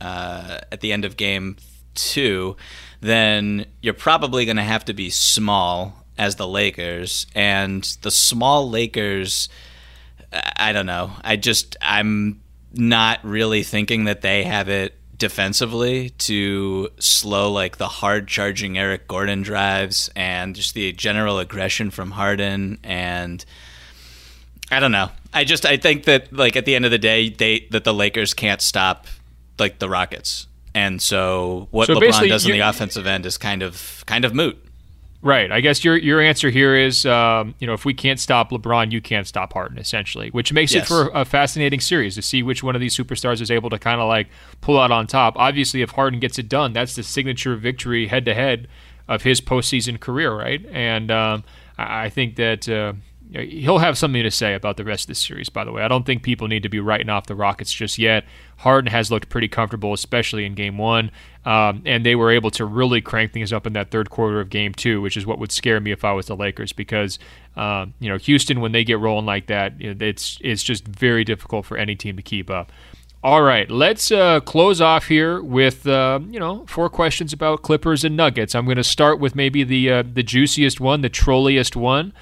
uh, 0.00 0.58
at 0.70 0.80
the 0.80 0.92
end 0.92 1.04
of 1.04 1.16
game 1.16 1.56
two, 1.94 2.56
then 3.00 3.66
you're 3.80 3.94
probably 3.94 4.44
going 4.44 4.56
to 4.56 4.62
have 4.62 4.84
to 4.86 4.94
be 4.94 5.10
small 5.10 6.04
as 6.18 6.36
the 6.36 6.46
Lakers, 6.46 7.26
and 7.34 7.96
the 8.02 8.10
small 8.10 8.68
Lakers 8.68 9.48
I 10.32 10.72
don't 10.72 10.86
know. 10.86 11.12
I 11.22 11.36
just 11.36 11.76
I'm 11.82 12.40
not 12.72 13.20
really 13.22 13.62
thinking 13.62 14.04
that 14.04 14.22
they 14.22 14.44
have 14.44 14.68
it 14.68 14.94
defensively 15.18 16.10
to 16.10 16.88
slow 16.98 17.52
like 17.52 17.76
the 17.76 17.88
hard 17.88 18.26
charging 18.26 18.78
Eric 18.78 19.06
Gordon 19.06 19.42
drives 19.42 20.10
and 20.16 20.56
just 20.56 20.74
the 20.74 20.92
general 20.92 21.38
aggression 21.38 21.90
from 21.90 22.12
Harden 22.12 22.78
and 22.82 23.44
I 24.72 24.80
don't 24.80 24.92
know. 24.92 25.10
I 25.34 25.44
just 25.44 25.66
I 25.66 25.76
think 25.76 26.04
that 26.04 26.32
like 26.32 26.56
at 26.56 26.64
the 26.64 26.74
end 26.74 26.84
of 26.84 26.90
the 26.90 26.98
day 26.98 27.28
they 27.28 27.68
that 27.70 27.84
the 27.84 27.94
Lakers 27.94 28.34
can't 28.34 28.60
stop 28.60 29.06
like 29.58 29.78
the 29.78 29.88
Rockets. 29.88 30.46
And 30.74 31.00
so 31.00 31.68
what 31.70 31.86
so 31.86 31.94
LeBron 31.94 32.28
does 32.28 32.46
on 32.46 32.52
the 32.52 32.60
offensive 32.60 33.06
end 33.06 33.26
is 33.26 33.36
kind 33.36 33.62
of 33.62 34.02
kind 34.06 34.24
of 34.24 34.34
moot. 34.34 34.58
Right. 35.20 35.52
I 35.52 35.60
guess 35.60 35.84
your 35.84 35.96
your 35.96 36.20
answer 36.20 36.50
here 36.50 36.74
is, 36.74 37.06
um, 37.06 37.54
you 37.60 37.66
know, 37.66 37.74
if 37.74 37.84
we 37.84 37.94
can't 37.94 38.18
stop 38.18 38.50
LeBron, 38.50 38.90
you 38.90 39.00
can't 39.00 39.26
stop 39.26 39.52
Harden, 39.52 39.78
essentially, 39.78 40.30
which 40.30 40.52
makes 40.52 40.74
yes. 40.74 40.84
it 40.84 40.88
for 40.88 41.10
a 41.14 41.24
fascinating 41.24 41.78
series 41.78 42.16
to 42.16 42.22
see 42.22 42.42
which 42.42 42.64
one 42.64 42.74
of 42.74 42.80
these 42.80 42.96
superstars 42.96 43.40
is 43.40 43.50
able 43.50 43.70
to 43.70 43.78
kind 43.78 44.00
of 44.00 44.08
like 44.08 44.28
pull 44.62 44.80
out 44.80 44.90
on 44.90 45.06
top. 45.06 45.34
Obviously, 45.36 45.82
if 45.82 45.90
Harden 45.90 46.18
gets 46.18 46.38
it 46.38 46.48
done, 46.48 46.72
that's 46.72 46.96
the 46.96 47.04
signature 47.04 47.54
victory 47.54 48.08
head 48.08 48.24
to 48.24 48.34
head 48.34 48.66
of 49.06 49.22
his 49.22 49.40
postseason 49.40 50.00
career, 50.00 50.34
right? 50.34 50.64
And 50.72 51.10
um, 51.10 51.44
I 51.78 52.08
think 52.08 52.34
that 52.36 52.68
uh, 52.68 52.94
he'll 53.32 53.78
have 53.78 53.96
something 53.96 54.22
to 54.22 54.30
say 54.30 54.54
about 54.54 54.76
the 54.76 54.84
rest 54.84 55.04
of 55.04 55.08
the 55.08 55.14
series. 55.14 55.48
By 55.48 55.64
the 55.64 55.72
way, 55.72 55.82
I 55.82 55.88
don't 55.88 56.04
think 56.04 56.22
people 56.22 56.48
need 56.48 56.62
to 56.62 56.68
be 56.68 56.80
writing 56.80 57.08
off 57.08 57.26
the 57.26 57.34
Rockets 57.34 57.72
just 57.72 57.98
yet. 57.98 58.24
Harden 58.58 58.90
has 58.90 59.10
looked 59.10 59.28
pretty 59.28 59.48
comfortable, 59.48 59.92
especially 59.92 60.44
in 60.44 60.54
Game 60.54 60.78
One, 60.78 61.10
um, 61.44 61.82
and 61.84 62.06
they 62.06 62.14
were 62.14 62.30
able 62.30 62.50
to 62.52 62.64
really 62.64 63.00
crank 63.00 63.32
things 63.32 63.52
up 63.52 63.66
in 63.66 63.72
that 63.72 63.90
third 63.90 64.10
quarter 64.10 64.40
of 64.40 64.50
Game 64.50 64.74
Two, 64.74 65.00
which 65.00 65.16
is 65.16 65.26
what 65.26 65.38
would 65.38 65.52
scare 65.52 65.80
me 65.80 65.90
if 65.92 66.04
I 66.04 66.12
was 66.12 66.26
the 66.26 66.36
Lakers, 66.36 66.72
because 66.72 67.18
um, 67.56 67.94
you 67.98 68.08
know 68.08 68.18
Houston 68.18 68.60
when 68.60 68.72
they 68.72 68.84
get 68.84 68.98
rolling 68.98 69.26
like 69.26 69.46
that, 69.46 69.74
it's 69.78 70.38
it's 70.40 70.62
just 70.62 70.86
very 70.86 71.24
difficult 71.24 71.66
for 71.66 71.76
any 71.76 71.94
team 71.94 72.16
to 72.16 72.22
keep 72.22 72.50
up. 72.50 72.70
All 73.24 73.42
right, 73.42 73.70
let's 73.70 74.10
uh, 74.10 74.40
close 74.40 74.80
off 74.80 75.06
here 75.06 75.40
with 75.40 75.86
uh, 75.86 76.18
you 76.28 76.40
know 76.40 76.66
four 76.66 76.88
questions 76.88 77.32
about 77.32 77.62
Clippers 77.62 78.04
and 78.04 78.16
Nuggets. 78.16 78.54
I'm 78.54 78.64
going 78.64 78.78
to 78.78 78.84
start 78.84 79.20
with 79.20 79.36
maybe 79.36 79.62
the 79.62 79.90
uh, 79.90 80.02
the 80.02 80.24
juiciest 80.24 80.80
one, 80.80 81.02
the 81.02 81.08
trolliest 81.08 81.76
one. 81.76 82.12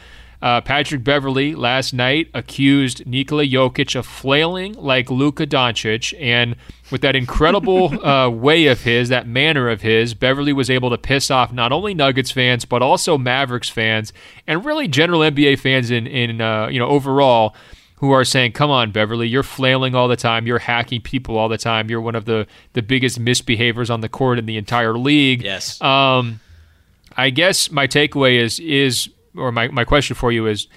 Uh, 0.43 0.61
Patrick 0.61 1.05
Beverley 1.05 1.55
last 1.55 1.93
night 1.93 2.29
accused 2.33 3.07
Nikola 3.07 3.45
Jokic 3.45 3.95
of 3.95 4.07
flailing 4.07 4.73
like 4.75 5.11
Luka 5.11 5.47
Doncic, 5.47 6.15
and 6.19 6.57
with 6.91 7.03
that 7.03 7.15
incredible 7.15 8.05
uh, 8.07 8.31
way 8.31 8.67
of 8.67 8.83
his, 8.83 9.11
that 9.11 9.27
manner 9.27 9.69
of 9.69 9.83
his, 9.83 10.15
Beverley 10.15 10.55
was 10.55 10.71
able 10.71 10.89
to 10.91 10.99
piss 10.99 11.31
off 11.31 11.53
not 11.53 11.73
only 11.73 11.93
Nuggets 11.93 12.31
fans 12.31 12.65
but 12.65 12.81
also 12.81 13.19
Mavericks 13.19 13.69
fans 13.69 14.13
and 14.47 14.65
really 14.65 14.89
general 14.89 15.21
NBA 15.21 15.59
fans 15.59 15.91
in 15.91 16.07
in 16.07 16.41
uh, 16.41 16.69
you 16.69 16.79
know 16.79 16.89
overall 16.89 17.55
who 17.97 18.11
are 18.13 18.25
saying, 18.25 18.53
"Come 18.53 18.71
on, 18.71 18.93
Beverley, 18.93 19.29
you're 19.29 19.43
flailing 19.43 19.95
all 19.95 20.09
the 20.09 20.17
time. 20.17 20.47
You're 20.47 20.61
hacking 20.61 21.03
people 21.03 21.37
all 21.37 21.51
the 21.51 21.59
time. 21.59 21.91
You're 21.91 22.01
one 22.01 22.15
of 22.15 22.25
the 22.25 22.47
the 22.73 22.81
biggest 22.81 23.21
misbehaviors 23.21 23.91
on 23.91 24.01
the 24.01 24.09
court 24.09 24.39
in 24.39 24.47
the 24.47 24.57
entire 24.57 24.97
league." 24.97 25.43
Yes. 25.43 25.81
Um, 25.83 26.41
I 27.15 27.29
guess 27.29 27.71
my 27.71 27.87
takeaway 27.87 28.41
is 28.41 28.59
is 28.59 29.11
or 29.37 29.53
my 29.53 29.69
my 29.69 29.85
question 29.85 30.15
for 30.17 30.33
you 30.33 30.47
is. 30.47 30.69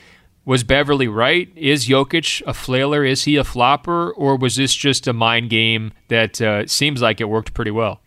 Was 0.45 0.65
Beverley 0.65 1.07
right? 1.07 1.49
Is 1.55 1.87
Jokic 1.87 2.41
a 2.45 2.53
flailer? 2.53 3.05
Is 3.05 3.23
he 3.23 3.37
a 3.37 3.45
flopper? 3.45 4.11
Or 4.11 4.35
was 4.35 4.57
this 4.57 4.75
just 4.75 5.07
a 5.07 5.13
mind 5.13 5.49
game 5.49 5.93
that 6.09 6.41
uh, 6.41 6.67
seems 6.67 7.01
like 7.01 7.21
it 7.21 7.29
worked 7.29 7.53
pretty 7.53 7.71
well? 7.71 8.01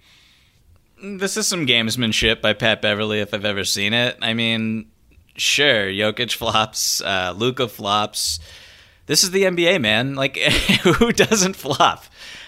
This 1.03 1.39
is 1.39 1.47
some 1.47 1.67
gamesmanship 1.67 2.43
by 2.43 2.53
Pat 2.53 2.83
Beverley, 2.83 3.21
if 3.21 3.33
I've 3.33 3.47
ever 3.47 3.65
seen 3.65 3.95
it. 3.95 4.19
I 4.21 4.35
mean, 4.35 4.91
sure, 5.39 5.87
Jokic 5.87 6.35
flops, 6.35 7.01
uh, 7.01 7.33
Luka 7.35 7.69
flops 7.69 8.39
this 9.07 9.23
is 9.23 9.31
the 9.31 9.45
NBA, 9.45 9.81
man. 9.81 10.15
Like, 10.15 10.37
who 10.83 11.13
doesn't 11.13 11.57
flop? 11.57 12.05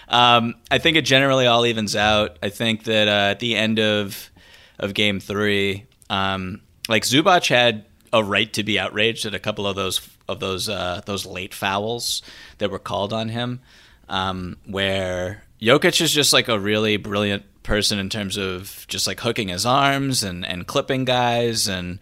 Um, 0.07 0.55
I 0.69 0.77
think 0.77 0.97
it 0.97 1.03
generally 1.03 1.47
all 1.47 1.65
evens 1.65 1.95
out. 1.95 2.37
I 2.43 2.49
think 2.49 2.83
that 2.83 3.07
uh, 3.07 3.31
at 3.31 3.39
the 3.39 3.55
end 3.55 3.79
of 3.79 4.29
of 4.77 4.93
Game 4.93 5.19
Three, 5.19 5.85
um, 6.09 6.61
like 6.87 7.03
Zubac 7.03 7.47
had 7.47 7.85
a 8.11 8.23
right 8.23 8.51
to 8.53 8.63
be 8.63 8.79
outraged 8.79 9.25
at 9.25 9.33
a 9.33 9.39
couple 9.39 9.67
of 9.67 9.75
those 9.75 10.07
of 10.27 10.39
those 10.39 10.69
uh, 10.69 11.01
those 11.05 11.25
late 11.25 11.53
fouls 11.53 12.21
that 12.57 12.71
were 12.71 12.79
called 12.79 13.13
on 13.13 13.29
him, 13.29 13.61
um, 14.07 14.57
where 14.65 15.43
Jokic 15.61 16.01
is 16.01 16.11
just 16.11 16.33
like 16.33 16.47
a 16.47 16.59
really 16.59 16.97
brilliant 16.97 17.43
person 17.63 17.99
in 17.99 18.09
terms 18.09 18.37
of 18.37 18.85
just 18.87 19.05
like 19.05 19.19
hooking 19.19 19.49
his 19.49 19.65
arms 19.65 20.23
and 20.23 20.45
and 20.45 20.65
clipping 20.67 21.05
guys 21.05 21.67
and 21.67 21.99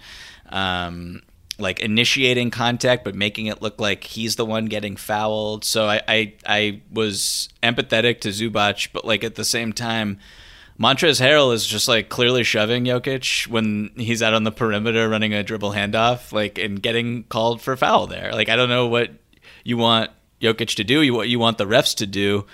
um, 0.49 1.21
like 1.59 1.79
initiating 1.79 2.51
contact 2.51 3.03
but 3.03 3.15
making 3.15 3.47
it 3.47 3.61
look 3.61 3.81
like 3.81 4.03
he's 4.03 4.35
the 4.35 4.45
one 4.45 4.65
getting 4.65 4.95
fouled. 4.95 5.65
So 5.65 5.87
I 5.87 6.01
I, 6.07 6.33
I 6.45 6.81
was 6.91 7.49
empathetic 7.63 8.21
to 8.21 8.29
Zubac, 8.29 8.89
but 8.93 9.05
like 9.05 9.23
at 9.23 9.35
the 9.35 9.45
same 9.45 9.73
time, 9.73 10.19
Montrezl 10.79 11.21
Harrell 11.21 11.53
is 11.53 11.65
just 11.65 11.87
like 11.87 12.09
clearly 12.09 12.43
shoving 12.43 12.85
Jokic 12.85 13.47
when 13.47 13.91
he's 13.95 14.21
out 14.21 14.33
on 14.33 14.43
the 14.43 14.51
perimeter 14.51 15.09
running 15.09 15.33
a 15.33 15.43
dribble 15.43 15.71
handoff, 15.71 16.31
like 16.31 16.57
and 16.59 16.81
getting 16.81 17.23
called 17.23 17.61
for 17.61 17.75
foul 17.75 18.05
there. 18.05 18.31
Like 18.31 18.49
I 18.49 18.55
don't 18.55 18.69
know 18.69 18.87
what 18.87 19.11
you 19.63 19.77
want 19.77 20.11
Jokic 20.39 20.75
to 20.75 20.83
do, 20.83 21.01
you 21.01 21.13
what 21.13 21.29
you 21.29 21.39
want 21.39 21.57
the 21.57 21.65
refs 21.65 21.95
to 21.97 22.05
do. 22.05 22.45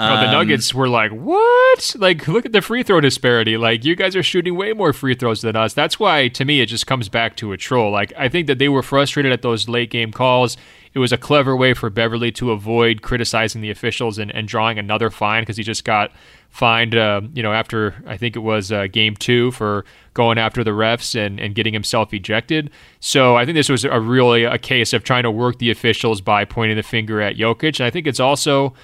Oh, 0.00 0.06
the 0.06 0.26
um, 0.26 0.30
Nuggets 0.30 0.72
were 0.72 0.88
like, 0.88 1.10
"What? 1.10 1.96
Like, 1.98 2.28
look 2.28 2.46
at 2.46 2.52
the 2.52 2.62
free 2.62 2.84
throw 2.84 3.00
disparity. 3.00 3.56
Like, 3.56 3.84
you 3.84 3.96
guys 3.96 4.14
are 4.14 4.22
shooting 4.22 4.54
way 4.54 4.72
more 4.72 4.92
free 4.92 5.16
throws 5.16 5.40
than 5.42 5.56
us." 5.56 5.74
That's 5.74 5.98
why, 5.98 6.28
to 6.28 6.44
me, 6.44 6.60
it 6.60 6.66
just 6.66 6.86
comes 6.86 7.08
back 7.08 7.34
to 7.38 7.50
a 7.50 7.56
troll. 7.56 7.90
Like, 7.90 8.12
I 8.16 8.28
think 8.28 8.46
that 8.46 8.60
they 8.60 8.68
were 8.68 8.84
frustrated 8.84 9.32
at 9.32 9.42
those 9.42 9.68
late 9.68 9.90
game 9.90 10.12
calls. 10.12 10.56
It 10.98 11.00
was 11.00 11.12
a 11.12 11.16
clever 11.16 11.56
way 11.56 11.74
for 11.74 11.90
Beverley 11.90 12.32
to 12.32 12.50
avoid 12.50 13.02
criticizing 13.02 13.60
the 13.60 13.70
officials 13.70 14.18
and, 14.18 14.34
and 14.34 14.48
drawing 14.48 14.80
another 14.80 15.10
fine 15.10 15.42
because 15.42 15.56
he 15.56 15.62
just 15.62 15.84
got 15.84 16.10
fined, 16.50 16.96
uh, 16.96 17.20
you 17.32 17.40
know, 17.40 17.52
after 17.52 18.02
I 18.04 18.16
think 18.16 18.34
it 18.34 18.40
was 18.40 18.72
uh, 18.72 18.88
game 18.88 19.14
two 19.14 19.52
for 19.52 19.84
going 20.14 20.38
after 20.38 20.64
the 20.64 20.72
refs 20.72 21.14
and, 21.14 21.38
and 21.38 21.54
getting 21.54 21.72
himself 21.72 22.12
ejected. 22.12 22.70
So 22.98 23.36
I 23.36 23.44
think 23.44 23.54
this 23.54 23.68
was 23.68 23.84
a 23.84 24.00
really 24.00 24.42
a 24.42 24.58
case 24.58 24.92
of 24.92 25.04
trying 25.04 25.22
to 25.22 25.30
work 25.30 25.60
the 25.60 25.70
officials 25.70 26.20
by 26.20 26.44
pointing 26.44 26.76
the 26.76 26.82
finger 26.82 27.20
at 27.20 27.36
Jokic. 27.36 27.78
And 27.78 27.86
I 27.86 27.90
think 27.90 28.08
it's 28.08 28.18
also 28.18 28.74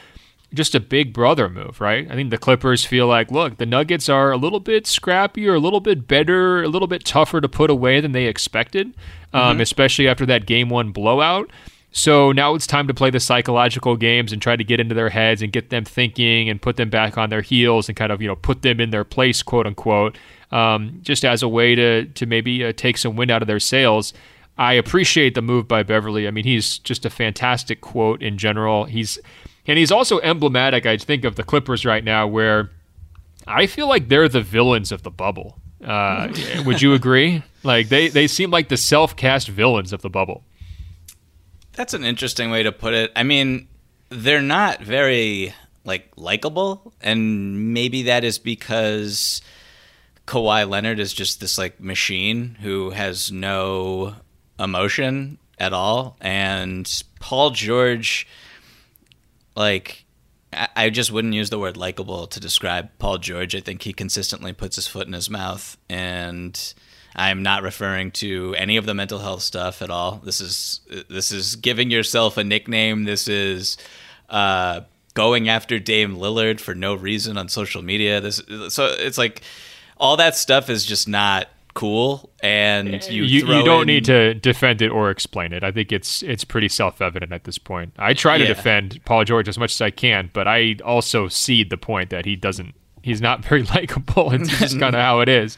just 0.55 0.77
a 0.77 0.81
big 0.81 1.13
brother 1.13 1.49
move, 1.49 1.81
right? 1.81 2.09
I 2.09 2.15
think 2.15 2.31
the 2.31 2.39
Clippers 2.39 2.85
feel 2.85 3.09
like, 3.09 3.33
look, 3.33 3.57
the 3.57 3.67
Nuggets 3.67 4.09
are 4.09 4.31
a 4.31 4.37
little 4.37 4.61
bit 4.61 4.85
scrappier, 4.85 5.57
a 5.57 5.59
little 5.59 5.81
bit 5.81 6.07
better, 6.07 6.63
a 6.63 6.69
little 6.69 6.87
bit 6.87 7.05
tougher 7.05 7.41
to 7.41 7.49
put 7.49 7.71
away 7.71 8.01
than 8.01 8.13
they 8.13 8.27
expected, 8.27 8.95
um, 9.33 9.55
mm-hmm. 9.55 9.63
especially 9.63 10.07
after 10.07 10.25
that 10.27 10.47
game 10.47 10.69
one 10.69 10.93
blowout. 10.93 11.51
So 11.97 12.33
now 12.33 12.57
it's 12.57 12.67
time 12.67 12.89
to 12.89 12.95
play 12.95 13.11
the 13.11 13.21
psychological 13.21 13.97
games 13.97 14.33
and 14.33 14.43
try 14.43 14.57
to 14.57 14.65
get 14.65 14.81
into 14.81 14.97
their 14.97 15.11
heads 15.11 15.43
and 15.43 15.53
get 15.53 15.71
them 15.71 15.85
thinking 15.85 16.49
and 16.51 16.61
put 16.61 16.77
them 16.77 16.91
back 16.91 17.17
on 17.17 17.31
their 17.31 17.41
heels 17.41 17.89
and 17.89 17.97
kind 17.97 18.11
of 18.11 18.21
you 18.21 18.27
know 18.27 18.35
put 18.35 18.63
them 18.63 18.81
in 18.81 18.91
their 18.91 19.05
place, 19.05 19.45
quote 19.45 19.65
unquote, 19.65 20.19
um, 20.51 20.99
just 21.03 21.25
as 21.25 21.41
a 21.41 21.49
way 21.49 21.77
to 21.77 22.07
to 22.07 22.27
maybe 22.27 22.65
uh, 22.65 22.73
take 22.77 22.99
some 22.99 23.15
wind 23.15 23.31
out 23.31 23.43
of 23.43 23.47
their 23.47 23.61
sails. 23.61 24.13
I 24.59 24.73
appreciate 24.73 25.37
the 25.37 25.43
move 25.43 25.69
by 25.69 25.85
Beverley. 25.85 26.27
I 26.27 26.33
mean, 26.33 26.45
he's 26.45 26.79
just 26.79 27.07
a 27.07 27.11
fantastic 27.11 27.81
quote 27.81 28.23
in 28.23 28.39
general. 28.39 28.87
He's 28.87 29.17
and 29.65 29.79
he's 29.79 29.93
also 29.93 30.19
emblematic, 30.19 30.87
I 30.87 30.97
think, 30.97 31.25
of 31.25 31.37
the 31.37 31.45
Clippers 31.45 31.85
right 31.85 32.03
now, 32.03 32.27
where 32.27 32.71
I 33.47 33.67
feel 33.67 33.89
like 33.89 34.09
they're 34.09 34.29
the 34.29 34.43
villains 34.43 34.91
of 34.91 35.05
the 35.05 35.13
bubble. 35.13 35.61
Uh, 35.83 36.29
would 36.67 36.83
you 36.83 36.93
agree? 36.93 37.45
Like 37.63 37.89
they, 37.89 38.09
they 38.09 38.27
seem 38.27 38.51
like 38.51 38.69
the 38.69 38.77
self 38.77 39.15
cast 39.15 39.47
villains 39.49 39.93
of 39.93 40.03
the 40.03 40.11
bubble. 40.11 40.43
That's 41.75 41.95
an 41.95 42.05
interesting 42.05 42.51
way 42.51 42.63
to 42.63 42.73
put 42.73 42.95
it. 42.95 43.13
I 43.17 43.23
mean, 43.23 43.69
they're 44.09 44.43
not 44.43 44.83
very 44.83 45.55
like 45.85 46.11
likable, 46.17 46.93
and 47.01 47.75
maybe 47.75 48.05
that 48.05 48.25
is 48.25 48.39
because 48.39 49.43
Kawhi 50.27 50.69
Leonard 50.69 50.99
is 50.99 51.13
just 51.13 51.41
this 51.41 51.59
like 51.59 51.81
machine 51.81 52.57
who 52.61 52.91
has 52.91 53.31
no 53.31 54.15
emotion 54.59 55.39
at 55.59 55.73
all, 55.73 56.17
and 56.21 57.03
Paul 57.21 57.51
George 57.51 58.27
like 59.57 60.05
I 60.53 60.91
just 60.91 61.11
wouldn't 61.11 61.35
use 61.35 61.51
the 61.51 61.59
word 61.59 61.77
likable 61.77 62.29
to 62.29 62.41
describe 62.41 62.91
Paul 62.99 63.19
George. 63.19 63.57
I 63.57 63.61
think 63.61 63.83
he 63.83 63.93
consistently 63.93 64.53
puts 64.53 64.77
his 64.77 64.87
foot 64.87 65.07
in 65.07 65.13
his 65.13 65.29
mouth, 65.29 65.77
and 65.89 66.75
I'm 67.15 67.43
not 67.43 67.63
referring 67.63 68.11
to 68.13 68.55
any 68.59 68.77
of 68.77 68.87
the 68.87 68.95
mental 68.95 69.19
health 69.19 69.43
stuff 69.43 69.83
at 69.83 69.91
all. 69.91 70.21
This 70.25 70.41
is 70.41 70.81
this 71.09 71.31
is 71.31 71.57
giving 71.57 71.91
yourself 71.91 72.37
a 72.37 72.45
nickname. 72.45 73.05
This 73.05 73.29
is 73.29 73.77
uh, 74.29 74.81
going 75.15 75.49
after 75.49 75.79
Dame 75.79 76.17
Lillard 76.17 76.61
for 76.61 76.75
no 76.75 76.95
reason 76.95 77.39
on 77.39 77.49
social 77.49 77.83
media. 77.83 78.21
This 78.21 78.43
so 78.69 78.87
it's 78.99 79.19
like 79.19 79.43
all 79.97 80.17
that 80.17 80.37
stuff 80.37 80.69
is 80.69 80.85
just 80.85 81.09
not 81.09 81.49
cool 81.75 82.31
and 82.41 83.05
you 83.11 83.25
you, 83.25 83.47
you 83.47 83.65
don't 83.65 83.83
in... 83.83 83.87
need 83.89 84.05
to 84.05 84.33
defend 84.35 84.81
it 84.81 84.91
or 84.91 85.11
explain 85.11 85.53
it 85.53 85.65
i 85.65 85.73
think 85.73 85.91
it's 85.91 86.23
it's 86.23 86.45
pretty 86.45 86.69
self-evident 86.69 87.33
at 87.33 87.43
this 87.43 87.59
point 87.59 87.93
i 87.99 88.15
try 88.15 88.39
to 88.39 88.45
yeah. 88.45 88.55
defend 88.55 89.01
paul 89.05 89.25
george 89.25 89.49
as 89.49 89.59
much 89.59 89.73
as 89.73 89.81
i 89.81 89.91
can 89.91 90.31
but 90.33 90.47
i 90.47 90.77
also 90.85 91.27
see 91.27 91.65
the 91.65 91.77
point 91.77 92.11
that 92.11 92.25
he 92.25 92.37
doesn't 92.37 92.77
he's 93.05 93.21
not 93.21 93.45
very 93.45 93.63
likable 93.75 94.33
it's 94.33 94.49
just 94.59 94.79
kind 94.81 94.95
of 94.95 95.01
how 95.01 95.21
it 95.21 95.29
is 95.29 95.57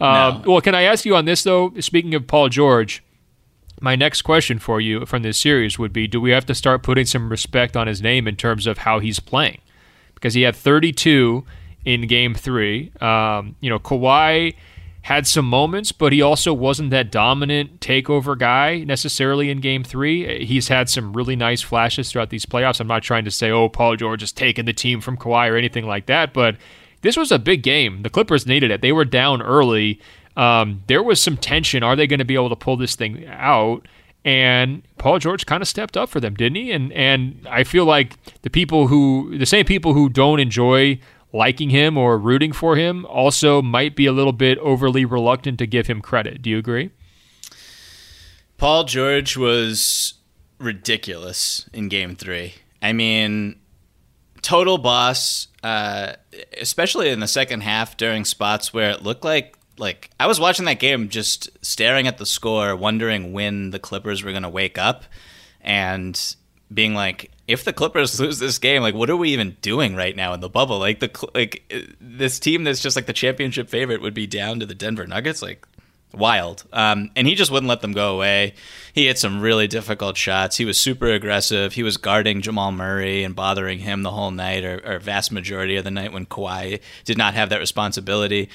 um, 0.00 0.42
no. 0.44 0.52
well 0.52 0.60
can 0.60 0.74
i 0.74 0.82
ask 0.82 1.04
you 1.04 1.16
on 1.16 1.24
this 1.24 1.42
though 1.42 1.72
speaking 1.80 2.14
of 2.14 2.26
paul 2.26 2.48
george 2.48 3.02
my 3.80 3.96
next 3.96 4.22
question 4.22 4.58
for 4.58 4.80
you 4.80 5.04
from 5.06 5.22
this 5.22 5.38
series 5.38 5.78
would 5.78 5.92
be 5.92 6.06
do 6.06 6.20
we 6.20 6.30
have 6.30 6.46
to 6.46 6.54
start 6.54 6.82
putting 6.82 7.06
some 7.06 7.28
respect 7.28 7.76
on 7.76 7.86
his 7.86 8.00
name 8.00 8.28
in 8.28 8.36
terms 8.36 8.66
of 8.66 8.78
how 8.78 8.98
he's 8.98 9.18
playing 9.18 9.60
because 10.14 10.34
he 10.34 10.42
had 10.42 10.54
32 10.54 11.44
in 11.84 12.06
game 12.06 12.34
three 12.34 12.92
um, 13.00 13.56
you 13.60 13.70
know 13.70 13.78
Kawhi 13.78 14.54
had 15.02 15.26
some 15.26 15.44
moments, 15.44 15.90
but 15.90 16.12
he 16.12 16.22
also 16.22 16.54
wasn't 16.54 16.90
that 16.90 17.10
dominant 17.10 17.80
takeover 17.80 18.38
guy 18.38 18.84
necessarily 18.84 19.50
in 19.50 19.60
game 19.60 19.82
three. 19.82 20.46
He's 20.46 20.68
had 20.68 20.88
some 20.88 21.12
really 21.12 21.34
nice 21.34 21.60
flashes 21.60 22.10
throughout 22.10 22.30
these 22.30 22.46
playoffs. 22.46 22.80
I'm 22.80 22.86
not 22.86 23.02
trying 23.02 23.24
to 23.24 23.30
say, 23.30 23.50
oh, 23.50 23.68
Paul 23.68 23.96
George 23.96 24.20
has 24.20 24.30
taken 24.30 24.64
the 24.64 24.72
team 24.72 25.00
from 25.00 25.16
Kawhi 25.16 25.50
or 25.50 25.56
anything 25.56 25.86
like 25.86 26.06
that, 26.06 26.32
but 26.32 26.56
this 27.02 27.16
was 27.16 27.30
a 27.30 27.38
big 27.38 27.62
game. 27.62 28.02
The 28.02 28.10
Clippers 28.10 28.46
needed 28.46 28.70
it. 28.70 28.80
They 28.80 28.92
were 28.92 29.04
down 29.04 29.42
early. 29.42 30.00
Um, 30.36 30.82
there 30.86 31.02
was 31.02 31.20
some 31.20 31.36
tension. 31.36 31.82
Are 31.82 31.94
they 31.94 32.06
going 32.06 32.18
to 32.18 32.24
be 32.24 32.34
able 32.34 32.48
to 32.48 32.56
pull 32.56 32.76
this 32.76 32.94
thing 32.94 33.26
out? 33.26 33.86
And 34.24 34.82
Paul 34.98 35.18
George 35.18 35.46
kind 35.46 35.62
of 35.62 35.68
stepped 35.68 35.96
up 35.96 36.08
for 36.08 36.20
them, 36.20 36.34
didn't 36.34 36.56
he? 36.56 36.70
And 36.72 36.92
and 36.92 37.46
I 37.50 37.64
feel 37.64 37.84
like 37.84 38.16
the 38.42 38.50
people 38.50 38.86
who, 38.86 39.36
the 39.36 39.46
same 39.46 39.66
people 39.66 39.94
who 39.94 40.08
don't 40.08 40.38
enjoy 40.38 41.00
liking 41.32 41.70
him 41.70 41.96
or 41.96 42.18
rooting 42.18 42.52
for 42.52 42.76
him 42.76 43.04
also 43.06 43.62
might 43.62 43.96
be 43.96 44.06
a 44.06 44.12
little 44.12 44.32
bit 44.32 44.58
overly 44.58 45.04
reluctant 45.04 45.58
to 45.58 45.66
give 45.66 45.86
him 45.86 46.00
credit. 46.00 46.42
Do 46.42 46.50
you 46.50 46.58
agree? 46.58 46.90
Paul 48.58 48.84
George 48.84 49.36
was 49.36 50.14
ridiculous 50.58 51.68
in 51.72 51.88
game 51.88 52.14
three. 52.14 52.54
I 52.80 52.92
mean, 52.92 53.56
total 54.42 54.78
boss, 54.78 55.48
uh, 55.62 56.14
especially 56.60 57.08
in 57.08 57.20
the 57.20 57.28
second 57.28 57.62
half 57.62 57.96
during 57.96 58.24
spots 58.24 58.74
where 58.74 58.90
it 58.90 59.02
looked 59.02 59.24
like 59.24 59.56
like 59.78 60.10
I 60.20 60.26
was 60.26 60.38
watching 60.38 60.66
that 60.66 60.78
game 60.78 61.08
just 61.08 61.50
staring 61.64 62.06
at 62.06 62.18
the 62.18 62.26
score, 62.26 62.76
wondering 62.76 63.32
when 63.32 63.70
the 63.70 63.78
Clippers 63.78 64.22
were 64.22 64.30
going 64.32 64.42
to 64.42 64.48
wake 64.48 64.78
up 64.78 65.04
and 65.60 66.36
being 66.72 66.94
like 66.94 67.30
if 67.48 67.64
the 67.64 67.72
Clippers 67.72 68.18
lose 68.20 68.38
this 68.38 68.58
game, 68.58 68.82
like 68.82 68.94
what 68.94 69.10
are 69.10 69.16
we 69.16 69.30
even 69.30 69.56
doing 69.62 69.94
right 69.94 70.14
now 70.14 70.32
in 70.34 70.40
the 70.40 70.48
bubble? 70.48 70.78
Like 70.78 71.00
the 71.00 71.28
like 71.34 71.72
this 72.00 72.38
team 72.38 72.64
that's 72.64 72.80
just 72.80 72.96
like 72.96 73.06
the 73.06 73.12
championship 73.12 73.68
favorite 73.68 74.02
would 74.02 74.14
be 74.14 74.26
down 74.26 74.60
to 74.60 74.66
the 74.66 74.74
Denver 74.74 75.06
Nuggets. 75.06 75.42
Like 75.42 75.66
wild. 76.14 76.64
Um, 76.72 77.10
and 77.16 77.26
he 77.26 77.34
just 77.34 77.50
wouldn't 77.50 77.68
let 77.68 77.80
them 77.80 77.92
go 77.92 78.14
away. 78.14 78.54
He 78.92 79.06
hit 79.06 79.18
some 79.18 79.40
really 79.40 79.66
difficult 79.66 80.16
shots. 80.16 80.56
He 80.56 80.64
was 80.64 80.78
super 80.78 81.06
aggressive. 81.06 81.72
He 81.72 81.82
was 81.82 81.96
guarding 81.96 82.42
Jamal 82.42 82.72
Murray 82.72 83.24
and 83.24 83.34
bothering 83.34 83.78
him 83.78 84.02
the 84.02 84.10
whole 84.10 84.30
night, 84.30 84.64
or, 84.64 84.80
or 84.84 84.98
vast 84.98 85.32
majority 85.32 85.76
of 85.76 85.84
the 85.84 85.90
night 85.90 86.12
when 86.12 86.26
Kawhi 86.26 86.80
did 87.04 87.18
not 87.18 87.34
have 87.34 87.48
that 87.50 87.60
responsibility. 87.60 88.48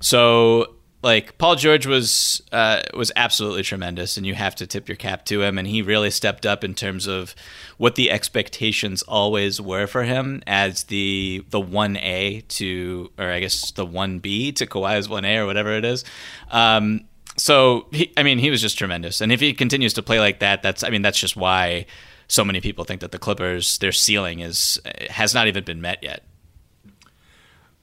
So 0.00 0.74
like 1.02 1.38
Paul 1.38 1.56
George 1.56 1.86
was 1.86 2.42
uh, 2.52 2.82
was 2.92 3.10
absolutely 3.16 3.62
tremendous, 3.62 4.16
and 4.16 4.26
you 4.26 4.34
have 4.34 4.54
to 4.56 4.66
tip 4.66 4.88
your 4.88 4.96
cap 4.96 5.24
to 5.26 5.42
him. 5.42 5.56
And 5.56 5.66
he 5.66 5.80
really 5.80 6.10
stepped 6.10 6.44
up 6.44 6.62
in 6.62 6.74
terms 6.74 7.06
of 7.06 7.34
what 7.78 7.94
the 7.94 8.10
expectations 8.10 9.02
always 9.02 9.60
were 9.60 9.86
for 9.86 10.02
him 10.02 10.42
as 10.46 10.84
the 10.84 11.44
the 11.50 11.60
one 11.60 11.96
A 11.96 12.42
to, 12.42 13.10
or 13.18 13.30
I 13.30 13.40
guess 13.40 13.70
the 13.70 13.86
one 13.86 14.18
B 14.18 14.52
to 14.52 14.66
Kawhi's 14.66 15.08
one 15.08 15.24
A 15.24 15.38
or 15.38 15.46
whatever 15.46 15.72
it 15.72 15.84
is. 15.84 16.04
Um, 16.50 17.06
so 17.36 17.86
he, 17.92 18.12
I 18.16 18.22
mean, 18.22 18.38
he 18.38 18.50
was 18.50 18.60
just 18.60 18.76
tremendous, 18.76 19.22
and 19.22 19.32
if 19.32 19.40
he 19.40 19.54
continues 19.54 19.94
to 19.94 20.02
play 20.02 20.20
like 20.20 20.40
that, 20.40 20.62
that's 20.62 20.84
I 20.84 20.90
mean, 20.90 21.02
that's 21.02 21.18
just 21.18 21.36
why 21.36 21.86
so 22.28 22.44
many 22.44 22.60
people 22.60 22.84
think 22.84 23.00
that 23.00 23.10
the 23.10 23.18
Clippers 23.18 23.78
their 23.78 23.92
ceiling 23.92 24.40
is 24.40 24.78
has 25.08 25.32
not 25.32 25.46
even 25.48 25.64
been 25.64 25.80
met 25.80 26.02
yet. 26.02 26.24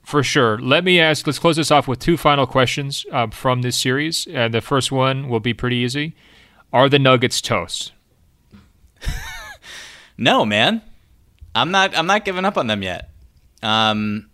For 0.08 0.22
sure. 0.22 0.56
Let 0.56 0.84
me 0.84 0.98
ask, 0.98 1.26
let's 1.26 1.38
close 1.38 1.56
this 1.56 1.70
off 1.70 1.86
with 1.86 1.98
two 1.98 2.16
final 2.16 2.46
questions 2.46 3.04
uh, 3.12 3.26
from 3.26 3.60
this 3.60 3.76
series. 3.76 4.26
And 4.26 4.54
the 4.54 4.62
first 4.62 4.90
one 4.90 5.28
will 5.28 5.38
be 5.38 5.52
pretty 5.52 5.76
easy. 5.76 6.14
Are 6.72 6.88
the 6.88 6.98
Nuggets 6.98 7.42
toast? 7.42 7.92
no, 10.16 10.46
man. 10.46 10.80
I'm 11.54 11.70
not 11.70 11.94
I'm 11.94 12.06
not 12.06 12.24
giving 12.24 12.46
up 12.46 12.56
on 12.56 12.68
them 12.68 12.82
yet. 12.82 13.10
Um, 13.62 14.30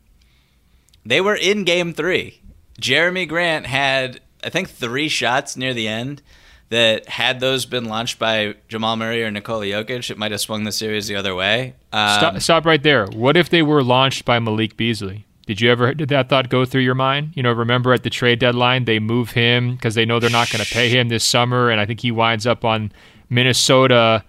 they 1.04 1.20
were 1.20 1.34
in 1.34 1.64
game 1.64 1.92
3. 1.92 2.40
Jerami 2.80 3.28
Grant 3.28 3.66
had 3.66 4.20
I 4.44 4.50
think 4.50 4.70
3 4.70 5.08
shots 5.08 5.56
near 5.56 5.74
the 5.74 5.88
end 5.88 6.22
that 6.68 7.08
had 7.08 7.40
those 7.40 7.66
been 7.66 7.86
launched 7.86 8.20
by 8.20 8.54
Jamal 8.68 8.94
Murray 8.94 9.24
or 9.24 9.30
Nikola 9.32 9.66
Jokic, 9.66 10.08
it 10.08 10.18
might 10.18 10.30
have 10.30 10.40
swung 10.40 10.62
the 10.62 10.70
series 10.70 11.08
the 11.08 11.16
other 11.16 11.34
way. 11.34 11.74
Um, 11.92 12.18
stop, 12.18 12.40
stop 12.40 12.64
right 12.64 12.82
there. 12.84 13.06
What 13.06 13.36
if 13.36 13.48
they 13.48 13.62
were 13.62 13.82
launched 13.82 14.24
by 14.24 14.38
Malik 14.38 14.76
Beasley? 14.76 15.26
Did 15.46 15.60
you 15.60 15.70
ever 15.70 15.92
did 15.92 16.08
that 16.08 16.28
thought 16.28 16.48
go 16.48 16.64
through 16.64 16.82
your 16.82 16.94
mind? 16.94 17.32
You 17.34 17.42
know, 17.42 17.52
remember 17.52 17.92
at 17.92 18.02
the 18.02 18.10
trade 18.10 18.38
deadline 18.38 18.86
they 18.86 18.98
move 18.98 19.30
him 19.30 19.74
because 19.74 19.94
they 19.94 20.04
know 20.04 20.18
they're 20.18 20.30
not 20.30 20.50
going 20.50 20.64
to 20.64 20.72
pay 20.72 20.88
him 20.88 21.08
this 21.08 21.24
summer, 21.24 21.70
and 21.70 21.80
I 21.80 21.86
think 21.86 22.00
he 22.00 22.10
winds 22.10 22.46
up 22.46 22.64
on 22.64 22.92
Minnesota. 23.28 24.24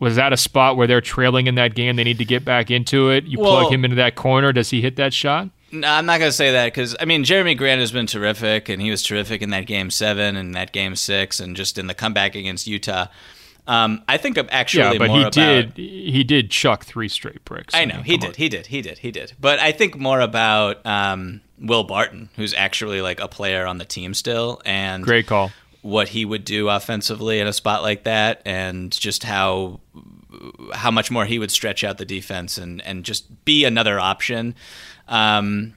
Was 0.00 0.16
that 0.16 0.32
a 0.32 0.36
spot 0.36 0.76
where 0.76 0.86
they're 0.86 1.00
trailing 1.00 1.46
in 1.46 1.56
that 1.56 1.74
game? 1.74 1.96
They 1.96 2.04
need 2.04 2.18
to 2.18 2.24
get 2.24 2.44
back 2.44 2.70
into 2.70 3.10
it. 3.10 3.24
You 3.24 3.40
well, 3.40 3.60
plug 3.60 3.72
him 3.72 3.84
into 3.84 3.96
that 3.96 4.14
corner. 4.14 4.52
Does 4.52 4.70
he 4.70 4.80
hit 4.80 4.96
that 4.96 5.12
shot? 5.12 5.48
No, 5.70 5.88
I'm 5.88 6.06
not 6.06 6.18
going 6.18 6.30
to 6.30 6.36
say 6.36 6.52
that 6.52 6.66
because 6.66 6.96
I 6.98 7.04
mean 7.04 7.24
Jerami 7.24 7.56
Grant 7.56 7.80
has 7.80 7.92
been 7.92 8.06
terrific, 8.06 8.68
and 8.68 8.80
he 8.80 8.90
was 8.90 9.02
terrific 9.02 9.42
in 9.42 9.50
that 9.50 9.66
game 9.66 9.90
seven 9.90 10.36
and 10.36 10.54
that 10.54 10.72
game 10.72 10.96
six, 10.96 11.40
and 11.40 11.54
just 11.54 11.78
in 11.78 11.86
the 11.86 11.94
comeback 11.94 12.34
against 12.34 12.66
Utah. 12.66 13.06
Um, 13.68 14.02
I 14.08 14.16
think 14.16 14.38
of 14.38 14.48
actually 14.50 14.94
yeah, 14.94 14.98
but 14.98 15.10
he 15.10 15.20
about, 15.20 15.32
did 15.32 15.76
he 15.76 16.24
did 16.24 16.50
chuck 16.50 16.86
three 16.86 17.08
straight 17.08 17.44
bricks. 17.44 17.74
I 17.74 17.84
know 17.84 17.94
I 17.94 17.96
mean, 17.98 18.04
he 18.06 18.16
did, 18.16 18.28
on. 18.28 18.34
he 18.34 18.48
did, 18.48 18.66
he 18.66 18.80
did, 18.80 18.98
he 18.98 19.10
did. 19.10 19.34
But 19.38 19.58
I 19.58 19.72
think 19.72 19.94
more 19.94 20.20
about 20.20 20.84
um, 20.86 21.42
Will 21.60 21.84
Barton, 21.84 22.30
who's 22.36 22.54
actually 22.54 23.02
like 23.02 23.20
a 23.20 23.28
player 23.28 23.66
on 23.66 23.76
the 23.76 23.84
team 23.84 24.14
still, 24.14 24.62
and 24.64 25.04
great 25.04 25.26
call. 25.26 25.52
What 25.82 26.08
he 26.08 26.24
would 26.24 26.44
do 26.44 26.70
offensively 26.70 27.40
in 27.40 27.46
a 27.46 27.52
spot 27.52 27.82
like 27.82 28.04
that, 28.04 28.40
and 28.46 28.90
just 28.90 29.22
how 29.22 29.80
how 30.72 30.90
much 30.90 31.10
more 31.10 31.26
he 31.26 31.38
would 31.38 31.50
stretch 31.50 31.84
out 31.84 31.98
the 31.98 32.06
defense 32.06 32.56
and 32.56 32.80
and 32.82 33.04
just 33.04 33.44
be 33.44 33.66
another 33.66 34.00
option. 34.00 34.54
Um, 35.08 35.74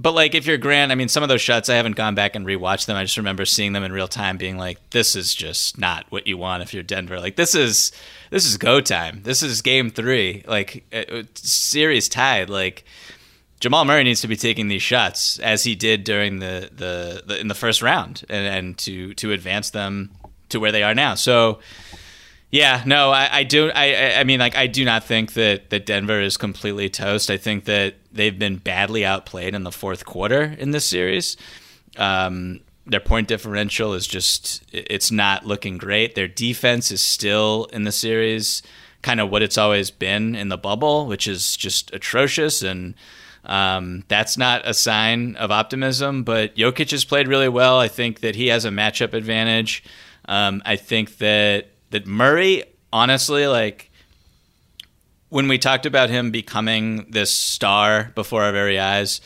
but 0.00 0.12
like 0.12 0.34
if 0.34 0.46
you're 0.46 0.56
Grant, 0.56 0.90
I 0.90 0.94
mean, 0.94 1.08
some 1.08 1.22
of 1.22 1.28
those 1.28 1.42
shots 1.42 1.68
I 1.68 1.74
haven't 1.74 1.96
gone 1.96 2.14
back 2.14 2.34
and 2.34 2.46
rewatched 2.46 2.86
them. 2.86 2.96
I 2.96 3.04
just 3.04 3.16
remember 3.16 3.44
seeing 3.44 3.72
them 3.72 3.84
in 3.84 3.92
real 3.92 4.08
time, 4.08 4.38
being 4.38 4.56
like, 4.56 4.78
"This 4.90 5.14
is 5.14 5.34
just 5.34 5.78
not 5.78 6.06
what 6.08 6.26
you 6.26 6.38
want 6.38 6.62
if 6.62 6.72
you're 6.72 6.82
Denver. 6.82 7.20
Like 7.20 7.36
this 7.36 7.54
is 7.54 7.92
this 8.30 8.46
is 8.46 8.56
go 8.56 8.80
time. 8.80 9.22
This 9.24 9.42
is 9.42 9.60
game 9.60 9.90
three. 9.90 10.42
Like 10.46 10.84
uh, 10.92 11.04
uh, 11.12 11.22
series 11.34 12.08
tied. 12.08 12.48
Like 12.48 12.84
Jamal 13.60 13.84
Murray 13.84 14.04
needs 14.04 14.22
to 14.22 14.28
be 14.28 14.36
taking 14.36 14.68
these 14.68 14.82
shots 14.82 15.38
as 15.40 15.64
he 15.64 15.74
did 15.74 16.04
during 16.04 16.38
the 16.38 16.70
the, 16.74 17.22
the 17.26 17.38
in 17.38 17.48
the 17.48 17.54
first 17.54 17.82
round, 17.82 18.24
and, 18.30 18.46
and 18.46 18.78
to 18.78 19.12
to 19.14 19.32
advance 19.32 19.70
them 19.70 20.10
to 20.48 20.58
where 20.58 20.72
they 20.72 20.82
are 20.82 20.94
now. 20.94 21.14
So 21.14 21.60
yeah, 22.50 22.82
no, 22.84 23.10
I, 23.10 23.38
I 23.38 23.42
do. 23.44 23.70
I, 23.70 24.14
I 24.14 24.24
mean, 24.24 24.40
like, 24.40 24.56
I 24.56 24.66
do 24.66 24.84
not 24.84 25.04
think 25.04 25.34
that, 25.34 25.70
that 25.70 25.86
Denver 25.86 26.20
is 26.20 26.36
completely 26.36 26.88
toast. 26.88 27.30
I 27.30 27.36
think 27.36 27.64
that 27.66 27.94
they've 28.12 28.38
been 28.38 28.56
badly 28.56 29.04
outplayed 29.04 29.54
in 29.54 29.62
the 29.62 29.72
fourth 29.72 30.04
quarter 30.04 30.56
in 30.58 30.72
this 30.72 30.84
series. 30.84 31.36
Um, 31.96 32.60
their 32.86 33.00
point 33.00 33.28
differential 33.28 33.94
is 33.94 34.06
just, 34.06 34.64
it's 34.72 35.12
not 35.12 35.46
looking 35.46 35.78
great. 35.78 36.16
Their 36.16 36.26
defense 36.26 36.90
is 36.90 37.02
still 37.02 37.68
in 37.72 37.84
the 37.84 37.92
series 37.92 38.62
kind 39.02 39.20
of 39.20 39.30
what 39.30 39.42
it's 39.42 39.56
always 39.56 39.90
been 39.90 40.34
in 40.34 40.48
the 40.48 40.58
bubble, 40.58 41.06
which 41.06 41.26
is 41.26 41.56
just 41.56 41.92
atrocious. 41.94 42.62
And 42.62 42.94
um, 43.44 44.04
that's 44.08 44.36
not 44.36 44.66
a 44.66 44.74
sign 44.74 45.36
of 45.36 45.50
optimism. 45.50 46.24
But 46.24 46.56
Jokic 46.56 46.90
has 46.90 47.04
played 47.04 47.28
really 47.28 47.48
well. 47.48 47.78
I 47.78 47.88
think 47.88 48.20
that 48.20 48.34
he 48.34 48.48
has 48.48 48.64
a 48.64 48.70
matchup 48.70 49.14
advantage. 49.14 49.84
Um, 50.26 50.62
I 50.66 50.76
think 50.76 51.18
that 51.18 51.68
that 51.90 52.06
Murray, 52.06 52.64
honestly, 52.92 53.46
like 53.46 53.90
when 55.28 55.48
we 55.48 55.58
talked 55.58 55.86
about 55.86 56.10
him 56.10 56.30
becoming 56.30 57.06
this 57.10 57.32
star 57.32 58.12
before 58.14 58.42
our 58.42 58.52
very 58.52 58.78
eyes 58.78 59.20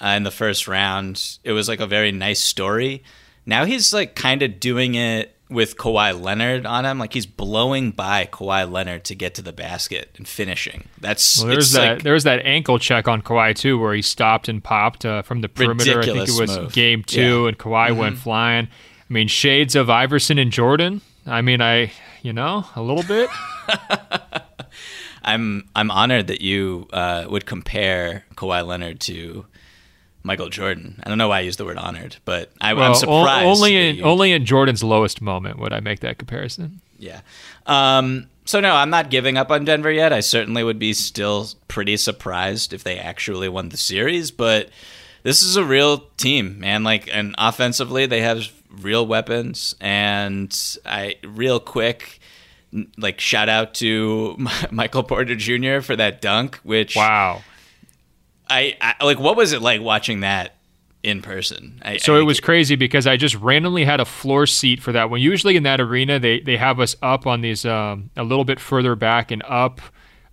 uh, 0.00 0.08
in 0.08 0.24
the 0.24 0.30
first 0.30 0.68
round, 0.68 1.38
it 1.44 1.52
was 1.52 1.68
like 1.68 1.80
a 1.80 1.86
very 1.86 2.12
nice 2.12 2.40
story. 2.40 3.02
Now 3.46 3.64
he's 3.64 3.92
like 3.92 4.14
kind 4.14 4.42
of 4.42 4.58
doing 4.58 4.94
it 4.94 5.34
with 5.50 5.76
Kawhi 5.76 6.20
Leonard 6.20 6.66
on 6.66 6.84
him. 6.84 6.98
Like 6.98 7.12
he's 7.12 7.26
blowing 7.26 7.90
by 7.90 8.26
Kawhi 8.26 8.70
Leonard 8.70 9.04
to 9.04 9.14
get 9.14 9.34
to 9.34 9.42
the 9.42 9.52
basket 9.52 10.10
and 10.16 10.26
finishing. 10.26 10.88
That's 11.00 11.38
well, 11.38 11.48
there's 11.48 11.72
that 11.72 11.94
like, 11.94 12.02
there's 12.02 12.24
that 12.24 12.44
ankle 12.44 12.78
check 12.78 13.06
on 13.06 13.22
Kawhi 13.22 13.54
too, 13.54 13.78
where 13.78 13.94
he 13.94 14.02
stopped 14.02 14.48
and 14.48 14.62
popped 14.62 15.04
uh, 15.04 15.22
from 15.22 15.40
the 15.40 15.48
perimeter. 15.48 16.00
I 16.00 16.04
think 16.04 16.28
it 16.28 16.40
was 16.40 16.56
move. 16.58 16.72
game 16.72 17.02
two, 17.02 17.42
yeah. 17.42 17.48
and 17.48 17.58
Kawhi 17.58 17.90
mm-hmm. 17.90 17.98
went 17.98 18.18
flying. 18.18 18.66
I 18.66 19.12
mean, 19.12 19.28
shades 19.28 19.76
of 19.76 19.90
Iverson 19.90 20.38
and 20.38 20.50
Jordan. 20.50 21.02
I 21.26 21.42
mean, 21.42 21.60
I 21.60 21.92
you 22.24 22.32
know, 22.32 22.64
a 22.74 22.82
little 22.82 23.02
bit. 23.04 23.28
I'm 25.22 25.68
I'm 25.76 25.90
honored 25.90 26.26
that 26.28 26.40
you 26.40 26.88
uh, 26.92 27.26
would 27.28 27.44
compare 27.44 28.24
Kawhi 28.34 28.66
Leonard 28.66 28.98
to 29.00 29.44
Michael 30.22 30.48
Jordan. 30.48 31.00
I 31.04 31.10
don't 31.10 31.18
know 31.18 31.28
why 31.28 31.38
I 31.38 31.40
used 31.40 31.58
the 31.58 31.66
word 31.66 31.76
honored, 31.76 32.16
but 32.24 32.50
I, 32.62 32.72
am 32.72 32.94
surprised. 32.94 33.46
Only 33.46 33.76
in 33.76 33.96
you... 33.96 34.02
only 34.04 34.32
in 34.32 34.46
Jordan's 34.46 34.82
lowest 34.82 35.20
moment 35.20 35.58
would 35.58 35.74
I 35.74 35.80
make 35.80 36.00
that 36.00 36.18
comparison. 36.18 36.80
Yeah. 36.98 37.20
Um, 37.66 38.28
so 38.46 38.58
no, 38.58 38.74
I'm 38.74 38.90
not 38.90 39.10
giving 39.10 39.36
up 39.36 39.50
on 39.50 39.66
Denver 39.66 39.92
yet. 39.92 40.12
I 40.12 40.20
certainly 40.20 40.64
would 40.64 40.78
be 40.78 40.94
still 40.94 41.48
pretty 41.68 41.98
surprised 41.98 42.72
if 42.72 42.84
they 42.84 42.98
actually 42.98 43.50
won 43.50 43.68
the 43.68 43.76
series, 43.76 44.30
but 44.30 44.70
this 45.24 45.42
is 45.42 45.56
a 45.56 45.64
real 45.64 45.98
team, 46.16 46.60
man. 46.60 46.84
Like, 46.84 47.08
and 47.12 47.34
offensively, 47.36 48.06
they 48.06 48.22
have 48.22 48.50
real 48.82 49.06
weapons. 49.06 49.74
And 49.80 50.56
I, 50.84 51.16
real 51.24 51.60
quick, 51.60 52.20
like 52.96 53.20
shout 53.20 53.48
out 53.48 53.74
to 53.74 54.36
Michael 54.70 55.02
Porter 55.02 55.36
Jr. 55.36 55.80
for 55.80 55.96
that 55.96 56.20
dunk. 56.20 56.56
Which 56.62 56.96
wow, 56.96 57.42
I, 58.48 58.76
I 58.80 59.04
like. 59.04 59.18
What 59.18 59.36
was 59.36 59.52
it 59.52 59.62
like 59.62 59.80
watching 59.80 60.20
that 60.20 60.54
in 61.04 61.20
person. 61.22 61.80
I, 61.84 61.98
so 61.98 62.16
I 62.16 62.20
it 62.20 62.22
was 62.22 62.40
crazy 62.40 62.76
because 62.76 63.06
I 63.06 63.16
just 63.16 63.36
randomly 63.36 63.84
had 63.84 64.00
a 64.00 64.04
floor 64.04 64.46
seat 64.46 64.82
for 64.82 64.90
that 64.92 65.10
one. 65.10 65.20
Usually 65.20 65.54
in 65.54 65.62
that 65.64 65.80
arena, 65.80 66.18
they 66.18 66.40
they 66.40 66.56
have 66.56 66.80
us 66.80 66.96
up 67.02 67.26
on 67.26 67.42
these 67.42 67.64
um, 67.64 68.10
a 68.16 68.24
little 68.24 68.44
bit 68.44 68.58
further 68.58 68.96
back 68.96 69.30
and 69.30 69.42
up, 69.46 69.80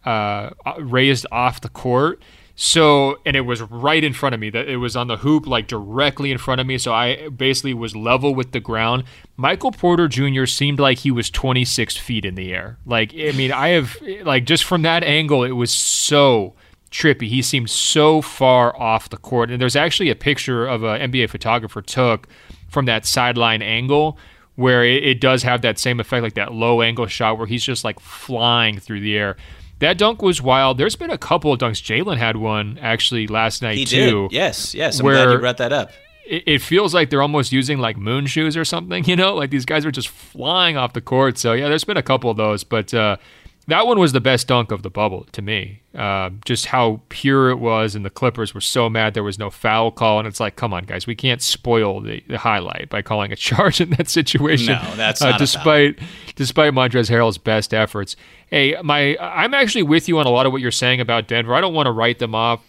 uh, 0.05 0.51
raised 0.79 1.27
off 1.31 1.61
the 1.61 1.69
court. 1.69 2.23
So, 2.63 3.19
and 3.25 3.35
it 3.35 3.41
was 3.41 3.59
right 3.59 4.03
in 4.03 4.13
front 4.13 4.35
of 4.35 4.39
me. 4.39 4.51
That 4.51 4.69
it 4.69 4.77
was 4.77 4.95
on 4.95 5.07
the 5.07 5.17
hoop, 5.17 5.47
like 5.47 5.65
directly 5.65 6.31
in 6.31 6.37
front 6.37 6.61
of 6.61 6.67
me. 6.67 6.77
So 6.77 6.93
I 6.93 7.29
basically 7.29 7.73
was 7.73 7.95
level 7.95 8.35
with 8.35 8.51
the 8.51 8.59
ground. 8.59 9.05
Michael 9.35 9.71
Porter 9.71 10.07
Jr. 10.07 10.45
seemed 10.45 10.79
like 10.79 10.99
he 10.99 11.09
was 11.09 11.31
26 11.31 11.97
feet 11.97 12.23
in 12.23 12.35
the 12.35 12.53
air. 12.53 12.77
Like, 12.85 13.15
I 13.15 13.31
mean, 13.31 13.51
I 13.51 13.69
have 13.69 13.97
like 14.21 14.45
just 14.45 14.63
from 14.63 14.83
that 14.83 15.03
angle, 15.03 15.43
it 15.43 15.53
was 15.53 15.71
so 15.71 16.53
trippy. 16.91 17.27
He 17.27 17.41
seemed 17.41 17.71
so 17.71 18.21
far 18.21 18.79
off 18.79 19.09
the 19.09 19.17
court. 19.17 19.49
And 19.49 19.59
there's 19.59 19.75
actually 19.75 20.11
a 20.11 20.15
picture 20.15 20.67
of 20.67 20.83
an 20.83 21.11
NBA 21.11 21.31
photographer 21.31 21.81
took 21.81 22.27
from 22.69 22.85
that 22.85 23.07
sideline 23.07 23.63
angle 23.63 24.19
where 24.53 24.85
it, 24.85 25.03
it 25.03 25.19
does 25.19 25.41
have 25.41 25.63
that 25.63 25.79
same 25.79 25.99
effect, 25.99 26.21
like 26.21 26.35
that 26.35 26.53
low 26.53 26.83
angle 26.83 27.07
shot 27.07 27.39
where 27.39 27.47
he's 27.47 27.63
just 27.63 27.83
like 27.83 27.99
flying 27.99 28.77
through 28.77 28.99
the 28.99 29.17
air. 29.17 29.35
That 29.81 29.97
dunk 29.97 30.21
was 30.21 30.41
wild. 30.43 30.77
There's 30.77 30.95
been 30.95 31.09
a 31.09 31.17
couple 31.17 31.51
of 31.51 31.59
dunks. 31.59 31.81
Jaylen 31.81 32.17
had 32.17 32.37
one 32.37 32.77
actually 32.79 33.25
last 33.25 33.63
night 33.63 33.77
he 33.77 33.85
too. 33.85 34.29
Did. 34.29 34.31
Yes, 34.31 34.75
yes. 34.75 34.99
I'm 34.99 35.05
where 35.05 35.15
glad 35.15 35.33
you 35.33 35.39
brought 35.39 35.57
that 35.57 35.73
up. 35.73 35.89
It, 36.23 36.43
it 36.45 36.61
feels 36.61 36.93
like 36.93 37.09
they're 37.09 37.23
almost 37.23 37.51
using 37.51 37.79
like 37.79 37.97
moon 37.97 38.27
shoes 38.27 38.55
or 38.55 38.63
something. 38.63 39.03
You 39.11 39.15
know, 39.15 39.33
like 39.33 39.49
these 39.49 39.65
guys 39.65 39.83
are 39.83 39.91
just 39.91 40.07
flying 40.07 40.77
off 40.77 40.93
the 40.93 41.01
court. 41.01 41.39
So 41.39 41.53
yeah, 41.53 41.67
there's 41.67 41.83
been 41.83 41.97
a 41.97 42.03
couple 42.03 42.29
of 42.29 42.37
those, 42.37 42.63
but 42.63 42.93
uh, 42.93 43.17
that 43.67 43.85
one 43.85 43.99
was 43.99 44.11
the 44.11 44.21
best 44.21 44.47
dunk 44.47 44.71
of 44.71 44.81
the 44.81 44.89
bubble 44.89 45.25
to 45.31 45.41
me. 45.41 45.81
Uh, 45.95 46.31
just 46.45 46.67
how 46.67 47.01
pure 47.09 47.49
it 47.49 47.57
was, 47.59 47.95
and 47.95 48.03
the 48.03 48.09
Clippers 48.09 48.53
were 48.53 48.61
so 48.61 48.89
mad 48.89 49.13
there 49.13 49.23
was 49.23 49.37
no 49.37 49.49
foul 49.49 49.91
call, 49.91 50.19
and 50.19 50.27
it's 50.27 50.39
like, 50.39 50.55
come 50.55 50.73
on, 50.73 50.85
guys, 50.85 51.05
we 51.05 51.15
can't 51.15 51.41
spoil 51.41 52.01
the, 52.01 52.23
the 52.27 52.39
highlight 52.39 52.89
by 52.89 53.01
calling 53.01 53.31
a 53.31 53.35
charge 53.37 53.79
in 53.79 53.91
that 53.91 54.09
situation. 54.09 54.73
No, 54.73 54.95
that's 54.95 55.21
uh, 55.21 55.37
despite 55.37 55.99
despite 56.35 56.73
Montrezl 56.73 57.09
Harrell's 57.09 57.37
best 57.37 57.73
efforts. 57.73 58.15
Hey, 58.47 58.75
my 58.83 59.17
I'm 59.19 59.53
actually 59.53 59.83
with 59.83 60.07
you 60.07 60.17
on 60.19 60.25
a 60.25 60.31
lot 60.31 60.45
of 60.45 60.51
what 60.51 60.61
you're 60.61 60.71
saying 60.71 60.99
about 60.99 61.27
Denver. 61.27 61.53
I 61.53 61.61
don't 61.61 61.73
want 61.73 61.87
to 61.87 61.91
write 61.91 62.19
them 62.19 62.33
off. 62.33 62.61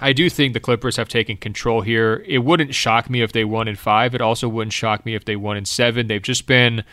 I 0.00 0.12
do 0.12 0.28
think 0.28 0.54
the 0.54 0.60
Clippers 0.60 0.96
have 0.96 1.08
taken 1.08 1.36
control 1.36 1.80
here. 1.80 2.24
It 2.26 2.38
wouldn't 2.38 2.74
shock 2.74 3.08
me 3.08 3.22
if 3.22 3.32
they 3.32 3.44
won 3.44 3.68
in 3.68 3.76
five. 3.76 4.14
It 4.14 4.20
also 4.20 4.48
wouldn't 4.48 4.72
shock 4.72 5.06
me 5.06 5.14
if 5.14 5.24
they 5.24 5.36
won 5.36 5.56
in 5.56 5.64
seven. 5.64 6.08
They've 6.08 6.20
just 6.20 6.46
been 6.46 6.84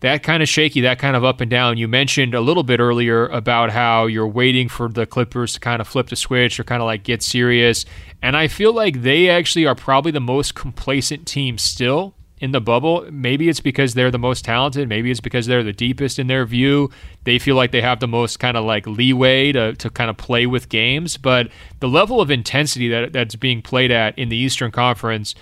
that 0.00 0.22
kind 0.22 0.42
of 0.42 0.48
shaky, 0.48 0.82
that 0.82 0.98
kind 0.98 1.16
of 1.16 1.24
up 1.24 1.40
and 1.40 1.50
down. 1.50 1.78
You 1.78 1.88
mentioned 1.88 2.34
a 2.34 2.40
little 2.40 2.62
bit 2.62 2.80
earlier 2.80 3.26
about 3.28 3.70
how 3.70 4.06
you're 4.06 4.28
waiting 4.28 4.68
for 4.68 4.88
the 4.88 5.06
Clippers 5.06 5.54
to 5.54 5.60
kind 5.60 5.80
of 5.80 5.88
flip 5.88 6.08
the 6.08 6.16
switch 6.16 6.60
or 6.60 6.64
kind 6.64 6.82
of 6.82 6.86
like 6.86 7.04
get 7.04 7.22
serious. 7.22 7.84
And 8.22 8.36
I 8.36 8.48
feel 8.48 8.72
like 8.72 9.02
they 9.02 9.30
actually 9.30 9.66
are 9.66 9.74
probably 9.74 10.12
the 10.12 10.20
most 10.20 10.54
complacent 10.54 11.26
team 11.26 11.58
still 11.58 12.14
in 12.44 12.52
the 12.52 12.60
bubble. 12.60 13.06
Maybe 13.10 13.48
it's 13.48 13.60
because 13.60 13.94
they're 13.94 14.10
the 14.10 14.18
most 14.18 14.44
talented. 14.44 14.88
Maybe 14.88 15.10
it's 15.10 15.20
because 15.20 15.46
they're 15.46 15.62
the 15.62 15.72
deepest 15.72 16.18
in 16.18 16.26
their 16.26 16.44
view. 16.44 16.90
They 17.24 17.38
feel 17.38 17.56
like 17.56 17.70
they 17.70 17.80
have 17.80 18.00
the 18.00 18.08
most 18.08 18.38
kind 18.38 18.56
of 18.56 18.64
like 18.64 18.86
leeway 18.86 19.52
to, 19.52 19.74
to 19.76 19.88
kind 19.88 20.10
of 20.10 20.16
play 20.18 20.46
with 20.46 20.68
games. 20.68 21.16
But 21.16 21.48
the 21.80 21.88
level 21.88 22.20
of 22.20 22.30
intensity 22.30 22.88
that 22.88 23.12
that's 23.14 23.36
being 23.36 23.62
played 23.62 23.90
at 23.90 24.18
in 24.18 24.28
the 24.28 24.36
Eastern 24.36 24.72
Conference, 24.72 25.34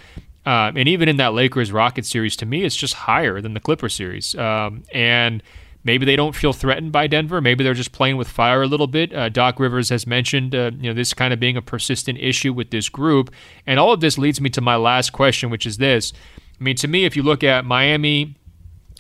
uh, 0.44 0.72
and 0.74 0.88
even 0.88 1.08
in 1.08 1.16
that 1.18 1.34
Lakers 1.34 1.70
Rocket 1.72 2.04
series, 2.04 2.36
to 2.36 2.46
me, 2.46 2.64
it's 2.64 2.76
just 2.76 2.94
higher 2.94 3.40
than 3.40 3.54
the 3.54 3.60
Clipper 3.60 3.88
series. 3.88 4.34
Um, 4.34 4.82
and 4.92 5.42
maybe 5.84 6.04
they 6.04 6.16
don't 6.16 6.34
feel 6.34 6.52
threatened 6.52 6.92
by 6.92 7.06
Denver. 7.06 7.40
Maybe 7.40 7.62
they're 7.62 7.74
just 7.74 7.92
playing 7.92 8.16
with 8.16 8.28
fire 8.28 8.62
a 8.62 8.66
little 8.66 8.86
bit. 8.88 9.14
Uh, 9.14 9.28
Doc 9.28 9.60
Rivers 9.60 9.88
has 9.90 10.06
mentioned, 10.06 10.54
uh, 10.54 10.72
you 10.76 10.90
know, 10.90 10.94
this 10.94 11.14
kind 11.14 11.32
of 11.32 11.40
being 11.40 11.56
a 11.56 11.62
persistent 11.62 12.18
issue 12.18 12.52
with 12.52 12.70
this 12.70 12.88
group. 12.88 13.30
And 13.66 13.78
all 13.78 13.92
of 13.92 14.00
this 14.00 14.18
leads 14.18 14.40
me 14.40 14.50
to 14.50 14.60
my 14.60 14.76
last 14.76 15.10
question, 15.10 15.50
which 15.50 15.66
is 15.66 15.78
this 15.78 16.12
I 16.60 16.64
mean, 16.64 16.76
to 16.76 16.88
me, 16.88 17.04
if 17.04 17.16
you 17.16 17.24
look 17.24 17.42
at 17.42 17.64
Miami 17.64 18.36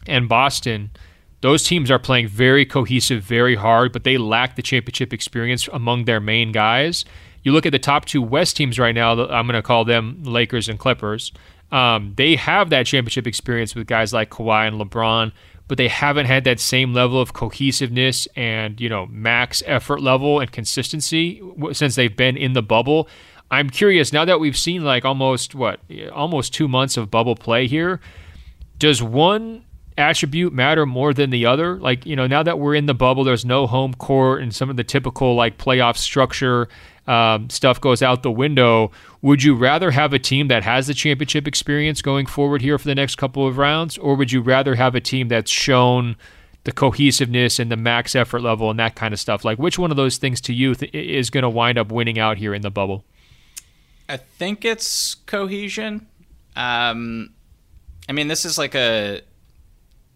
and 0.06 0.28
Boston, 0.28 0.90
those 1.42 1.62
teams 1.64 1.90
are 1.90 1.98
playing 1.98 2.28
very 2.28 2.64
cohesive, 2.64 3.22
very 3.22 3.54
hard, 3.54 3.92
but 3.92 4.04
they 4.04 4.16
lack 4.18 4.56
the 4.56 4.62
championship 4.62 5.12
experience 5.12 5.68
among 5.72 6.04
their 6.04 6.20
main 6.20 6.50
guys. 6.50 7.04
You 7.42 7.52
look 7.52 7.66
at 7.66 7.72
the 7.72 7.78
top 7.78 8.04
two 8.04 8.22
West 8.22 8.56
teams 8.56 8.78
right 8.78 8.94
now, 8.94 9.12
I'm 9.12 9.46
going 9.46 9.54
to 9.54 9.62
call 9.62 9.84
them 9.84 10.22
Lakers 10.22 10.68
and 10.68 10.78
Clippers. 10.78 11.32
Um, 11.70 12.12
they 12.16 12.36
have 12.36 12.70
that 12.70 12.86
championship 12.86 13.26
experience 13.26 13.74
with 13.74 13.86
guys 13.86 14.12
like 14.12 14.30
Kawhi 14.30 14.68
and 14.68 14.80
LeBron, 14.80 15.32
but 15.68 15.78
they 15.78 15.88
haven't 15.88 16.26
had 16.26 16.44
that 16.44 16.60
same 16.60 16.92
level 16.92 17.20
of 17.20 17.32
cohesiveness 17.32 18.26
and, 18.36 18.78
you 18.80 18.88
know, 18.88 19.06
max 19.06 19.62
effort 19.66 20.02
level 20.02 20.38
and 20.38 20.52
consistency 20.52 21.42
since 21.72 21.94
they've 21.94 22.16
been 22.16 22.36
in 22.36 22.52
the 22.52 22.62
bubble. 22.62 23.08
I'm 23.50 23.70
curious 23.70 24.12
now 24.12 24.24
that 24.24 24.40
we've 24.40 24.56
seen 24.56 24.84
like 24.84 25.04
almost 25.04 25.54
what 25.54 25.80
almost 26.12 26.54
two 26.54 26.68
months 26.68 26.96
of 26.96 27.10
bubble 27.10 27.36
play 27.36 27.66
here. 27.66 28.00
Does 28.78 29.02
one 29.02 29.64
attribute 29.98 30.52
matter 30.52 30.86
more 30.86 31.12
than 31.12 31.30
the 31.30 31.46
other? 31.46 31.76
Like 31.78 32.06
you 32.06 32.16
know, 32.16 32.26
now 32.26 32.42
that 32.42 32.58
we're 32.58 32.74
in 32.74 32.86
the 32.86 32.94
bubble, 32.94 33.24
there's 33.24 33.44
no 33.44 33.66
home 33.66 33.94
court, 33.94 34.42
and 34.42 34.54
some 34.54 34.70
of 34.70 34.76
the 34.76 34.84
typical 34.84 35.34
like 35.34 35.58
playoff 35.58 35.96
structure 35.96 36.68
um, 37.06 37.50
stuff 37.50 37.80
goes 37.80 38.02
out 38.02 38.22
the 38.22 38.30
window. 38.30 38.90
Would 39.22 39.42
you 39.42 39.54
rather 39.54 39.90
have 39.90 40.12
a 40.12 40.18
team 40.18 40.48
that 40.48 40.62
has 40.62 40.86
the 40.86 40.94
championship 40.94 41.46
experience 41.46 42.02
going 42.02 42.26
forward 42.26 42.62
here 42.62 42.78
for 42.78 42.86
the 42.86 42.94
next 42.94 43.16
couple 43.16 43.46
of 43.46 43.58
rounds, 43.58 43.98
or 43.98 44.14
would 44.14 44.32
you 44.32 44.40
rather 44.40 44.74
have 44.74 44.94
a 44.94 45.00
team 45.00 45.28
that's 45.28 45.50
shown 45.50 46.16
the 46.64 46.72
cohesiveness 46.72 47.58
and 47.58 47.72
the 47.72 47.76
max 47.76 48.14
effort 48.14 48.40
level 48.40 48.70
and 48.70 48.78
that 48.78 48.94
kind 48.94 49.12
of 49.12 49.20
stuff? 49.20 49.44
Like, 49.44 49.58
which 49.58 49.78
one 49.78 49.90
of 49.90 49.96
those 49.96 50.16
things 50.16 50.40
to 50.42 50.52
you 50.52 50.74
th- 50.74 50.94
is 50.94 51.30
going 51.30 51.42
to 51.42 51.50
wind 51.50 51.78
up 51.78 51.90
winning 51.90 52.18
out 52.18 52.38
here 52.38 52.54
in 52.54 52.62
the 52.62 52.70
bubble? 52.70 53.04
I 54.08 54.16
think 54.16 54.64
it's 54.64 55.14
cohesion. 55.14 56.06
Um, 56.54 57.32
I 58.08 58.12
mean, 58.12 58.28
this 58.28 58.44
is 58.44 58.58
like 58.58 58.74
a 58.74 59.22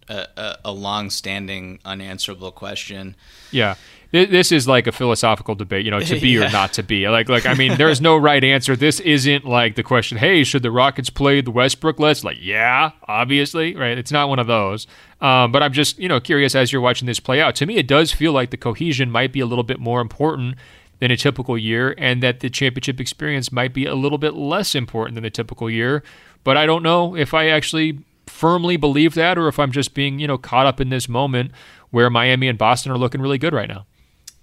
a, 0.08 0.56
a 0.66 0.72
long-standing 0.72 1.78
unanswerable 1.84 2.52
question. 2.52 3.16
Yeah, 3.50 3.74
this 4.12 4.52
is 4.52 4.68
like 4.68 4.86
a 4.86 4.92
philosophical 4.92 5.54
debate, 5.54 5.84
you 5.84 5.90
know, 5.90 6.00
to 6.00 6.20
be 6.20 6.28
yeah. 6.38 6.46
or 6.46 6.50
not 6.50 6.72
to 6.74 6.82
be. 6.82 7.08
Like, 7.08 7.28
like 7.28 7.46
I 7.46 7.54
mean, 7.54 7.76
there's 7.76 8.00
no 8.00 8.16
right 8.16 8.42
answer. 8.42 8.76
This 8.76 9.00
isn't 9.00 9.44
like 9.44 9.74
the 9.74 9.82
question, 9.82 10.18
"Hey, 10.18 10.44
should 10.44 10.62
the 10.62 10.70
Rockets 10.70 11.10
play 11.10 11.40
the 11.40 11.50
Westbrook 11.50 11.98
list?" 11.98 12.24
Like, 12.24 12.38
yeah, 12.40 12.92
obviously, 13.08 13.74
right? 13.74 13.98
It's 13.98 14.12
not 14.12 14.28
one 14.28 14.38
of 14.38 14.46
those. 14.46 14.86
Um, 15.20 15.50
but 15.50 15.62
I'm 15.62 15.72
just, 15.72 15.98
you 15.98 16.08
know, 16.08 16.20
curious 16.20 16.54
as 16.54 16.72
you're 16.72 16.82
watching 16.82 17.06
this 17.06 17.20
play 17.20 17.40
out. 17.40 17.54
To 17.56 17.66
me, 17.66 17.76
it 17.76 17.88
does 17.88 18.12
feel 18.12 18.32
like 18.32 18.50
the 18.50 18.56
cohesion 18.56 19.10
might 19.10 19.32
be 19.32 19.40
a 19.40 19.46
little 19.46 19.64
bit 19.64 19.80
more 19.80 20.00
important 20.00 20.56
than 20.98 21.10
a 21.10 21.16
typical 21.16 21.58
year, 21.58 21.94
and 21.98 22.22
that 22.22 22.40
the 22.40 22.50
championship 22.50 23.00
experience 23.00 23.52
might 23.52 23.74
be 23.74 23.86
a 23.86 23.94
little 23.94 24.18
bit 24.18 24.34
less 24.34 24.74
important 24.74 25.14
than 25.14 25.24
the 25.24 25.30
typical 25.30 25.68
year. 25.70 26.02
But 26.44 26.56
I 26.56 26.64
don't 26.64 26.82
know 26.82 27.16
if 27.16 27.34
I 27.34 27.48
actually 27.48 27.98
firmly 28.36 28.76
believe 28.76 29.14
that 29.14 29.38
or 29.38 29.48
if 29.48 29.58
I'm 29.58 29.72
just 29.72 29.94
being, 29.94 30.18
you 30.18 30.26
know, 30.26 30.36
caught 30.36 30.66
up 30.66 30.80
in 30.80 30.90
this 30.90 31.08
moment 31.08 31.52
where 31.90 32.10
Miami 32.10 32.48
and 32.48 32.58
Boston 32.58 32.92
are 32.92 32.98
looking 32.98 33.20
really 33.20 33.38
good 33.38 33.54
right 33.54 33.68
now. 33.68 33.86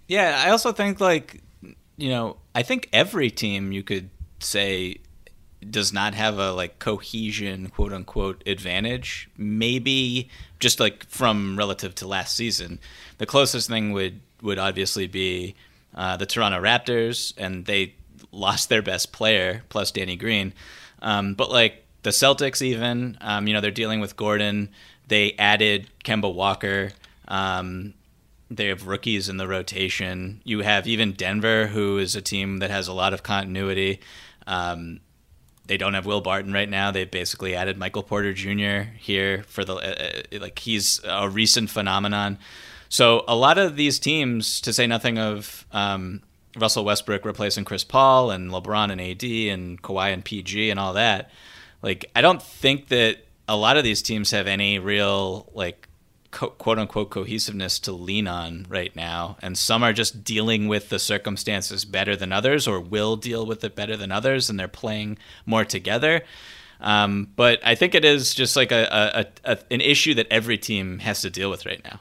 Yeah, 0.07 0.41
I 0.44 0.49
also 0.49 0.72
think 0.72 0.99
like 0.99 1.41
you 1.95 2.10
know, 2.10 2.38
I 2.56 2.64
think 2.64 2.90
every 2.91 3.30
team 3.30 3.72
you 3.72 3.84
could 3.84 4.10
say 4.40 4.98
does 5.70 5.94
not 5.94 6.14
have 6.14 6.40
a 6.40 6.52
like 6.52 6.80
cohesion 6.80 7.70
quote 7.70 7.94
unquote 7.94 8.44
advantage. 8.48 9.30
Maybe 9.38 10.30
just 10.60 10.80
like 10.80 11.06
from 11.06 11.57
relative 11.57 11.94
to 11.95 12.07
last 12.07 12.36
season. 12.36 12.80
The 13.20 13.26
closest 13.26 13.70
thing 13.70 13.94
would 13.94 14.22
would 14.41 14.60
obviously 14.60 15.07
be 15.07 15.56
uh, 15.95 16.18
the 16.18 16.26
Toronto 16.26 16.60
Raptors, 16.60 17.34
and 17.38 17.65
they 17.65 17.94
lost 18.32 18.70
their 18.70 18.82
best 18.82 19.14
player 19.14 19.64
plus 19.70 19.91
Danny 19.91 20.15
Green. 20.15 20.53
Um, 21.02 21.36
but 21.36 21.52
like 21.52 21.82
the 22.04 22.12
Celtics, 22.12 22.62
even 22.62 23.18
um, 23.22 23.48
you 23.48 23.54
know 23.54 23.62
they're 23.62 23.72
dealing 23.72 24.00
with 24.00 24.16
Gordon. 24.16 24.70
They 25.08 25.34
added 25.34 25.90
Kemba 26.04 26.34
Walker. 26.34 26.92
Um, 27.28 27.94
they 28.50 28.68
have 28.68 28.88
rookies 28.88 29.30
in 29.30 29.38
the 29.38 29.48
rotation. 29.48 30.42
You 30.44 30.60
have 30.60 30.88
even 30.88 31.14
Denver, 31.14 31.68
who 31.68 31.98
is 31.98 32.16
a 32.16 32.22
team 32.22 32.58
that 32.60 32.70
has 32.70 32.88
a 32.88 32.94
lot 32.94 33.14
of 33.14 33.24
continuity. 33.24 34.00
Um, 34.46 35.00
they 35.66 35.78
don't 35.78 35.94
have 35.94 36.06
Will 36.06 36.22
Barton 36.22 36.54
right 36.54 36.70
now. 36.70 36.92
They've 36.92 37.10
basically 37.10 37.56
added 37.56 37.78
Michael 37.78 38.04
Porter 38.04 38.34
Jr. 38.34 38.92
here 38.98 39.44
for 39.44 39.64
the 39.64 39.76
uh, 39.76 40.36
uh, 40.36 40.40
like 40.40 40.60
he's 40.60 41.00
a 41.06 41.30
recent 41.30 41.70
phenomenon. 41.70 42.38
So 42.90 43.24
a 43.28 43.36
lot 43.36 43.58
of 43.58 43.76
these 43.76 43.98
teams, 43.98 44.62
to 44.62 44.74
say 44.74 44.86
nothing 44.86 45.18
of 45.18 45.66
um, 45.72 46.22
Russell 46.56 46.86
Westbrook 46.86 47.26
replacing 47.26 47.66
Chris 47.66 47.84
Paul 47.84 48.30
and 48.30 48.52
LeBron 48.52 48.92
and 48.92 49.02
AD 49.02 49.24
and 49.24 49.82
Kawhi 49.82 50.14
and 50.14 50.24
PG 50.24 50.70
and 50.70 50.80
all 50.80 50.94
that, 50.94 51.32
like 51.84 52.10
I 52.15 52.22
don't 52.22 52.41
think 52.41 52.88
that 52.88 53.18
a 53.47 53.55
lot 53.55 53.77
of 53.77 53.84
these 53.84 54.01
teams 54.01 54.31
have 54.31 54.47
any 54.47 54.80
real 54.80 55.51
like 55.53 55.88
quote 56.31 56.80
unquote 56.80 57.11
cohesiveness 57.11 57.77
to 57.80 57.91
lean 57.91 58.27
on 58.27 58.65
right 58.68 58.95
now, 58.95 59.38
and 59.41 59.55
some 59.55 59.84
are 59.84 59.93
just 59.93 60.23
dealing 60.23 60.68
with 60.68 60.89
the 60.89 60.97
circumstances 60.97 61.85
better 61.85 62.15
than 62.15 62.31
others, 62.31 62.68
or 62.68 62.80
will 62.80 63.15
deal 63.15 63.45
with 63.45 63.64
it 63.64 63.76
better 63.76 63.95
than 63.95 64.11
others, 64.11 64.49
and 64.49 64.60
they're 64.60 64.68
playing 64.68 65.19
more 65.45 65.65
together. 65.65 66.23
Um, 66.81 67.30
but 67.35 67.60
I 67.64 67.76
think 67.76 67.95
it 67.95 68.03
is 68.03 68.34
just 68.34 68.55
like 68.55 68.72
a, 68.72 69.31
a, 69.45 69.51
a, 69.51 69.57
an 69.72 69.80
issue 69.80 70.15
that 70.15 70.27
every 70.31 70.57
team 70.57 70.99
has 70.99 71.22
to 71.22 71.30
deal 71.30 71.49
with 71.49 71.65
right 71.65 71.81
now. 71.84 71.99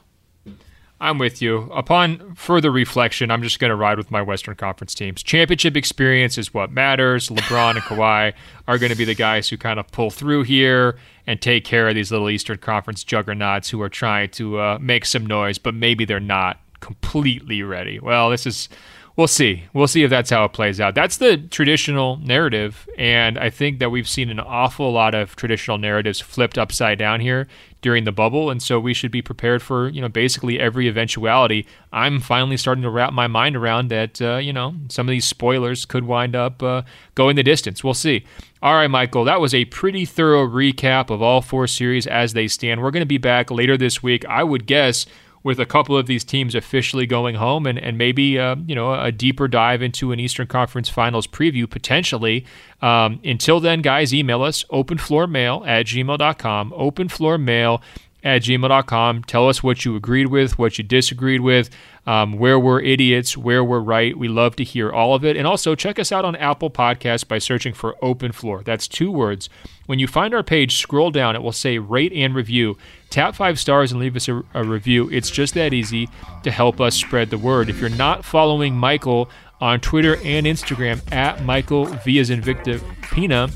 I'm 1.03 1.17
with 1.17 1.41
you. 1.41 1.69
Upon 1.73 2.33
further 2.33 2.71
reflection, 2.71 3.29
I'm 3.29 3.43
just 3.43 3.59
going 3.59 3.69
to 3.69 3.75
ride 3.75 3.97
with 3.97 4.09
my 4.09 4.21
Western 4.21 4.55
Conference 4.55 4.95
teams. 4.95 5.21
Championship 5.21 5.75
experience 5.75 6.37
is 6.37 6.53
what 6.53 6.71
matters. 6.71 7.27
LeBron 7.27 7.71
and 7.71 7.81
Kawhi 7.81 8.33
are 8.69 8.77
going 8.77 8.89
to 8.89 8.97
be 8.97 9.03
the 9.03 9.13
guys 9.13 9.49
who 9.49 9.57
kind 9.57 9.81
of 9.81 9.91
pull 9.91 10.09
through 10.09 10.43
here 10.43 10.97
and 11.27 11.41
take 11.41 11.65
care 11.65 11.89
of 11.89 11.95
these 11.95 12.09
little 12.09 12.29
Eastern 12.29 12.57
Conference 12.57 13.03
juggernauts 13.03 13.69
who 13.69 13.81
are 13.81 13.89
trying 13.89 14.29
to 14.29 14.57
uh, 14.57 14.77
make 14.79 15.03
some 15.03 15.25
noise, 15.25 15.57
but 15.57 15.73
maybe 15.73 16.05
they're 16.05 16.21
not 16.21 16.61
completely 16.79 17.61
ready. 17.63 17.99
Well, 17.99 18.29
this 18.29 18.47
is. 18.47 18.69
We'll 19.15 19.27
see. 19.27 19.65
We'll 19.73 19.85
see 19.85 20.01
if 20.01 20.09
that's 20.09 20.31
how 20.31 20.43
it 20.45 20.53
plays 20.53 20.81
out. 20.81 20.95
That's 20.95 21.17
the 21.17 21.37
traditional 21.37 22.17
narrative. 22.17 22.89
And 22.97 23.37
I 23.37 23.51
think 23.51 23.77
that 23.77 23.91
we've 23.91 24.09
seen 24.09 24.31
an 24.31 24.39
awful 24.39 24.91
lot 24.91 25.13
of 25.13 25.35
traditional 25.35 25.77
narratives 25.77 26.19
flipped 26.19 26.57
upside 26.57 26.97
down 26.97 27.19
here 27.19 27.47
during 27.83 28.05
the 28.05 28.11
bubble, 28.11 28.49
and 28.49 28.63
so 28.63 28.79
we 28.79 28.95
should 28.95 29.11
be 29.11 29.21
prepared 29.21 29.61
for 29.61 29.89
you 29.89 30.01
know 30.01 30.09
basically 30.09 30.59
every 30.59 30.87
eventuality. 30.87 31.67
I'm 31.91 32.19
finally 32.19 32.57
starting 32.57 32.81
to 32.81 32.89
wrap 32.89 33.13
my 33.13 33.27
mind 33.27 33.55
around 33.55 33.89
that. 33.89 34.19
Uh, 34.19 34.37
you 34.37 34.51
know, 34.51 34.73
some 34.89 35.07
of 35.07 35.11
these 35.11 35.25
spoilers 35.25 35.85
could 35.85 36.05
wind 36.05 36.35
up 36.35 36.63
uh, 36.63 36.81
going 37.13 37.35
the 37.35 37.43
distance. 37.43 37.83
We'll 37.83 37.93
see. 37.93 38.25
All 38.63 38.73
right, 38.75 38.87
Michael, 38.87 39.25
that 39.25 39.41
was 39.41 39.53
a 39.53 39.65
pretty 39.65 40.05
thorough 40.05 40.47
recap 40.47 41.09
of 41.09 41.21
all 41.21 41.41
four 41.41 41.67
series 41.67 42.07
as 42.07 42.33
they 42.33 42.47
stand. 42.47 42.81
We're 42.81 42.91
going 42.91 43.01
to 43.01 43.05
be 43.05 43.17
back 43.17 43.51
later 43.51 43.77
this 43.77 44.01
week. 44.01 44.25
I 44.25 44.43
would 44.43 44.65
guess 44.65 45.05
with 45.43 45.59
a 45.59 45.65
couple 45.65 45.97
of 45.97 46.07
these 46.07 46.23
teams 46.23 46.55
officially 46.55 47.05
going 47.05 47.35
home 47.35 47.67
and, 47.67 47.77
and 47.77 47.97
maybe 47.97 48.39
uh, 48.39 48.55
you 48.65 48.73
know 48.73 48.93
a 48.93 49.11
deeper 49.11 49.47
dive 49.47 49.81
into 49.81 50.11
an 50.11 50.19
Eastern 50.19 50.47
Conference 50.47 50.89
Finals 50.89 51.27
preview 51.27 51.69
potentially. 51.69 52.45
Um, 52.81 53.19
until 53.23 53.59
then, 53.59 53.81
guys, 53.81 54.13
email 54.13 54.41
us 54.41 54.63
openfloormail 54.65 55.67
at 55.67 55.85
gmail.com. 55.85 56.71
Openfloormail 56.71 57.81
at 58.23 58.41
gmail.com. 58.41 59.23
Tell 59.23 59.49
us 59.49 59.61
what 59.61 59.85
you 59.85 59.95
agreed 59.95 60.27
with, 60.27 60.57
what 60.57 60.77
you 60.77 60.83
disagreed 60.83 61.41
with, 61.41 61.69
um, 62.07 62.33
where 62.33 62.59
we're 62.59 62.81
idiots, 62.81 63.37
where 63.37 63.63
we're 63.63 63.79
right. 63.79 64.17
We 64.17 64.27
love 64.27 64.55
to 64.57 64.63
hear 64.63 64.91
all 64.91 65.13
of 65.13 65.25
it. 65.25 65.35
And 65.35 65.45
also 65.45 65.75
check 65.75 65.99
us 65.99 66.11
out 66.11 66.25
on 66.25 66.35
Apple 66.37 66.69
Podcasts 66.69 67.27
by 67.27 67.37
searching 67.39 67.73
for 67.73 67.95
Open 68.01 68.31
Floor. 68.31 68.63
That's 68.63 68.87
two 68.87 69.11
words. 69.11 69.49
When 69.85 69.99
you 69.99 70.07
find 70.07 70.33
our 70.33 70.43
page, 70.43 70.77
scroll 70.77 71.11
down. 71.11 71.35
It 71.35 71.43
will 71.43 71.51
say 71.51 71.77
rate 71.77 72.13
and 72.13 72.33
review. 72.33 72.77
Tap 73.09 73.35
five 73.35 73.59
stars 73.59 73.91
and 73.91 73.99
leave 73.99 74.15
us 74.15 74.27
a, 74.29 74.41
a 74.53 74.63
review. 74.63 75.09
It's 75.11 75.29
just 75.29 75.53
that 75.55 75.73
easy 75.73 76.07
to 76.43 76.51
help 76.51 76.79
us 76.79 76.95
spread 76.95 77.29
the 77.29 77.37
word. 77.37 77.69
If 77.69 77.79
you're 77.79 77.89
not 77.89 78.23
following 78.23 78.77
Michael 78.77 79.29
on 79.59 79.79
Twitter 79.79 80.15
and 80.23 80.45
Instagram 80.45 81.01
at 81.11 81.43
Michael 81.43 81.85
Vias 81.85 82.29
Invicta 82.29 82.81
Pina, 83.11 83.49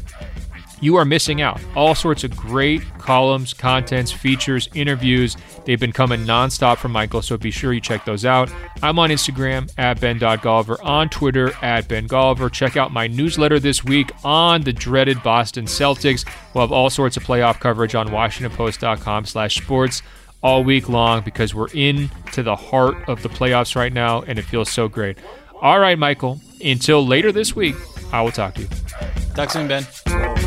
you 0.81 0.95
are 0.95 1.05
missing 1.05 1.41
out. 1.41 1.59
All 1.75 1.95
sorts 1.95 2.23
of 2.23 2.35
great 2.35 2.81
columns, 2.97 3.53
contents, 3.53 4.11
features, 4.11 4.69
interviews. 4.73 5.37
They've 5.65 5.79
been 5.79 5.91
coming 5.91 6.21
nonstop 6.21 6.77
from 6.77 6.91
Michael, 6.91 7.21
so 7.21 7.37
be 7.37 7.51
sure 7.51 7.73
you 7.73 7.81
check 7.81 8.05
those 8.05 8.25
out. 8.25 8.51
I'm 8.81 8.99
on 8.99 9.09
Instagram 9.09 9.71
at 9.77 9.99
Ben.Golliver, 9.99 10.77
on 10.83 11.09
Twitter 11.09 11.53
at 11.61 11.87
Ben 11.87 12.07
Golliver. 12.07 12.51
Check 12.51 12.77
out 12.77 12.91
my 12.91 13.07
newsletter 13.07 13.59
this 13.59 13.83
week 13.83 14.11
on 14.23 14.61
the 14.61 14.73
dreaded 14.73 15.21
Boston 15.23 15.65
Celtics. 15.65 16.25
We'll 16.53 16.63
have 16.63 16.71
all 16.71 16.89
sorts 16.89 17.17
of 17.17 17.23
playoff 17.23 17.59
coverage 17.59 17.95
on 17.95 18.09
WashingtonPost.com 18.09 19.25
slash 19.25 19.55
sports 19.55 20.01
all 20.43 20.63
week 20.63 20.87
long 20.87 21.21
because 21.23 21.55
we're 21.55 21.69
in 21.73 22.09
to 22.33 22.43
the 22.43 22.55
heart 22.55 22.97
of 23.09 23.23
the 23.23 23.29
playoffs 23.29 23.75
right 23.75 23.91
now, 23.91 24.21
and 24.21 24.37
it 24.37 24.43
feels 24.43 24.69
so 24.69 24.87
great. 24.87 25.17
All 25.61 25.79
right, 25.79 25.97
Michael, 25.97 26.39
until 26.63 27.05
later 27.05 27.31
this 27.31 27.55
week, 27.55 27.75
I 28.11 28.21
will 28.21 28.31
talk 28.31 28.55
to 28.55 28.61
you. 28.61 28.67
Talk 29.35 29.49
soon, 29.49 29.67
Ben. 29.67 30.47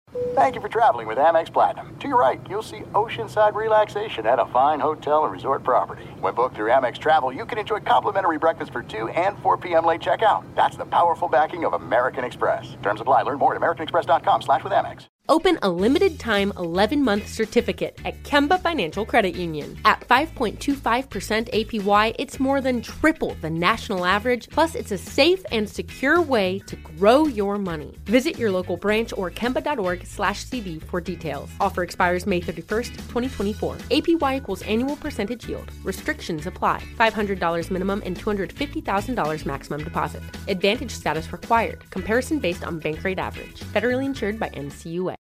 Thank 0.33 0.55
you 0.55 0.61
for 0.61 0.67
traveling 0.67 1.07
with 1.07 1.17
Amex 1.17 1.51
Platinum. 1.53 1.95
To 1.99 2.07
your 2.07 2.19
right, 2.19 2.41
you'll 2.49 2.63
see 2.63 2.79
oceanside 2.93 3.55
relaxation 3.55 4.25
at 4.25 4.39
a 4.39 4.45
fine 4.47 4.79
hotel 4.79 5.23
and 5.23 5.31
resort 5.31 5.63
property. 5.63 6.03
When 6.19 6.33
booked 6.33 6.55
through 6.55 6.69
Amex 6.69 6.97
Travel, 6.97 7.31
you 7.31 7.45
can 7.45 7.57
enjoy 7.57 7.79
complimentary 7.79 8.37
breakfast 8.37 8.73
for 8.73 8.83
2 8.83 9.07
and 9.09 9.39
4 9.39 9.57
p.m. 9.57 9.85
late 9.85 10.01
checkout. 10.01 10.43
That's 10.53 10.75
the 10.75 10.85
powerful 10.85 11.29
backing 11.29 11.63
of 11.63 11.73
American 11.73 12.25
Express. 12.25 12.75
Terms 12.81 12.99
apply. 12.99 13.21
Learn 13.21 13.39
more 13.39 13.55
at 13.55 13.61
americanexpress.com 13.61 14.41
slash 14.41 14.63
with 14.63 14.73
Amex. 14.73 15.07
Open 15.29 15.57
a 15.61 15.69
limited 15.69 16.19
time 16.19 16.51
11 16.57 17.03
month 17.03 17.27
certificate 17.27 17.97
at 18.03 18.21
Kemba 18.23 18.61
Financial 18.61 19.05
Credit 19.05 19.35
Union. 19.35 19.77
At 19.85 20.01
5.25% 20.01 21.71
APY, 21.71 22.15
it's 22.19 22.39
more 22.39 22.59
than 22.59 22.81
triple 22.81 23.37
the 23.39 23.49
national 23.49 24.03
average, 24.03 24.49
plus, 24.49 24.75
it's 24.75 24.91
a 24.91 24.97
safe 24.97 25.45
and 25.51 25.69
secure 25.69 26.19
way 26.21 26.59
to 26.67 26.75
grow 26.75 27.27
your 27.27 27.57
money. 27.57 27.95
Visit 28.05 28.37
your 28.37 28.51
local 28.51 28.75
branch 28.75 29.13
or 29.15 29.31
kemba.org 29.31 30.00
slash 30.05 30.43
CD 30.43 30.79
for 30.79 30.99
details. 30.99 31.49
Offer 31.59 31.83
expires 31.83 32.25
May 32.25 32.41
31st, 32.41 32.87
2024. 33.07 33.75
APY 33.91 34.37
equals 34.37 34.63
annual 34.63 34.95
percentage 34.95 35.47
yield. 35.47 35.71
Restrictions 35.83 36.47
apply. 36.47 36.81
$500 36.99 37.71
minimum 37.71 38.01
and 38.03 38.19
$250,000 38.19 39.45
maximum 39.45 39.83
deposit. 39.83 40.23
Advantage 40.47 40.91
status 40.91 41.31
required. 41.31 41.87
Comparison 41.91 42.39
based 42.39 42.65
on 42.65 42.79
bank 42.79 43.03
rate 43.03 43.19
average. 43.19 43.61
Federally 43.61 44.05
insured 44.05 44.39
by 44.39 44.49
NCUA. 44.49 45.09